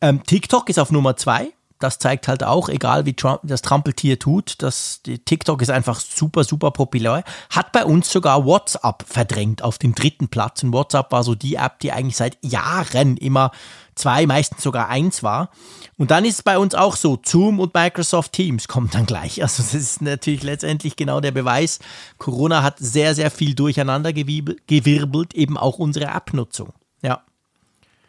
Ähm, 0.01 0.23
TikTok 0.25 0.69
ist 0.69 0.79
auf 0.79 0.91
Nummer 0.91 1.17
zwei. 1.17 1.53
Das 1.79 1.99
zeigt 1.99 2.27
halt 2.27 2.43
auch, 2.43 2.71
egal 2.71 3.05
wie 3.05 3.13
Trump, 3.13 3.41
das 3.43 3.61
Trampeltier 3.61 4.19
tut, 4.19 4.63
dass 4.63 5.03
TikTok 5.03 5.61
ist 5.61 5.71
einfach 5.71 6.01
super, 6.01 6.43
super 6.43 6.71
populär. 6.71 7.23
Hat 7.51 7.73
bei 7.73 7.85
uns 7.85 8.11
sogar 8.11 8.47
WhatsApp 8.47 9.05
verdrängt 9.07 9.63
auf 9.63 9.77
den 9.77 9.95
dritten 9.95 10.29
Platz. 10.29 10.63
Und 10.63 10.73
WhatsApp 10.73 11.13
war 11.13 11.23
so 11.23 11.35
die 11.35 11.57
App, 11.57 11.81
die 11.81 11.93
eigentlich 11.93 12.17
seit 12.17 12.39
Jahren 12.43 13.19
immer 13.19 13.51
zwei, 13.95 14.27
meistens 14.27 14.63
sogar 14.63 14.89
eins 14.89 15.23
war. 15.23 15.51
Und 15.99 16.11
dann 16.11 16.25
ist 16.25 16.37
es 16.37 16.43
bei 16.43 16.59
uns 16.59 16.75
auch 16.75 16.97
so, 16.97 17.19
Zoom 17.23 17.61
und 17.61 17.75
Microsoft 17.75 18.33
Teams 18.33 18.69
kommen 18.69 18.89
dann 18.91 19.05
gleich. 19.05 19.43
Also 19.47 19.63
das 19.63 19.75
ist 19.75 20.03
natürlich 20.03 20.43
letztendlich 20.43 20.97
genau 20.97 21.21
der 21.21 21.31
Beweis, 21.31 21.79
Corona 22.19 22.63
hat 22.63 22.79
sehr, 22.79 23.15
sehr 23.15 23.31
viel 23.31 23.55
durcheinander 23.55 24.13
gewirbelt, 24.13 25.35
eben 25.35 25.59
auch 25.59 25.79
unsere 25.79 26.07
App-Nutzung. 26.07 26.73
Ja. 27.03 27.23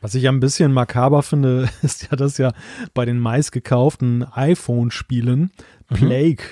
Was 0.02 0.16
ich 0.16 0.28
ein 0.28 0.40
bisschen 0.40 0.74
makaber 0.74 1.24
finde, 1.24 1.70
ist 1.82 2.10
ja, 2.10 2.16
dass 2.16 2.38
ja 2.38 2.54
bei 2.94 3.06
den 3.06 3.20
meistgekauften 3.20 4.26
iPhone-Spielen 4.32 5.52
mhm. 5.90 5.96
Plague 5.96 6.44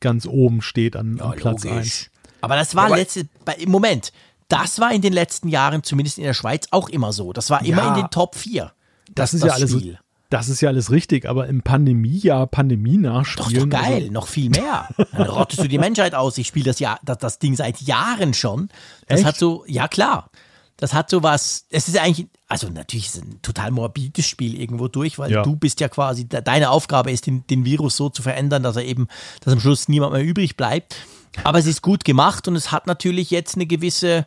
ganz 0.00 0.26
oben 0.26 0.62
steht 0.62 0.96
an, 0.96 1.16
ja, 1.16 1.24
an 1.24 1.36
Platz 1.36 1.64
1. 1.64 2.10
Aber 2.40 2.56
das 2.56 2.74
war 2.74 2.90
ja, 2.90 2.96
letzte, 2.96 3.28
im 3.58 3.70
Moment, 3.70 4.12
das 4.48 4.80
war 4.80 4.92
in 4.92 5.00
den 5.00 5.12
letzten 5.12 5.48
Jahren, 5.48 5.82
zumindest 5.82 6.18
in 6.18 6.24
der 6.24 6.34
Schweiz, 6.34 6.66
auch 6.72 6.88
immer 6.88 7.12
so. 7.12 7.32
Das 7.32 7.48
war 7.50 7.64
immer 7.64 7.82
ja, 7.82 7.94
in 7.94 8.02
den 8.02 8.10
Top 8.10 8.34
4. 8.34 8.72
Das, 9.14 9.30
das 9.30 9.34
ist 9.34 9.44
das 9.44 9.48
ja 9.48 9.54
alles. 9.54 9.70
Spiel. 9.70 9.98
Das 10.28 10.48
ist 10.48 10.62
ja 10.62 10.70
alles 10.70 10.90
richtig, 10.90 11.28
aber 11.28 11.46
im 11.46 11.60
Pandemiejahr, 11.60 12.46
Pandemie 12.46 12.96
nachspielen. 12.96 13.68
Doch, 13.68 13.78
doch 13.78 13.84
geil, 13.84 13.94
also 13.94 14.12
noch 14.12 14.26
viel 14.26 14.48
mehr. 14.48 14.88
Dann 15.12 15.28
rottest 15.28 15.62
du 15.62 15.68
die 15.68 15.78
Menschheit 15.78 16.14
aus. 16.14 16.38
Ich 16.38 16.46
spiele 16.46 16.64
das 16.64 16.78
ja, 16.78 16.98
das, 17.02 17.18
das 17.18 17.38
Ding 17.38 17.54
seit 17.54 17.82
Jahren 17.82 18.32
schon. 18.32 18.70
Das 19.08 19.20
Echt? 19.20 19.28
hat 19.28 19.36
so, 19.36 19.64
ja 19.66 19.88
klar. 19.88 20.30
Das 20.76 20.94
hat 20.94 21.10
so 21.10 21.22
was, 21.22 21.66
es 21.70 21.88
ist 21.88 21.96
eigentlich, 21.98 22.26
also 22.48 22.68
natürlich 22.68 23.06
ist 23.06 23.16
es 23.16 23.22
ein 23.22 23.40
total 23.42 23.70
morbides 23.70 24.26
Spiel 24.26 24.60
irgendwo 24.60 24.88
durch, 24.88 25.18
weil 25.18 25.30
ja. 25.30 25.42
du 25.42 25.54
bist 25.54 25.80
ja 25.80 25.88
quasi, 25.88 26.28
deine 26.28 26.70
Aufgabe 26.70 27.12
ist, 27.12 27.26
den, 27.26 27.46
den 27.46 27.64
Virus 27.64 27.96
so 27.96 28.08
zu 28.08 28.22
verändern, 28.22 28.62
dass 28.62 28.76
er 28.76 28.84
eben, 28.84 29.08
dass 29.40 29.52
am 29.52 29.60
Schluss 29.60 29.88
niemand 29.88 30.12
mehr 30.12 30.24
übrig 30.24 30.56
bleibt. 30.56 30.96
Aber 31.44 31.58
es 31.58 31.66
ist 31.66 31.82
gut 31.82 32.04
gemacht 32.04 32.48
und 32.48 32.56
es 32.56 32.72
hat 32.72 32.86
natürlich 32.86 33.30
jetzt 33.30 33.54
eine 33.54 33.66
gewisse, 33.66 34.26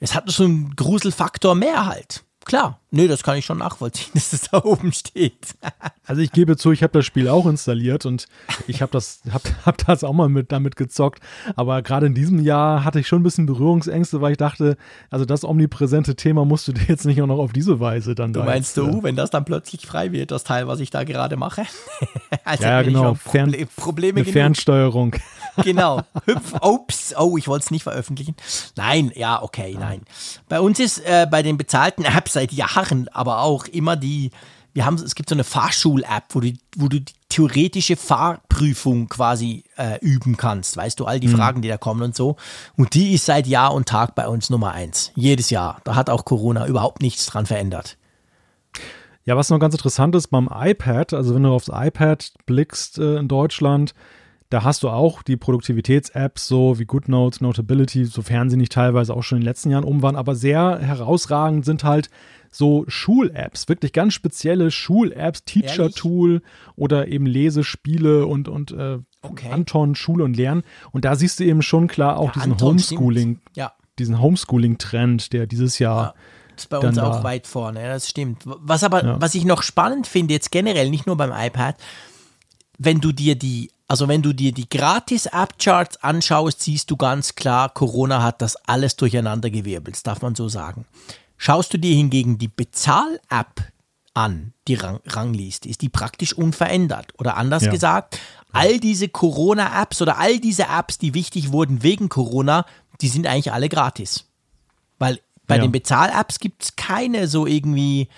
es 0.00 0.14
hat 0.14 0.30
so 0.30 0.44
einen 0.44 0.74
Gruselfaktor 0.74 1.54
mehr 1.54 1.86
halt. 1.86 2.24
Klar, 2.44 2.80
nee, 2.90 3.06
das 3.06 3.22
kann 3.22 3.36
ich 3.36 3.44
schon 3.44 3.58
nachvollziehen, 3.58 4.10
dass 4.14 4.32
es 4.32 4.50
da 4.50 4.62
oben 4.64 4.92
steht. 4.92 5.54
also 6.06 6.20
ich 6.20 6.32
gebe 6.32 6.56
zu, 6.56 6.72
ich 6.72 6.82
habe 6.82 6.92
das 6.92 7.06
Spiel 7.06 7.28
auch 7.28 7.46
installiert 7.46 8.06
und 8.06 8.26
ich 8.66 8.82
habe 8.82 8.92
das, 8.92 9.22
hab, 9.32 9.42
hab 9.66 9.78
das 9.86 10.04
auch 10.04 10.12
mal 10.12 10.28
mit, 10.28 10.52
damit 10.52 10.76
gezockt. 10.76 11.22
Aber 11.56 11.82
gerade 11.82 12.06
in 12.06 12.14
diesem 12.14 12.40
Jahr 12.40 12.84
hatte 12.84 13.00
ich 13.00 13.08
schon 13.08 13.20
ein 13.20 13.22
bisschen 13.22 13.46
Berührungsängste, 13.46 14.20
weil 14.20 14.32
ich 14.32 14.38
dachte, 14.38 14.76
also 15.10 15.24
das 15.24 15.44
omnipräsente 15.44 16.16
Thema 16.16 16.44
musst 16.44 16.66
du 16.68 16.72
dir 16.72 16.84
jetzt 16.88 17.04
nicht 17.04 17.20
auch 17.22 17.26
noch 17.26 17.38
auf 17.38 17.52
diese 17.52 17.80
Weise 17.80 18.14
dann 18.14 18.32
Du 18.32 18.42
meinst 18.42 18.76
jetzt, 18.76 18.86
du, 18.86 18.98
äh, 18.98 19.02
wenn 19.02 19.16
das 19.16 19.30
dann 19.30 19.44
plötzlich 19.44 19.86
frei 19.86 20.12
wird, 20.12 20.30
das 20.30 20.44
Teil, 20.44 20.66
was 20.66 20.80
ich 20.80 20.90
da 20.90 21.04
gerade 21.04 21.36
mache? 21.36 21.62
also 22.44 22.64
ja, 22.64 22.82
genau. 22.82 23.14
Fern, 23.14 23.54
Probleme 23.76 24.16
eine 24.16 24.24
genug. 24.24 24.32
Fernsteuerung. 24.32 25.16
Genau. 25.56 26.02
Hüpf, 26.24 26.54
ups, 26.60 27.14
oh, 27.16 27.36
ich 27.36 27.48
wollte 27.48 27.64
es 27.64 27.70
nicht 27.70 27.82
veröffentlichen. 27.82 28.36
Nein, 28.76 29.12
ja, 29.14 29.42
okay, 29.42 29.76
nein. 29.78 30.02
Bei 30.48 30.60
uns 30.60 30.78
ist 30.78 30.98
äh, 30.98 31.26
bei 31.30 31.42
den 31.42 31.56
bezahlten 31.56 32.04
Apps 32.04 32.34
seit 32.34 32.52
Jahren 32.52 33.08
aber 33.08 33.40
auch 33.40 33.66
immer 33.66 33.96
die, 33.96 34.30
wir 34.72 34.86
haben, 34.86 34.96
es 34.96 35.14
gibt 35.14 35.28
so 35.28 35.34
eine 35.34 35.44
Fahrschul-App, 35.44 36.24
wo 36.30 36.40
du, 36.40 36.52
wo 36.76 36.88
du 36.88 37.00
die 37.00 37.12
theoretische 37.28 37.96
Fahrprüfung 37.96 39.08
quasi 39.08 39.64
äh, 39.76 39.98
üben 40.00 40.36
kannst. 40.36 40.76
Weißt 40.76 41.00
du, 41.00 41.06
all 41.06 41.20
die 41.20 41.28
mhm. 41.28 41.36
Fragen, 41.36 41.62
die 41.62 41.68
da 41.68 41.76
kommen 41.76 42.02
und 42.02 42.16
so. 42.16 42.36
Und 42.76 42.94
die 42.94 43.14
ist 43.14 43.26
seit 43.26 43.46
Jahr 43.46 43.74
und 43.74 43.88
Tag 43.88 44.14
bei 44.14 44.28
uns 44.28 44.50
Nummer 44.50 44.72
eins. 44.72 45.12
Jedes 45.14 45.50
Jahr. 45.50 45.80
Da 45.84 45.94
hat 45.94 46.10
auch 46.10 46.24
Corona 46.24 46.66
überhaupt 46.66 47.02
nichts 47.02 47.26
dran 47.26 47.46
verändert. 47.46 47.96
Ja, 49.24 49.36
was 49.36 49.50
noch 49.50 49.60
ganz 49.60 49.74
interessant 49.74 50.14
ist 50.16 50.28
beim 50.28 50.48
iPad, 50.52 51.12
also 51.12 51.34
wenn 51.34 51.44
du 51.44 51.50
aufs 51.50 51.70
iPad 51.72 52.32
blickst 52.44 52.98
äh, 52.98 53.18
in 53.18 53.28
Deutschland, 53.28 53.94
da 54.52 54.64
hast 54.64 54.82
du 54.82 54.90
auch 54.90 55.22
die 55.22 55.38
Produktivitäts-Apps, 55.38 56.46
so 56.46 56.78
wie 56.78 56.84
GoodNotes, 56.84 57.40
Notability, 57.40 58.04
sofern 58.04 58.50
sie 58.50 58.58
nicht 58.58 58.72
teilweise 58.72 59.14
auch 59.14 59.22
schon 59.22 59.38
in 59.38 59.42
den 59.42 59.46
letzten 59.46 59.70
Jahren 59.70 59.84
um 59.84 60.02
waren. 60.02 60.14
Aber 60.14 60.34
sehr 60.34 60.78
herausragend 60.78 61.64
sind 61.64 61.84
halt 61.84 62.10
so 62.50 62.84
Schul-Apps, 62.86 63.70
wirklich 63.70 63.94
ganz 63.94 64.12
spezielle 64.12 64.70
Schul-Apps, 64.70 65.44
Teacher-Tool 65.44 66.42
oder 66.76 67.08
eben 67.08 67.24
Lesespiele 67.24 68.26
und, 68.26 68.46
und 68.46 68.72
äh, 68.72 68.98
okay. 69.22 69.50
Anton, 69.50 69.94
Schule 69.94 70.22
und 70.24 70.36
Lernen. 70.36 70.64
Und 70.90 71.06
da 71.06 71.16
siehst 71.16 71.40
du 71.40 71.44
eben 71.44 71.62
schon 71.62 71.88
klar 71.88 72.18
auch 72.18 72.26
ja, 72.26 72.32
diesen 72.32 72.52
Anton 72.52 72.68
Homeschooling, 72.72 73.40
ja. 73.56 73.72
diesen 73.98 74.20
Homeschooling-Trend, 74.20 75.32
der 75.32 75.46
dieses 75.46 75.78
Jahr. 75.78 76.08
Ja. 76.08 76.14
Ist 76.54 76.68
bei 76.68 76.76
uns 76.76 76.98
auch 76.98 77.24
weit 77.24 77.46
vorne, 77.46 77.88
das 77.88 78.06
stimmt. 78.06 78.42
Was 78.44 78.84
aber, 78.84 79.02
ja. 79.02 79.20
was 79.22 79.34
ich 79.34 79.46
noch 79.46 79.62
spannend 79.62 80.06
finde, 80.06 80.34
jetzt 80.34 80.50
generell, 80.50 80.90
nicht 80.90 81.06
nur 81.06 81.16
beim 81.16 81.32
iPad, 81.34 81.76
wenn 82.78 83.00
du 83.00 83.12
dir 83.12 83.34
die 83.34 83.70
also 83.92 84.08
wenn 84.08 84.22
du 84.22 84.32
dir 84.32 84.52
die 84.52 84.70
Gratis-App-Charts 84.70 86.02
anschaust, 86.02 86.62
siehst 86.62 86.90
du 86.90 86.96
ganz 86.96 87.34
klar, 87.34 87.68
Corona 87.68 88.22
hat 88.22 88.40
das 88.40 88.56
alles 88.56 88.96
durcheinander 88.96 89.50
gewirbelt, 89.50 89.96
das 89.96 90.02
darf 90.02 90.22
man 90.22 90.34
so 90.34 90.48
sagen. 90.48 90.86
Schaust 91.36 91.74
du 91.74 91.78
dir 91.78 91.94
hingegen 91.94 92.38
die 92.38 92.48
Bezahl-App 92.48 93.70
an, 94.14 94.54
die 94.66 94.76
Rang 94.76 95.00
Rangliste, 95.04 95.68
ist 95.68 95.82
die 95.82 95.90
praktisch 95.90 96.32
unverändert. 96.32 97.12
Oder 97.18 97.36
anders 97.36 97.64
ja. 97.64 97.70
gesagt, 97.70 98.18
all 98.50 98.80
diese 98.80 99.10
Corona-Apps 99.10 100.00
oder 100.00 100.16
all 100.16 100.40
diese 100.40 100.68
Apps, 100.68 100.96
die 100.96 101.12
wichtig 101.12 101.52
wurden 101.52 101.82
wegen 101.82 102.08
Corona, 102.08 102.64
die 103.02 103.08
sind 103.08 103.26
eigentlich 103.26 103.52
alle 103.52 103.68
gratis. 103.68 104.24
Weil 104.98 105.20
bei 105.46 105.56
ja. 105.56 105.62
den 105.64 105.72
Bezahl-Apps 105.72 106.38
gibt 106.38 106.62
es 106.62 106.76
keine 106.76 107.28
so 107.28 107.46
irgendwie 107.46 108.08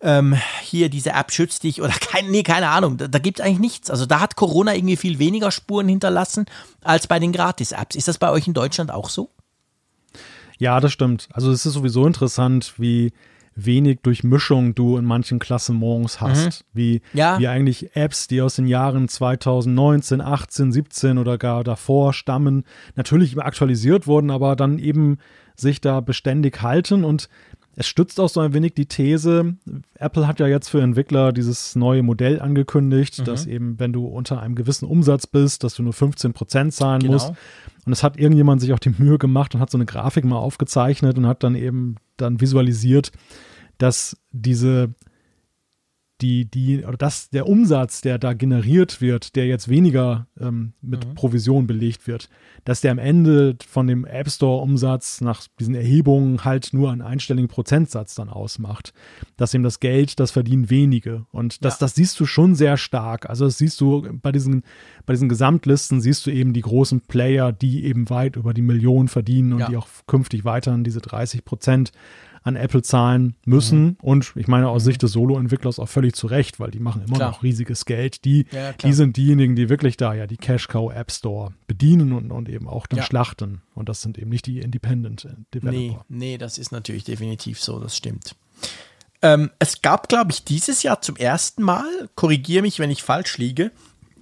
ähm, 0.00 0.36
hier 0.62 0.88
diese 0.88 1.10
App 1.10 1.32
schützt 1.32 1.62
dich 1.62 1.80
oder 1.80 1.92
kein, 2.00 2.30
nee, 2.30 2.42
keine 2.42 2.68
Ahnung, 2.68 2.96
da, 2.96 3.08
da 3.08 3.18
gibt 3.18 3.40
es 3.40 3.44
eigentlich 3.44 3.58
nichts. 3.58 3.90
Also 3.90 4.06
da 4.06 4.20
hat 4.20 4.36
Corona 4.36 4.74
irgendwie 4.74 4.96
viel 4.96 5.18
weniger 5.18 5.50
Spuren 5.50 5.88
hinterlassen 5.88 6.46
als 6.82 7.06
bei 7.06 7.18
den 7.18 7.32
Gratis-Apps. 7.32 7.96
Ist 7.96 8.08
das 8.08 8.18
bei 8.18 8.30
euch 8.30 8.46
in 8.46 8.54
Deutschland 8.54 8.90
auch 8.90 9.08
so? 9.08 9.30
Ja, 10.58 10.80
das 10.80 10.92
stimmt. 10.92 11.28
Also 11.32 11.50
es 11.50 11.66
ist 11.66 11.74
sowieso 11.74 12.06
interessant, 12.06 12.74
wie 12.78 13.12
wenig 13.56 14.00
Durchmischung 14.02 14.74
du 14.74 14.98
in 14.98 15.04
manchen 15.04 15.38
Klassements 15.38 16.20
hast. 16.20 16.64
Mhm. 16.72 16.78
Wie, 16.78 17.02
ja. 17.14 17.38
wie 17.38 17.48
eigentlich 17.48 17.96
Apps, 17.96 18.28
die 18.28 18.42
aus 18.42 18.56
den 18.56 18.66
Jahren 18.66 19.08
2019, 19.08 20.20
18, 20.20 20.72
17 20.72 21.18
oder 21.18 21.38
gar 21.38 21.64
davor 21.64 22.12
stammen, 22.12 22.64
natürlich 22.94 23.38
aktualisiert 23.38 24.06
wurden, 24.06 24.30
aber 24.30 24.56
dann 24.56 24.78
eben 24.78 25.18
sich 25.56 25.80
da 25.80 26.00
beständig 26.00 26.60
halten 26.60 27.02
und 27.02 27.30
es 27.78 27.86
stützt 27.86 28.18
auch 28.18 28.30
so 28.30 28.40
ein 28.40 28.54
wenig 28.54 28.72
die 28.72 28.86
These, 28.86 29.54
Apple 29.98 30.26
hat 30.26 30.40
ja 30.40 30.46
jetzt 30.46 30.70
für 30.70 30.80
Entwickler 30.80 31.32
dieses 31.32 31.76
neue 31.76 32.02
Modell 32.02 32.40
angekündigt, 32.40 33.18
mhm. 33.18 33.24
dass 33.24 33.46
eben, 33.46 33.78
wenn 33.78 33.92
du 33.92 34.06
unter 34.06 34.40
einem 34.40 34.54
gewissen 34.54 34.86
Umsatz 34.86 35.26
bist, 35.26 35.62
dass 35.62 35.74
du 35.74 35.82
nur 35.82 35.92
15 35.92 36.32
Prozent 36.32 36.72
zahlen 36.72 37.00
genau. 37.00 37.12
musst. 37.12 37.32
Und 37.84 37.92
es 37.92 38.02
hat 38.02 38.16
irgendjemand 38.16 38.62
sich 38.62 38.72
auch 38.72 38.78
die 38.78 38.94
Mühe 38.96 39.18
gemacht 39.18 39.54
und 39.54 39.60
hat 39.60 39.70
so 39.70 39.76
eine 39.76 39.84
Grafik 39.84 40.24
mal 40.24 40.38
aufgezeichnet 40.38 41.18
und 41.18 41.26
hat 41.26 41.44
dann 41.44 41.54
eben 41.54 41.96
dann 42.16 42.40
visualisiert, 42.40 43.12
dass 43.76 44.16
diese 44.32 44.94
die, 46.20 46.50
die, 46.50 46.84
oder 46.84 46.96
das, 46.96 47.28
der 47.30 47.46
Umsatz, 47.46 48.00
der 48.00 48.18
da 48.18 48.32
generiert 48.32 49.00
wird, 49.00 49.36
der 49.36 49.46
jetzt 49.46 49.68
weniger 49.68 50.26
ähm, 50.40 50.72
mit 50.80 51.06
mhm. 51.06 51.14
Provision 51.14 51.66
belegt 51.66 52.06
wird, 52.06 52.30
dass 52.64 52.80
der 52.80 52.92
am 52.92 52.98
Ende 52.98 53.56
von 53.66 53.86
dem 53.86 54.04
App 54.04 54.30
Store-Umsatz 54.30 55.20
nach 55.20 55.46
diesen 55.60 55.74
Erhebungen 55.74 56.44
halt 56.44 56.70
nur 56.72 56.90
einen 56.90 57.02
einstelligen 57.02 57.48
Prozentsatz 57.48 58.14
dann 58.14 58.30
ausmacht. 58.30 58.94
Dass 59.36 59.52
eben 59.52 59.62
das 59.62 59.78
Geld, 59.78 60.18
das 60.18 60.30
verdienen 60.30 60.70
wenige. 60.70 61.26
Und 61.32 61.64
das, 61.64 61.74
ja. 61.74 61.78
das 61.80 61.94
siehst 61.94 62.18
du 62.18 62.24
schon 62.24 62.54
sehr 62.54 62.76
stark. 62.78 63.28
Also 63.28 63.44
das 63.44 63.58
siehst 63.58 63.80
du 63.80 64.08
bei 64.22 64.32
diesen, 64.32 64.62
bei 65.04 65.12
diesen 65.12 65.28
Gesamtlisten 65.28 66.00
siehst 66.00 66.26
du 66.26 66.30
eben 66.30 66.54
die 66.54 66.62
großen 66.62 67.02
Player, 67.02 67.52
die 67.52 67.84
eben 67.84 68.08
weit 68.08 68.36
über 68.36 68.54
die 68.54 68.62
Millionen 68.62 69.08
verdienen 69.08 69.52
und 69.52 69.60
ja. 69.60 69.68
die 69.68 69.76
auch 69.76 69.88
künftig 70.06 70.44
weiterhin 70.44 70.82
diese 70.82 71.00
30 71.00 71.44
Prozent 71.44 71.92
an 72.46 72.54
Apple 72.54 72.82
zahlen 72.82 73.34
müssen. 73.44 73.84
Mhm. 73.84 73.96
Und 74.00 74.32
ich 74.36 74.46
meine 74.46 74.68
aus 74.68 74.82
mhm. 74.82 74.86
Sicht 74.86 75.02
des 75.02 75.12
Solo-Entwicklers 75.12 75.80
auch 75.80 75.88
völlig 75.88 76.14
zu 76.14 76.28
Recht, 76.28 76.60
weil 76.60 76.70
die 76.70 76.78
machen 76.78 77.02
immer 77.06 77.16
klar. 77.16 77.30
noch 77.32 77.42
riesiges 77.42 77.84
Geld. 77.84 78.24
Die, 78.24 78.46
ja, 78.52 78.72
die 78.72 78.92
sind 78.92 79.16
diejenigen, 79.16 79.56
die 79.56 79.68
wirklich 79.68 79.96
da 79.96 80.14
ja 80.14 80.28
die 80.28 80.36
Cash 80.36 80.68
Cow 80.68 80.92
App 80.92 81.10
Store 81.10 81.52
bedienen 81.66 82.12
und, 82.12 82.30
und 82.30 82.48
eben 82.48 82.68
auch 82.68 82.86
dann 82.86 82.98
ja. 82.98 83.04
schlachten. 83.04 83.62
Und 83.74 83.88
das 83.88 84.00
sind 84.00 84.16
eben 84.16 84.30
nicht 84.30 84.46
die 84.46 84.60
Independent 84.60 85.28
Developer. 85.52 86.04
Nee, 86.08 86.30
nee, 86.30 86.38
das 86.38 86.56
ist 86.56 86.70
natürlich 86.70 87.02
definitiv 87.02 87.60
so, 87.60 87.80
das 87.80 87.96
stimmt. 87.96 88.36
Ähm, 89.22 89.50
es 89.58 89.82
gab, 89.82 90.08
glaube 90.08 90.30
ich, 90.30 90.44
dieses 90.44 90.84
Jahr 90.84 91.02
zum 91.02 91.16
ersten 91.16 91.64
Mal, 91.64 92.08
korrigiere 92.14 92.62
mich, 92.62 92.78
wenn 92.78 92.90
ich 92.92 93.02
falsch 93.02 93.38
liege, 93.38 93.72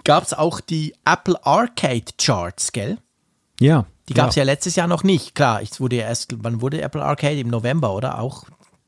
gab 0.03 0.23
es 0.23 0.33
auch 0.33 0.61
die 0.61 0.95
Apple 1.05 1.45
Arcade 1.45 2.05
Charts, 2.17 2.71
gell? 2.71 2.97
Ja. 3.59 3.85
Die 4.07 4.13
gab 4.13 4.29
es 4.29 4.35
ja. 4.35 4.43
ja. 4.43 4.45
letztes 4.45 4.75
Jahr 4.75 4.87
noch 4.87 5.03
nicht. 5.03 5.35
Klar, 5.35 5.61
ich 5.61 5.79
wurde 5.79 5.97
ja 5.97 6.03
erst, 6.03 6.35
wann 6.43 6.61
wurde 6.61 6.81
Apple 6.81 7.03
Arcade? 7.03 7.39
Im 7.39 7.47
November, 7.47 7.93
oder? 7.93 8.19
Auch 8.19 8.45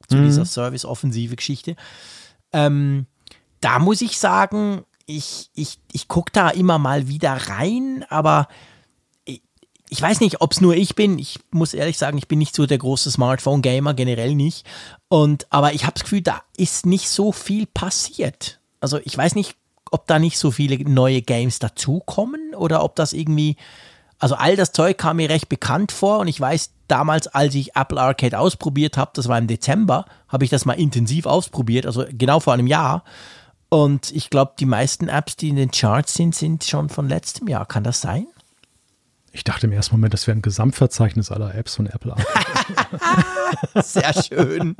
zu 0.07 0.17
mhm. 0.17 0.25
dieser 0.25 0.45
Service-offensive 0.45 1.35
Geschichte. 1.35 1.75
Ähm, 2.53 3.07
da 3.59 3.79
muss 3.79 4.01
ich 4.01 4.17
sagen, 4.19 4.83
ich, 5.05 5.49
ich, 5.55 5.79
ich 5.91 6.07
gucke 6.07 6.31
da 6.31 6.49
immer 6.49 6.77
mal 6.77 7.07
wieder 7.07 7.33
rein, 7.33 8.05
aber 8.09 8.47
ich, 9.25 9.41
ich 9.89 10.01
weiß 10.01 10.19
nicht, 10.19 10.41
ob 10.41 10.51
es 10.51 10.61
nur 10.61 10.75
ich 10.75 10.95
bin. 10.95 11.17
Ich 11.17 11.39
muss 11.51 11.73
ehrlich 11.73 11.97
sagen, 11.97 12.17
ich 12.17 12.27
bin 12.27 12.39
nicht 12.39 12.55
so 12.55 12.65
der 12.65 12.77
große 12.77 13.09
Smartphone-Gamer, 13.09 13.93
generell 13.95 14.35
nicht. 14.35 14.65
Und, 15.07 15.47
aber 15.49 15.73
ich 15.73 15.83
habe 15.83 15.93
das 15.93 16.03
Gefühl, 16.03 16.21
da 16.21 16.43
ist 16.57 16.85
nicht 16.85 17.09
so 17.09 17.31
viel 17.31 17.65
passiert. 17.65 18.59
Also 18.79 18.99
ich 19.03 19.17
weiß 19.17 19.35
nicht, 19.35 19.55
ob 19.91 20.05
da 20.07 20.19
nicht 20.19 20.37
so 20.37 20.51
viele 20.51 20.77
neue 20.89 21.21
Games 21.21 21.59
dazukommen 21.59 22.53
oder 22.53 22.83
ob 22.83 22.95
das 22.95 23.13
irgendwie 23.13 23.55
also 24.19 24.35
all 24.35 24.55
das 24.55 24.71
Zeug 24.71 24.97
kam 24.97 25.17
mir 25.17 25.29
recht 25.29 25.49
bekannt 25.49 25.91
vor 25.91 26.19
und 26.19 26.27
ich 26.27 26.39
weiß, 26.39 26.71
damals, 26.87 27.27
als 27.27 27.53
ich 27.55 27.75
Apple 27.75 27.99
Arcade 27.99 28.37
ausprobiert 28.37 28.97
habe, 28.97 29.11
das 29.13 29.27
war 29.27 29.37
im 29.37 29.47
Dezember, 29.47 30.05
habe 30.27 30.43
ich 30.43 30.49
das 30.49 30.65
mal 30.65 30.73
intensiv 30.73 31.25
ausprobiert, 31.25 31.85
also 31.85 32.05
genau 32.09 32.39
vor 32.39 32.53
einem 32.53 32.67
Jahr. 32.67 33.03
Und 33.69 34.11
ich 34.11 34.29
glaube, 34.29 34.53
die 34.59 34.65
meisten 34.65 35.09
Apps, 35.09 35.35
die 35.35 35.49
in 35.49 35.57
den 35.57 35.71
Charts 35.71 36.13
sind, 36.13 36.33
sind 36.33 36.63
schon 36.63 36.89
von 36.89 37.09
letztem 37.09 37.47
Jahr. 37.47 37.65
Kann 37.65 37.83
das 37.83 37.99
sein? 37.99 38.27
Ich 39.37 39.43
dachte 39.43 39.67
im 39.67 39.71
ersten 39.71 39.93
Moment, 39.93 40.15
das 40.15 40.25
wäre 40.25 40.35
ein 40.35 40.41
Gesamtverzeichnis 40.41 41.31
aller 41.31 41.53
Apps 41.53 41.75
von 41.75 41.85
Apple. 41.85 42.15
Sehr 43.83 44.11
schön. 44.11 44.75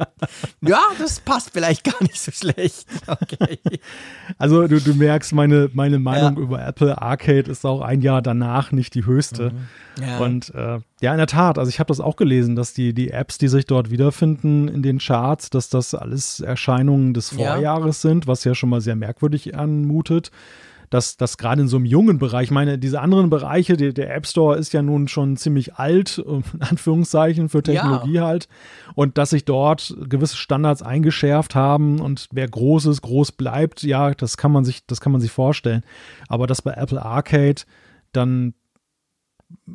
Ja, 0.61 0.81
das 0.97 1.19
passt 1.19 1.51
vielleicht 1.53 1.83
gar 1.83 2.01
nicht 2.01 2.19
so 2.19 2.31
schlecht. 2.31 2.87
Okay. 3.05 3.59
Also 4.39 4.67
du, 4.67 4.81
du 4.81 4.95
merkst, 4.95 5.31
meine, 5.33 5.69
meine 5.73 5.99
Meinung 5.99 6.37
ja. 6.37 6.41
über 6.41 6.65
Apple 6.65 6.99
Arcade 6.99 7.51
ist 7.51 7.67
auch 7.67 7.81
ein 7.81 8.01
Jahr 8.01 8.23
danach 8.23 8.71
nicht 8.71 8.95
die 8.95 9.05
höchste. 9.05 9.51
Mhm. 9.51 10.03
Ja. 10.03 10.17
Und 10.17 10.51
äh, 10.55 10.79
ja, 11.01 11.11
in 11.11 11.19
der 11.19 11.27
Tat, 11.27 11.59
also 11.59 11.69
ich 11.69 11.79
habe 11.79 11.89
das 11.89 11.99
auch 11.99 12.15
gelesen, 12.15 12.55
dass 12.55 12.73
die, 12.73 12.93
die 12.93 13.11
Apps, 13.11 13.37
die 13.37 13.49
sich 13.49 13.67
dort 13.67 13.91
wiederfinden 13.91 14.69
in 14.69 14.81
den 14.81 14.97
Charts, 14.97 15.51
dass 15.51 15.69
das 15.69 15.93
alles 15.93 16.39
Erscheinungen 16.39 17.13
des 17.13 17.29
Vorjahres 17.29 18.01
ja. 18.01 18.09
sind, 18.09 18.25
was 18.25 18.43
ja 18.43 18.55
schon 18.55 18.69
mal 18.69 18.81
sehr 18.81 18.95
merkwürdig 18.95 19.55
anmutet 19.55 20.31
dass 20.89 21.17
das 21.17 21.37
gerade 21.37 21.61
in 21.61 21.67
so 21.67 21.77
einem 21.77 21.85
jungen 21.85 22.17
Bereich, 22.17 22.45
ich 22.45 22.51
meine, 22.51 22.77
diese 22.77 23.01
anderen 23.01 23.29
Bereiche, 23.29 23.75
die, 23.75 23.93
der 23.93 24.15
App 24.15 24.25
Store 24.25 24.57
ist 24.57 24.73
ja 24.73 24.81
nun 24.81 25.07
schon 25.07 25.37
ziemlich 25.37 25.75
alt, 25.75 26.17
in 26.27 26.43
Anführungszeichen, 26.61 27.49
für 27.49 27.63
Technologie 27.63 28.13
ja. 28.13 28.25
halt. 28.25 28.47
Und 28.95 29.17
dass 29.17 29.31
sich 29.31 29.45
dort 29.45 29.95
gewisse 30.07 30.37
Standards 30.37 30.81
eingeschärft 30.81 31.55
haben 31.55 31.99
und 31.99 32.27
wer 32.31 32.47
groß 32.47 32.85
ist, 32.87 33.01
groß 33.01 33.33
bleibt, 33.33 33.83
ja, 33.83 34.13
das 34.13 34.37
kann 34.37 34.51
man 34.51 34.65
sich, 34.65 34.85
das 34.85 35.01
kann 35.01 35.11
man 35.11 35.21
sich 35.21 35.31
vorstellen. 35.31 35.83
Aber 36.27 36.47
dass 36.47 36.61
bei 36.61 36.73
Apple 36.73 37.03
Arcade 37.03 37.63
dann 38.13 38.53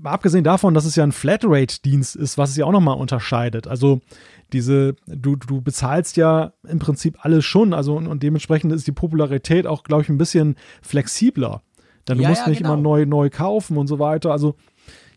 abgesehen 0.02 0.44
davon, 0.44 0.74
dass 0.74 0.84
es 0.84 0.96
ja 0.96 1.04
ein 1.04 1.12
Flatrate-Dienst 1.12 2.16
ist, 2.16 2.38
was 2.38 2.50
es 2.50 2.56
ja 2.56 2.64
auch 2.64 2.72
nochmal 2.72 2.96
unterscheidet. 2.96 3.66
Also 3.66 4.00
diese, 4.52 4.96
du, 5.06 5.36
du 5.36 5.62
bezahlst 5.62 6.16
ja 6.16 6.52
im 6.68 6.78
Prinzip 6.78 7.24
alles 7.24 7.44
schon, 7.44 7.72
also 7.72 7.96
und, 7.96 8.06
und 8.06 8.22
dementsprechend 8.22 8.72
ist 8.72 8.86
die 8.86 8.92
Popularität 8.92 9.66
auch, 9.66 9.82
glaube 9.82 10.02
ich, 10.02 10.08
ein 10.08 10.18
bisschen 10.18 10.56
flexibler. 10.82 11.62
Denn 12.08 12.18
du 12.18 12.24
ja, 12.24 12.30
musst 12.30 12.42
ja, 12.42 12.48
nicht 12.48 12.58
genau. 12.58 12.74
immer 12.74 12.82
neu, 12.82 13.06
neu 13.06 13.30
kaufen 13.30 13.76
und 13.76 13.86
so 13.86 13.98
weiter. 13.98 14.32
Also, 14.32 14.56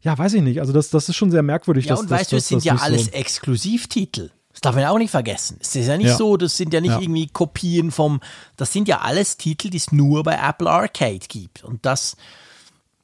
ja, 0.02 0.18
weiß 0.18 0.36
ich 0.36 0.42
nicht. 0.42 0.60
Also, 0.60 0.72
das, 0.72 0.90
das 0.90 1.10
ist 1.10 1.16
schon 1.16 1.32
sehr 1.32 1.42
merkwürdig. 1.42 1.86
Ja, 1.86 1.94
dass, 1.94 2.02
und 2.02 2.12
dass, 2.12 2.22
weißt 2.22 2.32
du, 2.32 2.36
es 2.38 2.48
sind 2.48 2.64
ja 2.64 2.76
alles 2.76 3.06
so 3.06 3.12
Exklusivtitel. 3.12 4.30
Das 4.52 4.62
darf 4.62 4.76
man 4.76 4.84
ja 4.84 4.92
auch 4.92 4.98
nicht 5.00 5.12
vergessen. 5.12 5.58
Es 5.60 5.76
ist 5.76 5.88
ja 5.88 5.98
nicht 5.98 6.08
ja. 6.08 6.16
so, 6.16 6.38
das 6.38 6.56
sind 6.56 6.74
ja 6.74 6.80
nicht 6.80 6.94
irgendwie 6.94 7.28
Kopien 7.28 7.92
vom, 7.92 8.22
das 8.56 8.72
sind 8.72 8.88
ja 8.88 9.02
alles 9.02 9.36
Titel, 9.36 9.70
die 9.70 9.78
es 9.78 9.92
nur 9.92 10.24
bei 10.24 10.36
Apple 10.36 10.70
Arcade 10.70 11.26
gibt. 11.28 11.66
Und 11.66 11.86
das, 11.86 12.16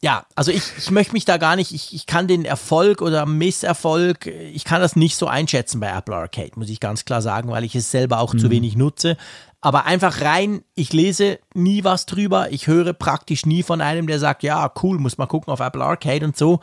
ja, 0.03 0.25
also 0.35 0.51
ich, 0.51 0.63
ich 0.77 0.89
möchte 0.89 1.13
mich 1.13 1.25
da 1.25 1.37
gar 1.37 1.55
nicht, 1.55 1.71
ich, 1.73 1.93
ich 1.93 2.07
kann 2.07 2.27
den 2.27 2.43
Erfolg 2.43 3.03
oder 3.03 3.27
Misserfolg, 3.27 4.25
ich 4.25 4.65
kann 4.65 4.81
das 4.81 4.95
nicht 4.95 5.15
so 5.15 5.27
einschätzen 5.27 5.79
bei 5.79 5.89
Apple 5.89 6.15
Arcade, 6.15 6.51
muss 6.55 6.69
ich 6.69 6.79
ganz 6.79 7.05
klar 7.05 7.21
sagen, 7.21 7.49
weil 7.51 7.63
ich 7.63 7.75
es 7.75 7.91
selber 7.91 8.19
auch 8.19 8.33
mhm. 8.33 8.39
zu 8.39 8.49
wenig 8.49 8.75
nutze. 8.75 9.15
Aber 9.63 9.85
einfach 9.85 10.21
rein, 10.21 10.63
ich 10.73 10.91
lese 10.91 11.37
nie 11.53 11.83
was 11.83 12.07
drüber, 12.07 12.51
ich 12.51 12.65
höre 12.65 12.93
praktisch 12.93 13.45
nie 13.45 13.61
von 13.61 13.79
einem, 13.79 14.07
der 14.07 14.17
sagt, 14.17 14.41
ja, 14.41 14.71
cool, 14.81 14.97
muss 14.97 15.19
mal 15.19 15.27
gucken 15.27 15.53
auf 15.53 15.59
Apple 15.59 15.83
Arcade 15.83 16.25
und 16.25 16.35
so. 16.35 16.61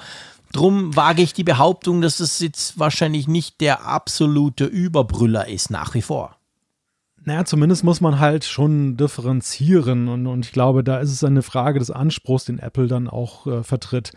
Drum 0.50 0.96
wage 0.96 1.22
ich 1.22 1.32
die 1.32 1.44
Behauptung, 1.44 2.00
dass 2.00 2.18
es 2.18 2.40
jetzt 2.40 2.76
wahrscheinlich 2.78 3.28
nicht 3.28 3.60
der 3.60 3.86
absolute 3.86 4.64
Überbrüller 4.64 5.46
ist, 5.46 5.70
nach 5.70 5.94
wie 5.94 6.02
vor. 6.02 6.37
Naja, 7.28 7.44
zumindest 7.44 7.84
muss 7.84 8.00
man 8.00 8.20
halt 8.20 8.46
schon 8.46 8.96
differenzieren 8.96 10.08
und, 10.08 10.26
und 10.26 10.46
ich 10.46 10.52
glaube, 10.52 10.82
da 10.82 10.96
ist 10.96 11.12
es 11.12 11.22
eine 11.22 11.42
Frage 11.42 11.78
des 11.78 11.90
Anspruchs, 11.90 12.46
den 12.46 12.58
Apple 12.58 12.86
dann 12.86 13.06
auch 13.06 13.46
äh, 13.46 13.62
vertritt. 13.62 14.12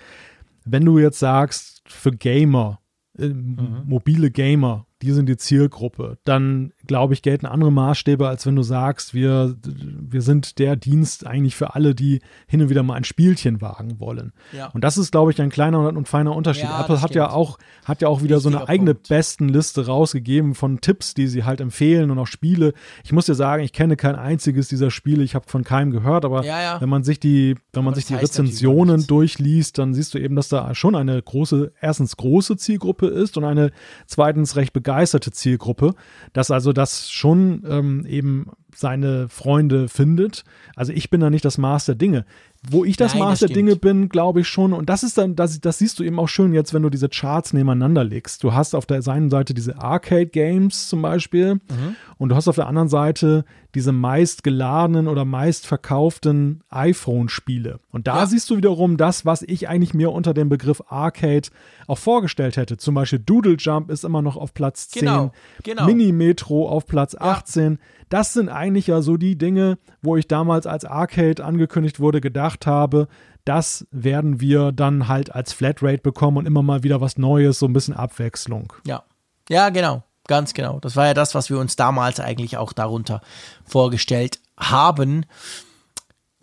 Wenn 0.64 0.86
du 0.86 0.98
jetzt 0.98 1.20
sagst, 1.20 1.82
für 1.86 2.14
Gamer, 2.14 2.80
äh, 3.20 3.28
mhm. 3.28 3.82
mobile 3.84 4.32
Gamer, 4.32 4.86
die 5.02 5.12
sind 5.12 5.28
die 5.28 5.36
Zielgruppe, 5.36 6.20
dann 6.24 6.72
glaube 6.92 7.14
ich, 7.14 7.22
gelten 7.22 7.46
andere 7.46 7.72
Maßstäbe, 7.72 8.28
als 8.28 8.46
wenn 8.46 8.58
du 8.58 8.64
sagst, 8.64 9.14
wir, 9.14 9.56
wir 9.64 10.22
sind 10.22 10.60
der 10.60 10.76
Dienst 10.76 11.26
eigentlich 11.26 11.56
für 11.56 11.74
alle, 11.74 11.96
die 11.96 12.20
hin 12.48 12.62
und 12.62 12.70
wieder 12.70 12.84
mal 12.84 12.96
ein 12.96 13.06
Spielchen 13.06 13.62
wagen 13.62 14.02
wollen. 14.02 14.34
Ja. 14.52 14.68
Und 14.74 14.84
das 14.84 14.98
ist, 14.98 15.14
glaube 15.14 15.32
ich, 15.32 15.42
ein 15.42 15.50
kleiner 15.50 15.88
und 15.88 16.10
feiner 16.10 16.36
Unterschied. 16.36 16.66
Ja, 16.66 16.82
Apple 16.82 17.02
hat 17.02 17.16
ja 17.16 17.30
auch, 17.30 17.58
hat 17.86 18.02
ja 18.02 18.10
auch 18.10 18.24
wieder 18.24 18.42
so 18.42 18.50
eine 18.50 18.68
eigene 18.68 18.94
Punkt. 18.94 19.08
Bestenliste 19.08 19.86
rausgegeben 19.86 20.54
von 20.54 20.82
Tipps, 20.82 21.14
die 21.14 21.28
sie 21.28 21.46
halt 21.46 21.62
empfehlen 21.62 22.12
und 22.12 22.20
auch 22.20 22.28
Spiele. 22.28 22.74
Ich 23.06 23.14
muss 23.14 23.26
dir 23.26 23.36
sagen, 23.36 23.64
ich 23.64 23.72
kenne 23.72 23.96
kein 23.96 24.18
einziges 24.18 24.68
dieser 24.68 24.92
Spiele, 24.92 25.24
ich 25.24 25.34
habe 25.34 25.46
von 25.48 25.64
keinem 25.64 25.92
gehört, 25.92 26.26
aber 26.26 26.44
ja, 26.44 26.82
wenn 26.82 26.90
man 26.90 27.06
sich 27.06 27.22
die, 27.22 27.56
wenn 27.72 27.86
man 27.86 27.94
sich 27.94 28.06
die 28.06 28.16
Rezensionen 28.16 29.08
durchliest, 29.08 29.78
dann 29.78 29.94
siehst 29.94 30.14
du 30.14 30.18
eben, 30.18 30.36
dass 30.36 30.50
da 30.50 30.76
schon 30.76 30.98
eine 30.98 31.22
große, 31.22 31.72
erstens 31.80 32.18
große 32.18 32.58
Zielgruppe 32.58 33.08
ist 33.08 33.38
und 33.38 33.46
eine 33.46 33.72
zweitens 34.08 34.58
recht 34.58 34.74
begeisterte 34.74 35.32
Zielgruppe, 35.32 35.94
dass 36.34 36.52
also 36.52 36.74
das 36.82 37.12
schon 37.12 37.64
ähm, 37.68 38.06
eben 38.06 38.48
seine 38.76 39.30
Freunde 39.30 39.88
findet. 39.88 40.44
Also 40.76 40.92
ich 40.94 41.10
bin 41.10 41.22
da 41.22 41.30
nicht 41.30 41.46
das 41.46 41.58
Maß 41.58 41.86
der 41.86 41.96
Dinge. 41.96 42.26
Wo 42.70 42.86
ich 42.86 42.96
das 42.96 43.14
Nein, 43.14 43.24
Maß 43.24 43.40
das 43.40 43.48
der 43.48 43.56
Dinge 43.56 43.76
bin, 43.76 44.10
glaube 44.10 44.42
ich 44.42 44.48
schon. 44.48 44.74
Und 44.74 44.90
das 44.90 45.04
ist 45.04 45.18
dann, 45.18 45.36
das, 45.36 45.60
das 45.60 45.78
siehst 45.80 46.00
du 46.00 46.04
eben 46.04 46.20
auch 46.20 46.30
schön 46.30 46.54
jetzt, 46.54 46.74
wenn 46.74 46.84
du 46.84 46.90
diese 46.90 47.10
Charts 47.10 47.54
nebeneinander 47.54 48.04
legst. 48.04 48.44
Du 48.44 48.54
hast 48.54 48.76
auf 48.76 48.86
der 48.86 49.06
einen 49.08 49.30
Seite 49.30 49.54
diese 49.54 49.80
Arcade 49.80 50.28
Games 50.28 50.88
zum 50.88 51.02
Beispiel 51.02 51.56
mhm. 51.56 51.96
und 52.18 52.30
du 52.30 52.36
hast 52.36 52.48
auf 52.48 52.56
der 52.56 52.68
anderen 52.68 52.90
Seite 52.90 53.46
diese 53.76 53.92
meist 53.92 54.44
geladenen 54.44 55.08
oder 55.08 55.26
meist 55.26 55.66
verkauften 55.66 56.64
iPhone-Spiele. 56.70 57.80
Und 57.92 58.08
da 58.08 58.18
ja. 58.18 58.26
siehst 58.26 58.50
du 58.50 58.58
wiederum 58.58 58.98
das, 58.98 59.26
was 59.26 59.42
ich 59.42 59.70
eigentlich 59.70 59.94
mir 59.94 60.12
unter 60.12 60.34
dem 60.34 60.50
Begriff 60.50 60.82
Arcade 60.88 61.50
auch 61.88 61.98
vorgestellt 61.98 62.58
hätte. 62.58 62.78
Zum 62.78 62.96
Beispiel 62.96 63.20
Doodle 63.20 63.56
Jump 63.58 63.90
ist 63.90 64.04
immer 64.04 64.22
noch 64.22 64.38
auf 64.38 64.54
Platz 64.54 64.90
10, 64.90 65.02
genau, 65.02 65.32
genau. 65.64 65.86
Mini 65.86 66.12
Metro 66.12 66.68
auf 66.68 66.86
Platz 66.86 67.16
18. 67.16 67.74
Ja. 67.74 67.78
Das 68.10 68.34
sind 68.34 68.50
eigentlich 68.50 68.88
ja 68.88 69.02
so 69.02 69.18
die 69.18 69.38
Dinge, 69.38 69.78
wo 70.02 70.18
ich 70.18 70.28
damals 70.28 70.68
als 70.68 70.84
Arcade 70.84 71.44
angekündigt 71.44 72.00
wurde, 72.00 72.20
gedacht 72.20 72.68
habe, 72.68 73.08
das 73.46 73.88
werden 73.92 74.40
wir 74.40 74.72
dann 74.72 75.08
halt 75.08 75.34
als 75.34 75.54
Flatrate 75.54 76.02
bekommen 76.02 76.38
und 76.38 76.46
immer 76.46 76.62
mal 76.62 76.84
wieder 76.84 77.02
was 77.02 77.18
Neues, 77.18 77.60
so 77.60 77.66
ein 77.66 77.74
bisschen 77.74 77.96
Abwechslung. 77.96 78.74
Ja, 78.86 79.04
ja, 79.50 79.70
genau, 79.70 80.04
ganz 80.28 80.54
genau. 80.54 80.80
Das 80.80 80.96
war 80.96 81.08
ja 81.08 81.14
das, 81.14 81.36
was 81.36 81.50
wir 81.50 81.60
uns 81.60 81.76
damals 81.76 82.20
eigentlich 82.20 82.58
auch 82.58 82.74
darunter 82.74 83.22
vorgestellt 83.66 84.40
haben. 84.58 85.26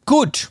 Gut, 0.06 0.50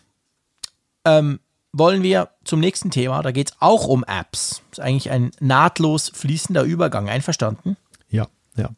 ähm, 1.06 1.40
wollen 1.74 2.04
wir 2.04 2.30
zum 2.44 2.60
nächsten 2.60 2.92
Thema. 2.92 3.22
Da 3.22 3.32
geht 3.32 3.52
es 3.52 3.56
auch 3.60 3.88
um 3.88 4.04
Apps. 4.04 4.62
Das 4.72 4.80
ist 4.80 4.84
eigentlich 4.84 5.12
ein 5.12 5.32
nahtlos 5.40 6.12
fließender 6.14 6.64
Übergang. 6.64 7.10
Einverstanden? 7.10 7.78
Ja, 8.10 8.28
ja. 8.56 8.70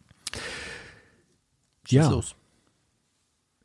Ja. 1.88 2.10
los. 2.10 2.36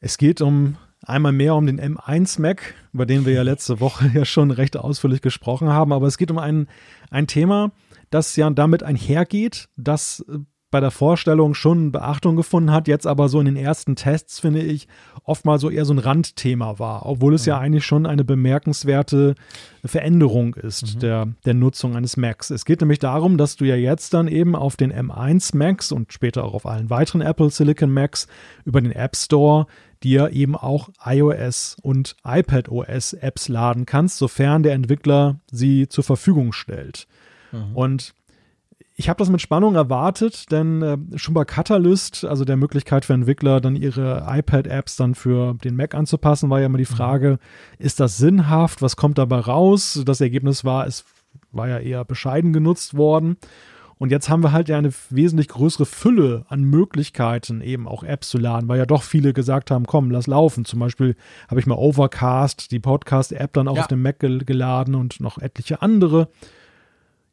Es 0.01 0.19
geht 0.19 0.41
um 0.41 0.77
einmal 1.03 1.33
mehr 1.33 1.55
um 1.55 1.67
den 1.67 1.81
M1 1.81 2.41
Mac, 2.41 2.75
über 2.93 3.07
den 3.07 3.27
wir 3.27 3.35
ja 3.35 3.43
letzte 3.43 3.81
Woche 3.81 4.11
ja 4.15 4.25
schon 4.25 4.51
recht 4.51 4.77
ausführlich 4.77 5.23
gesprochen 5.23 5.69
haben, 5.69 5.93
aber 5.93 6.07
es 6.07 6.19
geht 6.19 6.31
um 6.31 6.39
ein, 6.39 6.69
ein 7.11 7.27
Thema, 7.27 7.73
das 8.11 8.37
ja 8.37 8.49
damit 8.51 8.83
einhergeht, 8.83 9.69
dass 9.77 10.25
äh, 10.29 10.39
bei 10.75 10.81
der 10.81 10.91
Vorstellung 10.91 11.55
schon 11.55 11.93
Beachtung 11.93 12.35
gefunden 12.35 12.73
hat, 12.73 12.89
jetzt 12.89 13.07
aber 13.07 13.29
so 13.29 13.39
in 13.39 13.47
den 13.47 13.55
ersten 13.55 13.95
Tests, 13.95 14.41
finde 14.41 14.61
ich, 14.61 14.89
oft 15.23 15.45
mal 15.45 15.61
so 15.61 15.71
eher 15.71 15.85
so 15.85 15.95
ein 15.95 16.01
Randthema 16.01 16.81
war, 16.81 17.07
obwohl 17.07 17.35
es 17.35 17.47
mhm. 17.47 17.51
ja 17.51 17.59
eigentlich 17.61 17.87
schon 17.87 18.07
eine 18.07 18.25
bemerkenswerte 18.25 19.37
Veränderung 19.85 20.55
ist 20.55 20.97
mhm. 20.97 20.99
der, 20.99 21.29
der 21.45 21.55
Nutzung 21.55 21.95
eines 21.95 22.17
Macs. 22.17 22.51
Es 22.51 22.65
geht 22.65 22.81
nämlich 22.81 22.99
darum, 22.99 23.39
dass 23.39 23.55
du 23.55 23.65
ja 23.65 23.77
jetzt 23.77 24.15
dann 24.15 24.27
eben 24.27 24.57
auf 24.57 24.77
den 24.77 24.93
M1 24.93 25.57
Macs 25.57 25.93
und 25.93 26.13
später 26.13 26.43
auch 26.43 26.55
auf 26.55 26.67
allen 26.67 26.91
weiteren 26.91 27.21
Apple 27.21 27.51
Silicon 27.51 27.93
Macs 27.93 28.27
über 28.65 28.81
den 28.81 28.91
App 28.91 29.15
Store 29.15 29.69
dir 30.03 30.31
eben 30.33 30.57
auch 30.57 30.89
iOS 31.07 31.77
und 31.83 32.17
iPadOS 32.27 33.13
Apps 33.13 33.47
laden 33.47 33.87
kannst, 33.87 34.19
sofern 34.19 34.65
der 34.65 34.73
Entwickler 34.73 35.39
sie 35.53 35.89
zur 35.89 36.03
Verfügung 36.03 36.53
stellt. 36.53 37.07
Mhm. 37.53 37.77
Und 37.77 38.15
ich 38.97 39.09
habe 39.09 39.19
das 39.19 39.29
mit 39.29 39.41
Spannung 39.41 39.75
erwartet, 39.75 40.53
denn 40.53 40.83
äh, 40.83 40.97
schon 41.19 41.35
bei 41.35 41.45
Catalyst, 41.45 42.25
also 42.25 42.45
der 42.45 42.57
Möglichkeit 42.57 43.05
für 43.05 43.13
Entwickler, 43.13 43.61
dann 43.61 43.75
ihre 43.75 44.25
iPad-Apps 44.29 44.97
dann 44.97 45.17
für 45.17 45.55
den 45.55 45.75
Mac 45.75 45.95
anzupassen, 45.95 46.49
war 46.49 46.61
ja 46.61 46.67
immer 46.67 46.79
die 46.79 46.85
mhm. 46.89 46.97
Frage, 46.97 47.39
ist 47.79 47.99
das 47.99 48.19
sinnhaft? 48.19 48.83
Was 48.83 48.97
kommt 48.97 49.19
dabei 49.19 49.41
raus? 49.41 50.01
Das 50.07 50.21
Ergebnis 50.21 50.65
war, 50.65 50.87
es 50.87 51.05
war 51.51 51.69
ja 51.69 51.79
eher 51.79 52.05
bescheiden 52.05 52.53
genutzt 52.53 52.97
worden. 52.97 53.37
Und 53.97 54.11
jetzt 54.11 54.29
haben 54.29 54.43
wir 54.43 54.53
halt 54.53 54.69
ja 54.69 54.77
eine 54.79 54.91
wesentlich 55.11 55.49
größere 55.49 55.87
Fülle 55.87 56.45
an 56.49 56.63
Möglichkeiten, 56.63 57.61
eben 57.61 57.89
auch 57.89 58.03
Apps 58.03 58.29
zu 58.29 58.39
laden, 58.39 58.69
weil 58.69 58.79
ja 58.79 58.87
doch 58.87 59.03
viele 59.03 59.33
gesagt 59.33 59.71
haben, 59.71 59.87
komm, 59.87 60.11
lass 60.11 60.27
laufen. 60.27 60.65
Zum 60.65 60.81
Beispiel 60.81 61.17
habe 61.49 61.61
ich 61.61 61.67
mal 61.67 61.77
Overcast, 61.77 62.71
die 62.71 62.81
Podcast-App 62.81 63.53
dann 63.53 63.69
auch 63.69 63.77
ja. 63.77 63.83
auf 63.83 63.89
dem 63.89 64.03
Mac 64.03 64.19
gel 64.19 64.45
geladen 64.45 64.95
und 64.95 65.21
noch 65.21 65.39
etliche 65.39 65.81
andere. 65.81 66.29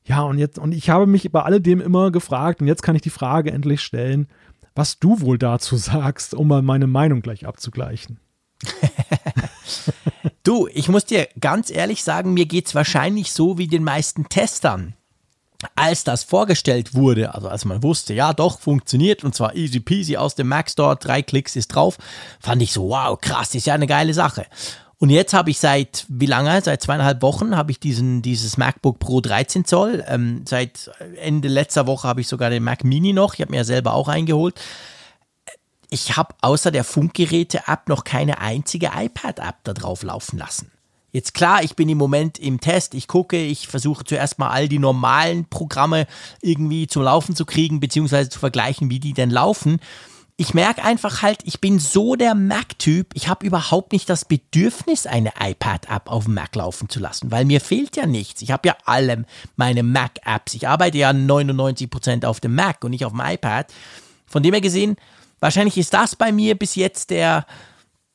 Ja, 0.04 0.24
und 0.24 0.38
jetzt, 0.38 0.58
und 0.58 0.72
ich 0.72 0.90
habe 0.90 1.08
mich 1.08 1.32
bei 1.32 1.42
alledem 1.42 1.80
immer 1.80 2.12
gefragt, 2.12 2.62
und 2.62 2.68
jetzt 2.68 2.82
kann 2.82 2.96
ich 2.96 3.02
die 3.02 3.10
Frage 3.10 3.52
endlich 3.52 3.82
stellen, 3.82 4.28
was 4.76 5.00
du 5.00 5.22
wohl 5.22 5.38
dazu 5.38 5.76
sagst, 5.78 6.34
um 6.34 6.48
mal 6.48 6.62
meine 6.62 6.88
Meinung 6.88 7.22
gleich 7.22 7.46
abzugleichen. 7.46 8.20
du, 10.44 10.68
ich 10.72 10.88
muss 10.88 11.06
dir 11.06 11.28
ganz 11.40 11.70
ehrlich 11.70 12.04
sagen, 12.04 12.34
mir 12.34 12.46
geht 12.46 12.68
es 12.68 12.76
wahrscheinlich 12.76 13.32
so 13.32 13.58
wie 13.58 13.68
den 13.68 13.84
meisten 13.84 14.30
Testern. 14.30 14.96
Als 15.76 16.04
das 16.04 16.24
vorgestellt 16.24 16.96
wurde, 16.96 17.36
also 17.36 17.48
als 17.48 17.66
man 17.66 17.84
wusste, 17.84 18.16
ja 18.16 18.34
doch, 18.34 18.60
funktioniert 18.60 19.24
und 19.24 19.36
zwar 19.36 19.56
easy 19.56 19.80
peasy 19.80 20.18
aus 20.18 20.34
dem 20.34 20.48
Mac 20.48 20.72
Store, 20.72 20.96
drei 20.96 21.22
Klicks 21.22 21.56
ist 21.56 21.68
drauf, 21.68 22.00
fand 22.40 22.64
ich 22.64 22.74
so, 22.74 22.90
wow, 22.90 23.20
krass, 23.20 23.54
ist 23.54 23.68
ja 23.68 23.76
eine 23.76 23.86
geile 23.86 24.16
Sache. 24.16 24.48
Und 25.02 25.10
jetzt 25.10 25.34
habe 25.34 25.50
ich 25.50 25.58
seit, 25.58 26.06
wie 26.10 26.28
lange? 26.28 26.62
Seit 26.62 26.84
zweieinhalb 26.84 27.24
Wochen 27.24 27.58
habe 27.58 27.72
ich 27.72 27.80
diesen, 27.80 28.22
dieses 28.22 28.58
MacBook 28.58 29.00
Pro 29.00 29.20
13 29.20 29.66
Zoll. 29.66 30.04
Ähm, 30.08 30.44
seit 30.48 30.92
Ende 31.20 31.48
letzter 31.48 31.88
Woche 31.88 32.08
habe 32.08 32.22
ich 32.22 32.28
sogar 32.28 32.52
den 32.52 32.64
Mac 32.64 32.84
Mini 32.84 33.12
noch. 33.12 33.34
Ich 33.34 33.42
habe 33.42 33.50
mir 33.50 33.58
ja 33.58 33.64
selber 33.64 33.96
auch 33.96 34.08
eingeholt. 34.08 34.62
Ich 35.90 36.18
habe 36.18 36.36
außer 36.42 36.70
der 36.70 36.84
Funkgeräte-App 36.84 37.90
noch 37.90 38.04
keine 38.04 38.42
einzige 38.42 38.92
iPad-App 38.96 39.56
da 39.64 39.74
drauf 39.74 40.04
laufen 40.04 40.38
lassen. 40.38 40.70
Jetzt 41.12 41.34
klar, 41.34 41.64
ich 41.64 41.76
bin 41.76 41.90
im 41.90 41.98
Moment 41.98 42.38
im 42.38 42.62
Test, 42.62 42.94
ich 42.94 43.08
gucke, 43.08 43.44
ich 43.44 43.68
versuche 43.68 44.06
zuerst 44.06 44.38
mal 44.38 44.52
all 44.52 44.70
die 44.70 44.78
normalen 44.78 45.46
Programme 45.46 46.06
irgendwie 46.44 46.86
zum 46.86 47.02
Laufen 47.02 47.36
zu 47.36 47.46
kriegen, 47.46 47.80
beziehungsweise 47.80 48.30
zu 48.30 48.38
vergleichen, 48.38 48.92
wie 48.92 49.00
die 49.00 49.14
denn 49.14 49.32
laufen 49.32 49.80
ich 50.42 50.56
merke 50.56 50.84
einfach 50.84 51.22
halt, 51.22 51.42
ich 51.44 51.62
bin 51.62 51.78
so 51.78 52.16
der 52.16 52.34
Mac-Typ, 52.34 53.12
ich 53.14 53.28
habe 53.28 53.46
überhaupt 53.46 53.92
nicht 53.92 54.10
das 54.10 54.26
Bedürfnis, 54.26 55.06
eine 55.06 55.34
iPad-App 55.40 56.10
auf 56.10 56.24
dem 56.24 56.34
Mac 56.34 56.56
laufen 56.56 56.90
zu 56.90 57.00
lassen, 57.00 57.30
weil 57.30 57.46
mir 57.46 57.62
fehlt 57.62 57.96
ja 57.96 58.08
nichts. 58.08 58.42
Ich 58.42 58.50
habe 58.50 58.70
ja 58.70 58.76
alle 58.86 59.26
meine 59.56 59.84
Mac-Apps. 59.84 60.56
Ich 60.56 60.68
arbeite 60.68 60.98
ja 60.98 61.12
99% 61.12 62.26
auf 62.26 62.40
dem 62.40 62.56
Mac 62.56 62.84
und 62.84 62.90
nicht 62.90 63.06
auf 63.06 63.12
dem 63.12 63.22
iPad. 63.24 63.72
Von 64.26 64.42
dem 64.42 64.56
her 64.56 64.62
gesehen, 64.62 64.96
wahrscheinlich 65.40 65.78
ist 65.78 65.94
das 65.94 66.16
bei 66.16 66.32
mir 66.32 66.58
bis 66.58 66.74
jetzt 66.74 67.12
der, 67.12 67.46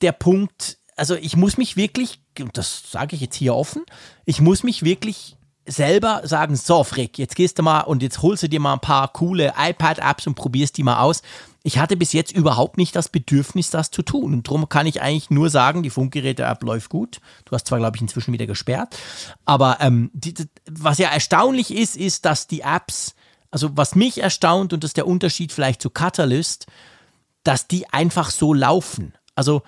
der 0.01 0.11
Punkt, 0.11 0.79
also 0.97 1.15
ich 1.15 1.37
muss 1.37 1.59
mich 1.59 1.77
wirklich, 1.77 2.19
und 2.41 2.59
das 2.59 2.91
sage 2.91 3.15
ich 3.15 3.23
jetzt 3.23 3.37
hier 3.37 3.55
offen, 3.55 3.85
ich 4.25 4.41
muss 4.41 4.65
mich 4.65 4.83
wirklich 4.83 5.37
selber 5.65 6.23
sagen, 6.25 6.57
so 6.57 6.83
Frick, 6.83 7.19
jetzt 7.19 7.37
gehst 7.37 7.61
du 7.61 7.63
mal 7.63 7.83
und 7.83 8.03
jetzt 8.03 8.23
holst 8.23 8.43
du 8.43 8.49
dir 8.49 8.59
mal 8.59 8.73
ein 8.73 8.81
paar 8.81 9.13
coole 9.13 9.55
iPad-Apps 9.57 10.27
und 10.27 10.35
probierst 10.35 10.77
die 10.77 10.83
mal 10.83 10.99
aus 10.99 11.23
ich 11.67 11.79
hatte 11.79 11.97
bis 11.97 12.13
jetzt 12.13 12.31
überhaupt 12.31 12.77
nicht 12.77 12.95
das 12.95 13.09
Bedürfnis, 13.09 13.71
das 13.71 13.91
zu 13.91 14.03
tun. 14.03 14.35
Und 14.35 14.47
darum 14.47 14.69
kann 14.69 14.87
ich 14.87 15.03
eigentlich 15.03 15.31
nur 15.31 15.51
sagen, 15.51 15.83
die 15.83 15.91
Funkgeräte-App 15.91 16.63
läuft 16.63 16.91
gut. 16.91 17.21
Du 17.45 17.51
hast 17.57 17.67
zwar, 17.67 17.81
glaube 17.81 17.97
ich, 17.97 18.03
inzwischen 18.03 18.33
wieder 18.33 18.47
gesperrt. 18.47 18.97
Aber 19.45 19.79
ähm, 19.81 20.13
die, 20.15 20.33
was 20.71 20.99
ja 20.99 21.09
erstaunlich 21.09 21.75
ist, 21.75 21.97
ist, 21.97 22.25
dass 22.25 22.47
die 22.47 22.61
Apps, 22.61 23.17
also 23.51 23.77
was 23.77 23.97
mich 23.97 24.23
erstaunt, 24.23 24.75
und 24.75 24.85
das 24.85 24.91
ist 24.91 24.97
der 24.97 25.09
Unterschied 25.09 25.51
vielleicht 25.51 25.83
zu 25.83 25.91
Catalyst, 25.91 26.67
dass 27.43 27.67
die 27.67 27.93
einfach 27.93 28.31
so 28.31 28.55
laufen. 28.55 29.15
Also 29.35 29.63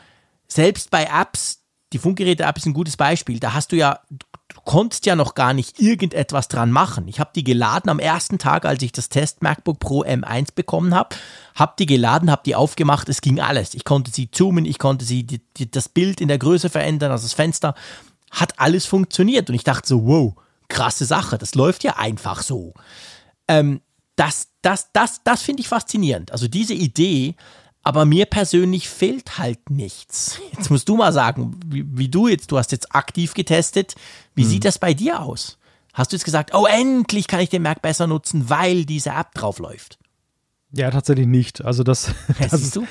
selbst 0.46 0.92
bei 0.92 1.02
Apps, 1.02 1.64
die 1.92 1.98
Funkgeräte-App 1.98 2.58
ist 2.58 2.66
ein 2.66 2.74
gutes 2.74 2.96
Beispiel, 2.96 3.40
da 3.40 3.54
hast 3.54 3.72
du 3.72 3.76
ja, 3.76 4.00
du 4.10 4.60
konntest 4.64 5.06
ja 5.06 5.16
noch 5.16 5.34
gar 5.34 5.54
nicht 5.54 5.80
irgendetwas 5.80 6.48
dran 6.48 6.70
machen. 6.70 7.08
Ich 7.08 7.20
habe 7.20 7.30
die 7.34 7.44
geladen 7.44 7.90
am 7.90 7.98
ersten 7.98 8.38
Tag, 8.38 8.64
als 8.64 8.82
ich 8.82 8.92
das 8.92 9.08
Test 9.08 9.42
MacBook 9.42 9.78
Pro 9.78 10.04
M1 10.04 10.54
bekommen 10.54 10.94
habe, 10.94 11.16
habe 11.54 11.74
die 11.78 11.86
geladen, 11.86 12.30
habe 12.30 12.42
die 12.44 12.54
aufgemacht, 12.54 13.08
es 13.08 13.20
ging 13.20 13.40
alles. 13.40 13.74
Ich 13.74 13.84
konnte 13.84 14.10
sie 14.10 14.30
zoomen, 14.30 14.66
ich 14.66 14.78
konnte 14.78 15.04
sie 15.04 15.24
die, 15.24 15.40
die, 15.56 15.70
das 15.70 15.88
Bild 15.88 16.20
in 16.20 16.28
der 16.28 16.38
Größe 16.38 16.68
verändern, 16.68 17.10
also 17.10 17.24
das 17.24 17.32
Fenster, 17.32 17.74
hat 18.30 18.58
alles 18.58 18.84
funktioniert 18.84 19.48
und 19.48 19.54
ich 19.54 19.64
dachte 19.64 19.88
so, 19.88 20.06
wow, 20.06 20.34
krasse 20.68 21.06
Sache, 21.06 21.38
das 21.38 21.54
läuft 21.54 21.82
ja 21.84 21.96
einfach 21.96 22.42
so. 22.42 22.74
Ähm, 23.48 23.80
das, 24.16 24.48
das, 24.62 24.90
das, 24.92 25.22
das 25.22 25.42
finde 25.42 25.60
ich 25.60 25.68
faszinierend. 25.68 26.32
Also 26.32 26.48
diese 26.48 26.74
Idee, 26.74 27.36
aber 27.88 28.04
mir 28.04 28.26
persönlich 28.26 28.86
fehlt 28.86 29.38
halt 29.38 29.70
nichts. 29.70 30.42
Jetzt 30.54 30.70
musst 30.70 30.90
du 30.90 30.96
mal 30.98 31.10
sagen, 31.10 31.58
wie, 31.64 31.86
wie 31.88 32.10
du 32.10 32.28
jetzt, 32.28 32.52
du 32.52 32.58
hast 32.58 32.70
jetzt 32.70 32.94
aktiv 32.94 33.32
getestet, 33.32 33.94
wie 34.34 34.42
hm. 34.42 34.50
sieht 34.50 34.66
das 34.66 34.78
bei 34.78 34.92
dir 34.92 35.22
aus? 35.22 35.56
Hast 35.94 36.12
du 36.12 36.16
jetzt 36.16 36.24
gesagt, 36.24 36.52
oh, 36.52 36.66
endlich 36.66 37.28
kann 37.28 37.40
ich 37.40 37.48
den 37.48 37.62
Mac 37.62 37.80
besser 37.80 38.06
nutzen, 38.06 38.50
weil 38.50 38.84
diese 38.84 39.08
App 39.08 39.32
drauf 39.32 39.58
läuft? 39.58 39.98
Ja, 40.70 40.90
tatsächlich 40.90 41.26
nicht. 41.26 41.64
Also 41.64 41.82
das, 41.82 42.12
das 42.38 42.60
siehst 42.60 42.76
du? 42.76 42.86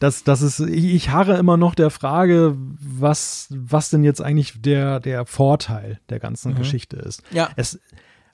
Das, 0.00 0.24
das 0.24 0.42
ist, 0.42 0.58
ich 0.58 1.10
harre 1.10 1.36
immer 1.36 1.56
noch 1.56 1.76
der 1.76 1.90
Frage, 1.90 2.56
was, 2.58 3.46
was 3.50 3.90
denn 3.90 4.02
jetzt 4.02 4.20
eigentlich 4.20 4.60
der, 4.60 4.98
der 4.98 5.26
Vorteil 5.26 6.00
der 6.08 6.18
ganzen 6.18 6.54
mhm. 6.54 6.56
Geschichte 6.56 6.96
ist. 6.96 7.22
Ja. 7.30 7.50
Es, 7.54 7.78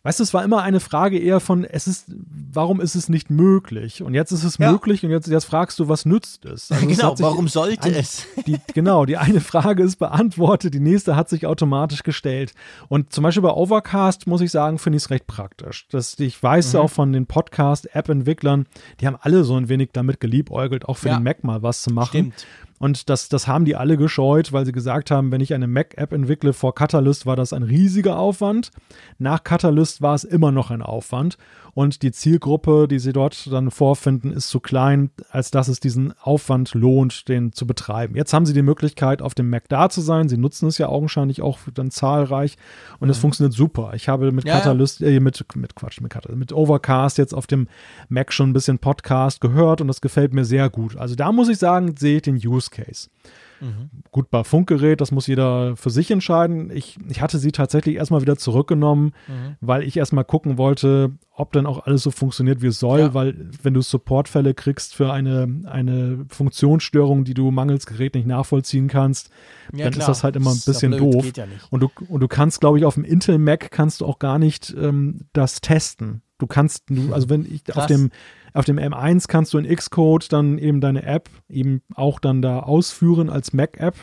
Weißt 0.06 0.20
du, 0.20 0.22
es 0.22 0.32
war 0.32 0.44
immer 0.44 0.62
eine 0.62 0.78
Frage 0.78 1.18
eher 1.18 1.40
von, 1.40 1.64
es 1.64 1.88
ist, 1.88 2.14
warum 2.52 2.80
ist 2.80 2.94
es 2.94 3.08
nicht 3.08 3.28
möglich? 3.28 4.04
Und 4.04 4.14
jetzt 4.14 4.30
ist 4.30 4.44
es 4.44 4.56
ja. 4.56 4.70
möglich 4.70 5.04
und 5.04 5.10
jetzt, 5.10 5.26
jetzt 5.26 5.46
fragst 5.46 5.80
du, 5.80 5.88
was 5.88 6.06
nützt 6.06 6.44
es? 6.44 6.70
Also 6.70 6.86
genau, 6.86 7.14
es 7.14 7.20
warum 7.20 7.48
sollte 7.48 7.88
ein, 7.88 7.94
es? 7.94 8.24
Die, 8.46 8.56
genau, 8.72 9.04
die 9.04 9.16
eine 9.16 9.40
Frage 9.40 9.82
ist 9.82 9.96
beantwortet, 9.96 10.74
die 10.74 10.78
nächste 10.78 11.16
hat 11.16 11.28
sich 11.28 11.44
automatisch 11.44 12.04
gestellt. 12.04 12.54
Und 12.86 13.12
zum 13.12 13.24
Beispiel 13.24 13.42
bei 13.42 13.50
Overcast 13.50 14.28
muss 14.28 14.42
ich 14.42 14.52
sagen, 14.52 14.78
finde 14.78 14.98
ich 14.98 15.02
es 15.02 15.10
recht 15.10 15.26
praktisch. 15.26 15.88
Das, 15.90 16.16
ich 16.20 16.40
weiß 16.40 16.74
mhm. 16.74 16.78
auch 16.78 16.90
von 16.90 17.12
den 17.12 17.26
Podcast-App-Entwicklern, 17.26 18.66
die 19.00 19.08
haben 19.08 19.16
alle 19.20 19.42
so 19.42 19.56
ein 19.56 19.68
wenig 19.68 19.90
damit 19.92 20.20
geliebäugelt, 20.20 20.84
auch 20.88 20.98
für 20.98 21.08
ja. 21.08 21.18
den 21.18 21.24
Mac 21.24 21.42
mal 21.42 21.64
was 21.64 21.82
zu 21.82 21.92
machen. 21.92 22.06
Stimmt. 22.10 22.46
Und 22.78 23.08
das, 23.08 23.28
das 23.28 23.46
haben 23.46 23.64
die 23.64 23.76
alle 23.76 23.96
gescheut, 23.96 24.52
weil 24.52 24.66
sie 24.66 24.72
gesagt 24.72 25.10
haben, 25.10 25.32
wenn 25.32 25.40
ich 25.40 25.54
eine 25.54 25.66
Mac-App 25.66 26.12
entwickle 26.12 26.52
vor 26.52 26.74
Catalyst, 26.74 27.26
war 27.26 27.36
das 27.36 27.52
ein 27.52 27.62
riesiger 27.62 28.18
Aufwand. 28.18 28.70
Nach 29.18 29.42
Catalyst 29.42 30.02
war 30.02 30.14
es 30.14 30.24
immer 30.24 30.52
noch 30.52 30.70
ein 30.70 30.82
Aufwand 30.82 31.38
und 31.76 32.00
die 32.02 32.10
Zielgruppe, 32.10 32.88
die 32.88 32.98
sie 32.98 33.12
dort 33.12 33.52
dann 33.52 33.70
vorfinden, 33.70 34.32
ist 34.32 34.48
zu 34.48 34.60
klein, 34.60 35.10
als 35.28 35.50
dass 35.50 35.68
es 35.68 35.78
diesen 35.78 36.14
Aufwand 36.18 36.72
lohnt, 36.72 37.28
den 37.28 37.52
zu 37.52 37.66
betreiben. 37.66 38.16
Jetzt 38.16 38.32
haben 38.32 38.46
sie 38.46 38.54
die 38.54 38.62
Möglichkeit, 38.62 39.20
auf 39.20 39.34
dem 39.34 39.50
Mac 39.50 39.68
da 39.68 39.90
zu 39.90 40.00
sein. 40.00 40.30
Sie 40.30 40.38
nutzen 40.38 40.68
es 40.68 40.78
ja 40.78 40.88
augenscheinlich 40.88 41.42
auch 41.42 41.58
dann 41.74 41.90
zahlreich 41.90 42.56
und 42.98 43.10
es 43.10 43.18
mhm. 43.18 43.20
funktioniert 43.20 43.52
super. 43.52 43.92
Ich 43.92 44.08
habe 44.08 44.32
mit 44.32 44.46
ja, 44.46 44.54
Catalyst, 44.54 45.02
äh, 45.02 45.20
mit, 45.20 45.44
mit 45.54 45.74
Quatsch, 45.74 46.00
mit, 46.00 46.10
Catalyst, 46.10 46.38
mit 46.38 46.52
Overcast 46.54 47.18
jetzt 47.18 47.34
auf 47.34 47.46
dem 47.46 47.68
Mac 48.08 48.32
schon 48.32 48.48
ein 48.48 48.54
bisschen 48.54 48.78
Podcast 48.78 49.42
gehört 49.42 49.82
und 49.82 49.88
das 49.88 50.00
gefällt 50.00 50.32
mir 50.32 50.46
sehr 50.46 50.70
gut. 50.70 50.96
Also 50.96 51.14
da 51.14 51.30
muss 51.30 51.50
ich 51.50 51.58
sagen, 51.58 51.94
sehe 51.98 52.16
ich 52.16 52.22
den 52.22 52.36
Use 52.36 52.65
Case. 52.70 53.08
Mhm. 53.60 53.90
Gut, 54.10 54.30
bei 54.30 54.44
Funkgerät, 54.44 55.00
das 55.00 55.12
muss 55.12 55.26
jeder 55.26 55.76
für 55.76 55.90
sich 55.90 56.10
entscheiden. 56.10 56.70
Ich, 56.70 56.98
ich 57.08 57.20
hatte 57.20 57.38
sie 57.38 57.52
tatsächlich 57.52 57.96
erstmal 57.96 58.20
wieder 58.20 58.36
zurückgenommen, 58.36 59.12
mhm. 59.26 59.56
weil 59.60 59.82
ich 59.82 59.96
erstmal 59.96 60.24
gucken 60.24 60.58
wollte, 60.58 61.12
ob 61.32 61.52
dann 61.52 61.66
auch 61.66 61.86
alles 61.86 62.02
so 62.02 62.10
funktioniert, 62.10 62.62
wie 62.62 62.68
es 62.68 62.78
soll, 62.78 63.00
ja. 63.00 63.14
weil 63.14 63.48
wenn 63.62 63.74
du 63.74 63.80
Supportfälle 63.80 64.54
kriegst 64.54 64.94
für 64.94 65.12
eine, 65.12 65.48
eine 65.64 66.26
Funktionsstörung, 66.28 67.24
die 67.24 67.34
du 67.34 67.50
mangels 67.50 67.86
Gerät 67.86 68.14
nicht 68.14 68.26
nachvollziehen 68.26 68.88
kannst, 68.88 69.30
ja, 69.72 69.84
dann 69.84 69.92
klar. 69.92 70.02
ist 70.02 70.08
das 70.08 70.24
halt 70.24 70.36
immer 70.36 70.50
ein 70.50 70.62
bisschen 70.64 70.92
blöd, 70.92 71.14
doof. 71.14 71.32
Ja 71.36 71.44
und, 71.70 71.80
du, 71.80 71.90
und 72.08 72.20
du 72.20 72.28
kannst, 72.28 72.60
glaube 72.60 72.78
ich, 72.78 72.84
auf 72.84 72.94
dem 72.94 73.04
Intel 73.04 73.38
Mac 73.38 73.70
kannst 73.70 74.00
du 74.00 74.06
auch 74.06 74.18
gar 74.18 74.38
nicht 74.38 74.74
ähm, 74.78 75.26
das 75.32 75.60
testen. 75.60 76.22
Du 76.38 76.46
kannst, 76.46 76.90
du, 76.90 77.14
also 77.14 77.30
wenn 77.30 77.46
ich 77.50 77.64
Krass. 77.64 77.76
auf 77.76 77.86
dem 77.86 78.10
auf 78.56 78.64
dem 78.64 78.78
M1 78.78 79.28
kannst 79.28 79.52
du 79.52 79.58
in 79.58 79.76
Xcode 79.76 80.32
dann 80.32 80.58
eben 80.58 80.80
deine 80.80 81.02
App 81.02 81.28
eben 81.48 81.82
auch 81.94 82.18
dann 82.18 82.42
da 82.42 82.60
ausführen 82.60 83.28
als 83.28 83.52
Mac-App. 83.52 83.94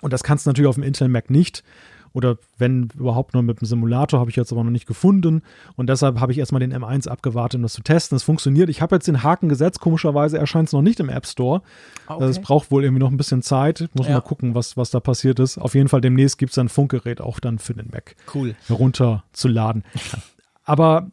Und 0.00 0.12
das 0.12 0.22
kannst 0.22 0.46
du 0.46 0.50
natürlich 0.50 0.68
auf 0.68 0.76
dem 0.76 0.84
Intel 0.84 1.08
Mac 1.08 1.28
nicht. 1.28 1.64
Oder 2.12 2.38
wenn 2.56 2.88
überhaupt 2.96 3.34
nur 3.34 3.42
mit 3.42 3.60
dem 3.60 3.66
Simulator, 3.66 4.20
habe 4.20 4.30
ich 4.30 4.36
jetzt 4.36 4.52
aber 4.52 4.64
noch 4.64 4.70
nicht 4.70 4.86
gefunden. 4.86 5.42
Und 5.76 5.88
deshalb 5.88 6.20
habe 6.20 6.32
ich 6.32 6.38
erstmal 6.38 6.60
den 6.60 6.72
M1 6.72 7.08
abgewartet, 7.08 7.56
um 7.56 7.62
das 7.62 7.74
zu 7.74 7.82
testen. 7.82 8.16
Es 8.16 8.22
funktioniert. 8.22 8.68
Ich 8.70 8.80
habe 8.80 8.96
jetzt 8.96 9.08
den 9.08 9.22
Haken 9.22 9.48
gesetzt. 9.48 9.80
Komischerweise 9.80 10.38
erscheint 10.38 10.68
es 10.68 10.72
noch 10.72 10.82
nicht 10.82 11.00
im 11.00 11.08
App 11.10 11.26
Store. 11.26 11.62
Ah, 12.06 12.14
okay. 12.14 12.24
Es 12.24 12.40
braucht 12.40 12.70
wohl 12.70 12.84
irgendwie 12.84 13.00
noch 13.00 13.10
ein 13.10 13.16
bisschen 13.16 13.42
Zeit. 13.42 13.82
Ich 13.82 13.94
muss 13.94 14.06
ja. 14.06 14.14
mal 14.14 14.20
gucken, 14.20 14.54
was, 14.54 14.76
was 14.76 14.90
da 14.90 15.00
passiert 15.00 15.38
ist. 15.38 15.58
Auf 15.58 15.74
jeden 15.74 15.88
Fall 15.88 16.00
demnächst 16.00 16.38
gibt 16.38 16.52
es 16.52 16.58
ein 16.58 16.68
Funkgerät 16.68 17.20
auch 17.20 17.40
dann 17.40 17.58
für 17.58 17.74
den 17.74 17.88
Mac 17.92 18.16
cool. 18.34 18.54
herunterzuladen. 18.66 19.84
aber 20.64 21.10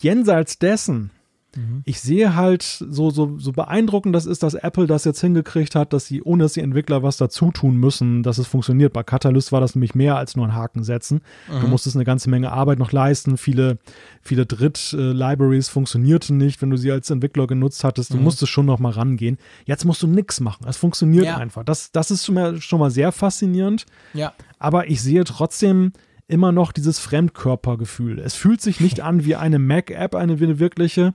jenseits 0.00 0.58
dessen 0.58 1.10
Mhm. 1.56 1.82
Ich 1.84 2.00
sehe 2.00 2.36
halt 2.36 2.62
so, 2.62 3.10
so, 3.10 3.38
so 3.38 3.52
beeindruckend 3.52 4.14
das 4.14 4.26
ist, 4.26 4.42
dass 4.42 4.54
Apple 4.54 4.86
das 4.86 5.04
jetzt 5.04 5.20
hingekriegt 5.20 5.74
hat, 5.74 5.92
dass 5.92 6.06
sie, 6.06 6.22
ohne 6.22 6.44
dass 6.44 6.52
die 6.52 6.60
Entwickler 6.60 7.02
was 7.02 7.16
dazu 7.16 7.50
tun 7.50 7.76
müssen, 7.76 8.22
dass 8.22 8.38
es 8.38 8.46
funktioniert. 8.46 8.92
Bei 8.92 9.02
Catalyst 9.02 9.52
war 9.52 9.60
das 9.60 9.74
nämlich 9.74 9.94
mehr 9.94 10.16
als 10.16 10.36
nur 10.36 10.46
ein 10.46 10.54
Haken 10.54 10.84
setzen. 10.84 11.22
Mhm. 11.48 11.60
Du 11.60 11.68
musstest 11.68 11.96
eine 11.96 12.04
ganze 12.04 12.30
Menge 12.30 12.52
Arbeit 12.52 12.78
noch 12.78 12.92
leisten. 12.92 13.36
Viele, 13.36 13.78
viele 14.22 14.46
Dritt-Libraries 14.46 15.68
funktionierten 15.68 16.36
nicht, 16.36 16.62
wenn 16.62 16.70
du 16.70 16.76
sie 16.76 16.92
als 16.92 17.10
Entwickler 17.10 17.46
genutzt 17.46 17.84
hattest. 17.84 18.12
Du 18.12 18.16
mhm. 18.16 18.24
musstest 18.24 18.52
schon 18.52 18.66
noch 18.66 18.78
mal 18.78 18.92
rangehen. 18.92 19.38
Jetzt 19.64 19.84
musst 19.84 20.02
du 20.02 20.06
nichts 20.06 20.40
machen. 20.40 20.66
Es 20.68 20.76
funktioniert 20.76 21.26
ja. 21.26 21.36
einfach. 21.36 21.64
Das, 21.64 21.92
das 21.92 22.10
ist 22.10 22.24
schon 22.24 22.34
mal, 22.34 22.60
schon 22.60 22.78
mal 22.78 22.90
sehr 22.90 23.12
faszinierend. 23.12 23.86
Ja. 24.14 24.32
Aber 24.58 24.88
ich 24.88 25.02
sehe 25.02 25.24
trotzdem, 25.24 25.92
immer 26.30 26.52
noch 26.52 26.72
dieses 26.72 26.98
Fremdkörpergefühl. 26.98 28.18
Es 28.18 28.34
fühlt 28.34 28.60
sich 28.60 28.80
nicht 28.80 29.00
an 29.00 29.24
wie 29.24 29.36
eine 29.36 29.58
Mac-App, 29.58 30.14
eine, 30.14 30.40
wirkliche. 30.40 31.14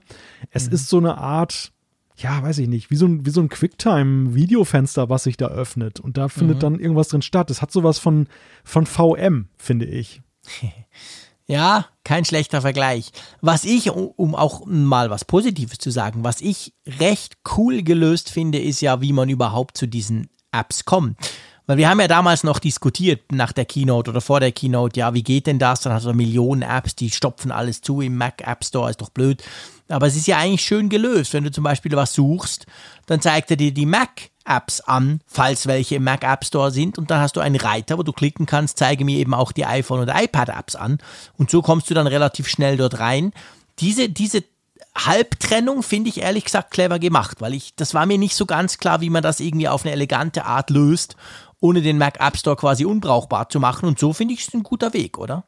Es 0.50 0.68
mhm. 0.68 0.74
ist 0.74 0.88
so 0.88 0.98
eine 0.98 1.18
Art, 1.18 1.72
ja, 2.16 2.42
weiß 2.42 2.58
ich 2.58 2.68
nicht, 2.68 2.90
wie 2.90 2.96
so 2.96 3.06
ein, 3.06 3.26
wie 3.26 3.30
so 3.30 3.40
ein 3.40 3.48
Quicktime-Videofenster, 3.48 5.08
was 5.08 5.24
sich 5.24 5.36
da 5.36 5.48
öffnet. 5.48 6.00
Und 6.00 6.16
da 6.16 6.28
findet 6.28 6.58
mhm. 6.58 6.60
dann 6.60 6.80
irgendwas 6.80 7.08
drin 7.08 7.22
statt. 7.22 7.50
Es 7.50 7.62
hat 7.62 7.72
sowas 7.72 7.98
von, 7.98 8.28
von 8.64 8.86
VM, 8.86 9.48
finde 9.56 9.86
ich. 9.86 10.22
Ja, 11.48 11.86
kein 12.02 12.24
schlechter 12.24 12.60
Vergleich. 12.60 13.12
Was 13.40 13.64
ich, 13.64 13.92
um 13.92 14.34
auch 14.34 14.66
mal 14.66 15.10
was 15.10 15.24
Positives 15.24 15.78
zu 15.78 15.90
sagen, 15.90 16.24
was 16.24 16.40
ich 16.40 16.74
recht 16.98 17.36
cool 17.56 17.84
gelöst 17.84 18.30
finde, 18.30 18.58
ist 18.58 18.80
ja, 18.80 19.00
wie 19.00 19.12
man 19.12 19.28
überhaupt 19.28 19.78
zu 19.78 19.86
diesen 19.86 20.28
Apps 20.50 20.84
kommt. 20.84 21.16
Weil 21.66 21.78
wir 21.78 21.88
haben 21.88 22.00
ja 22.00 22.06
damals 22.06 22.44
noch 22.44 22.60
diskutiert 22.60 23.32
nach 23.32 23.52
der 23.52 23.64
Keynote 23.64 24.10
oder 24.10 24.20
vor 24.20 24.38
der 24.38 24.52
Keynote, 24.52 25.00
ja, 25.00 25.14
wie 25.14 25.24
geht 25.24 25.48
denn 25.48 25.58
das? 25.58 25.80
Dann 25.80 25.92
hast 25.92 26.06
du 26.06 26.12
Millionen 26.12 26.62
Apps, 26.62 26.94
die 26.94 27.10
stopfen 27.10 27.50
alles 27.50 27.80
zu 27.80 28.00
im 28.00 28.16
Mac 28.16 28.46
App 28.46 28.64
Store, 28.64 28.90
ist 28.90 29.00
doch 29.00 29.10
blöd. 29.10 29.42
Aber 29.88 30.06
es 30.06 30.16
ist 30.16 30.26
ja 30.26 30.38
eigentlich 30.38 30.62
schön 30.62 30.88
gelöst. 30.88 31.32
Wenn 31.32 31.44
du 31.44 31.50
zum 31.50 31.64
Beispiel 31.64 31.92
was 31.92 32.12
suchst, 32.12 32.66
dann 33.06 33.20
zeigt 33.20 33.50
er 33.50 33.56
dir 33.56 33.72
die 33.72 33.86
Mac 33.86 34.30
Apps 34.44 34.80
an, 34.80 35.20
falls 35.26 35.66
welche 35.66 35.96
im 35.96 36.04
Mac 36.04 36.22
App 36.22 36.44
Store 36.44 36.70
sind. 36.70 36.98
Und 36.98 37.10
dann 37.10 37.20
hast 37.20 37.36
du 37.36 37.40
einen 37.40 37.56
Reiter, 37.56 37.98
wo 37.98 38.04
du 38.04 38.12
klicken 38.12 38.46
kannst, 38.46 38.78
zeige 38.78 39.04
mir 39.04 39.18
eben 39.18 39.34
auch 39.34 39.50
die 39.50 39.66
iPhone 39.66 40.00
oder 40.00 40.20
iPad 40.22 40.50
Apps 40.50 40.76
an. 40.76 40.98
Und 41.36 41.50
so 41.50 41.62
kommst 41.62 41.90
du 41.90 41.94
dann 41.94 42.06
relativ 42.06 42.48
schnell 42.48 42.76
dort 42.76 43.00
rein. 43.00 43.32
Diese, 43.80 44.08
diese 44.08 44.44
Halbtrennung 44.96 45.82
finde 45.82 46.08
ich 46.08 46.20
ehrlich 46.20 46.44
gesagt 46.44 46.70
clever 46.70 46.98
gemacht, 46.98 47.40
weil 47.40 47.54
ich, 47.54 47.74
das 47.76 47.92
war 47.92 48.06
mir 48.06 48.18
nicht 48.18 48.34
so 48.34 48.46
ganz 48.46 48.78
klar, 48.78 49.00
wie 49.00 49.10
man 49.10 49.22
das 49.22 49.40
irgendwie 49.40 49.68
auf 49.68 49.84
eine 49.84 49.92
elegante 49.92 50.44
Art 50.44 50.70
löst 50.70 51.16
ohne 51.66 51.82
den 51.82 51.98
Mac 51.98 52.20
App 52.20 52.36
Store 52.36 52.56
quasi 52.56 52.84
unbrauchbar 52.84 53.48
zu 53.48 53.58
machen. 53.58 53.88
Und 53.88 53.98
so 53.98 54.12
finde 54.12 54.34
ich 54.34 54.46
es 54.46 54.54
ein 54.54 54.62
guter 54.62 54.94
Weg, 54.94 55.18
oder? 55.18 55.44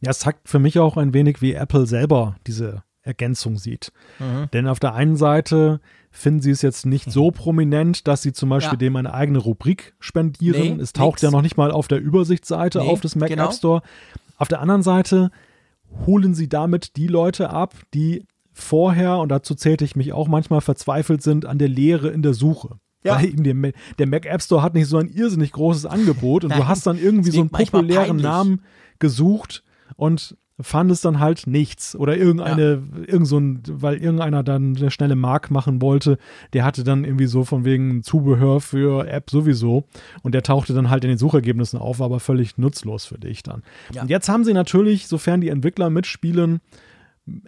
Ja, 0.00 0.10
es 0.10 0.18
zeigt 0.18 0.48
für 0.48 0.58
mich 0.58 0.78
auch 0.78 0.96
ein 0.96 1.14
wenig, 1.14 1.40
wie 1.40 1.54
Apple 1.54 1.86
selber 1.86 2.36
diese 2.46 2.82
Ergänzung 3.02 3.56
sieht. 3.56 3.92
Mhm. 4.18 4.50
Denn 4.52 4.66
auf 4.66 4.80
der 4.80 4.94
einen 4.94 5.16
Seite 5.16 5.80
finden 6.10 6.42
sie 6.42 6.50
es 6.50 6.62
jetzt 6.62 6.86
nicht 6.86 7.10
so 7.10 7.30
prominent, 7.30 8.08
dass 8.08 8.22
sie 8.22 8.32
zum 8.32 8.48
Beispiel 8.48 8.74
ja. 8.74 8.78
dem 8.78 8.96
eine 8.96 9.14
eigene 9.14 9.38
Rubrik 9.38 9.94
spendieren. 10.00 10.76
Nee, 10.76 10.82
es 10.82 10.92
taucht 10.92 11.14
nix. 11.14 11.22
ja 11.22 11.30
noch 11.30 11.42
nicht 11.42 11.56
mal 11.56 11.70
auf 11.70 11.86
der 11.86 12.00
Übersichtsseite 12.00 12.80
nee, 12.80 12.88
auf 12.88 13.00
des 13.00 13.14
Mac 13.14 13.28
genau. 13.28 13.46
App 13.46 13.54
Store. 13.54 13.82
Auf 14.36 14.48
der 14.48 14.60
anderen 14.60 14.82
Seite 14.82 15.30
holen 16.06 16.34
sie 16.34 16.48
damit 16.48 16.96
die 16.96 17.06
Leute 17.06 17.50
ab, 17.50 17.74
die 17.94 18.26
vorher, 18.52 19.18
und 19.18 19.28
dazu 19.28 19.54
zählte 19.54 19.84
ich 19.84 19.96
mich 19.96 20.12
auch 20.12 20.26
manchmal, 20.26 20.60
verzweifelt 20.60 21.22
sind 21.22 21.46
an 21.46 21.58
der 21.58 21.68
Lehre 21.68 22.08
in 22.08 22.22
der 22.22 22.34
Suche. 22.34 22.78
Ja. 23.04 23.16
Weil 23.16 23.26
eben 23.26 23.44
der, 23.44 23.72
der, 23.98 24.06
Mac 24.06 24.26
App 24.26 24.42
Store 24.42 24.62
hat 24.62 24.74
nicht 24.74 24.88
so 24.88 24.98
ein 24.98 25.08
irrsinnig 25.08 25.52
großes 25.52 25.86
Angebot 25.86 26.44
und 26.44 26.54
du 26.54 26.66
hast 26.66 26.86
dann 26.86 26.98
irgendwie 26.98 27.30
so 27.30 27.40
einen 27.40 27.50
populären 27.50 28.16
Namen 28.16 28.62
gesucht 28.98 29.62
und 29.96 30.36
fandest 30.60 31.04
dann 31.04 31.20
halt 31.20 31.46
nichts 31.46 31.94
oder 31.94 32.16
irgendeine, 32.16 32.82
ja. 32.96 33.02
irgend 33.06 33.28
so 33.28 33.38
ein, 33.38 33.62
weil 33.68 33.96
irgendeiner 33.96 34.42
dann 34.42 34.76
eine 34.76 34.90
schnelle 34.90 35.14
Mark 35.14 35.50
machen 35.50 35.80
wollte, 35.80 36.18
der 36.52 36.64
hatte 36.64 36.82
dann 36.82 37.04
irgendwie 37.04 37.26
so 37.26 37.44
von 37.44 37.64
wegen 37.64 38.02
Zubehör 38.02 38.60
für 38.60 39.06
App 39.06 39.30
sowieso 39.30 39.84
und 40.22 40.34
der 40.34 40.42
tauchte 40.42 40.74
dann 40.74 40.90
halt 40.90 41.04
in 41.04 41.10
den 41.10 41.18
Suchergebnissen 41.18 41.78
auf, 41.78 42.00
war 42.00 42.06
aber 42.06 42.20
völlig 42.20 42.58
nutzlos 42.58 43.04
für 43.04 43.18
dich 43.18 43.42
dann. 43.42 43.62
Ja. 43.94 44.02
Und 44.02 44.10
jetzt 44.10 44.28
haben 44.28 44.44
sie 44.44 44.52
natürlich, 44.52 45.06
sofern 45.06 45.40
die 45.40 45.48
Entwickler 45.48 45.90
mitspielen, 45.90 46.60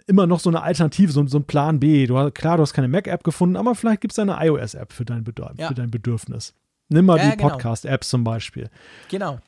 immer 0.07 0.27
noch 0.27 0.39
so 0.39 0.49
eine 0.49 0.61
Alternative, 0.61 1.11
so, 1.11 1.25
so 1.27 1.39
ein 1.39 1.45
Plan 1.45 1.79
B. 1.79 2.07
Du, 2.07 2.31
klar, 2.31 2.57
du 2.57 2.63
hast 2.63 2.73
keine 2.73 2.87
Mac-App 2.87 3.23
gefunden, 3.23 3.55
aber 3.55 3.75
vielleicht 3.75 4.01
gibt 4.01 4.13
es 4.13 4.19
eine 4.19 4.37
iOS-App 4.39 4.93
für, 4.93 5.05
dein 5.05 5.25
ja. 5.57 5.67
für 5.67 5.73
dein 5.73 5.91
Bedürfnis. 5.91 6.53
Nimm 6.89 7.05
mal 7.05 7.17
ja, 7.17 7.31
die 7.31 7.37
genau. 7.37 7.49
Podcast-Apps 7.49 8.09
zum 8.09 8.23
Beispiel. 8.23 8.69
Genau. 9.09 9.39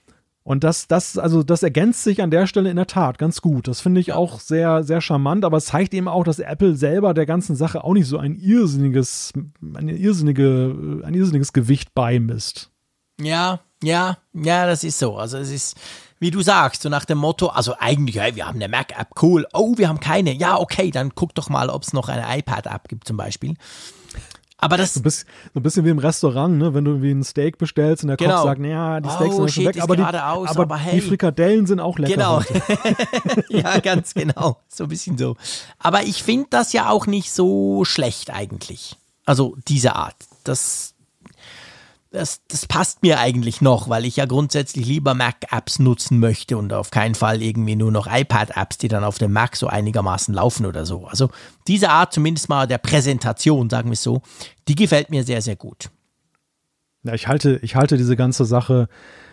Und 0.44 0.66
das, 0.66 0.88
das, 0.88 1.18
also 1.18 1.42
das 1.42 1.64
ergänzt 1.64 2.04
sich 2.04 2.22
an 2.22 2.30
der 2.30 2.48
Stelle 2.48 2.70
in 2.70 2.76
der 2.76 2.88
Tat 2.88 3.18
ganz 3.18 3.42
gut. 3.42 3.68
Das 3.68 3.80
finde 3.80 4.02
ich 4.02 4.08
ja. 4.08 4.16
auch 4.16 4.42
sehr, 4.42 4.84
sehr 4.84 5.00
charmant, 5.00 5.46
aber 5.46 5.58
es 5.58 5.66
zeigt 5.66 5.94
eben 5.94 6.10
auch, 6.10 6.26
dass 6.26 6.40
Apple 6.40 6.76
selber 6.76 7.14
der 7.14 7.26
ganzen 7.26 7.56
Sache 7.56 7.84
auch 7.84 7.94
nicht 7.94 8.08
so 8.08 8.18
ein 8.18 8.36
irrsinniges, 8.36 9.32
eine 9.74 9.94
irrsinnige, 9.94 11.02
ein 11.04 11.14
irrsinniges 11.14 11.54
Gewicht 11.54 11.96
beimisst. 11.96 12.72
Ja, 13.22 13.62
ja, 13.82 14.18
ja, 14.34 14.66
das 14.66 14.84
ist 14.84 15.00
so. 15.00 15.16
Also 15.16 15.38
es 15.38 15.50
ist, 15.50 15.78
wie 16.20 16.32
du 16.32 16.42
sagst, 16.42 16.82
so 16.84 16.90
nach 16.90 17.06
dem 17.06 17.18
Motto, 17.18 17.48
also 17.48 17.76
eigentlich, 17.80 18.18
hey, 18.18 18.36
wir 18.36 18.48
haben 18.48 18.56
eine 18.56 18.70
Mac-App, 18.70 19.10
cool. 19.22 19.46
Oh, 19.54 19.78
wir 19.78 19.90
haben 19.90 20.00
keine. 20.00 20.34
Ja, 20.34 20.60
okay, 20.60 20.92
dann 20.92 21.16
guck 21.16 21.36
doch 21.36 21.50
mal, 21.50 21.70
ob 21.70 21.84
es 21.84 21.94
noch 21.94 22.10
eine 22.10 22.38
iPad-App 22.38 22.88
gibt 22.88 23.08
zum 23.08 23.18
Beispiel. 23.18 23.56
Aber 24.64 24.78
das. 24.78 24.94
So 24.94 25.02
ein, 25.02 25.04
bisschen, 25.04 25.28
so 25.54 25.60
ein 25.60 25.64
bisschen 25.64 25.86
wie 25.86 25.90
im 25.90 26.00
Restaurant, 26.00 26.58
ne? 26.58 26.74
wenn 26.74 26.86
du 26.86 27.02
wie 27.02 27.12
ein 27.12 27.24
Steak 27.24 27.58
bestellst 27.58 28.04
und 28.04 28.08
der 28.08 28.18
genau. 28.18 28.38
Koch 28.38 28.44
sagt, 28.46 28.62
naja, 28.62 29.02
die 29.02 29.10
Steaks 29.10 29.36
oh, 29.36 29.40
sind 29.40 29.52
schon 29.52 29.66
weg, 29.66 29.82
aber, 29.82 29.98
die, 29.98 30.04
aus, 30.04 30.50
aber, 30.50 30.64
aber 30.64 30.78
hey. 30.78 30.96
die 30.96 31.02
Frikadellen 31.02 31.68
sind 31.68 31.82
auch 31.82 32.00
lecker. 32.00 32.42
Genau. 32.48 33.44
ja, 33.50 33.80
ganz 33.80 34.14
genau. 34.14 34.62
So 34.70 34.86
ein 34.86 34.90
bisschen 34.90 35.18
so. 35.18 35.36
Aber 35.80 36.04
ich 36.04 36.24
finde 36.24 36.48
das 36.50 36.72
ja 36.72 36.90
auch 36.90 37.08
nicht 37.08 37.34
so 37.34 37.84
schlecht 37.84 38.32
eigentlich. 38.32 38.96
Also 39.26 39.58
diese 39.68 39.96
Art. 39.96 40.16
Das, 40.46 40.93
das, 42.14 42.42
das 42.48 42.68
passt 42.68 43.02
mir 43.02 43.20
eigentlich 43.20 43.60
noch, 43.60 43.90
weil 43.90 44.06
ich 44.06 44.18
ja 44.18 44.26
grundsätzlich 44.26 44.86
lieber 44.86 45.16
Mac-Apps 45.16 45.80
nutzen 45.80 46.20
möchte 46.20 46.58
und 46.58 46.72
auf 46.72 46.92
keinen 46.92 47.16
Fall 47.16 47.42
irgendwie 47.42 47.76
nur 47.76 47.92
noch 47.92 48.06
iPad-Apps, 48.08 48.78
die 48.78 48.88
dann 48.88 49.04
auf 49.04 49.18
dem 49.18 49.34
Mac 49.34 49.56
so 49.56 49.66
einigermaßen 49.66 50.32
laufen 50.32 50.68
oder 50.68 50.86
so. 50.86 51.08
Also 51.08 51.32
diese 51.68 51.90
Art 51.90 52.14
zumindest 52.14 52.50
mal 52.50 52.68
der 52.68 52.78
Präsentation, 52.78 53.68
sagen 53.68 53.90
wir 53.90 53.94
es 53.94 54.04
so, 54.04 54.22
die 54.68 54.76
gefällt 54.76 55.10
mir 55.10 55.24
sehr, 55.24 55.42
sehr 55.42 55.56
gut. 55.56 55.90
Ja, 57.02 57.16
ich 57.16 57.28
halte, 57.28 57.60
ich 57.64 57.76
halte 57.76 57.98
diese 57.98 58.16
ganze 58.16 58.46
Sache 58.46 58.90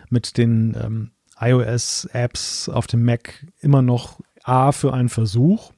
mit 0.09 0.37
den 0.37 0.75
ähm, 0.83 1.11
iOS-Apps 1.39 2.67
auf 2.67 2.87
dem 2.87 3.05
Mac 3.05 3.45
immer 3.59 3.83
noch 3.83 4.19
A 4.43 4.71
für 4.71 4.91
einen 4.91 5.09
Versuch 5.09 5.71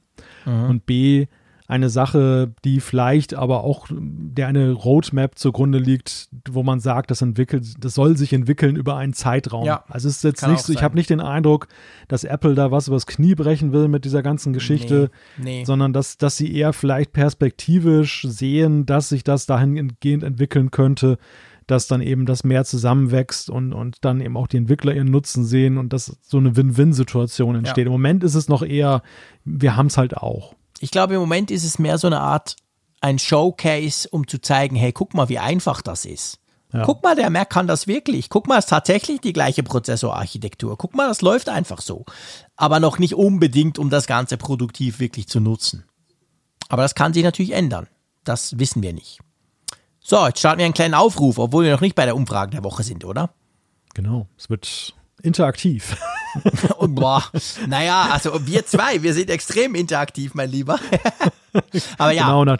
mhm. 0.46 0.70
und 0.70 0.86
B 0.86 1.26
eine 1.66 1.88
Sache, 1.88 2.52
die 2.64 2.80
vielleicht 2.80 3.32
aber 3.34 3.64
auch 3.64 3.86
der 3.90 4.48
eine 4.48 4.72
Roadmap 4.72 5.38
zugrunde 5.38 5.78
liegt, 5.78 6.28
wo 6.50 6.62
man 6.62 6.78
sagt, 6.78 7.10
das 7.10 7.22
entwickelt, 7.22 7.82
das 7.82 7.94
soll 7.94 8.18
sich 8.18 8.34
entwickeln 8.34 8.76
über 8.76 8.96
einen 8.96 9.14
Zeitraum. 9.14 9.64
Ja, 9.64 9.84
also 9.88 10.08
es 10.08 10.16
ist 10.16 10.24
jetzt 10.24 10.46
nicht 10.46 10.62
so, 10.62 10.74
ich 10.74 10.82
habe 10.82 10.94
nicht 10.94 11.08
den 11.08 11.20
Eindruck, 11.20 11.68
dass 12.06 12.24
Apple 12.24 12.54
da 12.54 12.70
was 12.70 12.88
übers 12.88 13.06
Knie 13.06 13.34
brechen 13.34 13.72
will 13.72 13.88
mit 13.88 14.04
dieser 14.04 14.22
ganzen 14.22 14.52
Geschichte, 14.52 15.10
nee, 15.38 15.60
nee. 15.60 15.64
sondern 15.64 15.94
dass, 15.94 16.18
dass 16.18 16.36
sie 16.36 16.54
eher 16.54 16.74
vielleicht 16.74 17.14
perspektivisch 17.14 18.26
sehen, 18.28 18.84
dass 18.84 19.08
sich 19.08 19.24
das 19.24 19.46
dahingehend 19.46 20.22
entwickeln 20.22 20.70
könnte, 20.70 21.16
dass 21.66 21.86
dann 21.86 22.02
eben 22.02 22.26
das 22.26 22.44
mehr 22.44 22.64
zusammenwächst 22.64 23.48
und, 23.48 23.72
und 23.72 24.04
dann 24.04 24.20
eben 24.20 24.36
auch 24.36 24.48
die 24.48 24.58
Entwickler 24.58 24.94
ihren 24.94 25.10
Nutzen 25.10 25.46
sehen 25.46 25.78
und 25.78 25.94
dass 25.94 26.18
so 26.20 26.36
eine 26.36 26.56
Win-Win-Situation 26.56 27.54
entsteht. 27.56 27.84
Ja. 27.84 27.86
Im 27.86 27.92
Moment 27.92 28.22
ist 28.22 28.34
es 28.34 28.48
noch 28.48 28.62
eher, 28.62 29.02
wir 29.46 29.76
haben 29.76 29.86
es 29.86 29.96
halt 29.96 30.14
auch. 30.14 30.54
Ich 30.84 30.90
glaube, 30.90 31.14
im 31.14 31.20
Moment 31.20 31.50
ist 31.50 31.64
es 31.64 31.78
mehr 31.78 31.96
so 31.96 32.08
eine 32.08 32.20
Art 32.20 32.56
ein 33.00 33.18
Showcase, 33.18 34.06
um 34.10 34.28
zu 34.28 34.38
zeigen, 34.38 34.76
hey, 34.76 34.92
guck 34.92 35.14
mal, 35.14 35.30
wie 35.30 35.38
einfach 35.38 35.80
das 35.80 36.04
ist. 36.04 36.40
Ja. 36.74 36.84
Guck 36.84 37.02
mal, 37.02 37.16
der 37.16 37.30
Mac 37.30 37.48
kann 37.48 37.66
das 37.66 37.86
wirklich. 37.86 38.28
Guck 38.28 38.46
mal, 38.46 38.58
es 38.58 38.66
ist 38.66 38.68
tatsächlich 38.68 39.22
die 39.22 39.32
gleiche 39.32 39.62
Prozessorarchitektur. 39.62 40.76
Guck 40.76 40.94
mal, 40.94 41.08
das 41.08 41.22
läuft 41.22 41.48
einfach 41.48 41.80
so. 41.80 42.04
Aber 42.56 42.80
noch 42.80 42.98
nicht 42.98 43.14
unbedingt, 43.14 43.78
um 43.78 43.88
das 43.88 44.06
Ganze 44.06 44.36
produktiv 44.36 45.00
wirklich 45.00 45.26
zu 45.26 45.40
nutzen. 45.40 45.84
Aber 46.68 46.82
das 46.82 46.94
kann 46.94 47.14
sich 47.14 47.24
natürlich 47.24 47.52
ändern. 47.52 47.86
Das 48.22 48.58
wissen 48.58 48.82
wir 48.82 48.92
nicht. 48.92 49.20
So, 50.00 50.26
jetzt 50.26 50.40
starten 50.40 50.58
wir 50.58 50.66
einen 50.66 50.74
kleinen 50.74 50.92
Aufruf, 50.92 51.38
obwohl 51.38 51.64
wir 51.64 51.72
noch 51.72 51.80
nicht 51.80 51.94
bei 51.94 52.04
der 52.04 52.14
Umfrage 52.14 52.50
der 52.50 52.64
Woche 52.64 52.82
sind, 52.82 53.06
oder? 53.06 53.30
Genau, 53.94 54.26
es 54.36 54.50
wird 54.50 54.92
interaktiv. 55.24 55.96
Und 56.76 56.94
boah, 56.94 57.24
naja, 57.66 58.08
also 58.10 58.46
wir 58.46 58.66
zwei, 58.66 59.02
wir 59.02 59.14
sind 59.14 59.30
extrem 59.30 59.74
interaktiv, 59.74 60.34
mein 60.34 60.50
Lieber. 60.50 60.78
Aber 61.98 62.12
ja. 62.12 62.24
Genau, 62.24 62.44
nach, 62.44 62.58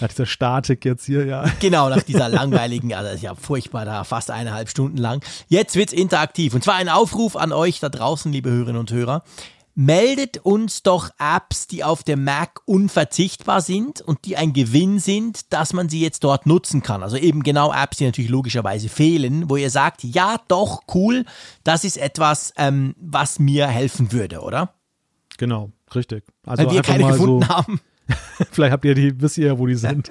nach 0.00 0.08
dieser 0.08 0.26
Statik 0.26 0.84
jetzt 0.84 1.06
hier, 1.06 1.24
ja. 1.26 1.44
Genau, 1.60 1.88
nach 1.88 2.02
dieser 2.02 2.28
langweiligen, 2.28 2.94
also 2.94 3.10
ist 3.10 3.22
ja 3.22 3.34
furchtbar 3.34 3.84
da, 3.84 4.04
fast 4.04 4.30
eineinhalb 4.30 4.68
Stunden 4.68 4.98
lang. 4.98 5.24
Jetzt 5.48 5.76
wird's 5.76 5.92
interaktiv. 5.92 6.54
Und 6.54 6.62
zwar 6.62 6.74
ein 6.74 6.88
Aufruf 6.88 7.36
an 7.36 7.52
euch 7.52 7.80
da 7.80 7.88
draußen, 7.88 8.30
liebe 8.30 8.50
Hörerinnen 8.50 8.80
und 8.80 8.92
Hörer 8.92 9.22
meldet 9.78 10.38
uns 10.38 10.82
doch 10.82 11.10
Apps, 11.20 11.68
die 11.68 11.84
auf 11.84 12.02
dem 12.02 12.24
Mac 12.24 12.60
unverzichtbar 12.64 13.60
sind 13.60 14.00
und 14.00 14.24
die 14.24 14.36
ein 14.36 14.52
Gewinn 14.52 14.98
sind, 14.98 15.52
dass 15.52 15.72
man 15.72 15.88
sie 15.88 16.00
jetzt 16.00 16.24
dort 16.24 16.46
nutzen 16.46 16.82
kann. 16.82 17.04
Also 17.04 17.16
eben 17.16 17.44
genau 17.44 17.72
Apps, 17.72 17.98
die 17.98 18.04
natürlich 18.04 18.28
logischerweise 18.28 18.88
fehlen, 18.88 19.48
wo 19.48 19.54
ihr 19.54 19.70
sagt, 19.70 20.02
ja 20.02 20.40
doch, 20.48 20.82
cool, 20.92 21.24
das 21.62 21.84
ist 21.84 21.96
etwas, 21.96 22.52
ähm, 22.56 22.96
was 22.98 23.38
mir 23.38 23.68
helfen 23.68 24.10
würde, 24.10 24.40
oder? 24.40 24.74
Genau, 25.38 25.70
richtig. 25.94 26.24
Also 26.44 26.64
Weil 26.64 26.72
wir 26.72 26.82
keine 26.82 27.04
gefunden 27.04 27.42
so 27.42 27.48
haben. 27.48 27.80
Vielleicht 28.50 28.72
habt 28.72 28.84
ihr 28.84 28.96
die, 28.96 29.20
wisst 29.20 29.38
ihr, 29.38 29.60
wo 29.60 29.68
die 29.68 29.76
sind. 29.76 30.10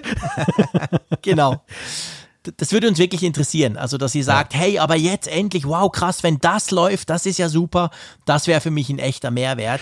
genau. 1.22 1.62
Das 2.58 2.72
würde 2.72 2.88
uns 2.88 3.00
wirklich 3.00 3.24
interessieren. 3.24 3.78
Also, 3.78 3.98
dass 3.98 4.16
ihr 4.16 4.24
sagt, 4.24 4.54
ja. 4.54 4.60
hey, 4.60 4.80
aber 4.80 4.96
jetzt 4.96 5.28
endlich, 5.28 5.68
wow, 5.68 5.92
krass, 5.92 6.24
wenn 6.24 6.40
das 6.40 6.72
läuft, 6.72 7.10
das 7.10 7.26
ist 7.26 7.40
ja 7.40 7.50
super. 7.50 7.92
Das 8.26 8.48
wäre 8.48 8.62
für 8.62 8.72
mich 8.72 8.90
ein 8.90 9.00
echter 9.00 9.32
Mehrwert. 9.32 9.82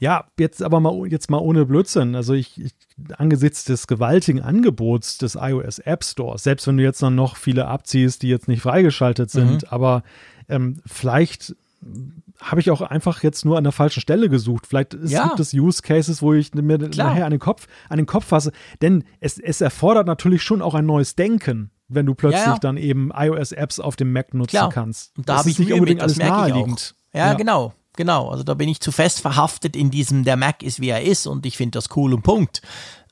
Ja, 0.00 0.24
jetzt 0.38 0.62
aber 0.62 0.80
mal 0.80 1.06
jetzt 1.08 1.30
mal 1.30 1.38
ohne 1.38 1.66
Blödsinn. 1.66 2.14
Also 2.14 2.32
ich, 2.32 2.58
ich 2.58 2.72
angesichts 3.18 3.64
des 3.64 3.86
gewaltigen 3.86 4.40
Angebots 4.40 5.18
des 5.18 5.34
iOS 5.34 5.78
App 5.80 6.04
Stores, 6.04 6.42
selbst 6.42 6.66
wenn 6.66 6.78
du 6.78 6.82
jetzt 6.82 7.02
dann 7.02 7.14
noch 7.14 7.36
viele 7.36 7.66
abziehst, 7.66 8.22
die 8.22 8.28
jetzt 8.28 8.48
nicht 8.48 8.62
freigeschaltet 8.62 9.30
sind, 9.30 9.62
mhm. 9.62 9.68
aber 9.68 10.02
ähm, 10.48 10.80
vielleicht 10.86 11.54
habe 12.40 12.60
ich 12.60 12.70
auch 12.70 12.80
einfach 12.80 13.22
jetzt 13.22 13.44
nur 13.44 13.58
an 13.58 13.64
der 13.64 13.72
falschen 13.72 14.00
Stelle 14.00 14.28
gesucht. 14.28 14.66
Vielleicht 14.66 14.94
ist, 14.94 15.10
ja. 15.10 15.28
gibt 15.28 15.40
es 15.40 15.52
Use 15.52 15.82
Cases, 15.82 16.22
wo 16.22 16.32
ich 16.32 16.54
mir 16.54 16.78
Klar. 16.78 17.08
nachher 17.08 17.24
an 17.24 17.30
den 17.30 17.40
Kopf, 17.40 17.66
an 17.88 17.98
den 17.98 18.06
Kopf 18.06 18.26
fasse. 18.26 18.52
Denn 18.82 19.04
es, 19.20 19.38
es 19.38 19.60
erfordert 19.60 20.06
natürlich 20.06 20.42
schon 20.42 20.62
auch 20.62 20.74
ein 20.74 20.86
neues 20.86 21.16
Denken, 21.16 21.70
wenn 21.88 22.06
du 22.06 22.14
plötzlich 22.14 22.44
ja, 22.44 22.52
ja. 22.52 22.58
dann 22.58 22.76
eben 22.76 23.10
iOS-Apps 23.14 23.80
auf 23.80 23.96
dem 23.96 24.12
Mac 24.12 24.32
nutzen 24.34 24.50
Klar. 24.50 24.70
kannst. 24.70 25.16
Und 25.18 25.28
da 25.28 25.38
habe 25.38 25.50
ich 25.50 25.58
nicht 25.58 25.72
unbedingt 25.72 26.00
alles 26.00 26.16
naheliegend. 26.16 26.94
Ja, 27.12 27.34
genau. 27.34 27.74
Genau, 27.96 28.30
also 28.30 28.44
da 28.44 28.54
bin 28.54 28.68
ich 28.68 28.80
zu 28.80 28.92
fest 28.92 29.20
verhaftet 29.20 29.76
in 29.76 29.90
diesem, 29.90 30.24
der 30.24 30.36
Mac 30.36 30.62
ist 30.62 30.80
wie 30.80 30.88
er 30.88 31.02
ist 31.02 31.26
und 31.26 31.44
ich 31.44 31.56
finde 31.56 31.76
das 31.76 31.88
cool 31.96 32.14
und 32.14 32.22
Punkt. 32.22 32.62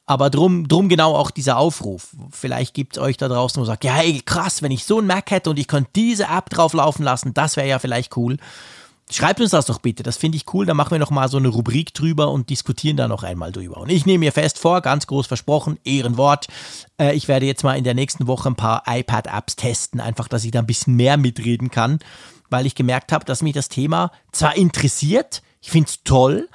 Aber 0.06 0.30
drum, 0.30 0.68
drum 0.68 0.88
genau 0.88 1.14
auch 1.14 1.30
dieser 1.30 1.58
Aufruf. 1.58 2.16
Vielleicht 2.30 2.72
gibt 2.72 2.96
es 2.96 3.02
euch 3.02 3.18
da 3.18 3.28
draußen, 3.28 3.60
wo 3.60 3.66
sagt, 3.66 3.84
ja, 3.84 3.92
hey, 3.92 4.22
krass, 4.24 4.62
wenn 4.62 4.70
ich 4.70 4.84
so 4.86 5.00
ein 5.00 5.06
Mac 5.06 5.30
hätte 5.30 5.50
und 5.50 5.58
ich 5.58 5.68
könnte 5.68 5.90
diese 5.94 6.24
App 6.24 6.48
drauf 6.48 6.72
laufen 6.72 7.02
lassen, 7.02 7.34
das 7.34 7.56
wäre 7.56 7.68
ja 7.68 7.78
vielleicht 7.78 8.16
cool. 8.16 8.38
Schreibt 9.10 9.40
uns 9.40 9.50
das 9.50 9.66
doch 9.66 9.78
bitte, 9.78 10.02
das 10.02 10.16
finde 10.16 10.36
ich 10.36 10.52
cool. 10.52 10.66
Da 10.66 10.74
machen 10.74 10.92
wir 10.92 10.98
noch 10.98 11.10
mal 11.10 11.28
so 11.28 11.38
eine 11.38 11.48
Rubrik 11.48 11.94
drüber 11.94 12.30
und 12.30 12.50
diskutieren 12.50 12.96
da 12.96 13.08
noch 13.08 13.22
einmal 13.22 13.52
drüber. 13.52 13.78
Und 13.78 13.90
ich 13.90 14.06
nehme 14.06 14.20
mir 14.20 14.32
fest 14.32 14.58
vor, 14.58 14.80
ganz 14.82 15.06
groß 15.06 15.26
versprochen, 15.26 15.78
Ehrenwort. 15.84 16.46
Äh, 17.00 17.14
ich 17.14 17.28
werde 17.28 17.46
jetzt 17.46 17.64
mal 17.64 17.78
in 17.78 17.84
der 17.84 17.94
nächsten 17.94 18.26
Woche 18.26 18.48
ein 18.48 18.56
paar 18.56 18.82
iPad-Apps 18.86 19.56
testen, 19.56 20.00
einfach, 20.00 20.28
dass 20.28 20.44
ich 20.44 20.50
da 20.50 20.58
ein 20.58 20.66
bisschen 20.66 20.96
mehr 20.96 21.16
mitreden 21.16 21.70
kann 21.70 21.98
weil 22.50 22.66
ich 22.66 22.74
gemerkt 22.74 23.12
habe, 23.12 23.24
dass 23.24 23.42
mich 23.42 23.54
das 23.54 23.68
Thema 23.68 24.10
zwar 24.32 24.56
interessiert, 24.56 25.42
ich 25.60 25.70
finde 25.70 25.88
es 25.88 26.02
toll, 26.04 26.48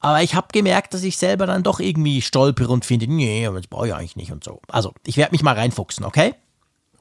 aber 0.00 0.22
ich 0.22 0.34
habe 0.34 0.48
gemerkt, 0.52 0.94
dass 0.94 1.02
ich 1.02 1.16
selber 1.16 1.46
dann 1.46 1.62
doch 1.62 1.80
irgendwie 1.80 2.22
stolpere 2.22 2.72
und 2.72 2.84
finde, 2.84 3.06
nee, 3.06 3.48
das 3.52 3.66
brauche 3.66 3.88
ich 3.88 3.94
eigentlich 3.94 4.16
nicht 4.16 4.32
und 4.32 4.44
so. 4.44 4.60
Also, 4.68 4.92
ich 5.06 5.16
werde 5.16 5.32
mich 5.32 5.42
mal 5.42 5.54
reinfuchsen, 5.54 6.04
okay? 6.04 6.34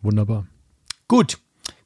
Wunderbar. 0.01 0.47
Gut. 1.07 1.39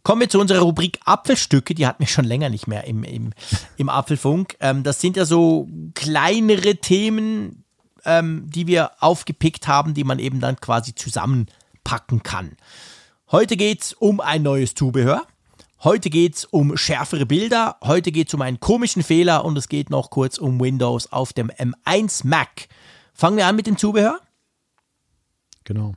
Kommen 0.08 0.22
wir 0.22 0.30
zu 0.30 0.40
unserer 0.40 0.62
Rubrik 0.62 1.00
Apfelstücke. 1.04 1.76
Die 1.76 1.86
hatten 1.86 2.00
wir 2.00 2.08
schon 2.08 2.24
länger 2.24 2.50
nicht 2.50 2.66
mehr 2.66 2.86
im, 2.86 3.04
im, 3.04 3.34
im 3.76 3.90
Apfelfunk. 3.90 4.56
Ähm, 4.62 4.84
das 4.84 5.02
sind 5.02 5.18
ja 5.18 5.26
so 5.26 5.68
kleinere 5.96 6.78
Themen, 6.78 7.66
ähm, 8.06 8.50
die 8.50 8.68
wir 8.68 8.92
aufgepickt 9.02 9.68
haben, 9.68 9.94
die 9.94 10.06
man 10.06 10.20
eben 10.20 10.40
dann 10.40 10.62
quasi 10.62 10.96
zusammenpacken 10.96 12.24
kann. 12.24 12.56
Heute 13.34 13.58
geht 13.58 13.82
es 13.82 13.92
um 13.92 14.22
ein 14.22 14.44
neues 14.44 14.76
Zubehör. 14.76 15.24
Heute 15.84 16.10
geht 16.10 16.36
es 16.36 16.46
um 16.46 16.78
schärfere 16.78 17.26
Bilder, 17.26 17.76
heute 17.84 18.14
geht 18.14 18.30
es 18.30 18.34
um 18.34 18.42
einen 18.42 18.62
komischen 18.62 19.04
Fehler 19.04 19.44
und 19.44 19.58
es 19.58 19.68
geht 19.68 19.90
noch 19.90 20.10
kurz 20.10 20.38
um 20.38 20.58
Windows 20.58 21.12
auf 21.12 21.34
dem 21.34 21.52
M1 21.52 22.26
Mac. 22.26 22.70
Fangen 23.14 23.36
wir 23.36 23.46
an 23.46 23.58
mit 23.58 23.68
dem 23.68 23.78
Zubehör? 23.78 24.22
Genau. 25.66 25.96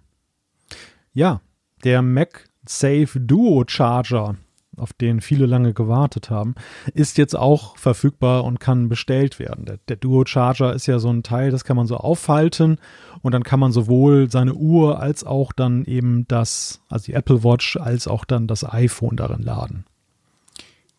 Ja, 1.12 1.40
der 1.84 2.02
Mac 2.02 2.49
Safe 2.66 3.20
Duo 3.20 3.64
Charger 3.66 4.36
auf 4.76 4.92
den 4.92 5.20
viele 5.20 5.46
lange 5.46 5.74
gewartet 5.74 6.30
haben, 6.30 6.54
ist 6.94 7.18
jetzt 7.18 7.36
auch 7.36 7.76
verfügbar 7.76 8.44
und 8.44 8.60
kann 8.60 8.88
bestellt 8.88 9.38
werden. 9.38 9.64
Der, 9.66 9.78
der 9.88 9.96
Duo 9.96 10.24
Charger 10.24 10.74
ist 10.74 10.86
ja 10.86 10.98
so 10.98 11.10
ein 11.10 11.22
Teil, 11.22 11.50
das 11.50 11.64
kann 11.64 11.76
man 11.76 11.86
so 11.86 11.96
aufhalten 11.96 12.78
und 13.22 13.32
dann 13.32 13.42
kann 13.42 13.60
man 13.60 13.72
sowohl 13.72 14.30
seine 14.30 14.54
Uhr 14.54 15.00
als 15.00 15.24
auch 15.24 15.52
dann 15.52 15.84
eben 15.84 16.26
das, 16.28 16.82
also 16.88 17.06
die 17.06 17.14
Apple 17.14 17.44
Watch, 17.44 17.76
als 17.76 18.08
auch 18.08 18.24
dann 18.24 18.46
das 18.46 18.64
iPhone 18.64 19.16
darin 19.16 19.42
laden. 19.42 19.84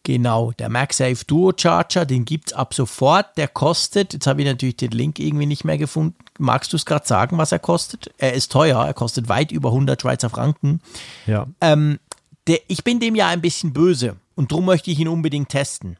Genau, 0.03 0.51
der 0.53 0.69
MagSafe 0.69 1.25
Duo 1.25 1.53
Charger, 1.55 2.05
den 2.05 2.25
gibt 2.25 2.47
es 2.47 2.53
ab 2.53 2.73
sofort. 2.73 3.37
Der 3.37 3.47
kostet, 3.47 4.13
jetzt 4.13 4.25
habe 4.25 4.41
ich 4.41 4.47
natürlich 4.47 4.77
den 4.77 4.91
Link 4.91 5.19
irgendwie 5.19 5.45
nicht 5.45 5.63
mehr 5.63 5.77
gefunden. 5.77 6.17
Magst 6.39 6.73
du 6.73 6.77
es 6.77 6.85
gerade 6.85 7.05
sagen, 7.07 7.37
was 7.37 7.51
er 7.51 7.59
kostet? 7.59 8.11
Er 8.17 8.33
ist 8.33 8.51
teuer, 8.51 8.83
er 8.83 8.95
kostet 8.95 9.29
weit 9.29 9.51
über 9.51 9.69
100 9.69 10.01
Schweizer 10.01 10.31
Franken. 10.31 10.81
Ja. 11.27 11.45
Ähm, 11.61 11.99
der, 12.47 12.59
ich 12.67 12.83
bin 12.83 12.99
dem 12.99 13.13
ja 13.13 13.27
ein 13.27 13.41
bisschen 13.41 13.73
böse 13.73 14.17
und 14.33 14.51
darum 14.51 14.65
möchte 14.65 14.89
ich 14.89 14.99
ihn 14.99 15.07
unbedingt 15.07 15.49
testen. 15.49 15.97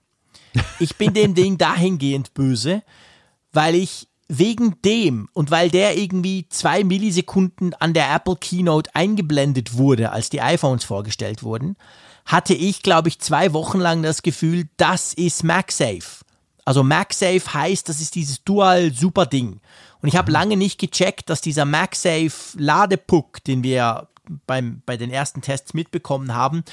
Ich 0.79 0.95
bin 0.95 1.13
dem 1.13 1.35
Ding 1.35 1.59
dahingehend 1.59 2.33
böse, 2.33 2.81
weil 3.53 3.75
ich 3.75 4.07
wegen 4.27 4.81
dem 4.83 5.27
und 5.33 5.51
weil 5.51 5.69
der 5.69 5.97
irgendwie 5.97 6.47
zwei 6.49 6.83
Millisekunden 6.83 7.75
an 7.75 7.93
der 7.93 8.11
Apple 8.15 8.37
Keynote 8.37 8.89
eingeblendet 8.95 9.77
wurde, 9.77 10.11
als 10.11 10.31
die 10.31 10.41
iPhones 10.41 10.85
vorgestellt 10.85 11.43
wurden, 11.43 11.75
hatte 12.25 12.53
ich, 12.53 12.83
glaube 12.83 13.09
ich, 13.09 13.19
zwei 13.19 13.53
Wochen 13.53 13.79
lang 13.79 14.03
das 14.03 14.21
Gefühl, 14.21 14.67
das 14.77 15.13
ist 15.13 15.43
MagSafe. 15.43 16.23
Also 16.65 16.83
MagSafe 16.83 17.53
heißt, 17.53 17.89
das 17.89 18.01
ist 18.01 18.15
dieses 18.15 18.43
Dual 18.43 18.93
Super 18.93 19.25
Ding. 19.25 19.59
Und 20.01 20.07
ich 20.07 20.15
habe 20.15 20.31
lange 20.31 20.57
nicht 20.57 20.79
gecheckt, 20.79 21.29
dass 21.29 21.41
dieser 21.41 21.65
MagSafe 21.65 22.57
Ladepuck, 22.57 23.43
den 23.43 23.63
wir 23.63 24.07
beim, 24.47 24.81
bei 24.85 24.97
den 24.97 25.11
ersten 25.11 25.41
Tests 25.41 25.73
mitbekommen 25.73 26.33
haben, 26.33 26.63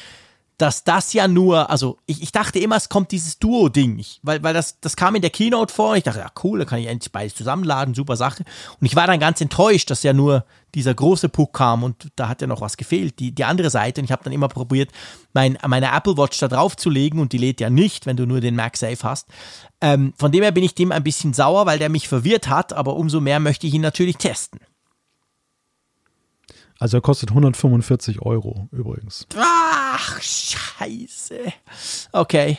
dass 0.59 0.83
das 0.83 1.13
ja 1.13 1.29
nur, 1.29 1.71
also 1.71 1.99
ich, 2.07 2.21
ich 2.21 2.33
dachte 2.33 2.59
immer, 2.59 2.77
es 2.77 2.89
kommt 2.89 3.13
dieses 3.13 3.39
Duo-Ding, 3.39 4.05
weil, 4.23 4.43
weil 4.43 4.53
das, 4.53 4.81
das 4.81 4.97
kam 4.97 5.15
in 5.15 5.23
der 5.23 5.31
Keynote 5.31 5.73
vor 5.73 5.93
und 5.93 5.99
ich 5.99 6.03
dachte, 6.03 6.19
ja 6.19 6.31
cool, 6.43 6.59
da 6.59 6.65
kann 6.65 6.81
ich 6.81 6.89
endlich 6.89 7.13
beides 7.13 7.37
zusammenladen, 7.37 7.95
super 7.95 8.17
Sache. 8.17 8.45
Und 8.81 8.87
ich 8.87 8.97
war 8.97 9.07
dann 9.07 9.21
ganz 9.21 9.41
enttäuscht, 9.41 9.89
dass 9.91 10.03
ja 10.03 10.13
nur 10.13 10.45
dieser 10.75 10.95
große 10.95 11.29
Puck 11.29 11.55
kam 11.55 11.85
und 11.85 12.09
da 12.17 12.29
hat 12.29 12.41
ja 12.41 12.49
noch 12.49 12.61
was 12.61 12.77
gefehlt, 12.77 13.21
die, 13.21 13.33
die 13.33 13.45
andere 13.45 13.71
Seite. 13.71 14.01
Und 14.01 14.07
ich 14.07 14.13
habe 14.13 14.25
dann 14.25 14.33
immer 14.33 14.49
probiert, 14.49 14.91
mein, 15.33 15.57
meine 15.67 15.95
Apple 15.95 16.17
Watch 16.17 16.39
da 16.41 16.49
drauf 16.49 16.77
zu 16.77 16.91
legen 16.91 17.21
und 17.21 17.33
die 17.33 17.39
lädt 17.39 17.61
ja 17.61 17.71
nicht, 17.71 18.05
wenn 18.07 18.17
du 18.17 18.27
nur 18.27 18.41
den 18.41 18.57
MagSafe 18.57 19.03
hast. 19.05 19.29
Ähm, 19.81 20.13
von 20.17 20.33
dem 20.33 20.43
her 20.43 20.53
bin 20.53 20.65
ich 20.65 20.75
dem 20.75 20.91
ein 20.91 21.05
bisschen 21.05 21.35
sauer, 21.35 21.67
weil 21.67 21.79
der 21.79 21.89
mich 21.89 22.09
verwirrt 22.09 22.49
hat, 22.49 22.73
aber 22.73 22.97
umso 22.97 23.21
mehr 23.21 23.39
möchte 23.39 23.69
ich 23.69 23.75
ihn 23.75 23.81
natürlich 23.81 24.17
testen. 24.17 24.61
Also 26.79 26.99
er 26.99 27.01
kostet 27.01 27.31
145 27.31 28.23
Euro 28.23 28.69
übrigens. 28.71 29.27
Ach, 29.37 30.21
scheiße. 30.23 31.41
Okay. 32.13 32.59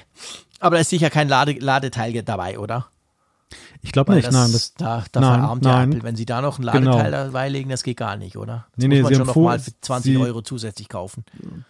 Aber 0.60 0.76
da 0.76 0.82
ist 0.82 0.90
sicher 0.90 1.10
kein 1.10 1.30
Lade 1.30 1.54
Ladeteil 1.54 2.22
dabei, 2.24 2.60
oder? 2.60 2.88
Ich 3.82 3.94
glaube 3.94 4.14
nicht, 4.14 4.28
das, 4.28 4.34
nein. 4.34 4.52
Das, 4.52 4.74
da 4.74 5.06
da 5.12 5.22
nein, 5.22 5.40
verarmt 5.40 5.64
nein. 5.64 5.92
Apple. 5.92 6.04
Wenn 6.04 6.16
sie 6.18 6.26
da 6.26 6.42
noch 6.42 6.60
ein 6.60 6.64
Ladeteil 6.64 7.06
genau. 7.06 7.24
dabei 7.26 7.48
legen, 7.48 7.70
das 7.70 7.84
geht 7.84 7.96
gar 7.96 8.18
nicht, 8.18 8.36
oder? 8.36 8.68
Das 8.76 8.86
nee, 8.86 8.88
muss 8.88 8.96
nee, 8.98 9.02
man 9.04 9.16
schon 9.16 9.28
nochmal 9.28 9.60
für 9.60 9.72
20 9.80 10.14
sie, 10.14 10.18
Euro 10.18 10.42
zusätzlich 10.42 10.90
kaufen. 10.90 11.24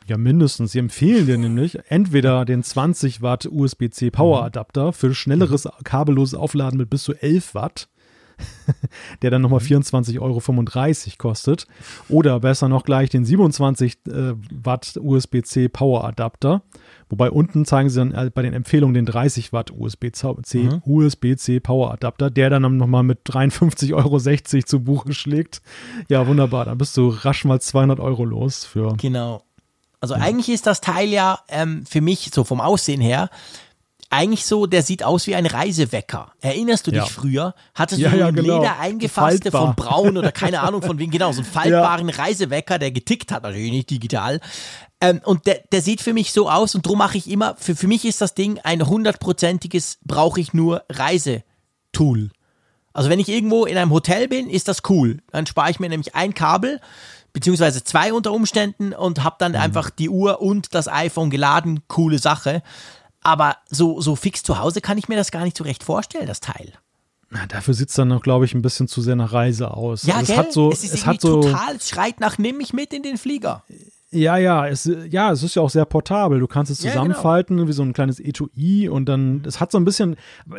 Ja, 0.07 0.17
mindestens. 0.17 0.71
Sie 0.71 0.79
empfehlen 0.79 1.27
dir 1.27 1.37
nämlich 1.37 1.77
entweder 1.89 2.45
den 2.45 2.63
20 2.63 3.21
Watt 3.21 3.47
USB-C 3.49 4.09
Power 4.09 4.43
Adapter 4.43 4.91
für 4.91 5.13
schnelleres 5.13 5.67
kabelloses 5.83 6.33
Aufladen 6.33 6.79
mit 6.79 6.89
bis 6.89 7.03
zu 7.03 7.13
11 7.13 7.53
Watt 7.53 7.89
der 9.21 9.31
dann 9.31 9.41
nochmal 9.41 9.59
24,35 9.59 10.13
mhm. 10.13 10.21
Euro 10.21 10.41
kostet. 11.17 11.67
Oder 12.07 12.39
besser 12.39 12.69
noch 12.69 12.83
gleich 12.83 13.09
den 13.09 13.25
27 13.25 13.97
äh, 14.07 14.33
Watt 14.51 14.99
USB-C 15.01 15.69
Power 15.69 16.05
Adapter. 16.05 16.61
Wobei 17.09 17.31
unten 17.31 17.65
zeigen 17.65 17.89
sie 17.89 17.99
dann 17.99 18.13
äh, 18.13 18.29
bei 18.33 18.41
den 18.41 18.53
Empfehlungen 18.53 18.93
den 18.93 19.05
30 19.05 19.51
Watt 19.51 19.71
USB-C 19.71 20.59
mhm. 20.59 20.81
USB 20.85 21.35
Power 21.61 21.91
Adapter, 21.91 22.29
der 22.29 22.49
dann 22.49 22.77
nochmal 22.77 23.03
mit 23.03 23.19
53,60 23.27 23.93
Euro 23.95 24.19
zu 24.65 24.79
Buche 24.81 25.13
schlägt. 25.13 25.61
Ja, 26.07 26.27
wunderbar. 26.27 26.65
Dann 26.65 26.77
bist 26.77 26.95
du 26.97 27.09
rasch 27.09 27.45
mal 27.45 27.59
200 27.59 27.99
Euro 27.99 28.25
los 28.25 28.65
für. 28.65 28.95
Genau. 28.97 29.43
Also 30.01 30.15
ja. 30.15 30.21
eigentlich 30.21 30.49
ist 30.49 30.65
das 30.65 30.81
Teil 30.81 31.09
ja 31.09 31.39
ähm, 31.49 31.85
für 31.85 32.01
mich 32.01 32.29
so 32.33 32.43
vom 32.43 32.61
Aussehen 32.61 33.01
her 33.01 33.29
eigentlich 34.09 34.45
so, 34.45 34.65
der 34.65 34.81
sieht 34.81 35.03
aus 35.03 35.27
wie 35.27 35.35
ein 35.35 35.45
Reisewecker. 35.45 36.31
Erinnerst 36.41 36.87
du 36.87 36.91
dich 36.91 37.01
ja. 37.01 37.05
früher? 37.05 37.55
Hattest 37.75 38.01
ja, 38.01 38.09
du 38.09 38.17
so 38.17 38.23
ein 38.23 38.35
genau. 38.35 38.61
Leder 38.61 38.79
eingefasste 38.79 39.51
von 39.51 39.75
Braun 39.75 40.17
oder 40.17 40.31
keine 40.31 40.59
Ahnung 40.61 40.81
von 40.81 40.97
wem, 40.97 41.11
genau, 41.11 41.31
so 41.31 41.41
einen 41.41 41.51
faltbaren 41.51 42.09
ja. 42.09 42.15
Reisewecker, 42.15 42.79
der 42.79 42.91
getickt 42.91 43.31
hat, 43.31 43.43
natürlich 43.43 43.71
nicht 43.71 43.89
digital. 43.89 44.39
Ähm, 44.99 45.21
und 45.23 45.45
der, 45.45 45.61
der 45.71 45.81
sieht 45.81 46.01
für 46.01 46.13
mich 46.13 46.33
so 46.33 46.49
aus 46.49 46.73
und 46.75 46.85
drum 46.85 46.97
mache 46.97 47.17
ich 47.17 47.29
immer, 47.29 47.55
für, 47.57 47.75
für 47.75 47.87
mich 47.87 48.03
ist 48.03 48.19
das 48.19 48.33
Ding 48.33 48.59
ein 48.63 48.85
hundertprozentiges, 48.85 49.99
brauche 50.03 50.41
ich 50.41 50.53
nur 50.53 50.83
Reisetool. 50.89 52.31
Also 52.91 53.09
wenn 53.09 53.19
ich 53.19 53.29
irgendwo 53.29 53.65
in 53.65 53.77
einem 53.77 53.91
Hotel 53.91 54.27
bin, 54.27 54.49
ist 54.49 54.67
das 54.67 54.81
cool. 54.89 55.19
Dann 55.31 55.45
spare 55.45 55.69
ich 55.69 55.79
mir 55.79 55.89
nämlich 55.89 56.15
ein 56.15 56.33
Kabel, 56.33 56.81
beziehungsweise 57.31 57.83
zwei 57.83 58.11
unter 58.11 58.31
Umständen 58.31 58.93
und 58.93 59.23
habe 59.23 59.35
dann 59.39 59.51
mhm. 59.51 59.59
einfach 59.59 59.91
die 59.91 60.09
Uhr 60.09 60.41
und 60.41 60.73
das 60.73 60.87
iPhone 60.87 61.29
geladen. 61.29 61.81
Coole 61.87 62.17
Sache. 62.17 62.63
Aber 63.29 63.57
so, 63.69 64.01
so 64.01 64.15
fix 64.15 64.41
zu 64.41 64.57
Hause 64.57 64.81
kann 64.81 64.97
ich 64.97 65.07
mir 65.07 65.15
das 65.15 65.29
gar 65.29 65.43
nicht 65.43 65.55
so 65.55 65.63
recht 65.63 65.83
vorstellen, 65.83 66.25
das 66.25 66.39
Teil. 66.39 66.73
Na, 67.29 67.45
dafür 67.45 67.75
sieht 67.75 67.89
es 67.89 67.95
dann 67.95 68.07
noch, 68.07 68.23
glaube 68.23 68.45
ich, 68.45 68.55
ein 68.55 68.63
bisschen 68.63 68.87
zu 68.87 69.01
sehr 69.01 69.15
nach 69.15 69.33
Reise 69.33 69.69
aus. 69.69 70.01
Ja, 70.01 70.15
also 70.15 70.33
es 70.33 70.39
hat 70.39 70.51
so, 70.51 70.71
es 70.71 70.83
ist 70.83 70.95
es 70.95 71.05
hat 71.05 71.21
so 71.21 71.43
total, 71.43 71.75
es 71.75 71.89
schreit 71.89 72.19
nach, 72.19 72.39
nimm 72.39 72.57
mich 72.57 72.73
mit 72.73 72.91
in 72.91 73.03
den 73.03 73.17
Flieger. 73.17 73.63
Ja, 74.09 74.37
ja, 74.37 74.65
es, 74.67 74.89
ja, 75.11 75.31
es 75.31 75.43
ist 75.43 75.53
ja 75.53 75.61
auch 75.61 75.69
sehr 75.69 75.85
portabel. 75.85 76.39
Du 76.39 76.47
kannst 76.47 76.71
es 76.71 76.79
zusammenfalten, 76.79 77.57
ja, 77.57 77.61
genau. 77.61 77.69
wie 77.69 77.73
so 77.73 77.83
ein 77.83 77.93
kleines 77.93 78.19
Etui 78.19 78.89
und 78.89 79.05
dann, 79.05 79.43
es 79.45 79.59
hat 79.59 79.71
so 79.71 79.77
ein 79.77 79.85
bisschen, 79.85 80.15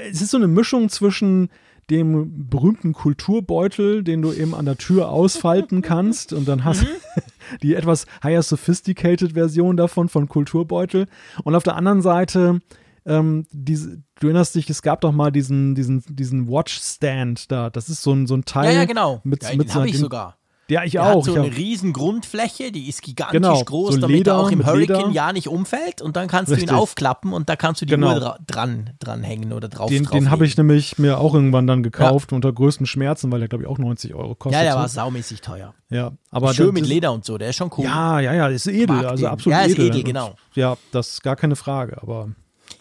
es 0.09 0.23
ist 0.23 0.31
so 0.31 0.37
eine 0.37 0.47
Mischung 0.47 0.91
zwischen 0.91 1.51
dem 1.91 2.49
berühmten 2.49 2.93
Kulturbeutel, 2.93 4.05
den 4.05 4.23
du 4.23 4.33
eben 4.33 4.55
an 4.55 4.65
der 4.65 4.79
Tür 4.79 5.11
ausfalten 5.11 5.83
kannst 5.83 6.33
und 6.33 6.47
dann 6.47 6.65
hast 6.65 6.83
mhm. 6.83 6.89
die 7.63 7.75
etwas 7.75 8.07
higher 8.23 8.43
sophisticated 8.43 9.33
Version 9.33 9.77
davon 9.77 10.09
von 10.09 10.29
Kulturbeutel 10.29 11.07
und 11.45 11.55
auf 11.55 11.65
der 11.65 11.77
anderen 11.77 12.03
Seite 12.03 12.61
ähm, 13.07 13.47
diese, 13.51 14.03
du 14.21 14.27
erinnerst 14.27 14.55
dich, 14.55 14.69
es 14.69 14.83
gab 14.83 15.01
doch 15.01 15.13
mal 15.13 15.33
diesen, 15.33 15.75
diesen, 15.75 16.05
diesen 16.07 16.49
Watch-Stand 16.49 17.51
da. 17.51 17.71
Das 17.71 17.89
ist 17.89 18.03
so 18.03 18.13
ein, 18.13 18.27
so 18.27 18.35
ein 18.35 18.45
Teil. 18.45 18.73
Ja, 18.73 18.81
ja, 18.81 18.85
genau. 18.85 19.21
Mit, 19.25 19.43
ja, 19.43 19.57
mit 19.57 19.69
den 19.69 19.73
so, 19.73 19.85
ich 19.85 19.99
sogar. 19.99 20.37
Ja, 20.71 20.85
ich 20.85 20.93
der 20.93 21.03
auch. 21.05 21.17
Hat 21.19 21.25
so 21.25 21.33
ich 21.33 21.39
eine 21.39 21.49
auch. 21.49 21.57
riesen 21.57 21.93
Grundfläche, 21.93 22.73
die 22.73 22.89
ist 22.89 23.03
gigantisch 23.03 23.41
Genau, 23.41 23.63
groß, 23.65 23.95
so 23.97 24.01
damit 24.01 24.17
Leder, 24.17 24.33
er 24.33 24.39
auch 24.39 24.51
im 24.51 24.65
Hurricane 24.65 24.97
Leder. 25.09 25.11
ja 25.11 25.33
nicht 25.33 25.49
umfällt 25.49 26.01
und 26.01 26.17
dann 26.17 26.29
kannst 26.29 26.51
Richtig. 26.53 26.69
du 26.69 26.75
ihn 26.75 26.79
aufklappen 26.81 27.33
und 27.33 27.49
da 27.49 27.57
kannst 27.57 27.83
du 27.83 27.87
die 27.87 27.91
Genau. 27.95 28.15
Uhr 28.15 28.21
dra 28.21 28.39
dran, 28.47 28.91
dran 29.01 29.23
hängen 29.23 29.53
oder 29.53 29.69
drauf 29.69 29.89
Den, 29.91 30.05
den 30.05 30.31
habe 30.31 30.47
ich 30.47 30.57
nämlich 30.57 30.97
mir 30.99 31.19
auch 31.19 31.35
irgendwann 31.35 31.67
dann 31.67 31.83
gekauft 31.83 32.33
unter 32.33 32.53
größten 32.53 32.87
Schmerzen, 32.87 33.31
weil 33.33 33.41
der 33.41 33.49
glaube 33.49 33.65
ich 33.65 33.69
auch 33.69 33.79
90 33.79 34.15
Euro 34.15 34.35
kostet. 34.35 34.61
Ja, 34.61 34.65
der 34.65 34.75
war 34.77 34.89
saumäßig 34.89 35.41
teuer. 35.41 35.75
ja, 35.91 36.13
aber 36.31 36.55
Schön 36.55 36.73
mit 36.73 36.85
das- 36.85 36.89
Leder 36.89 37.13
und 37.13 37.25
so, 37.25 37.37
der 37.37 37.51
ist 37.51 37.57
schon 37.57 37.71
cool. 37.77 37.85
Ja, 37.85 38.21
ja, 38.21 38.33
ja, 38.33 38.47
ist 38.49 38.67
edel, 38.67 38.87
Mag 38.97 39.07
also 39.07 39.25
den. 39.25 39.33
absolut 39.33 39.59
Ja, 39.59 39.65
ist 39.65 39.73
edel. 39.73 39.87
edel, 39.87 39.99
Und 40.01 40.05
genau. 40.07 40.35
Ja, 40.55 40.77
das 40.93 41.11
ist 41.11 41.23
gar 41.23 41.37
keine 41.37 41.57
Frage, 41.57 42.01
aber 42.01 42.29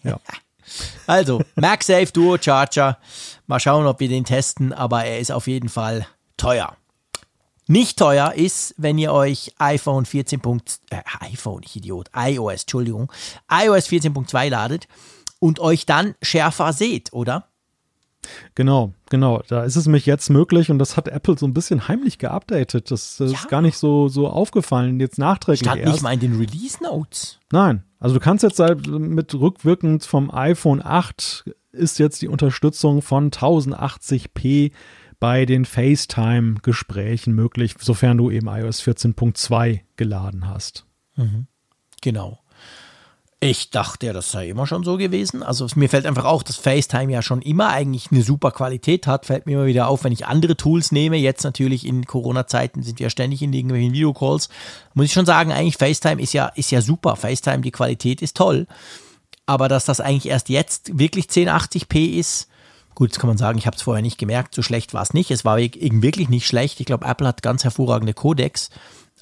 ja. 0.04 0.18
Also, 1.08 1.42
MagSafe 1.56 2.12
Duo 2.12 2.36
Charger. 2.40 2.98
Mal 3.48 3.58
schauen, 3.58 3.86
ob 3.86 3.98
wir 3.98 4.08
den 4.08 4.24
testen, 4.24 4.72
aber 4.72 5.04
er 5.04 5.18
ist 5.18 5.32
auf 5.32 5.48
jeden 5.48 5.68
Fall 5.68 6.06
teuer. 6.36 6.76
Nicht 7.70 8.00
teuer 8.00 8.32
ist, 8.34 8.74
wenn 8.78 8.98
ihr 8.98 9.12
euch 9.12 9.52
iPhone 9.58 10.04
14. 10.04 10.40
Punkt- 10.40 10.80
Äh, 10.90 11.02
iPhone, 11.20 11.62
ich 11.64 11.76
Idiot, 11.76 12.10
iOS, 12.16 12.62
Entschuldigung, 12.62 13.12
iOS 13.48 13.86
14.2 13.86 14.48
ladet 14.48 14.88
und 15.38 15.60
euch 15.60 15.86
dann 15.86 16.16
schärfer 16.20 16.72
seht, 16.72 17.12
oder? 17.12 17.46
Genau, 18.56 18.92
genau. 19.08 19.40
Da 19.46 19.62
ist 19.62 19.76
es 19.76 19.86
mich 19.86 20.04
jetzt 20.04 20.30
möglich 20.30 20.70
und 20.72 20.78
das 20.80 20.96
hat 20.96 21.06
Apple 21.06 21.38
so 21.38 21.46
ein 21.46 21.54
bisschen 21.54 21.86
heimlich 21.86 22.18
geupdatet. 22.18 22.90
Das, 22.90 23.16
das 23.18 23.30
Ja. 23.30 23.38
ist 23.38 23.48
gar 23.48 23.62
nicht 23.62 23.78
so, 23.78 24.08
so 24.08 24.28
aufgefallen, 24.28 24.98
jetzt 24.98 25.18
nachträglich 25.18 25.60
Stand 25.60 25.80
erst. 25.80 25.92
nicht 25.92 26.02
mal 26.02 26.12
in 26.12 26.20
den 26.20 26.36
Release 26.38 26.82
Notes. 26.82 27.38
Nein, 27.52 27.84
also 28.00 28.14
du 28.16 28.20
kannst 28.20 28.42
jetzt 28.42 28.58
halt 28.58 28.88
mit 28.88 29.32
rückwirkend 29.32 30.04
vom 30.04 30.30
iPhone 30.34 30.84
8 30.84 31.44
ist 31.72 32.00
jetzt 32.00 32.20
die 32.20 32.26
Unterstützung 32.26 33.00
von 33.00 33.30
1080p 33.30 34.72
bei 35.20 35.44
den 35.46 35.66
FaceTime-Gesprächen 35.66 37.34
möglich, 37.34 37.76
sofern 37.78 38.18
du 38.18 38.30
eben 38.30 38.48
iOS 38.48 38.82
14.2 38.82 39.80
geladen 39.96 40.48
hast. 40.48 40.86
Genau. 42.00 42.40
Ich 43.42 43.70
dachte 43.70 44.04
ja, 44.04 44.12
das 44.12 44.30
sei 44.30 44.50
immer 44.50 44.66
schon 44.66 44.84
so 44.84 44.98
gewesen. 44.98 45.42
Also 45.42 45.66
mir 45.74 45.88
fällt 45.88 46.04
einfach 46.04 46.26
auch, 46.26 46.42
dass 46.42 46.56
FaceTime 46.56 47.10
ja 47.10 47.22
schon 47.22 47.40
immer 47.40 47.70
eigentlich 47.70 48.12
eine 48.12 48.22
super 48.22 48.50
Qualität 48.50 49.06
hat. 49.06 49.24
Fällt 49.24 49.46
mir 49.46 49.52
immer 49.52 49.66
wieder 49.66 49.88
auf, 49.88 50.04
wenn 50.04 50.12
ich 50.12 50.26
andere 50.26 50.58
Tools 50.58 50.92
nehme. 50.92 51.16
Jetzt 51.16 51.42
natürlich 51.44 51.86
in 51.86 52.04
Corona-Zeiten 52.04 52.82
sind 52.82 52.98
wir 52.98 53.08
ständig 53.08 53.40
in 53.40 53.54
irgendwelchen 53.54 53.94
Videocalls. 53.94 54.50
Muss 54.92 55.06
ich 55.06 55.14
schon 55.14 55.24
sagen, 55.24 55.52
eigentlich 55.52 55.78
FaceTime 55.78 56.20
ist 56.20 56.34
ja, 56.34 56.48
ist 56.48 56.70
ja 56.70 56.82
super. 56.82 57.16
FaceTime, 57.16 57.62
die 57.62 57.70
Qualität 57.70 58.20
ist 58.20 58.36
toll. 58.36 58.66
Aber 59.46 59.68
dass 59.68 59.86
das 59.86 60.00
eigentlich 60.00 60.30
erst 60.30 60.50
jetzt 60.50 60.98
wirklich 60.98 61.24
1080p 61.24 62.18
ist, 62.18 62.49
gut, 63.00 63.12
jetzt 63.12 63.18
kann 63.18 63.28
man 63.28 63.38
sagen, 63.38 63.56
ich 63.56 63.66
habe 63.66 63.76
es 63.76 63.82
vorher 63.82 64.02
nicht 64.02 64.18
gemerkt, 64.18 64.54
so 64.54 64.60
schlecht 64.60 64.92
war 64.92 65.00
es 65.00 65.14
nicht. 65.14 65.30
Es 65.30 65.42
war 65.42 65.56
wirklich 65.56 66.28
nicht 66.28 66.46
schlecht. 66.46 66.80
Ich 66.80 66.86
glaube, 66.86 67.06
Apple 67.06 67.26
hat 67.26 67.42
ganz 67.42 67.64
hervorragende 67.64 68.12
Codecs. 68.12 68.68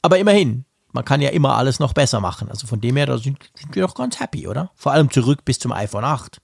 Aber 0.02 0.18
immerhin, 0.18 0.64
man 0.92 1.04
kann 1.04 1.20
ja 1.20 1.28
immer 1.28 1.54
alles 1.54 1.78
noch 1.78 1.92
besser 1.92 2.18
machen. 2.18 2.48
Also 2.48 2.66
von 2.66 2.80
dem 2.80 2.96
her, 2.96 3.06
da 3.06 3.18
sind, 3.18 3.38
sind 3.54 3.76
wir 3.76 3.86
doch 3.86 3.94
ganz 3.94 4.18
happy, 4.18 4.48
oder? 4.48 4.72
Vor 4.74 4.90
allem 4.90 5.12
zurück 5.12 5.44
bis 5.44 5.60
zum 5.60 5.70
iPhone 5.70 6.02
8. 6.02 6.40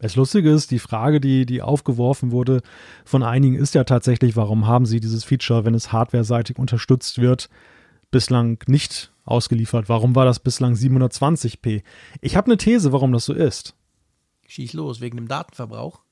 Das 0.00 0.16
Lustige 0.16 0.50
ist, 0.50 0.70
die 0.70 0.78
Frage, 0.78 1.18
die, 1.18 1.46
die 1.46 1.62
aufgeworfen 1.62 2.30
wurde 2.30 2.60
von 3.06 3.22
einigen, 3.22 3.54
ist 3.54 3.74
ja 3.74 3.84
tatsächlich, 3.84 4.36
warum 4.36 4.66
haben 4.66 4.84
sie 4.84 5.00
dieses 5.00 5.24
Feature, 5.24 5.64
wenn 5.64 5.74
es 5.74 5.92
hardwareseitig 5.92 6.58
unterstützt 6.58 7.22
wird, 7.22 7.48
bislang 8.10 8.58
nicht 8.66 9.12
ausgeliefert? 9.24 9.88
Warum 9.88 10.14
war 10.14 10.26
das 10.26 10.40
bislang 10.40 10.74
720p? 10.74 11.82
Ich 12.20 12.36
habe 12.36 12.48
eine 12.48 12.58
These, 12.58 12.92
warum 12.92 13.12
das 13.12 13.24
so 13.24 13.32
ist. 13.32 13.74
Schieß 14.46 14.74
los, 14.74 15.00
wegen 15.00 15.16
dem 15.16 15.26
Datenverbrauch. 15.26 16.02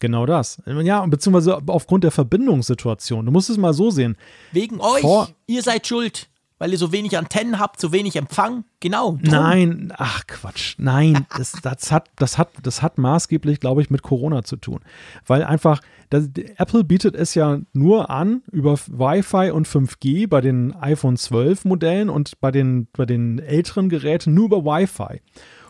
Genau 0.00 0.26
das. 0.26 0.62
Ja, 0.66 1.04
beziehungsweise 1.06 1.58
aufgrund 1.66 2.04
der 2.04 2.10
Verbindungssituation. 2.12 3.26
Du 3.26 3.32
musst 3.32 3.50
es 3.50 3.56
mal 3.56 3.74
so 3.74 3.90
sehen. 3.90 4.16
Wegen 4.52 4.80
euch, 4.80 5.00
Vor- 5.00 5.28
ihr 5.46 5.62
seid 5.62 5.86
schuld. 5.86 6.28
Weil 6.58 6.72
ihr 6.72 6.78
so 6.78 6.92
wenig 6.92 7.16
Antennen 7.16 7.58
habt, 7.58 7.80
so 7.80 7.92
wenig 7.92 8.16
Empfang. 8.16 8.64
Genau. 8.80 9.12
drum. 9.12 9.22
Nein, 9.22 9.92
ach 9.96 10.26
Quatsch. 10.26 10.74
Nein, 10.78 11.26
das, 11.36 11.52
das, 11.62 11.90
hat, 11.90 12.10
das, 12.16 12.38
hat, 12.38 12.50
das 12.62 12.82
hat 12.82 12.98
maßgeblich, 12.98 13.60
glaube 13.60 13.82
ich, 13.82 13.90
mit 13.90 14.02
Corona 14.02 14.44
zu 14.44 14.56
tun. 14.56 14.80
Weil 15.26 15.42
einfach, 15.42 15.80
das, 16.10 16.28
Apple 16.56 16.84
bietet 16.84 17.14
es 17.16 17.34
ja 17.34 17.58
nur 17.72 18.10
an 18.10 18.42
über 18.52 18.78
Wi-Fi 18.78 19.50
und 19.50 19.66
5G 19.66 20.28
bei 20.28 20.40
den 20.40 20.74
iPhone 20.76 21.16
12 21.16 21.64
Modellen 21.64 22.08
und 22.08 22.40
bei 22.40 22.50
den, 22.50 22.88
bei 22.92 23.04
den 23.04 23.38
älteren 23.40 23.88
Geräten 23.88 24.34
nur 24.34 24.46
über 24.46 24.64
Wi-Fi. 24.64 25.20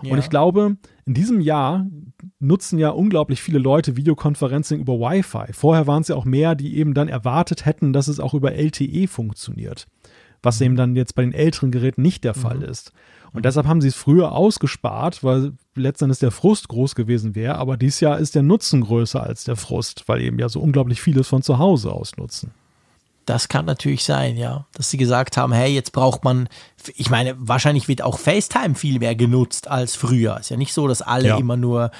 Ja. 0.03 0.13
Und 0.13 0.19
ich 0.19 0.31
glaube, 0.31 0.77
in 1.07 1.15
diesem 1.15 1.41
Jahr 1.41 1.87
nutzen 2.39 2.79
ja 2.79 2.91
unglaublich 2.91 3.43
viele 3.43 3.59
Leute 3.59 3.97
Videoconferencing 3.97 4.81
über 4.81 4.95
Wi-Fi. 4.95 5.53
Vorher 5.53 5.87
waren 5.87 6.03
es 6.03 6.09
ja 6.09 6.17
auch 6.17 6.27
mehr, 6.27 6.55
die 6.55 6.77
eben 6.77 6.93
dann 6.93 7.09
erwartet 7.09 7.65
hätten, 7.65 7.93
dass 7.93 8.09
es 8.09 8.21
auch 8.21 8.35
über 8.35 8.53
LTE 8.53 9.09
funktioniert. 9.09 9.87
Was 10.43 10.61
eben 10.61 10.77
dann 10.77 10.95
jetzt 10.97 11.15
bei 11.15 11.23
den 11.23 11.33
älteren 11.33 11.71
Geräten 11.71 12.03
nicht 12.03 12.25
der 12.25 12.35
Fall 12.35 12.63
ist. 12.63 12.93
Und 13.33 13.45
deshalb 13.45 13.67
haben 13.67 13.81
sie 13.81 13.89
es 13.89 13.95
früher 13.95 14.33
ausgespart, 14.33 15.23
weil 15.23 15.53
letztendlich 15.75 16.19
der 16.19 16.31
Frust 16.31 16.69
groß 16.69 16.95
gewesen 16.95 17.35
wäre. 17.35 17.57
Aber 17.57 17.77
dieses 17.77 18.01
Jahr 18.01 18.19
ist 18.19 18.35
der 18.35 18.43
Nutzen 18.43 18.81
größer 18.81 19.23
als 19.23 19.45
der 19.45 19.57
Frust, 19.57 20.05
weil 20.07 20.23
eben 20.23 20.39
ja 20.39 20.49
so 20.49 20.61
unglaublich 20.61 21.01
vieles 21.01 21.29
von 21.29 21.43
zu 21.43 21.59
Hause 21.59 21.93
aus 21.93 22.17
nutzen. 22.17 22.53
Das 23.27 23.49
kann 23.49 23.67
natürlich 23.67 24.05
sein, 24.05 24.39
ja. 24.39 24.65
Dass 24.73 24.89
sie 24.91 24.97
gesagt 24.97 25.37
haben, 25.37 25.53
hey, 25.53 25.71
jetzt 25.75 25.93
braucht 25.93 26.25
man, 26.25 26.49
ich 26.97 27.11
meine, 27.11 27.35
wahrscheinlich 27.39 27.87
wird 27.87 28.01
auch 28.01 28.19
FaceTime 28.19 28.75
viel 28.75 29.01
mehr 29.01 29.15
genutzt 29.15 29.69
als 29.69 29.97
früher. 29.97 30.39
Ist 30.41 30.49
ja 30.49 30.57
nicht 30.57 30.73
so, 30.73 30.89
dass 30.89 31.03
alle 31.03 31.29
Ja. 31.29 31.37
immer 31.37 31.59
nur 31.59 31.91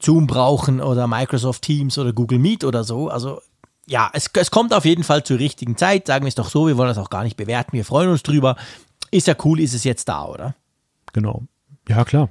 Zoom 0.00 0.26
brauchen 0.26 0.80
oder 0.80 1.06
Microsoft 1.06 1.60
Teams 1.60 1.98
oder 1.98 2.14
Google 2.14 2.38
Meet 2.38 2.64
oder 2.64 2.84
so. 2.84 3.10
Also 3.10 3.42
ja, 3.88 4.10
es, 4.12 4.30
es 4.34 4.50
kommt 4.50 4.72
auf 4.74 4.84
jeden 4.84 5.04
Fall 5.04 5.24
zur 5.24 5.38
richtigen 5.38 5.76
Zeit. 5.76 6.06
Sagen 6.06 6.24
wir 6.24 6.28
es 6.28 6.34
doch 6.34 6.50
so, 6.50 6.66
wir 6.66 6.76
wollen 6.76 6.88
das 6.88 6.98
auch 6.98 7.10
gar 7.10 7.24
nicht 7.24 7.36
bewerten. 7.36 7.72
Wir 7.72 7.84
freuen 7.84 8.10
uns 8.10 8.22
drüber. 8.22 8.56
Ist 9.10 9.26
ja 9.26 9.34
cool, 9.44 9.60
ist 9.60 9.74
es 9.74 9.84
jetzt 9.84 10.08
da, 10.08 10.24
oder? 10.26 10.54
Genau. 11.12 11.42
Ja, 11.88 12.04
klar. 12.04 12.28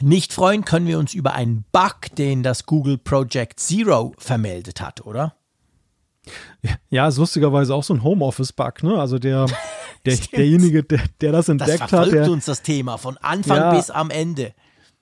Nicht 0.00 0.32
freuen 0.32 0.64
können 0.64 0.86
wir 0.86 0.98
uns 0.98 1.14
über 1.14 1.34
einen 1.34 1.64
Bug, 1.70 2.14
den 2.16 2.42
das 2.42 2.66
Google 2.66 2.98
Project 2.98 3.60
Zero 3.60 4.14
vermeldet 4.18 4.80
hat, 4.80 5.04
oder? 5.06 5.34
Ja, 6.88 7.06
ist 7.06 7.18
lustigerweise 7.18 7.74
auch 7.74 7.84
so 7.84 7.94
ein 7.94 8.02
Homeoffice-Bug, 8.02 8.82
ne? 8.82 8.98
Also 8.98 9.18
der, 9.18 9.46
der 10.06 10.16
derjenige, 10.16 10.82
der, 10.82 11.02
der 11.20 11.32
das 11.32 11.46
Das 11.46 11.50
entdeckt 11.50 11.80
hat, 11.82 11.88
verfolgt 11.90 12.14
der, 12.14 12.30
uns 12.30 12.46
das 12.46 12.62
Thema 12.62 12.96
von 12.96 13.18
Anfang 13.18 13.58
Ja. 13.58 13.74
bis 13.74 13.90
am 13.90 14.10
Ende. 14.10 14.54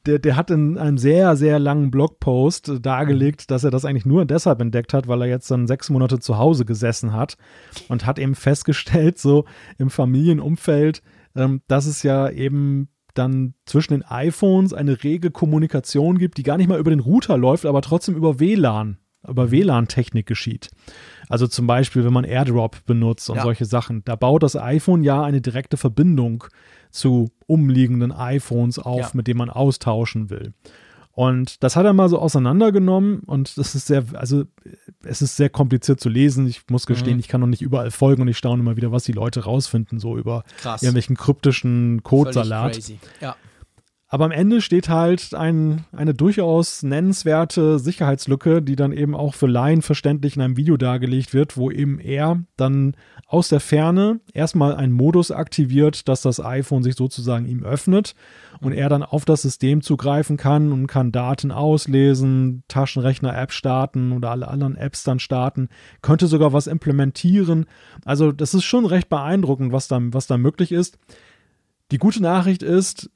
Der, 0.06 0.18
der 0.18 0.36
hat 0.36 0.50
in 0.50 0.78
einem 0.78 0.98
sehr, 0.98 1.36
sehr 1.36 1.58
langen 1.58 1.90
Blogpost 1.90 2.72
dargelegt, 2.80 3.50
dass 3.50 3.64
er 3.64 3.70
das 3.70 3.84
eigentlich 3.84 4.06
nur 4.06 4.24
deshalb 4.24 4.60
entdeckt 4.60 4.92
hat, 4.94 5.08
weil 5.08 5.22
er 5.22 5.28
jetzt 5.28 5.50
dann 5.50 5.66
sechs 5.66 5.90
Monate 5.90 6.18
zu 6.18 6.38
Hause 6.38 6.64
gesessen 6.64 7.12
hat 7.12 7.36
und 7.88 8.04
hat 8.06 8.18
eben 8.18 8.34
festgestellt, 8.34 9.18
so 9.18 9.44
im 9.78 9.90
Familienumfeld, 9.90 11.02
ähm, 11.36 11.62
dass 11.68 11.86
es 11.86 12.02
ja 12.02 12.28
eben 12.30 12.88
dann 13.14 13.54
zwischen 13.66 13.92
den 13.92 14.02
iPhones 14.04 14.72
eine 14.72 15.02
rege 15.04 15.30
Kommunikation 15.30 16.18
gibt, 16.18 16.38
die 16.38 16.42
gar 16.42 16.56
nicht 16.56 16.68
mal 16.68 16.78
über 16.78 16.90
den 16.90 17.00
Router 17.00 17.36
läuft, 17.36 17.66
aber 17.66 17.82
trotzdem 17.82 18.14
über 18.16 18.40
WLAN, 18.40 18.96
über 19.28 19.50
WLAN-Technik 19.50 20.26
geschieht. 20.26 20.70
Also 21.28 21.46
zum 21.46 21.66
Beispiel, 21.66 22.04
wenn 22.04 22.12
man 22.12 22.24
AirDrop 22.24 22.84
benutzt 22.86 23.28
und 23.30 23.36
Ja. 23.36 23.42
solche 23.42 23.66
Sachen. 23.66 24.02
Da 24.04 24.16
baut 24.16 24.42
das 24.42 24.56
iPhone 24.56 25.02
ja 25.04 25.22
eine 25.22 25.40
direkte 25.40 25.76
Verbindung 25.76 26.44
zu 26.92 27.30
umliegenden 27.46 28.12
iPhones 28.12 28.78
auf, 28.78 28.98
Ja. 29.00 29.10
mit 29.14 29.26
denen 29.26 29.38
man 29.38 29.50
austauschen 29.50 30.30
will. 30.30 30.52
Und 31.14 31.62
das 31.62 31.76
hat 31.76 31.84
er 31.84 31.92
mal 31.92 32.08
so 32.08 32.18
auseinandergenommen 32.18 33.20
und 33.20 33.58
das 33.58 33.74
ist 33.74 33.86
sehr, 33.86 34.02
also 34.14 34.44
es 35.04 35.20
ist 35.20 35.36
sehr 35.36 35.50
kompliziert 35.50 36.00
zu 36.00 36.08
lesen. 36.08 36.46
Ich 36.46 36.62
muss 36.70 36.86
gestehen, 36.86 37.14
Mhm. 37.14 37.20
ich 37.20 37.28
kann 37.28 37.42
noch 37.42 37.48
nicht 37.48 37.60
überall 37.60 37.90
folgen 37.90 38.22
und 38.22 38.28
ich 38.28 38.38
staune 38.38 38.62
immer 38.62 38.76
wieder, 38.78 38.92
was 38.92 39.04
die 39.04 39.12
Leute 39.12 39.44
rausfinden, 39.44 39.98
so 39.98 40.16
über 40.16 40.42
Krass. 40.58 40.82
irgendwelchen 40.82 41.16
kryptischen 41.16 42.02
Codesalat. 42.02 42.80
Ja. 43.20 43.36
Aber 44.12 44.26
am 44.26 44.30
Ende 44.30 44.60
steht 44.60 44.90
halt 44.90 45.32
ein, 45.32 45.86
eine 45.90 46.12
durchaus 46.12 46.82
nennenswerte 46.82 47.78
Sicherheitslücke, 47.78 48.60
die 48.60 48.76
dann 48.76 48.92
eben 48.92 49.14
auch 49.14 49.32
für 49.32 49.46
Laien 49.46 49.80
verständlich 49.80 50.36
in 50.36 50.42
einem 50.42 50.58
Video 50.58 50.76
dargelegt 50.76 51.32
wird, 51.32 51.56
wo 51.56 51.70
eben 51.70 51.98
er 51.98 52.44
dann 52.58 52.94
aus 53.26 53.48
der 53.48 53.60
Ferne 53.60 54.20
erstmal 54.34 54.74
einen 54.74 54.92
Modus 54.92 55.30
aktiviert, 55.30 56.08
dass 56.08 56.20
das 56.20 56.44
iPhone 56.44 56.82
sich 56.82 56.94
sozusagen 56.94 57.46
ihm 57.46 57.64
öffnet 57.64 58.14
und 58.60 58.74
er 58.74 58.90
dann 58.90 59.02
auf 59.02 59.24
das 59.24 59.40
System 59.40 59.80
zugreifen 59.80 60.36
kann 60.36 60.72
und 60.72 60.88
kann 60.88 61.10
Daten 61.10 61.50
auslesen, 61.50 62.64
Taschenrechner-App 62.68 63.50
starten 63.50 64.12
oder 64.12 64.30
alle 64.30 64.48
anderen 64.48 64.76
Apps 64.76 65.04
dann 65.04 65.20
starten, 65.20 65.70
könnte 66.02 66.26
sogar 66.26 66.52
was 66.52 66.66
implementieren. 66.66 67.64
Also 68.04 68.30
das 68.30 68.52
ist 68.52 68.64
schon 68.64 68.84
recht 68.84 69.08
beeindruckend, 69.08 69.72
was 69.72 69.88
da, 69.88 69.98
was 70.02 70.26
da 70.26 70.36
möglich 70.36 70.70
ist. 70.70 70.98
Die 71.92 71.98
gute 71.98 72.22
Nachricht 72.22 72.62
ist, 72.62 73.08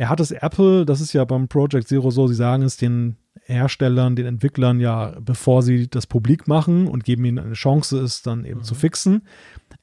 er 0.00 0.08
hat 0.08 0.18
es 0.18 0.30
Apple, 0.30 0.86
das 0.86 1.02
ist 1.02 1.12
ja 1.12 1.26
beim 1.26 1.46
Project 1.46 1.86
Zero 1.86 2.10
so, 2.10 2.26
sie 2.26 2.34
sagen 2.34 2.62
es 2.62 2.78
den 2.78 3.18
Herstellern, 3.42 4.16
den 4.16 4.24
Entwicklern 4.24 4.80
ja, 4.80 5.14
bevor 5.20 5.62
sie 5.62 5.88
das 5.90 6.06
publik 6.06 6.48
machen 6.48 6.86
und 6.86 7.04
geben 7.04 7.26
ihnen 7.26 7.38
eine 7.38 7.52
Chance, 7.52 7.98
es 7.98 8.22
dann 8.22 8.46
eben 8.46 8.60
mhm. 8.60 8.64
zu 8.64 8.74
fixen. 8.74 9.26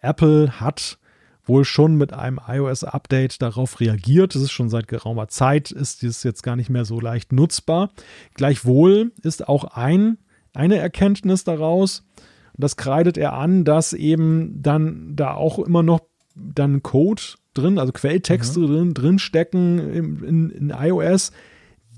Apple 0.01 0.59
hat 0.59 0.97
wohl 1.45 1.65
schon 1.65 1.97
mit 1.97 2.13
einem 2.13 2.39
iOS-Update 2.47 3.43
darauf 3.43 3.79
reagiert. 3.79 4.35
Es 4.35 4.41
ist 4.41 4.51
schon 4.51 4.69
seit 4.69 4.87
geraumer 4.87 5.27
Zeit, 5.27 5.69
ist 5.69 6.01
dies 6.01 6.23
jetzt 6.23 6.41
gar 6.41 6.55
nicht 6.55 6.71
mehr 6.71 6.83
so 6.83 6.99
leicht 6.99 7.31
nutzbar. 7.31 7.91
Gleichwohl 8.33 9.11
ist 9.21 9.47
auch 9.47 9.65
ein, 9.65 10.17
eine 10.51 10.77
Erkenntnis 10.77 11.43
daraus, 11.43 12.07
das 12.55 12.75
kreidet 12.75 13.19
er 13.19 13.33
an, 13.33 13.65
dass 13.65 13.93
eben 13.93 14.63
dann 14.63 15.15
da 15.15 15.35
auch 15.35 15.59
immer 15.59 15.83
noch 15.83 16.01
dann 16.33 16.81
Code 16.81 17.21
drin, 17.57 17.79
also 17.79 17.91
Quelltexte 17.91 18.59
mhm. 18.59 18.93
drin, 18.93 19.19
stecken 19.19 19.79
in, 19.79 20.23
in, 20.23 20.49
in 20.49 20.69
iOS, 20.69 21.31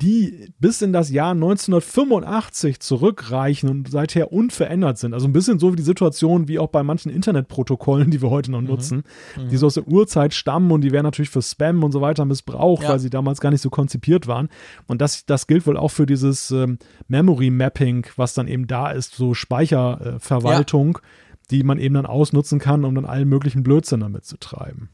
die 0.01 0.53
bis 0.59 0.81
in 0.81 0.93
das 0.93 1.09
Jahr 1.09 1.31
1985 1.31 2.79
zurückreichen 2.79 3.69
und 3.69 3.91
seither 3.91 4.31
unverändert 4.31 4.97
sind. 4.97 5.13
Also 5.13 5.27
ein 5.27 5.33
bisschen 5.33 5.59
so 5.59 5.73
wie 5.73 5.75
die 5.75 5.83
Situation 5.83 6.47
wie 6.47 6.59
auch 6.59 6.69
bei 6.69 6.83
manchen 6.83 7.11
Internetprotokollen, 7.11 8.09
die 8.09 8.21
wir 8.21 8.29
heute 8.29 8.51
noch 8.51 8.61
mhm. 8.61 8.67
nutzen, 8.67 9.03
mhm. 9.37 9.49
die 9.49 9.57
so 9.57 9.67
aus 9.67 9.73
der 9.73 9.87
Urzeit 9.87 10.33
stammen 10.33 10.71
und 10.71 10.81
die 10.81 10.91
werden 10.91 11.05
natürlich 11.05 11.29
für 11.29 11.41
Spam 11.41 11.83
und 11.83 11.91
so 11.91 12.01
weiter 12.01 12.25
missbraucht, 12.25 12.83
ja. 12.83 12.89
weil 12.89 12.99
sie 12.99 13.09
damals 13.09 13.41
gar 13.41 13.51
nicht 13.51 13.61
so 13.61 13.69
konzipiert 13.69 14.27
waren. 14.27 14.49
Und 14.87 15.01
das, 15.01 15.25
das 15.25 15.47
gilt 15.47 15.67
wohl 15.67 15.77
auch 15.77 15.91
für 15.91 16.05
dieses 16.05 16.51
ähm, 16.51 16.79
Memory 17.07 17.49
Mapping, 17.49 18.05
was 18.15 18.33
dann 18.33 18.47
eben 18.47 18.67
da 18.67 18.91
ist, 18.91 19.15
so 19.15 19.33
Speicherverwaltung, 19.33 20.99
ja. 21.01 21.07
die 21.51 21.63
man 21.63 21.77
eben 21.77 21.95
dann 21.95 22.05
ausnutzen 22.05 22.59
kann, 22.59 22.85
um 22.85 22.95
dann 22.95 23.05
allen 23.05 23.27
möglichen 23.27 23.63
Blödsinn 23.63 23.99
damit 23.99 24.25
zu 24.25 24.37
treiben. 24.37 24.89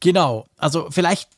Genau, 0.00 0.46
also 0.56 0.88
vielleicht 0.90 1.30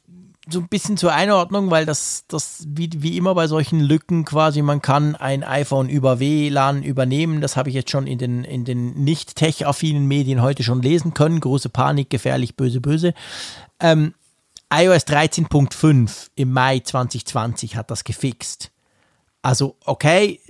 so 0.50 0.60
ein 0.60 0.68
bisschen 0.68 0.96
zur 0.96 1.12
Einordnung, 1.12 1.70
weil 1.70 1.84
das, 1.84 2.24
das 2.28 2.64
wie, 2.66 2.90
wie 2.96 3.16
immer 3.16 3.34
bei 3.34 3.46
solchen 3.46 3.80
Lücken 3.80 4.24
quasi, 4.24 4.62
man 4.62 4.80
kann 4.80 5.14
ein 5.14 5.44
iPhone 5.44 5.88
über 5.88 6.20
WLAN 6.20 6.82
übernehmen. 6.82 7.40
Das 7.40 7.56
habe 7.56 7.68
ich 7.68 7.74
jetzt 7.74 7.90
schon 7.90 8.06
in 8.06 8.18
den, 8.18 8.44
in 8.44 8.64
den 8.64 8.94
nicht 9.04 9.36
tech-affinen 9.36 10.06
Medien 10.06 10.40
heute 10.40 10.62
schon 10.62 10.80
lesen 10.80 11.12
können. 11.12 11.40
Große 11.40 11.68
Panik, 11.68 12.08
gefährlich, 12.08 12.56
böse, 12.56 12.80
böse. 12.80 13.12
Ähm, 13.78 14.14
iOS 14.72 15.06
13.5 15.06 16.28
im 16.34 16.52
Mai 16.52 16.80
2020 16.80 17.76
hat 17.76 17.90
das 17.90 18.04
gefixt. 18.04 18.70
Also, 19.42 19.76
okay, 19.84 20.40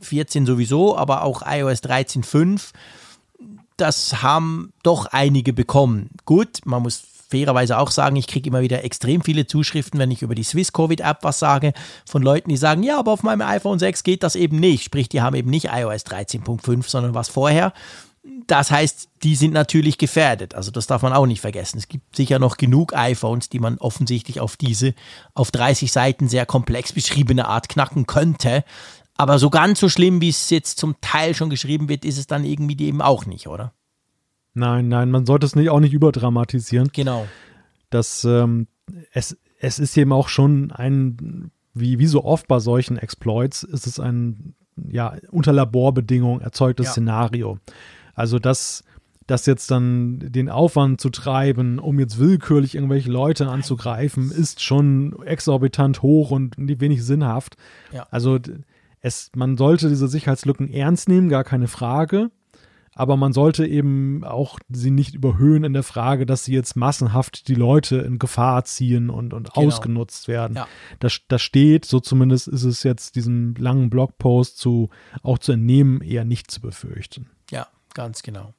14 0.00 0.46
sowieso, 0.46 0.96
aber 0.96 1.24
auch 1.24 1.42
iOS 1.44 1.82
13.5 1.82 2.72
das 3.80 4.22
haben 4.22 4.72
doch 4.82 5.06
einige 5.06 5.52
bekommen. 5.52 6.10
Gut, 6.26 6.60
man 6.64 6.82
muss 6.82 7.02
fairerweise 7.30 7.78
auch 7.78 7.90
sagen, 7.90 8.16
ich 8.16 8.26
kriege 8.26 8.48
immer 8.48 8.60
wieder 8.60 8.84
extrem 8.84 9.22
viele 9.22 9.46
Zuschriften, 9.46 9.98
wenn 10.00 10.10
ich 10.10 10.22
über 10.22 10.34
die 10.34 10.42
Swiss 10.42 10.72
Covid 10.72 11.00
App 11.00 11.18
was 11.22 11.38
sage, 11.38 11.72
von 12.04 12.22
Leuten, 12.22 12.50
die 12.50 12.56
sagen, 12.56 12.82
ja, 12.82 12.98
aber 12.98 13.12
auf 13.12 13.22
meinem 13.22 13.42
iPhone 13.42 13.78
6 13.78 14.02
geht 14.02 14.22
das 14.22 14.36
eben 14.36 14.58
nicht. 14.58 14.84
Sprich, 14.84 15.08
die 15.08 15.22
haben 15.22 15.36
eben 15.36 15.50
nicht 15.50 15.66
iOS 15.66 16.04
13.5, 16.06 16.88
sondern 16.88 17.14
was 17.14 17.28
vorher. 17.28 17.72
Das 18.46 18.70
heißt, 18.70 19.08
die 19.22 19.34
sind 19.34 19.54
natürlich 19.54 19.96
gefährdet. 19.96 20.54
Also 20.54 20.70
das 20.70 20.86
darf 20.86 21.02
man 21.02 21.12
auch 21.12 21.26
nicht 21.26 21.40
vergessen. 21.40 21.78
Es 21.78 21.88
gibt 21.88 22.16
sicher 22.16 22.38
noch 22.38 22.56
genug 22.56 22.94
iPhones, 22.94 23.48
die 23.48 23.60
man 23.60 23.78
offensichtlich 23.78 24.40
auf 24.40 24.56
diese 24.56 24.94
auf 25.34 25.50
30 25.50 25.90
Seiten 25.90 26.28
sehr 26.28 26.44
komplex 26.44 26.92
beschriebene 26.92 27.46
Art 27.46 27.68
knacken 27.68 28.06
könnte. 28.06 28.64
Aber 29.16 29.38
so 29.38 29.50
ganz 29.50 29.80
so 29.80 29.88
schlimm, 29.88 30.20
wie 30.20 30.30
es 30.30 30.50
jetzt 30.50 30.78
zum 30.78 31.00
Teil 31.00 31.34
schon 31.34 31.50
geschrieben 31.50 31.88
wird, 31.88 32.04
ist 32.04 32.18
es 32.18 32.26
dann 32.26 32.44
irgendwie 32.44 32.82
eben 32.86 33.00
auch 33.00 33.24
nicht, 33.26 33.48
oder? 33.48 33.72
Nein, 34.54 34.88
nein, 34.88 35.10
man 35.10 35.26
sollte 35.26 35.46
es 35.46 35.54
nicht, 35.54 35.70
auch 35.70 35.80
nicht 35.80 35.92
überdramatisieren. 35.92 36.90
Genau. 36.92 37.26
Das, 37.88 38.24
ähm, 38.24 38.66
es, 39.12 39.36
es 39.58 39.78
ist 39.78 39.96
eben 39.96 40.12
auch 40.12 40.28
schon 40.28 40.72
ein, 40.72 41.50
wie, 41.74 41.98
wie 41.98 42.06
so 42.06 42.24
oft 42.24 42.48
bei 42.48 42.58
solchen 42.58 42.96
Exploits, 42.96 43.62
ist 43.62 43.86
es 43.86 44.00
ein, 44.00 44.54
ja, 44.90 45.16
unter 45.30 45.52
Laborbedingungen 45.52 46.40
erzeugtes 46.40 46.86
ja. 46.86 46.92
Szenario. 46.92 47.58
Also, 48.14 48.38
dass, 48.38 48.84
das 49.30 49.46
jetzt 49.46 49.70
dann 49.70 50.18
den 50.18 50.48
Aufwand 50.48 51.00
zu 51.00 51.08
treiben, 51.08 51.78
um 51.78 52.00
jetzt 52.00 52.18
willkürlich 52.18 52.74
irgendwelche 52.74 53.10
Leute 53.10 53.48
anzugreifen, 53.48 54.30
ist 54.30 54.60
schon 54.60 55.22
exorbitant 55.24 56.02
hoch 56.02 56.32
und 56.32 56.54
wenig 56.58 57.04
sinnhaft. 57.04 57.56
Ja. 57.92 58.08
Also 58.10 58.40
es, 59.00 59.30
man 59.36 59.56
sollte 59.56 59.88
diese 59.88 60.08
Sicherheitslücken 60.08 60.68
ernst 60.68 61.08
nehmen, 61.08 61.28
gar 61.28 61.44
keine 61.44 61.68
Frage 61.68 62.30
aber 62.94 63.16
man 63.16 63.32
sollte 63.32 63.66
eben 63.66 64.24
auch 64.24 64.58
sie 64.68 64.90
nicht 64.90 65.14
überhöhen 65.14 65.64
in 65.64 65.72
der 65.72 65.82
Frage, 65.82 66.26
dass 66.26 66.44
sie 66.44 66.54
jetzt 66.54 66.76
massenhaft 66.76 67.48
die 67.48 67.54
Leute 67.54 67.98
in 67.98 68.18
Gefahr 68.18 68.64
ziehen 68.64 69.10
und, 69.10 69.32
und 69.32 69.54
genau. 69.54 69.66
ausgenutzt 69.66 70.28
werden. 70.28 70.56
Ja. 70.56 70.68
Das, 70.98 71.20
das 71.28 71.42
steht, 71.42 71.84
so 71.84 72.00
zumindest 72.00 72.48
ist 72.48 72.64
es 72.64 72.82
jetzt 72.82 73.16
diesem 73.16 73.54
langen 73.56 73.90
Blogpost 73.90 74.58
zu, 74.58 74.90
auch 75.22 75.38
zu 75.38 75.52
entnehmen, 75.52 76.00
eher 76.00 76.24
nicht 76.24 76.50
zu 76.50 76.60
befürchten. 76.60 77.30
Ja, 77.50 77.68
ganz 77.94 78.22
genau. 78.22 78.54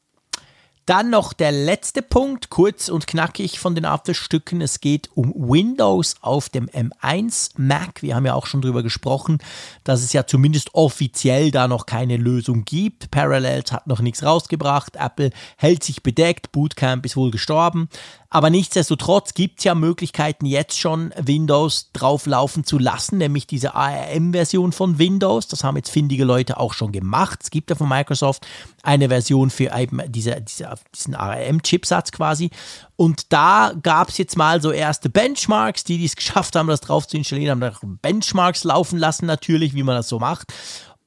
Dann 0.87 1.11
noch 1.11 1.33
der 1.33 1.51
letzte 1.51 2.01
Punkt, 2.01 2.49
kurz 2.49 2.89
und 2.89 3.05
knackig 3.05 3.59
von 3.59 3.75
den 3.75 3.85
Apfelstücken. 3.85 4.61
Es 4.61 4.81
geht 4.81 5.09
um 5.13 5.31
Windows 5.35 6.15
auf 6.21 6.49
dem 6.49 6.67
M1 6.69 7.51
Mac. 7.57 8.01
Wir 8.01 8.15
haben 8.15 8.25
ja 8.25 8.33
auch 8.33 8.47
schon 8.47 8.61
darüber 8.61 8.81
gesprochen, 8.81 9.37
dass 9.83 10.01
es 10.01 10.11
ja 10.11 10.25
zumindest 10.25 10.73
offiziell 10.73 11.51
da 11.51 11.67
noch 11.67 11.85
keine 11.85 12.17
Lösung 12.17 12.65
gibt. 12.65 13.11
Parallels 13.11 13.71
hat 13.71 13.85
noch 13.85 14.01
nichts 14.01 14.23
rausgebracht. 14.23 14.95
Apple 14.95 15.29
hält 15.55 15.83
sich 15.83 16.01
bedeckt. 16.01 16.51
Bootcamp 16.51 17.05
ist 17.05 17.15
wohl 17.15 17.29
gestorben. 17.29 17.87
Aber 18.33 18.49
nichtsdestotrotz 18.49 19.33
gibt 19.33 19.59
es 19.59 19.65
ja 19.65 19.75
Möglichkeiten, 19.75 20.45
jetzt 20.45 20.79
schon 20.79 21.13
Windows 21.17 21.91
drauflaufen 21.91 22.63
zu 22.63 22.79
lassen, 22.79 23.17
nämlich 23.17 23.45
diese 23.45 23.75
ARM-Version 23.75 24.71
von 24.71 24.97
Windows. 24.97 25.49
Das 25.49 25.65
haben 25.65 25.75
jetzt 25.75 25.89
findige 25.89 26.23
Leute 26.23 26.57
auch 26.57 26.73
schon 26.73 26.93
gemacht. 26.93 27.39
Es 27.43 27.51
gibt 27.51 27.69
ja 27.69 27.75
von 27.75 27.89
Microsoft 27.89 28.47
eine 28.83 29.09
Version 29.09 29.49
für 29.49 29.77
eben 29.77 30.01
diese, 30.09 30.39
diese, 30.39 30.73
diesen 30.95 31.13
ARM-Chipsatz 31.13 32.13
quasi. 32.13 32.51
Und 32.95 33.33
da 33.33 33.73
gab 33.83 34.07
es 34.07 34.17
jetzt 34.17 34.37
mal 34.37 34.61
so 34.61 34.71
erste 34.71 35.09
Benchmarks, 35.09 35.83
die 35.83 36.03
es 36.05 36.15
geschafft 36.15 36.55
haben, 36.55 36.69
das 36.69 36.79
drauf 36.79 37.07
zu 37.07 37.17
installieren, 37.17 37.61
haben 37.61 37.99
Benchmarks 38.01 38.63
laufen 38.63 38.97
lassen, 38.97 39.25
natürlich, 39.25 39.73
wie 39.73 39.83
man 39.83 39.97
das 39.97 40.07
so 40.07 40.19
macht. 40.19 40.53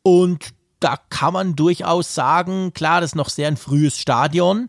Und 0.02 0.52
da 0.78 0.98
kann 1.08 1.32
man 1.32 1.56
durchaus 1.56 2.14
sagen, 2.14 2.74
klar, 2.74 3.00
das 3.00 3.12
ist 3.12 3.16
noch 3.16 3.30
sehr 3.30 3.48
ein 3.48 3.56
frühes 3.56 3.98
Stadion. 3.98 4.68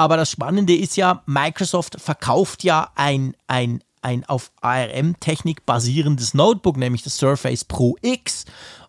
Aber 0.00 0.16
das 0.16 0.30
Spannende 0.30 0.74
ist 0.74 0.96
ja, 0.96 1.22
Microsoft 1.26 2.00
verkauft 2.00 2.64
ja 2.64 2.90
ein, 2.94 3.36
ein, 3.48 3.84
ein 4.00 4.24
auf 4.24 4.50
ARM-Technik 4.62 5.66
basierendes 5.66 6.32
Notebook, 6.32 6.78
nämlich 6.78 7.02
das 7.02 7.18
Surface 7.18 7.66
Pro 7.66 7.98
X. 8.00 8.46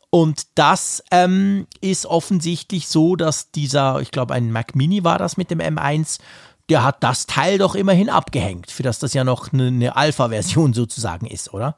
Und 0.10 0.44
das 0.56 1.04
ähm, 1.12 1.68
ist 1.82 2.06
offensichtlich 2.06 2.88
so, 2.88 3.18
dass 3.18 3.52
dieser, 3.52 4.00
ich 4.00 4.12
glaube, 4.12 4.34
ein 4.36 4.54
Mac 4.54 4.74
Mini 4.74 5.04
war 5.04 5.18
das 5.18 5.36
mit 5.36 5.52
dem 5.52 5.60
M1, 5.60 6.22
der 6.70 6.86
hat 6.86 7.04
das 7.04 7.26
Teil 7.26 7.58
doch 7.58 7.76
immerhin 7.76 8.10
abgehängt, 8.10 8.72
für 8.72 8.84
das 8.84 9.00
das 9.00 9.14
ja 9.14 9.26
noch 9.26 9.52
eine, 9.52 9.68
eine 9.68 9.98
Alpha-Version 9.98 10.72
sozusagen 10.74 11.26
ist, 11.26 11.54
oder? 11.54 11.76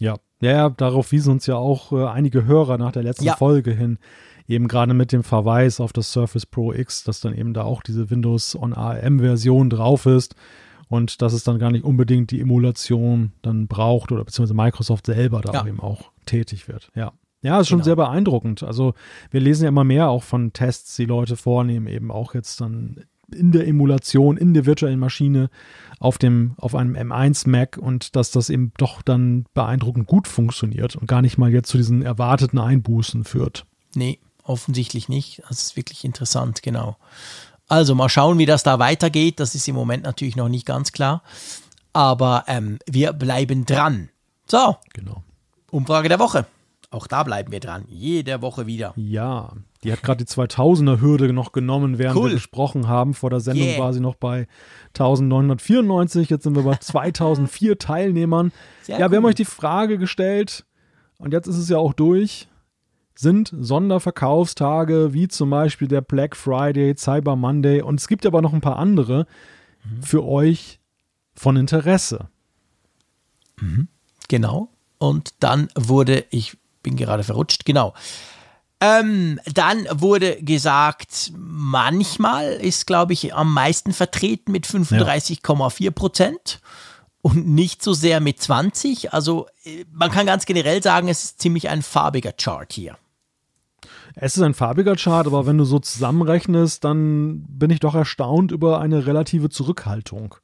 Ja. 0.00 0.16
ja, 0.40 0.70
darauf 0.70 1.12
wiesen 1.12 1.34
uns 1.34 1.46
ja 1.46 1.54
auch 1.54 1.92
äh, 1.92 2.04
einige 2.04 2.46
Hörer 2.46 2.78
nach 2.78 2.90
der 2.90 3.04
letzten 3.04 3.26
ja. 3.26 3.36
Folge 3.36 3.70
hin 3.70 4.00
eben 4.50 4.68
gerade 4.68 4.94
mit 4.94 5.12
dem 5.12 5.22
Verweis 5.22 5.80
auf 5.80 5.92
das 5.92 6.12
Surface 6.12 6.46
Pro 6.46 6.72
X, 6.72 7.04
dass 7.04 7.20
dann 7.20 7.34
eben 7.34 7.54
da 7.54 7.62
auch 7.62 7.82
diese 7.82 8.10
Windows 8.10 8.56
on 8.56 8.72
ARM-Version 8.72 9.70
drauf 9.70 10.06
ist 10.06 10.34
und 10.88 11.22
dass 11.22 11.32
es 11.32 11.44
dann 11.44 11.58
gar 11.58 11.70
nicht 11.70 11.84
unbedingt 11.84 12.30
die 12.30 12.40
Emulation 12.40 13.32
dann 13.42 13.68
braucht 13.68 14.12
oder 14.12 14.24
beziehungsweise 14.24 14.54
Microsoft 14.54 15.06
selber 15.06 15.40
da 15.40 15.52
ja. 15.52 15.66
eben 15.66 15.80
auch 15.80 16.10
tätig 16.26 16.68
wird. 16.68 16.90
Ja. 16.94 17.12
Ja, 17.42 17.58
ist 17.58 17.68
schon 17.68 17.78
genau. 17.78 17.84
sehr 17.84 17.96
beeindruckend. 17.96 18.62
Also 18.62 18.92
wir 19.30 19.40
lesen 19.40 19.62
ja 19.62 19.70
immer 19.70 19.84
mehr 19.84 20.10
auch 20.10 20.22
von 20.22 20.52
Tests, 20.52 20.96
die 20.96 21.06
Leute 21.06 21.36
vornehmen, 21.36 21.86
eben 21.86 22.10
auch 22.10 22.34
jetzt 22.34 22.60
dann 22.60 23.04
in 23.34 23.52
der 23.52 23.66
Emulation, 23.66 24.36
in 24.36 24.52
der 24.52 24.66
virtuellen 24.66 24.98
Maschine 24.98 25.48
auf 26.00 26.18
dem, 26.18 26.54
auf 26.58 26.74
einem 26.74 26.96
M1 26.96 27.48
Mac 27.48 27.78
und 27.78 28.16
dass 28.16 28.30
das 28.30 28.50
eben 28.50 28.72
doch 28.76 29.00
dann 29.00 29.46
beeindruckend 29.54 30.06
gut 30.06 30.28
funktioniert 30.28 30.96
und 30.96 31.06
gar 31.06 31.22
nicht 31.22 31.38
mal 31.38 31.50
jetzt 31.50 31.68
zu 31.68 31.78
diesen 31.78 32.02
erwarteten 32.02 32.58
Einbußen 32.58 33.24
führt. 33.24 33.64
Nee, 33.94 34.18
offensichtlich 34.50 35.08
nicht. 35.08 35.42
Das 35.48 35.62
ist 35.62 35.76
wirklich 35.76 36.04
interessant, 36.04 36.62
genau. 36.62 36.96
Also 37.68 37.94
mal 37.94 38.08
schauen, 38.08 38.38
wie 38.38 38.46
das 38.46 38.64
da 38.64 38.78
weitergeht. 38.78 39.38
Das 39.38 39.54
ist 39.54 39.68
im 39.68 39.76
Moment 39.76 40.02
natürlich 40.02 40.36
noch 40.36 40.48
nicht 40.48 40.66
ganz 40.66 40.90
klar. 40.90 41.22
Aber 41.92 42.44
ähm, 42.48 42.78
wir 42.86 43.12
bleiben 43.12 43.64
dran. 43.64 44.10
So. 44.46 44.76
Genau. 44.92 45.22
Umfrage 45.70 46.08
der 46.08 46.18
Woche. 46.18 46.46
Auch 46.90 47.06
da 47.06 47.22
bleiben 47.22 47.52
wir 47.52 47.60
dran. 47.60 47.84
Jede 47.88 48.42
Woche 48.42 48.66
wieder. 48.66 48.92
Ja. 48.96 49.52
Die 49.84 49.92
hat 49.92 50.02
gerade 50.02 50.24
die 50.24 50.30
2000er-Hürde 50.30 51.32
noch 51.32 51.52
genommen, 51.52 51.98
während 51.98 52.16
cool. 52.16 52.30
wir 52.30 52.34
gesprochen 52.34 52.88
haben. 52.88 53.14
Vor 53.14 53.30
der 53.30 53.38
Sendung 53.38 53.68
yeah. 53.68 53.78
war 53.78 53.92
sie 53.92 54.00
noch 54.00 54.16
bei 54.16 54.48
1994. 54.88 56.28
Jetzt 56.28 56.42
sind 56.42 56.56
wir 56.56 56.64
bei 56.64 56.76
2004 56.76 57.78
Teilnehmern. 57.78 58.50
Sehr 58.82 58.98
ja, 58.98 59.06
cool. 59.06 59.12
wir 59.12 59.16
haben 59.18 59.24
euch 59.26 59.36
die 59.36 59.44
Frage 59.44 59.96
gestellt. 59.96 60.66
Und 61.18 61.32
jetzt 61.32 61.46
ist 61.46 61.56
es 61.56 61.68
ja 61.68 61.78
auch 61.78 61.92
durch 61.92 62.48
sind 63.20 63.54
Sonderverkaufstage 63.56 65.12
wie 65.12 65.28
zum 65.28 65.50
Beispiel 65.50 65.88
der 65.88 66.00
Black 66.00 66.36
Friday, 66.36 66.94
Cyber 66.96 67.36
Monday 67.36 67.82
und 67.82 68.00
es 68.00 68.08
gibt 68.08 68.24
aber 68.24 68.40
noch 68.40 68.52
ein 68.54 68.62
paar 68.62 68.78
andere 68.78 69.26
mhm. 69.84 70.02
für 70.02 70.24
euch 70.24 70.80
von 71.34 71.56
Interesse. 71.56 72.28
Mhm. 73.60 73.88
Genau. 74.28 74.70
und 74.98 75.34
dann 75.40 75.68
wurde, 75.74 76.24
ich 76.30 76.56
bin 76.82 76.96
gerade 76.96 77.24
verrutscht, 77.24 77.64
genau. 77.64 77.94
Ähm, 78.80 79.38
dann 79.52 79.86
wurde 79.90 80.42
gesagt, 80.42 81.32
manchmal 81.36 82.52
ist, 82.52 82.86
glaube 82.86 83.12
ich, 83.12 83.34
am 83.34 83.52
meisten 83.52 83.92
vertreten 83.92 84.52
mit 84.52 84.66
35,4 84.66 85.90
Prozent 85.90 86.60
und 87.20 87.46
nicht 87.46 87.82
so 87.82 87.92
sehr 87.92 88.20
mit 88.20 88.40
20. 88.40 89.12
Also 89.12 89.46
äh, 89.64 89.84
man 89.92 90.10
kann 90.10 90.24
ganz 90.24 90.46
generell 90.46 90.82
sagen, 90.82 91.08
es 91.08 91.24
ist 91.24 91.40
ziemlich 91.40 91.68
ein 91.68 91.82
farbiger 91.82 92.32
Chart 92.32 92.72
hier. 92.72 92.96
Es 94.14 94.36
ist 94.36 94.42
ein 94.42 94.54
farbiger 94.54 94.96
Chart, 94.96 95.26
aber 95.26 95.46
wenn 95.46 95.58
du 95.58 95.64
so 95.64 95.78
zusammenrechnest, 95.78 96.84
dann 96.84 97.44
bin 97.48 97.70
ich 97.70 97.80
doch 97.80 97.94
erstaunt 97.94 98.52
über 98.52 98.80
eine 98.80 99.06
relative 99.06 99.50
Zurückhaltung. 99.50 100.36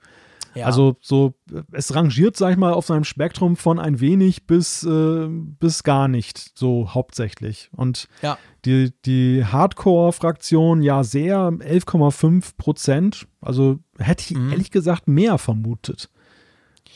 Ja. 0.57 0.65
Also 0.65 0.97
so, 1.03 1.35
es 1.71 1.95
rangiert, 1.95 2.37
sag 2.37 2.53
ich 2.53 2.57
mal, 2.57 2.73
auf 2.73 2.87
seinem 2.87 3.05
Spektrum 3.05 3.57
von 3.57 3.79
ein 3.79 4.01
wenig 4.01 4.47
bis, 4.47 4.85
äh, 4.85 5.27
bis 5.29 5.83
gar 5.83 6.09
nicht, 6.09 6.53
so 6.59 6.95
hauptsächlich. 6.95 7.69
Und 7.77 8.09
ja. 8.23 8.39
die, 8.65 8.91
die 9.05 9.45
Hardcore-Fraktion 9.45 10.83
ja 10.83 11.05
sehr 11.05 11.37
11,5 11.37 12.57
Prozent. 12.57 13.29
Also 13.43 13.81
hätte 13.99 14.25
ich 14.25 14.39
mhm. 14.39 14.51
ehrlich 14.51 14.71
gesagt 14.71 15.09
mehr 15.09 15.37
vermutet. 15.37 16.09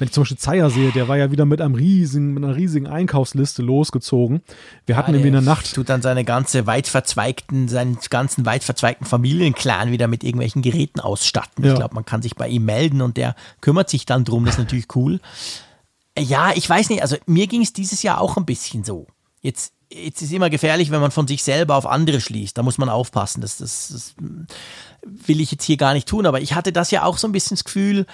Wenn 0.00 0.06
ich 0.06 0.12
zum 0.12 0.22
Beispiel 0.22 0.38
Zeier 0.38 0.70
sehe, 0.70 0.92
der 0.92 1.08
war 1.08 1.18
ja 1.18 1.30
wieder 1.30 1.44
mit 1.44 1.60
einem 1.60 1.74
riesigen, 1.74 2.32
mit 2.32 2.42
einer 2.42 2.56
riesigen 2.56 2.86
Einkaufsliste 2.86 3.60
losgezogen. 3.60 4.40
Wir 4.86 4.96
hatten 4.96 5.10
ja, 5.10 5.16
irgendwie 5.16 5.28
in 5.28 5.34
der 5.34 5.42
Nacht. 5.42 5.74
Tut 5.74 5.90
dann 5.90 6.00
seine 6.00 6.24
ganze 6.24 6.66
weit 6.66 6.88
verzweigten, 6.88 7.68
seinen 7.68 7.98
ganzen 8.08 8.46
weit 8.46 8.64
verzweigten 8.64 9.04
Familienclan 9.04 9.92
wieder 9.92 10.08
mit 10.08 10.24
irgendwelchen 10.24 10.62
Geräten 10.62 11.00
ausstatten. 11.00 11.66
Ja. 11.66 11.72
Ich 11.72 11.78
glaube, 11.78 11.94
man 11.94 12.06
kann 12.06 12.22
sich 12.22 12.34
bei 12.34 12.48
ihm 12.48 12.64
melden 12.64 13.02
und 13.02 13.18
der 13.18 13.36
kümmert 13.60 13.90
sich 13.90 14.06
dann 14.06 14.24
drum. 14.24 14.46
Das 14.46 14.54
ist 14.54 14.60
natürlich 14.60 14.86
cool. 14.94 15.20
Ja, 16.18 16.52
ich 16.54 16.68
weiß 16.68 16.88
nicht, 16.88 17.02
also 17.02 17.16
mir 17.26 17.46
ging 17.46 17.60
es 17.60 17.74
dieses 17.74 18.02
Jahr 18.02 18.22
auch 18.22 18.38
ein 18.38 18.46
bisschen 18.46 18.84
so. 18.84 19.06
Jetzt, 19.42 19.74
jetzt 19.92 20.22
ist 20.22 20.32
immer 20.32 20.48
gefährlich, 20.48 20.90
wenn 20.90 21.02
man 21.02 21.10
von 21.10 21.28
sich 21.28 21.42
selber 21.42 21.76
auf 21.76 21.84
andere 21.84 22.22
schließt. 22.22 22.56
Da 22.56 22.62
muss 22.62 22.78
man 22.78 22.88
aufpassen. 22.88 23.42
Das, 23.42 23.58
das, 23.58 23.88
das 23.92 24.14
will 25.02 25.42
ich 25.42 25.52
jetzt 25.52 25.64
hier 25.64 25.76
gar 25.76 25.92
nicht 25.92 26.08
tun. 26.08 26.24
Aber 26.24 26.40
ich 26.40 26.54
hatte 26.54 26.72
das 26.72 26.90
ja 26.90 27.04
auch 27.04 27.18
so 27.18 27.28
ein 27.28 27.32
bisschen 27.32 27.56
das 27.56 27.64
Gefühl, 27.64 28.06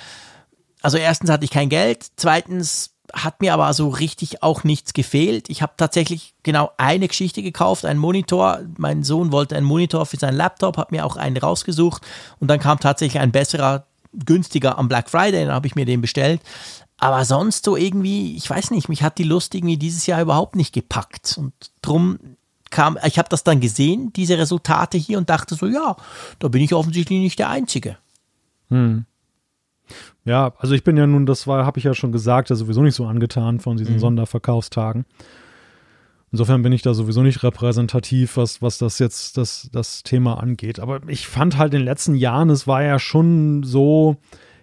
also 0.86 0.98
erstens 0.98 1.30
hatte 1.30 1.44
ich 1.44 1.50
kein 1.50 1.68
Geld, 1.68 2.06
zweitens 2.14 2.92
hat 3.12 3.40
mir 3.40 3.54
aber 3.54 3.74
so 3.74 3.88
richtig 3.88 4.44
auch 4.44 4.62
nichts 4.62 4.92
gefehlt. 4.92 5.50
Ich 5.50 5.60
habe 5.60 5.72
tatsächlich 5.76 6.34
genau 6.44 6.70
eine 6.76 7.08
Geschichte 7.08 7.42
gekauft, 7.42 7.84
einen 7.84 7.98
Monitor. 7.98 8.60
Mein 8.78 9.02
Sohn 9.02 9.32
wollte 9.32 9.56
einen 9.56 9.66
Monitor 9.66 10.06
für 10.06 10.16
seinen 10.16 10.36
Laptop, 10.36 10.76
hat 10.76 10.92
mir 10.92 11.04
auch 11.04 11.16
einen 11.16 11.38
rausgesucht 11.38 12.06
und 12.38 12.46
dann 12.46 12.60
kam 12.60 12.78
tatsächlich 12.78 13.20
ein 13.20 13.32
besserer, 13.32 13.86
günstiger 14.12 14.78
am 14.78 14.86
Black 14.86 15.10
Friday, 15.10 15.46
dann 15.46 15.54
habe 15.56 15.66
ich 15.66 15.74
mir 15.74 15.86
den 15.86 16.00
bestellt. 16.00 16.40
Aber 16.98 17.24
sonst 17.24 17.64
so 17.64 17.76
irgendwie, 17.76 18.36
ich 18.36 18.48
weiß 18.48 18.70
nicht, 18.70 18.88
mich 18.88 19.02
hat 19.02 19.18
die 19.18 19.24
Lust 19.24 19.56
irgendwie 19.56 19.78
dieses 19.78 20.06
Jahr 20.06 20.22
überhaupt 20.22 20.54
nicht 20.54 20.72
gepackt 20.72 21.36
und 21.36 21.52
drum 21.82 22.20
kam, 22.70 22.96
ich 23.04 23.18
habe 23.18 23.28
das 23.28 23.42
dann 23.42 23.58
gesehen, 23.58 24.12
diese 24.12 24.38
Resultate 24.38 24.98
hier 24.98 25.18
und 25.18 25.30
dachte 25.30 25.56
so, 25.56 25.66
ja, 25.66 25.96
da 26.38 26.46
bin 26.46 26.62
ich 26.62 26.74
offensichtlich 26.74 27.18
nicht 27.18 27.40
der 27.40 27.50
Einzige. 27.50 27.96
Hm. 28.68 29.04
Ja, 30.24 30.52
also 30.58 30.74
ich 30.74 30.84
bin 30.84 30.96
ja 30.96 31.06
nun, 31.06 31.26
das 31.26 31.46
war, 31.46 31.64
habe 31.64 31.78
ich 31.78 31.84
ja 31.84 31.94
schon 31.94 32.12
gesagt, 32.12 32.50
ja 32.50 32.56
sowieso 32.56 32.82
nicht 32.82 32.94
so 32.94 33.06
angetan 33.06 33.60
von 33.60 33.76
diesen 33.76 33.94
mhm. 33.94 34.00
Sonderverkaufstagen. 34.00 35.04
Insofern 36.32 36.62
bin 36.62 36.72
ich 36.72 36.82
da 36.82 36.92
sowieso 36.92 37.22
nicht 37.22 37.42
repräsentativ, 37.42 38.36
was, 38.36 38.60
was 38.60 38.78
das 38.78 38.98
jetzt 38.98 39.36
das, 39.36 39.70
das 39.72 40.02
Thema 40.02 40.40
angeht. 40.40 40.80
Aber 40.80 41.00
ich 41.06 41.26
fand 41.26 41.56
halt 41.56 41.72
in 41.72 41.80
den 41.80 41.86
letzten 41.86 42.14
Jahren, 42.14 42.50
es 42.50 42.66
war 42.66 42.82
ja 42.82 42.98
schon 42.98 43.62
so, 43.62 44.16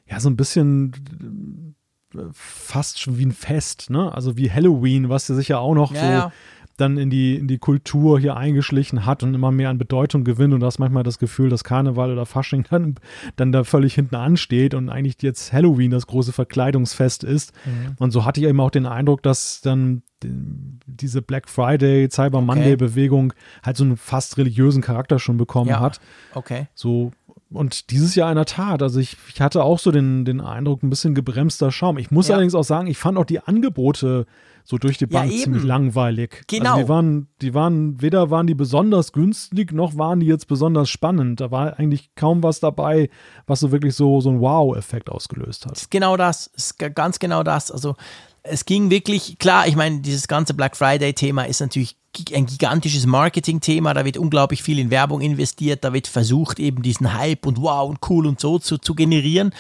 ja, 0.05 0.19
so 0.19 0.29
ein 0.29 0.35
bisschen 0.35 1.75
äh, 2.13 2.19
fast 2.33 2.99
schon 2.99 3.17
wie 3.17 3.25
ein 3.25 3.31
Fest, 3.31 3.89
ne? 3.89 4.13
Also 4.13 4.37
wie 4.37 4.51
Halloween, 4.51 5.09
was 5.09 5.27
ja 5.29 5.35
sicher 5.35 5.59
auch 5.59 5.73
noch 5.73 5.93
ja, 5.93 5.99
so 5.99 6.05
ja 6.05 6.31
dann 6.77 6.97
in 6.97 7.09
die, 7.09 7.35
in 7.35 7.47
die 7.47 7.59
Kultur 7.59 8.19
hier 8.19 8.35
eingeschlichen 8.35 9.05
hat 9.05 9.23
und 9.23 9.33
immer 9.33 9.51
mehr 9.51 9.69
an 9.69 9.77
Bedeutung 9.77 10.23
gewinnt 10.23 10.53
und 10.53 10.61
du 10.61 10.65
hast 10.65 10.79
manchmal 10.79 11.03
das 11.03 11.19
Gefühl, 11.19 11.49
dass 11.49 11.63
Karneval 11.63 12.11
oder 12.11 12.25
Fasching 12.25 12.65
dann, 12.69 12.95
dann 13.35 13.51
da 13.51 13.63
völlig 13.63 13.93
hinten 13.93 14.15
ansteht 14.15 14.73
und 14.73 14.89
eigentlich 14.89 15.21
jetzt 15.21 15.53
Halloween 15.53 15.91
das 15.91 16.07
große 16.07 16.31
Verkleidungsfest 16.31 17.23
ist. 17.23 17.53
Mhm. 17.65 17.95
Und 17.99 18.11
so 18.11 18.25
hatte 18.25 18.41
ich 18.41 18.47
eben 18.47 18.59
auch 18.59 18.71
den 18.71 18.85
Eindruck, 18.85 19.21
dass 19.23 19.61
dann 19.61 20.03
diese 20.25 21.21
Black 21.21 21.49
Friday, 21.49 22.07
Cyber 22.09 22.39
Monday 22.39 22.77
Bewegung 22.77 23.33
halt 23.61 23.75
so 23.75 23.83
einen 23.83 23.97
fast 23.97 24.37
religiösen 24.37 24.81
Charakter 24.81 25.19
schon 25.19 25.35
bekommen 25.35 25.69
ja. 25.69 25.81
hat. 25.81 25.99
Okay. 26.33 26.67
So 26.73 27.11
und 27.53 27.91
dieses 27.91 28.15
Jahr 28.15 28.31
in 28.31 28.35
der 28.35 28.45
Tat, 28.45 28.81
also 28.81 28.99
ich, 28.99 29.15
ich 29.29 29.39
hatte 29.39 29.63
auch 29.63 29.79
so 29.79 29.91
den, 29.91 30.25
den 30.25 30.41
Eindruck, 30.41 30.81
ein 30.81 30.89
bisschen 30.89 31.13
gebremster 31.13 31.71
Schaum. 31.71 31.97
Ich 31.97 32.09
muss 32.09 32.27
ja. 32.27 32.33
allerdings 32.33 32.55
auch 32.55 32.63
sagen, 32.63 32.87
ich 32.87 32.97
fand 32.97 33.17
auch 33.17 33.25
die 33.25 33.39
Angebote 33.39 34.25
so 34.64 34.77
durch 34.77 34.98
die 34.98 35.06
Bank 35.06 35.31
ja, 35.31 35.44
ziemlich 35.44 35.64
langweilig. 35.64 36.44
Genau. 36.48 36.72
Also 36.72 36.84
die 36.84 36.90
waren, 36.90 37.27
die 37.41 37.53
waren, 37.53 38.02
weder 38.02 38.30
waren 38.30 38.48
die 38.48 38.56
besonders 38.56 39.11
günstig, 39.11 39.73
noch 39.73 39.98
waren 39.98 40.19
die 40.19 40.26
jetzt 40.26 40.48
besonders 40.48 40.90
spannend. 40.90 41.41
Da 41.41 41.52
war 41.52 41.77
eigentlich 41.77 42.11
kaum 42.15 42.44
was 42.44 42.60
dabei, 42.60 43.10
was 43.45 43.60
so 43.60 43.72
wirklich 43.72 43.95
so, 43.95 44.22
so 44.22 44.30
einen 44.30 44.40
Wow-Effekt 44.40 45.10
ausgelöst 45.10 45.65
hat. 45.65 45.77
Ist 45.77 45.91
genau 45.91 46.18
das, 46.18 46.48
ist 46.48 46.77
ganz 46.77 47.19
genau 47.19 47.44
das. 47.44 47.72
Also 47.72 47.95
es 48.44 48.65
ging 48.65 48.90
wirklich, 48.90 49.38
klar, 49.40 49.68
ich 49.68 49.76
meine, 49.76 49.99
dieses 49.99 50.27
ganze 50.27 50.53
Black 50.53 50.76
Friday-Thema 50.76 51.44
ist 51.44 51.61
natürlich 51.61 51.98
ein 52.34 52.45
gigantisches 52.45 53.06
Marketing-Thema, 53.06 53.94
da 53.94 54.06
wird 54.06 54.18
unglaublich 54.18 54.61
viel 54.61 54.80
in 54.80 54.91
Werbung 54.91 55.22
investiert, 55.22 55.84
da 55.84 55.94
wird 55.94 56.07
versucht, 56.07 56.60
eben 56.60 56.84
diesen 56.84 57.14
Hype 57.14 57.45
und 57.48 57.60
wow 57.60 57.90
und 57.90 57.99
cool 58.10 58.27
und 58.27 58.40
so 58.40 58.60
zu, 58.60 58.77
zu 58.77 58.94
generieren. 58.94 59.53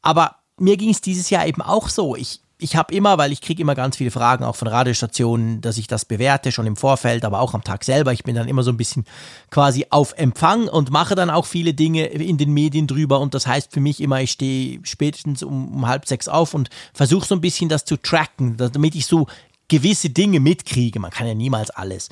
Aber 0.00 0.36
mir 0.58 0.76
ging 0.76 0.90
es 0.90 1.00
dieses 1.00 1.28
Jahr 1.30 1.46
eben 1.46 1.60
auch 1.60 1.88
so. 1.88 2.16
Ich, 2.16 2.40
ich 2.60 2.76
habe 2.76 2.94
immer, 2.94 3.18
weil 3.18 3.32
ich 3.32 3.40
kriege 3.40 3.62
immer 3.62 3.74
ganz 3.74 3.96
viele 3.96 4.10
Fragen 4.10 4.44
auch 4.44 4.56
von 4.56 4.68
Radiostationen, 4.68 5.60
dass 5.60 5.78
ich 5.78 5.86
das 5.86 6.04
bewerte, 6.04 6.52
schon 6.52 6.66
im 6.66 6.76
Vorfeld, 6.76 7.24
aber 7.24 7.40
auch 7.40 7.54
am 7.54 7.64
Tag 7.64 7.84
selber. 7.84 8.12
Ich 8.12 8.24
bin 8.24 8.34
dann 8.34 8.48
immer 8.48 8.62
so 8.62 8.70
ein 8.70 8.76
bisschen 8.76 9.04
quasi 9.50 9.86
auf 9.90 10.14
Empfang 10.16 10.68
und 10.68 10.90
mache 10.90 11.14
dann 11.14 11.30
auch 11.30 11.46
viele 11.46 11.74
Dinge 11.74 12.06
in 12.06 12.38
den 12.38 12.52
Medien 12.52 12.86
drüber. 12.86 13.20
Und 13.20 13.34
das 13.34 13.46
heißt 13.46 13.72
für 13.72 13.80
mich 13.80 14.00
immer, 14.00 14.20
ich 14.20 14.32
stehe 14.32 14.80
spätestens 14.84 15.42
um, 15.42 15.72
um 15.74 15.88
halb 15.88 16.06
sechs 16.06 16.28
auf 16.28 16.54
und 16.54 16.70
versuche 16.92 17.26
so 17.26 17.34
ein 17.34 17.40
bisschen 17.40 17.68
das 17.68 17.84
zu 17.84 17.96
tracken, 17.96 18.56
damit 18.56 18.94
ich 18.94 19.06
so 19.06 19.26
gewisse 19.68 20.10
Dinge 20.10 20.40
mitkriege. 20.40 21.00
Man 21.00 21.10
kann 21.10 21.26
ja 21.26 21.34
niemals 21.34 21.70
alles. 21.70 22.08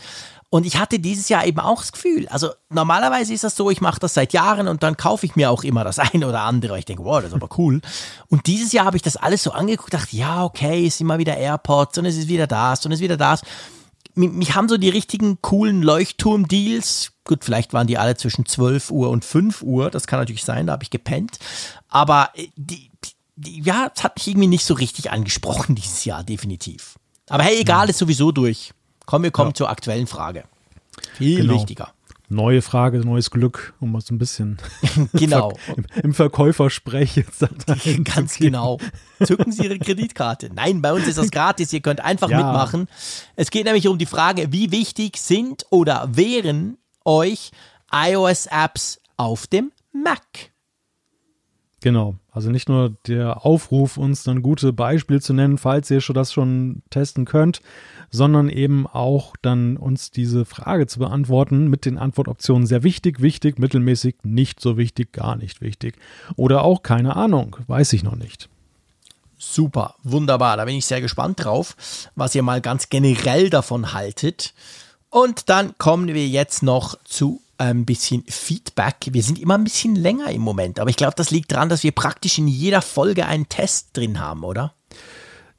Und 0.51 0.65
ich 0.65 0.79
hatte 0.79 0.99
dieses 0.99 1.29
Jahr 1.29 1.47
eben 1.47 1.61
auch 1.61 1.81
das 1.81 1.93
Gefühl, 1.93 2.27
also 2.29 2.51
normalerweise 2.71 3.35
ist 3.35 3.45
das 3.45 3.55
so, 3.55 3.71
ich 3.71 3.83
mache 3.83 4.01
das 4.01 4.15
seit 4.15 4.33
Jahren 4.33 4.67
und 4.67 4.83
dann 4.83 4.97
kaufe 4.97 5.27
ich 5.27 5.37
mir 5.37 5.51
auch 5.51 5.63
immer 5.63 5.85
das 5.85 5.99
eine 5.99 6.27
oder 6.27 6.41
andere. 6.43 6.79
Ich 6.79 6.87
denke, 6.87 7.05
wow, 7.05 7.21
das 7.21 7.33
ist 7.33 7.35
aber 7.35 7.51
cool. 7.59 7.81
Und 8.29 8.47
dieses 8.47 8.73
Jahr 8.73 8.87
habe 8.87 8.97
ich 8.97 9.03
das 9.03 9.17
alles 9.17 9.43
so 9.43 9.53
angeguckt, 9.53 9.93
dachte, 9.93 10.17
ja, 10.17 10.45
okay, 10.45 10.87
ist 10.87 11.01
immer 11.01 11.19
wieder 11.19 11.37
AirPods 11.37 11.99
und 11.99 12.07
es 12.07 12.17
ist 12.17 12.29
wieder 12.29 12.47
das 12.47 12.85
und 12.87 12.93
es 12.93 12.99
ist 12.99 13.05
wieder 13.05 13.19
das. 13.19 13.43
Mich 14.15 14.55
haben 14.55 14.69
so 14.69 14.79
die 14.79 14.89
richtigen 14.89 15.41
coolen 15.43 15.83
Leuchtturm-Deals, 15.83 17.13
gut, 17.25 17.45
vielleicht 17.45 17.73
waren 17.73 17.87
die 17.87 17.99
alle 17.99 18.17
zwischen 18.17 18.47
12 18.47 18.91
Uhr 18.91 19.11
und 19.11 19.25
5 19.25 19.63
Uhr, 19.63 19.91
das 19.91 20.07
kann 20.07 20.19
natürlich 20.19 20.45
sein, 20.45 20.67
da 20.67 20.73
habe 20.73 20.83
ich 20.83 20.91
gepennt. 20.91 21.39
Aber 21.89 22.31
äh, 22.35 22.49
die, 22.57 22.91
die, 23.37 23.63
ja, 23.63 23.93
es 23.95 24.03
hat 24.03 24.17
mich 24.17 24.27
irgendwie 24.27 24.49
nicht 24.49 24.65
so 24.65 24.75
richtig 24.75 25.13
angesprochen 25.13 25.77
dieses 25.77 26.05
Jahr, 26.05 26.25
definitiv. 26.25 26.99
Aber 27.29 27.43
hey, 27.43 27.61
egal, 27.61 27.85
ja. 27.87 27.91
ist 27.91 27.99
sowieso 27.99 28.33
durch. 28.33 28.73
Komm, 29.09 29.23
wir 29.23 29.31
kommen 29.31 29.53
ja. 29.53 29.55
zur 29.55 29.71
aktuellen 29.71 30.07
Frage. 30.07 30.45
Viel 31.15 31.41
genau. 31.41 31.55
wichtiger. 31.55 31.95
Neue 32.29 32.61
Frage, 32.61 32.99
neues 32.99 33.31
Glück, 33.31 33.73
um 33.81 33.93
mal 33.93 34.03
so 34.03 34.15
ein 34.15 34.19
bisschen 34.19 34.59
genau. 35.15 35.55
im, 35.75 35.87
im 36.03 36.13
Verkäufersprech 36.13 37.17
jetzt 37.17 37.43
Ganz 38.05 38.37
genau. 38.37 38.77
Zücken 39.25 39.51
Sie 39.51 39.65
Ihre 39.65 39.79
Kreditkarte. 39.79 40.51
Nein, 40.55 40.83
bei 40.83 40.93
uns 40.93 41.07
ist 41.07 41.17
das 41.17 41.31
gratis, 41.31 41.73
ihr 41.73 41.81
könnt 41.81 42.05
einfach 42.05 42.29
ja. 42.29 42.37
mitmachen. 42.37 42.87
Es 43.35 43.51
geht 43.51 43.65
nämlich 43.65 43.89
um 43.89 43.97
die 43.97 44.05
Frage, 44.05 44.53
wie 44.53 44.73
wichtig 44.73 45.17
sind 45.17 45.65
oder 45.71 46.07
wären 46.13 46.77
euch 47.07 47.51
iOS-Apps 47.91 49.01
auf 49.17 49.47
dem 49.47 49.73
Mac? 49.91 50.21
Genau. 51.81 52.17
Also 52.31 52.51
nicht 52.51 52.69
nur 52.69 52.91
der 53.07 53.47
Aufruf, 53.47 53.97
uns 53.97 54.23
dann 54.23 54.43
gute 54.43 54.73
Beispiele 54.73 55.21
zu 55.21 55.33
nennen, 55.33 55.59
falls 55.59 55.91
ihr 55.91 56.01
schon 56.01 56.15
das 56.15 56.33
schon 56.33 56.83
testen 56.91 57.25
könnt, 57.25 57.63
sondern 58.11 58.49
eben 58.49 58.87
auch 58.87 59.35
dann 59.43 59.77
uns 59.77 60.11
diese 60.11 60.45
Frage 60.45 60.87
zu 60.87 60.99
beantworten 60.99 61.69
mit 61.69 61.85
den 61.85 61.99
Antwortoptionen 61.99 62.67
sehr 62.67 62.83
wichtig, 62.83 63.21
wichtig, 63.21 63.59
mittelmäßig, 63.59 64.17
nicht 64.23 64.61
so 64.61 64.77
wichtig, 64.77 65.13
gar 65.13 65.37
nicht 65.37 65.61
wichtig. 65.61 65.97
Oder 66.37 66.63
auch 66.63 66.83
keine 66.83 67.17
Ahnung, 67.17 67.57
weiß 67.67 67.93
ich 67.93 68.03
noch 68.03 68.17
nicht. 68.17 68.49
Super, 69.39 69.95
wunderbar. 70.03 70.57
Da 70.57 70.65
bin 70.65 70.77
ich 70.77 70.87
sehr 70.87 71.01
gespannt 71.01 71.45
drauf, 71.45 71.77
was 72.17 72.35
ihr 72.35 72.43
mal 72.43 72.61
ganz 72.61 72.89
generell 72.89 73.51
davon 73.51 73.93
haltet. 73.93 74.53
Und 75.11 75.49
dann 75.49 75.77
kommen 75.79 76.09
wir 76.09 76.27
jetzt 76.27 76.63
noch 76.63 76.97
zu 77.05 77.41
ein 77.57 77.85
bisschen 77.85 78.25
Feedback. 78.29 78.97
Wir 79.11 79.23
sind 79.23 79.39
immer 79.39 79.57
ein 79.59 79.65
bisschen 79.65 79.97
länger 79.97 80.31
im 80.31 80.43
Moment, 80.43 80.79
aber 80.79 80.91
ich 80.91 80.97
glaube, 80.97 81.15
das 81.17 81.31
liegt 81.31 81.53
daran, 81.53 81.69
dass 81.69 81.83
wir 81.83 81.93
praktisch 81.93 82.39
in 82.39 82.47
jeder 82.47 82.83
Folge 82.83 83.27
einen 83.27 83.49
Test 83.49 83.97
drin 83.97 84.21
haben, 84.21 84.45
oder? 84.45 84.75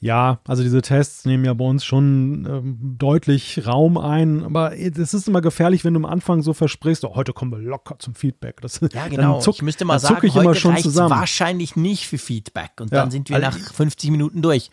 Ja, 0.02 0.40
also 0.48 0.64
diese 0.64 0.82
Tests 0.82 1.26
nehmen 1.26 1.44
ja 1.44 1.54
bei 1.54 1.66
uns 1.66 1.84
schon 1.84 2.48
ähm, 2.50 2.96
deutlich 2.98 3.68
Raum 3.68 3.98
ein, 3.98 4.46
aber 4.46 4.78
es 4.78 5.14
ist 5.14 5.28
immer 5.28 5.42
gefährlich, 5.42 5.84
wenn 5.84 5.94
du 5.94 6.00
am 6.00 6.06
Anfang 6.06 6.42
so 6.42 6.54
versprichst, 6.54 7.04
oh, 7.04 7.16
heute 7.16 7.34
kommen 7.34 7.52
wir 7.52 7.60
locker 7.60 8.00
zum 8.00 8.16
Feedback. 8.16 8.62
Das, 8.62 8.80
ja, 8.94 9.10
genau. 9.10 9.42
Zuck, 9.42 9.56
ich 9.56 9.62
müsste 9.62 9.84
mal 9.84 10.00
sagen, 10.00 10.26
ich 10.26 10.36
heute 10.36 10.70
reicht 10.70 10.96
wahrscheinlich 10.96 11.76
nicht 11.76 12.08
für 12.08 12.18
Feedback 12.18 12.72
und 12.80 12.92
ja, 12.92 13.02
dann 13.02 13.12
sind 13.12 13.28
wir 13.30 13.36
also 13.36 13.60
nach 13.60 13.74
50 13.74 14.12
Minuten 14.12 14.42
durch. 14.42 14.72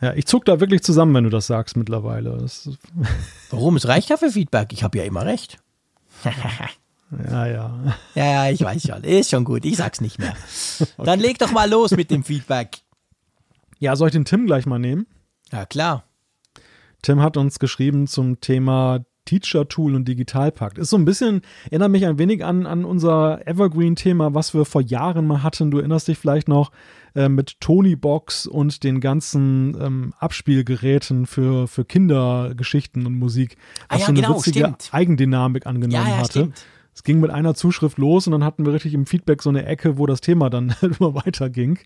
Ja, 0.00 0.14
ich 0.14 0.24
zuck 0.24 0.46
da 0.46 0.58
wirklich 0.58 0.82
zusammen, 0.82 1.14
wenn 1.14 1.24
du 1.24 1.30
das 1.30 1.46
sagst 1.46 1.76
mittlerweile. 1.76 2.38
Das 2.38 2.70
Warum? 3.50 3.76
Es 3.76 3.86
reicht 3.86 4.08
ja 4.08 4.16
für 4.16 4.30
Feedback. 4.30 4.72
Ich 4.72 4.82
habe 4.82 4.96
ja 4.96 5.04
immer 5.04 5.26
recht. 5.26 5.58
ja, 7.30 7.46
ja. 7.46 7.94
Ja, 8.14 8.24
ja, 8.24 8.50
ich 8.50 8.62
weiß 8.62 8.86
schon. 8.86 9.04
Ist 9.04 9.30
schon 9.30 9.44
gut. 9.44 9.66
Ich 9.66 9.76
sag's 9.76 10.00
nicht 10.00 10.18
mehr. 10.18 10.32
okay. 10.80 10.90
Dann 11.04 11.20
leg 11.20 11.38
doch 11.38 11.52
mal 11.52 11.68
los 11.68 11.90
mit 11.90 12.10
dem 12.10 12.24
Feedback. 12.24 12.78
Ja, 13.80 13.96
soll 13.96 14.08
ich 14.08 14.12
den 14.12 14.24
Tim 14.24 14.46
gleich 14.46 14.66
mal 14.66 14.78
nehmen? 14.78 15.06
Ja, 15.50 15.66
klar. 15.66 16.04
Tim 17.02 17.20
hat 17.20 17.36
uns 17.36 17.58
geschrieben 17.58 18.06
zum 18.06 18.40
Thema 18.40 19.00
Teacher 19.24 19.68
Tool 19.68 19.94
und 19.94 20.06
Digitalpakt. 20.06 20.76
Ist 20.76 20.90
so 20.90 20.98
ein 20.98 21.04
bisschen, 21.04 21.40
erinnert 21.70 21.90
mich 21.90 22.04
ein 22.04 22.18
wenig 22.18 22.44
an, 22.44 22.66
an 22.66 22.84
unser 22.84 23.46
Evergreen-Thema, 23.46 24.34
was 24.34 24.54
wir 24.54 24.64
vor 24.64 24.82
Jahren 24.82 25.26
mal 25.26 25.42
hatten. 25.42 25.70
Du 25.70 25.78
erinnerst 25.78 26.08
dich 26.08 26.18
vielleicht 26.18 26.48
noch 26.48 26.72
äh, 27.14 27.28
mit 27.28 27.58
Tony 27.60 27.96
Box 27.96 28.46
und 28.46 28.84
den 28.84 29.00
ganzen 29.00 29.76
ähm, 29.80 30.14
Abspielgeräten 30.18 31.26
für, 31.26 31.66
für 31.66 31.84
Kindergeschichten 31.84 33.06
und 33.06 33.18
Musik, 33.18 33.56
was 33.88 33.96
ah, 33.96 34.00
ja, 34.00 34.06
so 34.06 34.12
eine 34.12 34.20
genau, 34.20 34.36
witzige 34.36 34.58
stimmt. 34.60 34.88
Eigendynamik 34.92 35.66
angenommen 35.66 36.06
ja, 36.06 36.08
ja, 36.08 36.18
hatte. 36.18 36.30
Stimmt. 36.30 36.64
Es 37.00 37.04
ging 37.04 37.18
mit 37.20 37.30
einer 37.30 37.54
Zuschrift 37.54 37.96
los 37.96 38.26
und 38.26 38.32
dann 38.32 38.44
hatten 38.44 38.66
wir 38.66 38.74
richtig 38.74 38.92
im 38.92 39.06
Feedback 39.06 39.40
so 39.40 39.48
eine 39.48 39.64
Ecke, 39.64 39.96
wo 39.96 40.04
das 40.04 40.20
Thema 40.20 40.50
dann 40.50 40.74
immer 40.82 41.14
weiterging. 41.14 41.78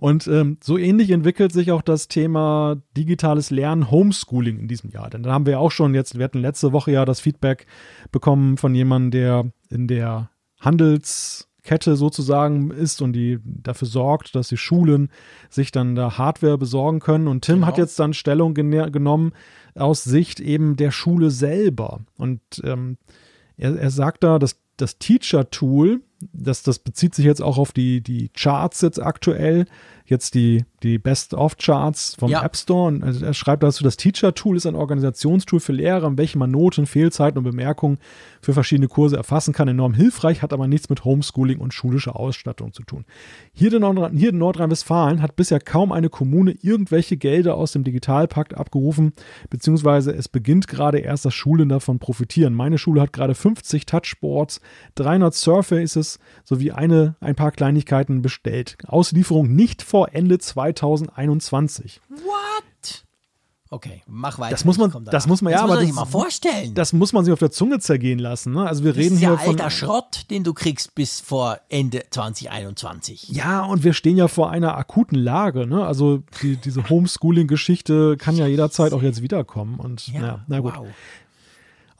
Und 0.00 0.26
ähm, 0.26 0.56
so 0.60 0.76
ähnlich 0.76 1.12
entwickelt 1.12 1.52
sich 1.52 1.70
auch 1.70 1.82
das 1.82 2.08
Thema 2.08 2.82
digitales 2.96 3.50
Lernen, 3.52 3.92
Homeschooling 3.92 4.58
in 4.58 4.66
diesem 4.66 4.90
Jahr. 4.90 5.08
Denn 5.08 5.22
da 5.22 5.30
haben 5.32 5.46
wir 5.46 5.60
auch 5.60 5.70
schon 5.70 5.94
jetzt, 5.94 6.18
wir 6.18 6.24
hatten 6.24 6.40
letzte 6.40 6.72
Woche 6.72 6.90
ja 6.90 7.04
das 7.04 7.20
Feedback 7.20 7.66
bekommen 8.10 8.56
von 8.56 8.74
jemandem, 8.74 9.12
der 9.12 9.52
in 9.68 9.86
der 9.86 10.30
Handelskette 10.58 11.94
sozusagen 11.94 12.72
ist 12.72 13.02
und 13.02 13.12
die 13.12 13.38
dafür 13.44 13.86
sorgt, 13.86 14.34
dass 14.34 14.48
die 14.48 14.56
Schulen 14.56 15.10
sich 15.48 15.70
dann 15.70 15.94
da 15.94 16.18
Hardware 16.18 16.58
besorgen 16.58 16.98
können. 16.98 17.28
Und 17.28 17.44
Tim 17.44 17.54
Genau. 17.58 17.66
hat 17.68 17.78
jetzt 17.78 18.00
dann 18.00 18.14
Stellung 18.14 18.54
genommen 18.54 19.30
aus 19.76 20.02
Sicht 20.02 20.40
eben 20.40 20.74
der 20.74 20.90
Schule 20.90 21.30
selber. 21.30 22.00
Und 22.16 22.40
ähm, 22.64 22.96
er, 23.60 23.76
er 23.76 23.90
sagt 23.90 24.24
da, 24.24 24.38
dass 24.38 24.56
das 24.76 24.98
Teacher-Tool, 24.98 26.00
das, 26.32 26.62
das 26.62 26.78
bezieht 26.78 27.14
sich 27.14 27.26
jetzt 27.26 27.42
auch 27.42 27.58
auf 27.58 27.72
die, 27.72 28.00
die 28.00 28.30
Charts 28.30 28.80
jetzt 28.80 29.00
aktuell, 29.00 29.66
jetzt 30.10 30.34
die, 30.34 30.64
die 30.82 30.98
Best-of-Charts 30.98 32.16
vom 32.18 32.30
Ja. 32.30 32.42
App 32.44 32.56
Store. 32.56 32.88
Und 32.88 33.02
also 33.04 33.24
er 33.24 33.34
schreibt 33.34 33.62
dazu, 33.62 33.84
das 33.84 33.96
Teacher-Tool 33.96 34.56
ist 34.56 34.66
ein 34.66 34.74
Organisationstool 34.74 35.60
für 35.60 35.72
Lehrer, 35.72 36.06
in 36.06 36.18
welchem 36.18 36.40
man 36.40 36.50
Noten, 36.50 36.86
Fehlzeiten 36.86 37.38
und 37.38 37.44
Bemerkungen 37.44 37.98
für 38.42 38.52
verschiedene 38.52 38.88
Kurse 38.88 39.16
erfassen 39.16 39.54
kann. 39.54 39.68
Enorm 39.68 39.94
hilfreich, 39.94 40.42
hat 40.42 40.52
aber 40.52 40.66
nichts 40.66 40.88
mit 40.90 41.04
Homeschooling 41.04 41.58
und 41.58 41.72
schulischer 41.72 42.16
Ausstattung 42.16 42.72
zu 42.72 42.82
tun. 42.82 43.04
Hier 43.52 43.72
in 43.72 43.80
Nordrhein- 43.80 44.16
hier 44.16 44.30
in 44.30 44.38
Nordrhein-Westfalen 44.38 45.22
hat 45.22 45.36
bisher 45.36 45.60
kaum 45.60 45.92
eine 45.92 46.08
Kommune 46.08 46.52
irgendwelche 46.60 47.16
Gelder 47.16 47.54
aus 47.54 47.72
dem 47.72 47.84
Digitalpakt 47.84 48.56
abgerufen, 48.56 49.12
beziehungsweise 49.48 50.12
es 50.12 50.28
beginnt 50.28 50.66
gerade 50.68 50.98
erst, 50.98 51.24
dass 51.24 51.34
Schulen 51.34 51.68
davon 51.68 51.98
profitieren. 51.98 52.54
Meine 52.54 52.78
Schule 52.78 53.00
hat 53.00 53.12
gerade 53.12 53.34
50 53.34 53.86
Touchboards, 53.86 54.60
300 54.96 55.34
Surfaces 55.34 56.18
sowie 56.44 56.72
eine, 56.72 57.16
ein 57.20 57.36
paar 57.36 57.52
Kleinigkeiten 57.52 58.22
bestellt. 58.22 58.76
Auslieferung 58.86 59.54
nicht 59.54 59.82
vor 59.82 59.99
Ende 60.06 60.38
2021. 60.38 62.00
What? 62.08 63.04
Okay, 63.72 64.02
mach 64.08 64.40
weiter. 64.40 64.50
Das 64.50 64.64
muss 64.64 64.78
man- 64.78 64.90
das 65.04 65.28
muss 65.28 65.42
man- 65.42 65.52
ja, 65.52 65.58
das 65.58 65.64
aber 65.64 65.74
muss 65.74 65.76
man 65.76 65.78
das- 65.78 65.86
sich 65.86 65.94
mal 65.94 66.04
vorstellen. 66.06 66.74
Das 66.74 66.92
muss 66.92 67.12
man 67.12 67.24
sich 67.24 67.32
auf 67.32 67.38
der 67.38 67.52
Zunge 67.52 67.78
zergehen 67.78 68.18
lassen. 68.18 68.52
Ne? 68.52 68.66
Also 68.66 68.82
wir 68.82 68.92
Das 68.92 68.98
reden 69.00 69.14
ist 69.14 69.20
ja 69.22 69.28
hier 69.28 69.38
von 69.38 69.50
alter 69.60 69.70
Schrott, 69.70 70.26
den 70.28 70.42
du 70.42 70.54
kriegst 70.54 70.96
bis 70.96 71.20
vor 71.20 71.60
Ende 71.68 72.02
2021. 72.10 73.28
Ja, 73.28 73.62
und 73.62 73.84
wir 73.84 73.92
stehen 73.92 74.16
ja 74.16 74.26
vor 74.26 74.50
einer 74.50 74.76
akuten 74.76 75.14
Lage. 75.16 75.68
Ne? 75.68 75.86
Also 75.86 76.24
die, 76.42 76.56
diese 76.56 76.88
Homeschooling-Geschichte 76.88 78.16
kann 78.16 78.34
ja 78.36 78.48
jederzeit 78.48 78.92
auch 78.92 79.02
jetzt 79.02 79.22
wiederkommen. 79.22 79.78
Und 79.78 80.08
ja, 80.08 80.44
na 80.48 80.58
gut. 80.58 80.74
wow. 80.76 80.86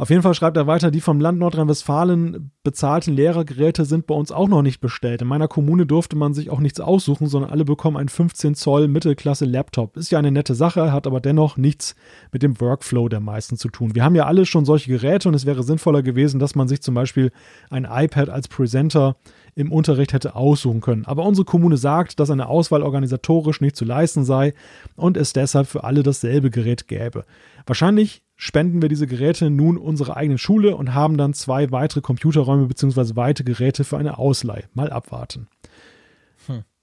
Auf 0.01 0.09
jeden 0.09 0.23
Fall 0.23 0.33
schreibt 0.33 0.57
er 0.57 0.67
weiter, 0.67 0.91
die 0.91 1.03
vom 1.03 1.21
Land 1.21 1.39
Nordrhein-Westfalen 1.39 2.53
bezahlten 2.63 3.13
Lehrergeräte 3.13 3.85
sind 3.85 4.07
bei 4.07 4.15
uns 4.15 4.33
auch 4.33 4.49
noch 4.49 4.63
nicht 4.63 4.81
bestellt. 4.81 5.21
In 5.21 5.29
meiner 5.29 5.47
Kommune 5.47 5.85
durfte 5.85 6.17
man 6.17 6.33
sich 6.33 6.49
auch 6.49 6.61
nichts 6.61 6.81
aussuchen, 6.81 7.27
sondern 7.27 7.51
alle 7.51 7.67
bekommen 7.67 7.99
einen 7.99 8.09
15 8.09 8.55
Zoll 8.55 8.89
Mittelklasse-Laptop. 8.89 9.99
Ist 9.99 10.11
ja 10.11 10.19
eine 10.19 10.31
nette 10.31 10.55
Sache, 10.55 10.91
hat 10.91 11.07
aber 11.07 11.21
dennoch 11.21 11.59
nichts 11.59 11.97
mit 12.33 12.43
dem 12.43 12.59
Workflow 12.63 13.11
der 13.11 13.21
meisten 13.21 13.59
zu 13.59 13.69
tun. 13.69 13.95
Wir 13.95 14.03
haben 14.03 14.15
ja 14.15 14.25
alle 14.25 14.47
schon 14.47 14.65
solche 14.65 14.91
Geräte 14.91 15.29
und 15.29 15.35
es 15.35 15.45
wäre 15.45 15.63
sinnvoller 15.63 16.03
gewesen, 16.03 16.41
dass 16.41 16.55
man 16.55 16.67
sich 16.67 16.81
zum 16.81 16.95
Beispiel 16.95 17.31
ein 17.69 17.85
iPad 17.85 18.31
als 18.31 18.49
Presenter 18.49 19.17
im 19.55 19.73
Unterricht 19.73 20.13
hätte 20.13 20.35
aussuchen 20.35 20.81
können. 20.81 21.05
Aber 21.07 21.25
unsere 21.25 21.45
Kommune 21.45 21.77
sagt, 21.77 22.21
dass 22.21 22.31
eine 22.31 22.49
Auswahl 22.49 22.83
organisatorisch 22.83 23.61
nicht 23.61 23.77
zu 23.77 23.85
leisten 23.85 24.25
sei 24.25 24.55
und 24.97 25.17
es 25.17 25.33
deshalb 25.33 25.67
für 25.67 25.85
alle 25.85 26.03
dasselbe 26.03 26.51
Gerät 26.51 26.89
gäbe. 26.89 27.25
Wahrscheinlich 27.67 28.23
spenden 28.37 28.81
wir 28.81 28.89
diese 28.89 29.07
Geräte 29.07 29.51
nun 29.51 29.77
unserer 29.77 30.17
eigenen 30.17 30.39
Schule 30.39 30.77
und 30.77 30.95
haben 30.95 31.19
dann 31.19 31.35
zwei 31.35 31.71
weitere 31.71 32.01
Computerräume 32.01 32.67
bzw. 32.67 33.17
weite 33.17 33.45
Geräte 33.45 33.85
für 33.85 33.99
eine 33.99 34.19
Ausleihe. 34.19 34.65
Mal 34.75 34.91
abwarten. 34.91 35.49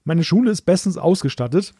Meine 0.04 0.24
Schule 0.24 0.50
ist 0.50 0.62
bestens 0.62 0.96
ausgestattet. 0.96 1.74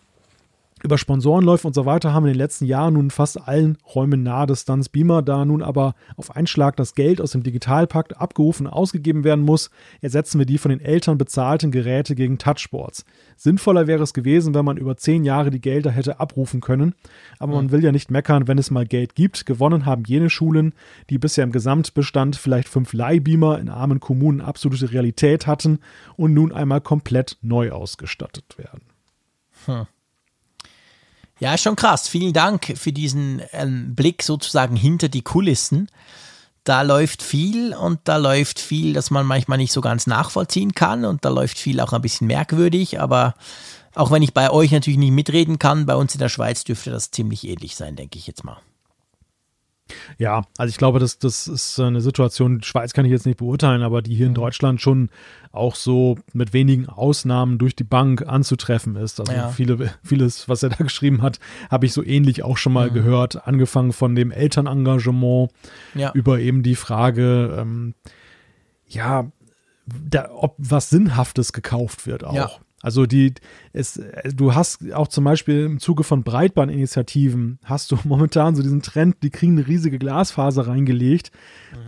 Über 0.82 0.96
Sponsorenläufe 0.96 1.66
und 1.66 1.74
so 1.74 1.86
weiter 1.86 2.12
haben 2.12 2.24
wir 2.24 2.30
in 2.30 2.34
den 2.34 2.42
letzten 2.42 2.64
Jahren 2.64 2.94
nun 2.94 3.10
fast 3.10 3.48
allen 3.48 3.78
Räumen 3.94 4.22
Nahdistanz 4.22 4.88
Beamer, 4.88 5.22
da 5.22 5.44
nun 5.44 5.62
aber 5.62 5.94
auf 6.16 6.36
einen 6.36 6.46
Schlag 6.46 6.76
das 6.76 6.94
Geld 6.94 7.20
aus 7.20 7.32
dem 7.32 7.42
Digitalpakt 7.42 8.16
abgerufen 8.16 8.66
und 8.66 8.72
ausgegeben 8.72 9.24
werden 9.24 9.44
muss, 9.44 9.70
ersetzen 10.00 10.38
wir 10.38 10.46
die 10.46 10.58
von 10.58 10.70
den 10.70 10.80
Eltern 10.80 11.18
bezahlten 11.18 11.72
Geräte 11.72 12.14
gegen 12.14 12.38
Touchboards. 12.38 13.04
Sinnvoller 13.36 13.86
wäre 13.86 14.02
es 14.02 14.14
gewesen, 14.14 14.54
wenn 14.54 14.64
man 14.64 14.76
über 14.76 14.96
zehn 14.96 15.24
Jahre 15.24 15.50
die 15.50 15.60
Gelder 15.60 15.90
hätte 15.90 16.20
abrufen 16.20 16.60
können, 16.60 16.94
aber 17.38 17.54
man 17.54 17.72
will 17.72 17.82
ja 17.82 17.92
nicht 17.92 18.10
meckern, 18.10 18.46
wenn 18.46 18.58
es 18.58 18.70
mal 18.70 18.86
Geld 18.86 19.14
gibt. 19.14 19.46
Gewonnen 19.46 19.84
haben 19.84 20.04
jene 20.06 20.30
Schulen, 20.30 20.74
die 21.10 21.18
bisher 21.18 21.44
im 21.44 21.52
Gesamtbestand 21.52 22.36
vielleicht 22.36 22.68
fünf 22.68 22.92
Leihbeamer 22.92 23.58
in 23.58 23.68
armen 23.68 24.00
Kommunen 24.00 24.40
absolute 24.40 24.92
Realität 24.92 25.46
hatten 25.46 25.80
und 26.16 26.34
nun 26.34 26.52
einmal 26.52 26.80
komplett 26.80 27.36
neu 27.42 27.72
ausgestattet 27.72 28.56
werden. 28.58 29.88
Ja, 31.40 31.56
schon 31.56 31.76
krass. 31.76 32.08
Vielen 32.08 32.32
Dank 32.32 32.74
für 32.76 32.92
diesen 32.92 33.42
ähm, 33.52 33.94
Blick 33.94 34.22
sozusagen 34.22 34.76
hinter 34.76 35.08
die 35.08 35.22
Kulissen. 35.22 35.88
Da 36.64 36.82
läuft 36.82 37.22
viel 37.22 37.74
und 37.74 38.00
da 38.04 38.16
läuft 38.16 38.58
viel, 38.58 38.92
das 38.92 39.10
man 39.10 39.24
manchmal 39.24 39.58
nicht 39.58 39.72
so 39.72 39.80
ganz 39.80 40.06
nachvollziehen 40.06 40.72
kann 40.72 41.04
und 41.04 41.24
da 41.24 41.30
läuft 41.30 41.58
viel 41.58 41.80
auch 41.80 41.92
ein 41.92 42.02
bisschen 42.02 42.26
merkwürdig, 42.26 43.00
aber 43.00 43.34
auch 43.94 44.10
wenn 44.10 44.22
ich 44.22 44.34
bei 44.34 44.50
euch 44.50 44.70
natürlich 44.70 44.98
nicht 44.98 45.12
mitreden 45.12 45.58
kann, 45.58 45.86
bei 45.86 45.96
uns 45.96 46.14
in 46.14 46.18
der 46.18 46.28
Schweiz 46.28 46.64
dürfte 46.64 46.90
das 46.90 47.10
ziemlich 47.10 47.48
ähnlich 47.48 47.74
sein, 47.74 47.96
denke 47.96 48.18
ich 48.18 48.26
jetzt 48.26 48.44
mal. 48.44 48.58
Ja, 50.18 50.42
also 50.56 50.70
ich 50.70 50.76
glaube, 50.76 50.98
das, 50.98 51.18
das 51.18 51.46
ist 51.48 51.78
eine 51.80 52.00
Situation, 52.00 52.58
die 52.58 52.66
Schweiz 52.66 52.92
kann 52.92 53.04
ich 53.04 53.10
jetzt 53.10 53.26
nicht 53.26 53.38
beurteilen, 53.38 53.82
aber 53.82 54.02
die 54.02 54.14
hier 54.14 54.26
in 54.26 54.34
Deutschland 54.34 54.80
schon 54.80 55.08
auch 55.52 55.74
so 55.74 56.18
mit 56.32 56.52
wenigen 56.52 56.88
Ausnahmen 56.88 57.58
durch 57.58 57.74
die 57.74 57.84
Bank 57.84 58.26
anzutreffen 58.26 58.96
ist. 58.96 59.18
Also 59.20 59.32
Ja. 59.32 59.48
viele, 59.48 59.90
vieles, 60.04 60.48
was 60.48 60.62
er 60.62 60.68
da 60.70 60.76
geschrieben 60.76 61.22
hat, 61.22 61.38
habe 61.70 61.86
ich 61.86 61.92
so 61.92 62.04
ähnlich 62.04 62.42
auch 62.42 62.58
schon 62.58 62.72
mal 62.72 62.90
gehört, 62.90 63.46
angefangen 63.46 63.92
von 63.92 64.14
dem 64.14 64.30
Elternengagement 64.30 65.50
Ja. 65.94 66.12
über 66.12 66.38
eben 66.38 66.62
die 66.62 66.74
Frage, 66.76 67.56
ähm, 67.58 67.94
ja, 68.86 69.30
da, 69.86 70.28
ob 70.32 70.54
was 70.58 70.90
Sinnhaftes 70.90 71.52
gekauft 71.52 72.06
wird 72.06 72.24
auch. 72.24 72.34
Ja. 72.34 72.50
Also 72.80 73.06
die, 73.06 73.34
es, 73.72 74.00
du 74.36 74.54
hast 74.54 74.92
auch 74.92 75.08
zum 75.08 75.24
Beispiel 75.24 75.64
im 75.64 75.80
Zuge 75.80 76.04
von 76.04 76.22
Breitbandinitiativen 76.22 77.58
hast 77.64 77.90
du 77.90 77.98
momentan 78.04 78.54
so 78.54 78.62
diesen 78.62 78.82
Trend, 78.82 79.16
die 79.22 79.30
kriegen 79.30 79.58
eine 79.58 79.66
riesige 79.66 79.98
Glasfaser 79.98 80.68
reingelegt, 80.68 81.30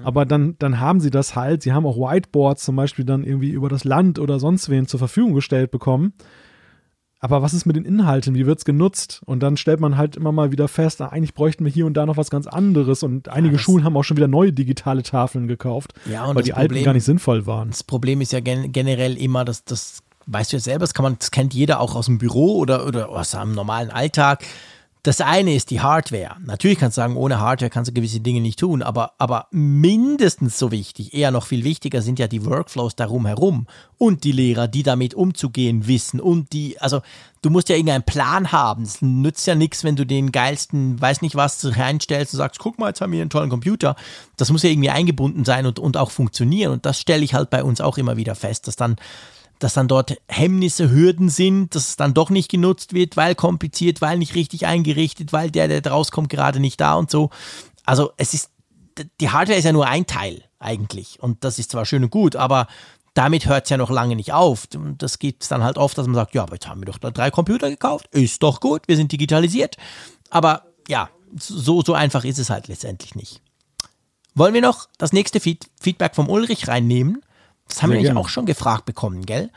aber 0.03 0.27
dann, 0.27 0.57
dann 0.59 0.81
haben 0.81 1.01
sie 1.01 1.11
das 1.11 1.37
halt, 1.37 1.63
sie 1.63 1.73
haben 1.73 1.87
auch 1.87 1.97
Whiteboards 1.97 2.65
zum 2.65 2.77
Beispiel 2.77 3.05
dann 3.05 3.25
irgendwie 3.25 3.51
über 3.51 3.69
das 3.69 3.85
Land 3.85 4.19
oder 4.19 4.41
sonst 4.41 4.69
wen 4.69 4.87
zur 4.87 4.99
Verfügung 4.99 5.35
gestellt 5.35 5.71
bekommen. 5.71 6.13
Aber 7.23 7.43
was 7.43 7.53
ist 7.53 7.67
mit 7.67 7.77
den 7.77 7.85
Inhalten? 7.85 8.35
Wie 8.35 8.47
wird 8.47 8.61
es 8.61 8.65
genutzt? 8.65 9.21
Und 9.27 9.43
dann 9.43 9.59
stellt 9.59 9.79
man 9.79 9.99
halt 9.99 10.17
immer 10.17 10.33
mal 10.33 10.53
wieder 10.53 10.69
fest, 10.69 11.03
ah, 11.03 11.09
eigentlich 11.09 11.35
bräuchten 11.35 11.67
wir 11.67 11.71
hier 11.71 11.85
und 11.85 11.93
da 11.93 12.07
noch 12.07 12.17
was 12.17 12.31
ganz 12.31 12.47
anderes. 12.47 13.03
Und 13.03 13.29
einige 13.29 13.57
das- 13.57 13.61
Schulen 13.61 13.85
haben 13.85 13.95
auch 13.95 14.05
schon 14.05 14.17
wieder 14.17 14.27
neue 14.27 14.55
digitale 14.55 15.03
Tafeln 15.03 15.47
gekauft, 15.47 15.93
Ja, 16.11 16.25
und 16.25 16.35
weil 16.35 16.45
die 16.45 16.55
alten 16.55 16.69
Problem- 16.69 16.85
gar 16.87 16.95
nicht 16.95 17.05
sinnvoll 17.05 17.47
waren. 17.47 17.69
Das 17.69 17.85
Problem 17.85 18.23
ist 18.23 18.33
ja 18.33 18.41
gen 18.41 18.73
generell 18.73 19.19
immer, 19.19 19.45
dass 19.45 19.65
das, 19.67 20.03
weißt 20.31 20.53
du 20.53 20.57
ja 20.57 20.61
selber, 20.61 20.81
das 20.81 20.95
kann 20.95 21.03
man, 21.03 21.17
das 21.19 21.31
kennt 21.31 21.55
jeder 21.55 21.81
auch 21.81 21.95
aus 21.95 22.07
dem 22.07 22.19
Büro 22.19 22.57
oder, 22.57 22.87
oder 22.87 23.09
aus 23.09 23.35
einem 23.35 23.53
normalen 23.53 23.91
Alltag. 23.91 24.45
Das 25.03 25.23
eine 25.23 25.55
ist 25.55 25.71
die 25.71 25.81
Hardware. 25.81 26.37
Natürlich 26.45 26.79
kannst 26.79 26.99
du 26.99 27.01
sagen, 27.01 27.17
ohne 27.17 27.41
Hardware 27.41 27.71
kannst 27.71 27.89
du 27.89 27.95
gewisse 27.95 28.21
Dinge 28.21 28.43
nicht 28.43 28.59
tun, 28.59 28.83
aber, 28.83 29.13
aber 29.17 29.47
mindestens 29.51 30.59
so 30.59 30.71
wichtig, 30.73 31.15
eher 31.15 31.31
noch 31.31 31.47
viel 31.47 31.65
wichtiger 31.65 32.03
sind 32.03 32.19
ja 32.19 32.29
die 32.29 32.45
Workflows 32.45 32.97
darum 32.97 33.25
herum 33.25 33.67
und 33.97 34.25
die 34.25 34.33
Lehrer, 34.33 34.69
die 34.69 34.83
damit 34.83 35.15
umzugehen 35.15 35.87
wissen 35.87 36.21
und 36.21 36.53
die, 36.53 36.79
also 36.83 37.01
du 37.41 37.49
musst 37.49 37.71
ja 37.71 37.77
irgendeinen 37.77 38.05
Plan 38.05 38.53
haben. 38.53 38.83
Es 38.83 39.01
nützt 39.01 39.47
ja 39.47 39.55
nichts, 39.55 39.85
wenn 39.85 39.97
du 39.97 40.05
den 40.05 40.33
geilsten, 40.33 41.01
weiß 41.01 41.23
nicht 41.23 41.35
was, 41.35 41.65
reinstellst 41.79 42.35
und 42.35 42.39
sagst, 42.39 42.61
guck 42.61 42.79
mal, 42.79 42.89
jetzt 42.89 43.01
haben 43.01 43.13
wir 43.13 43.23
einen 43.23 43.31
tollen 43.31 43.49
Computer. 43.49 43.97
Das 44.37 44.51
muss 44.51 44.63
ja 44.65 44.69
irgendwie 44.69 44.91
eingebunden 44.91 45.47
sein 45.47 45.65
und, 45.65 45.79
und 45.79 45.97
auch 45.97 46.11
funktionieren 46.11 46.73
und 46.73 46.85
das 46.85 47.01
stelle 47.01 47.25
ich 47.25 47.33
halt 47.33 47.49
bei 47.49 47.65
uns 47.65 47.81
auch 47.81 47.97
immer 47.97 48.19
wieder 48.19 48.35
fest, 48.35 48.67
dass 48.67 48.77
dann 48.77 48.97
dass 49.61 49.75
dann 49.75 49.89
dort 49.89 50.17
Hemmnisse, 50.27 50.91
Hürden 50.91 51.29
sind, 51.29 51.75
dass 51.75 51.91
es 51.91 51.97
dann 51.97 52.15
doch 52.15 52.31
nicht 52.31 52.51
genutzt 52.51 52.93
wird, 52.93 53.17
weil 53.17 53.35
kompliziert, 53.35 54.01
weil 54.01 54.19
nicht 54.19 54.35
richtig 54.35 54.67
eingerichtet, 54.67 55.33
weil 55.33 55.51
der, 55.51 55.69
der 55.69 55.87
rauskommt, 55.87 56.29
gerade 56.29 56.59
nicht 56.59 56.81
da 56.81 56.95
und 56.95 57.11
so. 57.11 57.31
Also 57.85 58.11
es 58.17 58.35
ist, 58.35 58.51
die 59.21 59.31
Hardware 59.31 59.59
ist 59.59 59.65
ja 59.65 59.73
nur 59.73 59.87
ein 59.87 60.07
Teil 60.07 60.43
eigentlich 60.59 61.23
und 61.23 61.45
das 61.45 61.59
ist 61.59 61.71
zwar 61.71 61.85
schön 61.85 62.05
und 62.05 62.11
gut, 62.11 62.37
aber 62.37 62.67
damit 63.15 63.47
hört 63.47 63.65
es 63.65 63.71
ja 63.71 63.77
noch 63.77 63.91
lange 63.91 64.17
nicht 64.17 64.33
auf. 64.33 64.67
Und 64.75 65.03
das 65.03 65.19
gibt 65.19 65.43
es 65.43 65.49
dann 65.49 65.63
halt 65.63 65.79
oft, 65.79 65.99
dass 65.99 66.07
man 66.07 66.15
sagt, 66.15 66.35
ja, 66.35 66.43
aber 66.43 66.55
jetzt 66.55 66.69
haben 66.69 66.81
wir 66.81 66.87
doch 66.87 66.99
da 66.99 67.11
drei 67.11 67.31
Computer 67.31 67.69
gekauft, 67.69 68.07
ist 68.13 68.43
doch 68.43 68.61
gut, 68.61 68.83
wir 68.87 68.97
sind 68.97 69.13
digitalisiert. 69.13 69.77
Aber 70.31 70.65
ja, 70.89 71.11
so, 71.39 71.83
so 71.83 71.95
einfach 71.95 72.25
ist 72.25 72.39
es 72.39 72.51
halt 72.51 72.69
letztendlich 72.69 73.15
nicht. 73.15 73.43
Wollen 74.35 74.55
wir 74.55 74.63
noch 74.63 74.89
das 74.97 75.13
nächste 75.13 75.41
Feed 75.41 75.69
Feedback 75.81 76.15
vom 76.15 76.29
Ulrich 76.29 76.69
reinnehmen? 76.69 77.23
Das 77.71 77.83
haben 77.83 77.91
Sehr 77.91 78.01
wir 78.01 78.09
nämlich 78.09 78.25
auch 78.25 78.29
schon 78.29 78.47
gefragt 78.47 78.85
bekommen, 78.85 79.25
gell? 79.25 79.51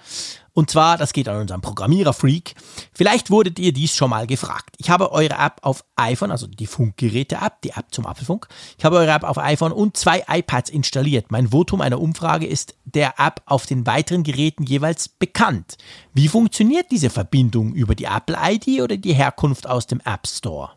Und 0.54 0.70
zwar, 0.70 0.98
das 0.98 1.14
geht 1.14 1.28
an 1.28 1.42
unseren 1.42 1.62
Programmierer-Freak. 1.62 2.54
Vielleicht 2.94 3.32
wurdet 3.32 3.58
ihr 3.58 3.74
dies 3.74 3.96
schon 3.96 4.12
mal 4.12 4.28
gefragt. 4.28 4.76
Ich 4.78 4.92
habe 4.92 5.12
eure 5.12 5.34
App 5.34 5.58
auf 5.64 5.84
iPhone, 5.96 6.30
also 6.30 6.46
die 6.46 6.68
Funkgeräte-App, 6.68 7.62
die 7.64 7.72
App 7.72 7.88
zum 7.90 8.06
Apfelfunk. 8.06 8.48
Ich 8.78 8.86
habe 8.86 8.98
eure 8.98 9.12
App 9.12 9.24
auf 9.24 9.40
iPhone 9.40 9.72
und 9.72 9.98
zwei 9.98 10.24
iPads 10.28 10.70
installiert. 10.70 11.32
Mein 11.32 11.50
Votum 11.50 11.82
einer 11.82 12.00
Umfrage 12.00 12.46
ist 12.46 12.76
der 12.86 13.16
App 13.18 13.42
auf 13.48 13.66
den 13.66 13.88
weiteren 13.88 14.22
Geräten 14.22 14.64
jeweils 14.64 15.10
bekannt. 15.10 15.78
Wie 16.14 16.28
funktioniert 16.28 16.92
diese 16.92 17.10
Verbindung 17.10 17.74
über 17.74 17.96
die 17.96 18.06
Apple-ID 18.06 18.82
oder 18.82 18.98
die 18.98 19.14
Herkunft 19.14 19.68
aus 19.68 19.88
dem 19.88 20.02
App 20.06 20.28
Store? 20.28 20.70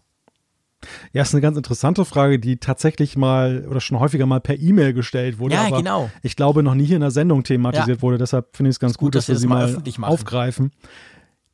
Ja, 1.13 1.23
ist 1.23 1.35
eine 1.35 1.41
ganz 1.41 1.57
interessante 1.57 2.05
Frage, 2.05 2.39
die 2.39 2.59
tatsächlich 2.59 3.17
mal 3.17 3.67
oder 3.69 3.81
schon 3.81 3.99
häufiger 3.99 4.27
mal 4.27 4.41
per 4.41 4.59
E-Mail 4.59 4.93
gestellt 4.93 5.39
wurde. 5.39 5.55
Ja, 5.55 5.71
genau. 5.71 6.11
Ich 6.23 6.37
glaube, 6.37 6.63
noch 6.63 6.75
nie 6.75 6.85
hier 6.85 6.97
in 6.97 7.01
der 7.01 7.11
Sendung 7.11 7.43
thematisiert 7.45 7.99
ja. 7.99 8.03
wurde. 8.03 8.19
Deshalb 8.19 8.57
finde 8.57 8.71
ich 8.71 8.77
es 8.77 8.81
ganz 8.81 8.95
gut, 8.95 9.07
gut, 9.07 9.15
dass, 9.15 9.29
wir 9.29 9.37
sie 9.37 9.47
mal, 9.47 9.83
mal 9.99 10.07
aufgreifen. 10.07 10.73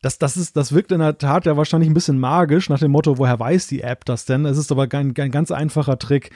Das, 0.03 0.19
das, 0.19 0.37
ist, 0.37 0.57
das 0.57 0.73
wirkt 0.73 0.91
in 0.91 0.99
der 0.99 1.17
Tat 1.17 1.47
ja 1.47 1.57
wahrscheinlich 1.57 1.89
ein 1.89 1.95
bisschen 1.95 2.19
magisch 2.19 2.69
nach 2.69 2.81
dem 2.81 2.91
Motto, 2.91 3.19
woher 3.19 3.39
weiß 3.39 3.69
die 3.69 3.83
App 3.83 4.05
das 4.05 4.25
denn? 4.25 4.45
Es 4.45 4.59
ist 4.59 4.73
aber 4.73 4.89
ein, 4.91 5.15
ein 5.17 5.31
ganz 5.31 5.53
einfacher 5.53 5.99
Trick. 5.99 6.31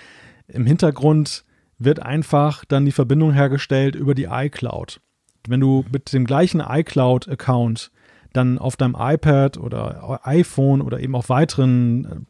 Im 0.46 0.66
Hintergrund 0.66 1.44
wird 1.78 2.00
einfach 2.00 2.64
dann 2.64 2.84
die 2.84 2.92
Verbindung 2.92 3.32
hergestellt 3.32 3.96
über 3.96 4.14
die 4.14 4.28
iCloud. 4.30 5.00
Wenn 5.48 5.60
du 5.60 5.84
mit 5.90 6.12
dem 6.12 6.26
gleichen 6.26 6.60
iCloud-Account 6.60 7.90
dann 8.32 8.58
auf 8.58 8.76
deinem 8.76 8.96
iPad 8.98 9.58
oder 9.58 10.20
iPhone 10.24 10.80
oder 10.80 11.00
eben 11.00 11.16
auf 11.16 11.28
weiteren 11.28 12.04
äh, 12.04 12.20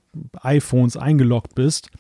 iPhones 0.43 0.97
eingeloggt 0.97 1.55
bist, 1.55 1.91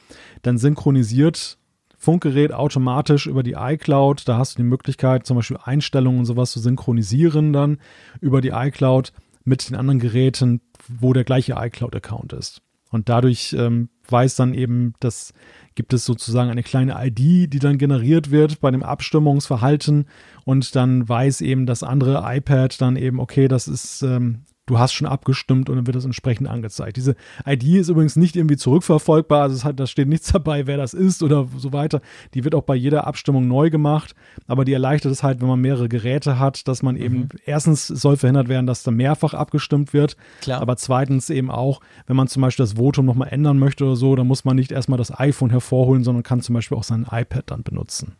dann 0.43 0.59
synchronisiert 0.59 1.59
Funkgerät 1.98 2.52
automatisch 2.52 3.26
über 3.26 3.43
die 3.43 3.55
iCloud. 3.59 4.28
Da 4.28 4.36
hast 4.36 4.55
du 4.55 4.62
die 4.62 4.68
Möglichkeit, 4.68 5.26
zum 5.26 5.36
Beispiel 5.36 5.59
Einstellungen 5.62 6.20
und 6.20 6.26
sowas 6.26 6.52
zu 6.52 6.60
synchronisieren 6.60 7.52
dann 7.52 7.78
über 8.20 8.40
die 8.40 8.51
iCloud 8.51 9.12
mit 9.44 9.68
den 9.68 9.76
anderen 9.76 9.98
Geräten, 9.98 10.60
wo 10.88 11.12
der 11.12 11.24
gleiche 11.24 11.55
iCloud-Account 11.56 12.32
ist. 12.32 12.62
Und 12.90 13.09
dadurch 13.09 13.55
ähm, 13.59 13.88
weiß 14.09 14.36
dann 14.36 14.55
eben, 14.55 14.94
dass 15.01 15.32
gibt 15.74 15.93
es 15.93 16.05
sozusagen 16.05 16.51
eine 16.51 16.62
kleine 16.62 16.97
ID, 16.98 17.52
die 17.52 17.59
dann 17.59 17.78
generiert 17.78 18.30
wird 18.30 18.60
bei 18.60 18.70
dem 18.70 18.82
Abstimmungsverhalten 18.82 20.06
und 20.44 20.74
dann 20.74 21.09
weiß 21.09 21.40
eben 21.40 21.66
das 21.66 21.82
andere 21.82 22.22
iPad 22.24 22.80
dann 22.80 22.97
eben, 22.97 23.20
okay, 23.20 23.48
das 23.48 23.68
ist 23.68 24.02
ähm, 24.02 24.44
du 24.66 24.78
hast 24.78 24.93
schon 24.93 25.06
abgestimmt 25.06 25.70
und 25.70 25.76
dann 25.76 25.86
wird 25.86 25.97
das 25.97 26.05
entsprechend 26.05 26.48
angezeigt. 26.48 26.97
Diese 26.97 27.16
ID 27.47 27.64
ist 27.64 27.88
übrigens 27.88 28.16
nicht 28.16 28.36
irgendwie 28.36 28.56
zurückverfolgbar, 28.56 29.43
also 29.43 29.64
hat, 29.64 29.80
da 29.80 29.86
steht 29.86 30.09
nichts 30.09 30.32
dabei, 30.32 30.66
wer 30.66 30.76
das 30.76 30.93
ist 30.93 31.22
oder 31.22 31.48
so 31.56 31.72
weiter. 31.72 32.01
Die 32.34 32.44
wird 32.44 32.55
auch 32.55 32.62
bei 32.62 32.74
jeder 32.74 33.06
Abstimmung 33.06 33.47
neu 33.47 33.70
gemacht, 33.70 34.14
aber 34.47 34.64
die 34.64 34.72
erleichtert 34.72 35.12
es 35.12 35.22
halt, 35.22 35.40
wenn 35.40 35.48
man 35.48 35.60
mehrere 35.60 35.88
Geräte 35.88 36.38
hat, 36.38 36.66
dass 36.68 36.82
man 36.82 36.97
eben, 36.97 37.16
mhm. 37.16 37.28
erstens 37.47 37.86
soll 37.86 38.16
verhindert 38.16 38.48
werden, 38.48 38.66
dass 38.66 38.82
da 38.82 38.90
mehrfach 38.90 39.34
abgestimmt 39.34 39.93
wird, 39.93 40.16
Klar. 40.40 40.60
aber 40.60 40.76
zweitens 40.76 41.30
eben 41.30 41.51
auch, 41.51 41.80
wenn 42.06 42.16
man 42.16 42.28
zum 42.28 42.43
Beispiel 42.43 42.64
das 42.64 42.74
Votum 42.74 43.06
nochmal 43.06 43.28
ändern 43.28 43.59
möchte 43.59 43.84
oder 43.84 43.97
so, 43.97 44.16
dann 44.16 44.26
muss 44.26 44.44
man 44.44 44.56
nicht 44.56 44.72
erstmal 44.72 44.98
das 44.98 45.16
iPhone 45.18 45.51
hervorholen, 45.51 46.02
sondern 46.02 46.24
kann 46.24 46.40
zum 46.40 46.55
Beispiel 46.55 46.76
auch 46.76 46.84
sein 46.84 47.06
iPad 47.10 47.44
dann 47.47 47.62
benutzen. 47.62 48.16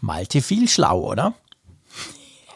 Malte 0.00 0.42
viel 0.42 0.68
schlau, 0.68 1.10
oder? 1.10 1.34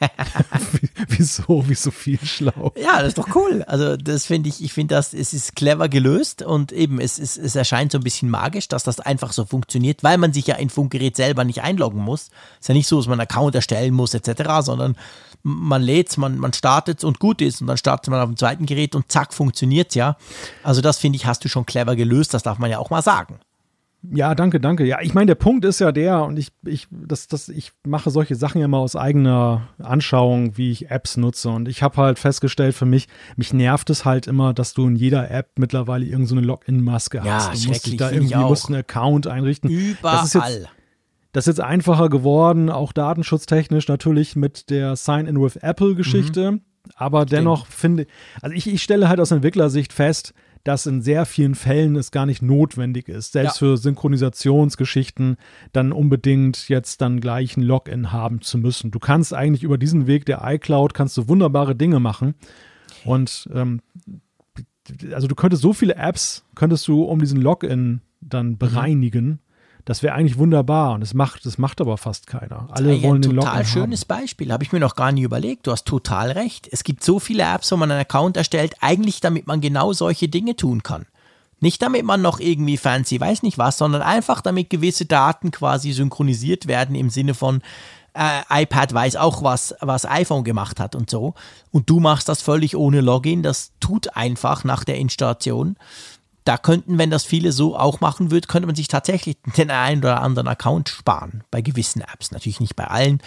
wieso? 1.08 1.64
Wieso 1.66 1.90
viel 1.90 2.18
schlau? 2.22 2.72
Ja, 2.80 2.98
das 2.98 3.08
ist 3.08 3.18
doch 3.18 3.34
cool. 3.34 3.64
Also 3.66 3.96
das 3.96 4.26
finde 4.26 4.48
ich, 4.48 4.62
ich 4.62 4.72
finde 4.72 4.94
das, 4.94 5.14
es 5.14 5.32
ist 5.34 5.56
clever 5.56 5.88
gelöst 5.88 6.42
und 6.42 6.72
eben, 6.72 7.00
es, 7.00 7.18
es, 7.18 7.36
es 7.36 7.56
erscheint 7.56 7.92
so 7.92 7.98
ein 7.98 8.04
bisschen 8.04 8.30
magisch, 8.30 8.68
dass 8.68 8.84
das 8.84 9.00
einfach 9.00 9.32
so 9.32 9.44
funktioniert, 9.44 10.02
weil 10.02 10.18
man 10.18 10.32
sich 10.32 10.46
ja 10.46 10.56
in 10.56 10.70
Funkgerät 10.70 11.16
selber 11.16 11.44
nicht 11.44 11.62
einloggen 11.62 12.02
muss. 12.02 12.30
Ist 12.60 12.68
ja 12.68 12.74
nicht 12.74 12.88
so, 12.88 12.98
dass 12.98 13.06
man 13.06 13.20
einen 13.20 13.28
Account 13.28 13.54
erstellen 13.54 13.94
muss 13.94 14.14
etc., 14.14 14.42
sondern 14.60 14.96
man 15.42 15.82
lädt 15.82 16.16
man, 16.18 16.38
man 16.38 16.52
startet 16.52 17.04
und 17.04 17.20
gut 17.20 17.40
ist 17.40 17.60
und 17.60 17.66
dann 17.66 17.76
startet 17.76 18.10
man 18.10 18.20
auf 18.20 18.28
dem 18.28 18.36
zweiten 18.36 18.66
Gerät 18.66 18.94
und 18.94 19.10
zack, 19.10 19.32
funktioniert 19.32 19.94
ja. 19.94 20.16
Also 20.62 20.80
das 20.80 20.98
finde 20.98 21.16
ich, 21.16 21.26
hast 21.26 21.44
du 21.44 21.48
schon 21.48 21.66
clever 21.66 21.96
gelöst, 21.96 22.34
das 22.34 22.42
darf 22.42 22.58
man 22.58 22.70
ja 22.70 22.78
auch 22.78 22.90
mal 22.90 23.02
sagen. 23.02 23.38
Ja, 24.02 24.34
danke, 24.36 24.60
danke. 24.60 24.84
Ja, 24.84 24.98
ich 25.02 25.12
meine, 25.12 25.26
der 25.26 25.34
Punkt 25.34 25.64
ist 25.64 25.80
ja 25.80 25.90
der, 25.90 26.22
und 26.22 26.38
ich, 26.38 26.52
ich, 26.64 26.86
das, 26.90 27.26
das, 27.26 27.48
ich 27.48 27.72
mache 27.84 28.10
solche 28.10 28.36
Sachen 28.36 28.60
ja 28.60 28.68
mal 28.68 28.78
aus 28.78 28.94
eigener 28.94 29.68
Anschauung, 29.78 30.56
wie 30.56 30.70
ich 30.70 30.90
Apps 30.90 31.16
nutze. 31.16 31.48
Und 31.48 31.68
ich 31.68 31.82
habe 31.82 31.96
halt 31.96 32.18
festgestellt 32.18 32.74
für 32.74 32.86
mich, 32.86 33.08
mich 33.36 33.52
nervt 33.52 33.90
es 33.90 34.04
halt 34.04 34.28
immer, 34.28 34.54
dass 34.54 34.72
du 34.72 34.86
in 34.86 34.94
jeder 34.94 35.30
App 35.30 35.50
mittlerweile 35.58 36.04
irgendeine 36.04 36.42
so 36.42 36.46
Login-Maske 36.46 37.18
ja, 37.18 37.24
hast. 37.24 37.64
Du 37.64 37.68
musst 37.68 37.86
dich 37.86 37.96
da 37.96 38.10
irgendwie 38.10 38.36
musst 38.36 38.68
einen 38.68 38.80
Account 38.80 39.26
einrichten. 39.26 39.68
Überall. 39.68 40.16
Das 40.16 40.24
ist, 40.26 40.34
jetzt, 40.34 40.68
das 41.32 41.46
ist 41.46 41.58
jetzt 41.58 41.60
einfacher 41.60 42.08
geworden, 42.08 42.70
auch 42.70 42.92
datenschutztechnisch 42.92 43.88
natürlich 43.88 44.36
mit 44.36 44.70
der 44.70 44.94
Sign-in 44.94 45.42
with 45.42 45.56
Apple-Geschichte. 45.56 46.52
Mhm. 46.52 46.60
Aber 46.94 47.26
dennoch 47.26 47.66
finde 47.66 48.06
also 48.40 48.54
ich, 48.54 48.66
ich 48.66 48.82
stelle 48.82 49.08
halt 49.08 49.20
aus 49.20 49.30
Entwicklersicht 49.30 49.92
fest, 49.92 50.32
dass 50.64 50.86
in 50.86 51.02
sehr 51.02 51.26
vielen 51.26 51.54
Fällen 51.54 51.96
es 51.96 52.10
gar 52.10 52.26
nicht 52.26 52.42
notwendig 52.42 53.08
ist, 53.08 53.32
selbst 53.32 53.60
ja. 53.60 53.66
für 53.68 53.76
Synchronisationsgeschichten 53.76 55.36
dann 55.72 55.92
unbedingt 55.92 56.68
jetzt 56.68 57.00
dann 57.00 57.20
gleich 57.20 57.56
ein 57.56 57.62
Login 57.62 58.12
haben 58.12 58.40
zu 58.40 58.58
müssen. 58.58 58.90
Du 58.90 58.98
kannst 58.98 59.34
eigentlich 59.34 59.62
über 59.62 59.78
diesen 59.78 60.06
Weg 60.06 60.26
der 60.26 60.42
iCloud 60.44 60.94
kannst 60.94 61.16
du 61.16 61.28
wunderbare 61.28 61.74
Dinge 61.74 62.00
machen 62.00 62.34
und 63.04 63.48
ähm, 63.54 63.80
also 65.12 65.28
du 65.28 65.34
könntest 65.34 65.62
so 65.62 65.72
viele 65.72 65.96
Apps 65.96 66.44
könntest 66.54 66.88
du 66.88 67.02
um 67.02 67.20
diesen 67.20 67.40
Login 67.40 68.00
dann 68.20 68.50
mhm. 68.50 68.58
bereinigen, 68.58 69.40
das 69.88 70.02
wäre 70.02 70.14
eigentlich 70.14 70.36
wunderbar 70.36 70.92
und 70.92 71.00
das 71.00 71.14
macht, 71.14 71.46
das 71.46 71.56
macht 71.56 71.80
aber 71.80 71.96
fast 71.96 72.26
keiner. 72.26 72.68
Alle 72.72 72.92
ja, 72.92 73.08
wollen 73.08 73.22
den 73.22 73.30
Login 73.30 73.48
Total 73.48 73.64
schönes 73.64 74.02
haben. 74.02 74.20
Beispiel, 74.20 74.52
habe 74.52 74.62
ich 74.62 74.70
mir 74.70 74.80
noch 74.80 74.96
gar 74.96 75.12
nie 75.12 75.22
überlegt. 75.22 75.66
Du 75.66 75.72
hast 75.72 75.86
total 75.86 76.30
recht. 76.32 76.68
Es 76.70 76.84
gibt 76.84 77.02
so 77.02 77.18
viele 77.18 77.42
Apps, 77.44 77.72
wo 77.72 77.76
man 77.78 77.90
einen 77.90 78.02
Account 78.02 78.36
erstellt, 78.36 78.74
eigentlich 78.82 79.22
damit 79.22 79.46
man 79.46 79.62
genau 79.62 79.94
solche 79.94 80.28
Dinge 80.28 80.56
tun 80.56 80.82
kann. 80.82 81.06
Nicht 81.60 81.80
damit 81.80 82.04
man 82.04 82.20
noch 82.20 82.38
irgendwie 82.38 82.76
fancy 82.76 83.18
weiß 83.18 83.42
nicht 83.42 83.56
was, 83.56 83.78
sondern 83.78 84.02
einfach 84.02 84.42
damit 84.42 84.68
gewisse 84.68 85.06
Daten 85.06 85.52
quasi 85.52 85.92
synchronisiert 85.92 86.66
werden 86.66 86.94
im 86.94 87.08
Sinne 87.08 87.32
von 87.32 87.62
äh, 88.12 88.62
iPad 88.64 88.92
weiß 88.92 89.16
auch, 89.16 89.42
was, 89.42 89.74
was 89.80 90.04
iPhone 90.04 90.44
gemacht 90.44 90.80
hat 90.80 90.96
und 90.96 91.08
so. 91.08 91.32
Und 91.70 91.88
du 91.88 91.98
machst 91.98 92.28
das 92.28 92.42
völlig 92.42 92.76
ohne 92.76 93.00
Login. 93.00 93.42
Das 93.42 93.72
tut 93.80 94.14
einfach 94.16 94.64
nach 94.64 94.84
der 94.84 94.98
Installation 94.98 95.76
da 96.48 96.56
könnten, 96.56 96.96
wenn 96.96 97.10
das 97.10 97.24
viele 97.24 97.52
so 97.52 97.76
auch 97.76 98.00
machen 98.00 98.30
würden, 98.30 98.46
könnte 98.46 98.66
man 98.66 98.74
sich 98.74 98.88
tatsächlich 98.88 99.36
den 99.58 99.70
einen 99.70 100.00
oder 100.00 100.22
anderen 100.22 100.48
Account 100.48 100.88
sparen. 100.88 101.44
Bei 101.50 101.60
gewissen 101.60 102.00
Apps. 102.00 102.30
Natürlich 102.30 102.58
nicht 102.58 102.74
bei 102.74 102.86
allen. 102.86 103.20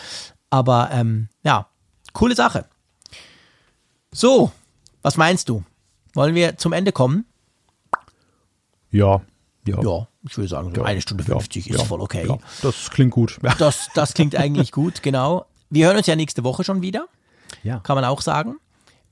Aber 0.50 0.90
ähm, 0.92 1.30
ja, 1.44 1.68
coole 2.14 2.36
Sache. 2.36 2.66
So, 4.12 4.52
was 5.04 5.18
meinst 5.18 5.50
du? 5.50 5.64
Wollen 6.16 6.34
wir 6.34 6.58
zum 6.58 6.74
Ende 6.74 6.92
kommen? 6.92 7.26
Ja. 8.90 9.22
Ja, 9.68 9.82
ja 9.82 10.08
ich 10.24 10.36
würde 10.38 10.48
sagen, 10.48 10.74
so 10.74 10.82
ja, 10.82 10.88
eine 10.88 11.02
Stunde 11.02 11.24
50 11.24 11.68
ja, 11.68 11.76
ist 11.76 11.84
voll 11.84 12.02
okay. 12.02 12.28
das 12.64 12.90
klingt 12.90 13.12
gut. 13.12 13.40
Das, 13.60 13.90
das 13.94 14.16
klingt 14.16 14.36
eigentlich 14.36 14.72
gut, 14.72 15.04
genau. 15.04 15.46
Wir 15.70 15.86
hören 15.86 15.98
uns 15.98 16.08
ja 16.08 16.16
nächste 16.16 16.44
Woche 16.44 16.64
schon 16.64 16.82
wieder. 16.82 17.06
Ja. 17.62 17.80
Kann 17.80 17.96
man 17.96 18.04
auch 18.06 18.22
sagen. 18.22 18.56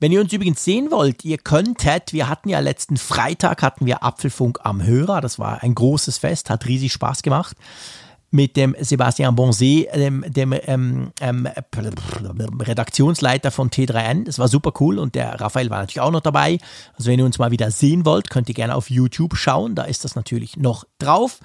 Wenn 0.00 0.12
ihr 0.12 0.20
uns 0.20 0.32
übrigens 0.32 0.64
sehen 0.64 0.90
wollt, 0.90 1.24
ihr 1.24 1.38
könntet, 1.38 2.12
wir 2.12 2.28
hatten 2.28 2.48
ja 2.48 2.58
letzten 2.60 2.96
Freitag 2.96 3.62
hatten 3.62 3.84
wir 3.84 4.02
Apfelfunk 4.02 4.58
am 4.62 4.82
Hörer, 4.82 5.20
das 5.20 5.38
war 5.38 5.62
ein 5.62 5.74
großes 5.74 6.18
Fest, 6.18 6.48
hat 6.48 6.66
riesig 6.66 6.92
Spaß 6.92 7.22
gemacht 7.22 7.56
mit 8.30 8.56
dem 8.56 8.76
Sebastian 8.78 9.34
Bonset, 9.34 9.88
dem, 9.94 10.24
dem 10.26 10.54
ähm, 10.66 11.10
ähm, 11.20 11.48
Redaktionsleiter 12.60 13.50
von 13.50 13.70
T3N. 13.70 14.24
Das 14.24 14.38
war 14.38 14.48
super 14.48 14.72
cool 14.80 14.98
und 14.98 15.14
der 15.14 15.40
Raphael 15.40 15.68
war 15.68 15.80
natürlich 15.80 16.00
auch 16.00 16.12
noch 16.12 16.20
dabei. 16.20 16.58
Also 16.96 17.10
wenn 17.10 17.18
ihr 17.18 17.24
uns 17.24 17.38
mal 17.38 17.50
wieder 17.50 17.70
sehen 17.70 18.04
wollt, 18.04 18.30
könnt 18.30 18.48
ihr 18.48 18.54
gerne 18.54 18.76
auf 18.76 18.88
YouTube 18.88 19.36
schauen. 19.36 19.74
Da 19.74 19.82
ist 19.82 20.04
das 20.04 20.14
natürlich 20.14 20.56
noch 20.56 20.84
drauf. 20.98 21.40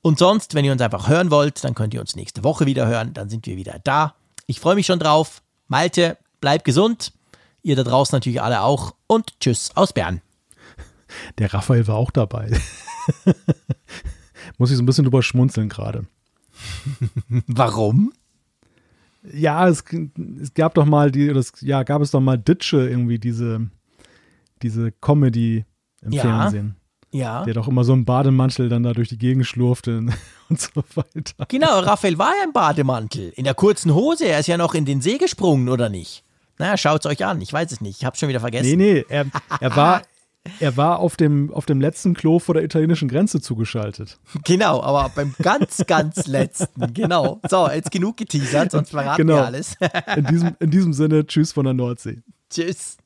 Und 0.00 0.18
sonst, 0.18 0.54
wenn 0.54 0.64
ihr 0.64 0.72
uns 0.72 0.80
einfach 0.80 1.08
hören 1.08 1.30
wollt, 1.30 1.62
dann 1.62 1.74
könnt 1.74 1.92
ihr 1.92 2.00
uns 2.00 2.16
nächste 2.16 2.42
Woche 2.42 2.64
wieder 2.64 2.86
hören. 2.86 3.12
Dann 3.12 3.28
sind 3.28 3.46
wir 3.46 3.56
wieder 3.56 3.78
da. 3.84 4.14
Ich 4.46 4.60
freue 4.60 4.76
mich 4.76 4.86
schon 4.86 4.98
drauf. 4.98 5.42
Malte, 5.68 6.16
bleib 6.40 6.64
gesund. 6.64 7.12
Ihr 7.62 7.76
da 7.76 7.82
draußen 7.82 8.16
natürlich 8.16 8.42
alle 8.42 8.62
auch. 8.62 8.94
Und 9.06 9.38
tschüss 9.40 9.70
aus 9.74 9.92
Bern. 9.92 10.20
Der 11.38 11.52
Raphael 11.52 11.86
war 11.86 11.96
auch 11.96 12.10
dabei. 12.10 12.50
Muss 14.58 14.70
ich 14.70 14.76
so 14.76 14.82
ein 14.82 14.86
bisschen 14.86 15.04
drüber 15.04 15.22
schmunzeln 15.22 15.68
gerade. 15.68 16.06
Warum? 17.46 18.12
Ja, 19.32 19.68
es, 19.68 19.84
es 20.40 20.54
gab 20.54 20.74
doch 20.74 20.86
mal 20.86 21.10
die, 21.10 21.28
das, 21.28 21.52
ja, 21.60 21.82
gab 21.82 22.00
es 22.00 22.10
doch 22.10 22.20
mal 22.20 22.38
Ditsche 22.38 22.88
irgendwie, 22.88 23.18
diese, 23.18 23.68
diese 24.62 24.92
Comedy 24.92 25.64
im 26.02 26.12
ja. 26.12 26.22
Fernsehen. 26.22 26.76
Ja. 27.12 27.44
Der 27.44 27.54
doch 27.54 27.66
immer 27.66 27.82
so 27.82 27.92
im 27.92 28.04
Bademantel 28.04 28.68
dann 28.68 28.84
da 28.84 28.92
durch 28.92 29.08
die 29.08 29.18
Gegend 29.18 29.44
schlurfte 29.44 29.98
und 30.48 30.60
so 30.60 30.82
weiter. 30.94 31.46
Genau, 31.48 31.80
Raphael 31.80 32.18
war 32.18 32.32
ja 32.38 32.44
im 32.44 32.52
Bademantel. 32.52 33.30
In 33.30 33.44
der 33.44 33.54
kurzen 33.54 33.94
Hose. 33.94 34.26
Er 34.26 34.40
ist 34.40 34.46
ja 34.46 34.56
noch 34.56 34.74
in 34.74 34.84
den 34.84 35.00
See 35.00 35.18
gesprungen, 35.18 35.68
oder 35.68 35.88
nicht? 35.88 36.24
Naja, 36.60 36.76
schaut's 36.76 37.06
euch 37.06 37.24
an. 37.24 37.40
Ich 37.40 37.50
weiß 37.50 37.72
es 37.72 37.80
nicht. 37.80 38.00
Ich 38.00 38.04
hab's 38.04 38.20
schon 38.20 38.28
wieder 38.28 38.40
vergessen. 38.40 38.76
Nee, 38.76 38.76
nee. 38.76 39.04
Er, 39.08 39.24
er 39.60 39.76
war, 39.76 40.02
er 40.58 40.76
war 40.76 40.98
auf 40.98 41.16
dem, 41.16 41.50
auf 41.54 41.64
dem 41.64 41.80
letzten 41.80 42.12
Klo 42.12 42.38
vor 42.38 42.54
der 42.54 42.62
italienischen 42.62 43.08
Grenze 43.08 43.40
zugeschaltet. 43.40 44.18
Genau, 44.44 44.82
aber 44.82 45.10
beim 45.14 45.34
ganz, 45.42 45.82
ganz 45.86 46.26
letzten. 46.26 46.92
Genau. 46.92 47.40
So, 47.48 47.66
jetzt 47.70 47.90
genug 47.90 48.18
geteasert, 48.18 48.72
sonst 48.72 48.90
verraten 48.90 49.26
genau. 49.26 49.36
wir 49.36 49.46
alles. 49.46 49.74
in, 50.16 50.26
diesem, 50.26 50.56
in 50.60 50.70
diesem 50.70 50.92
Sinne, 50.92 51.26
tschüss 51.26 51.52
von 51.52 51.64
der 51.64 51.72
Nordsee. 51.72 52.20
Tschüss. 52.50 52.98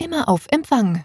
Immer 0.00 0.28
auf 0.28 0.48
Empfang 0.50 1.04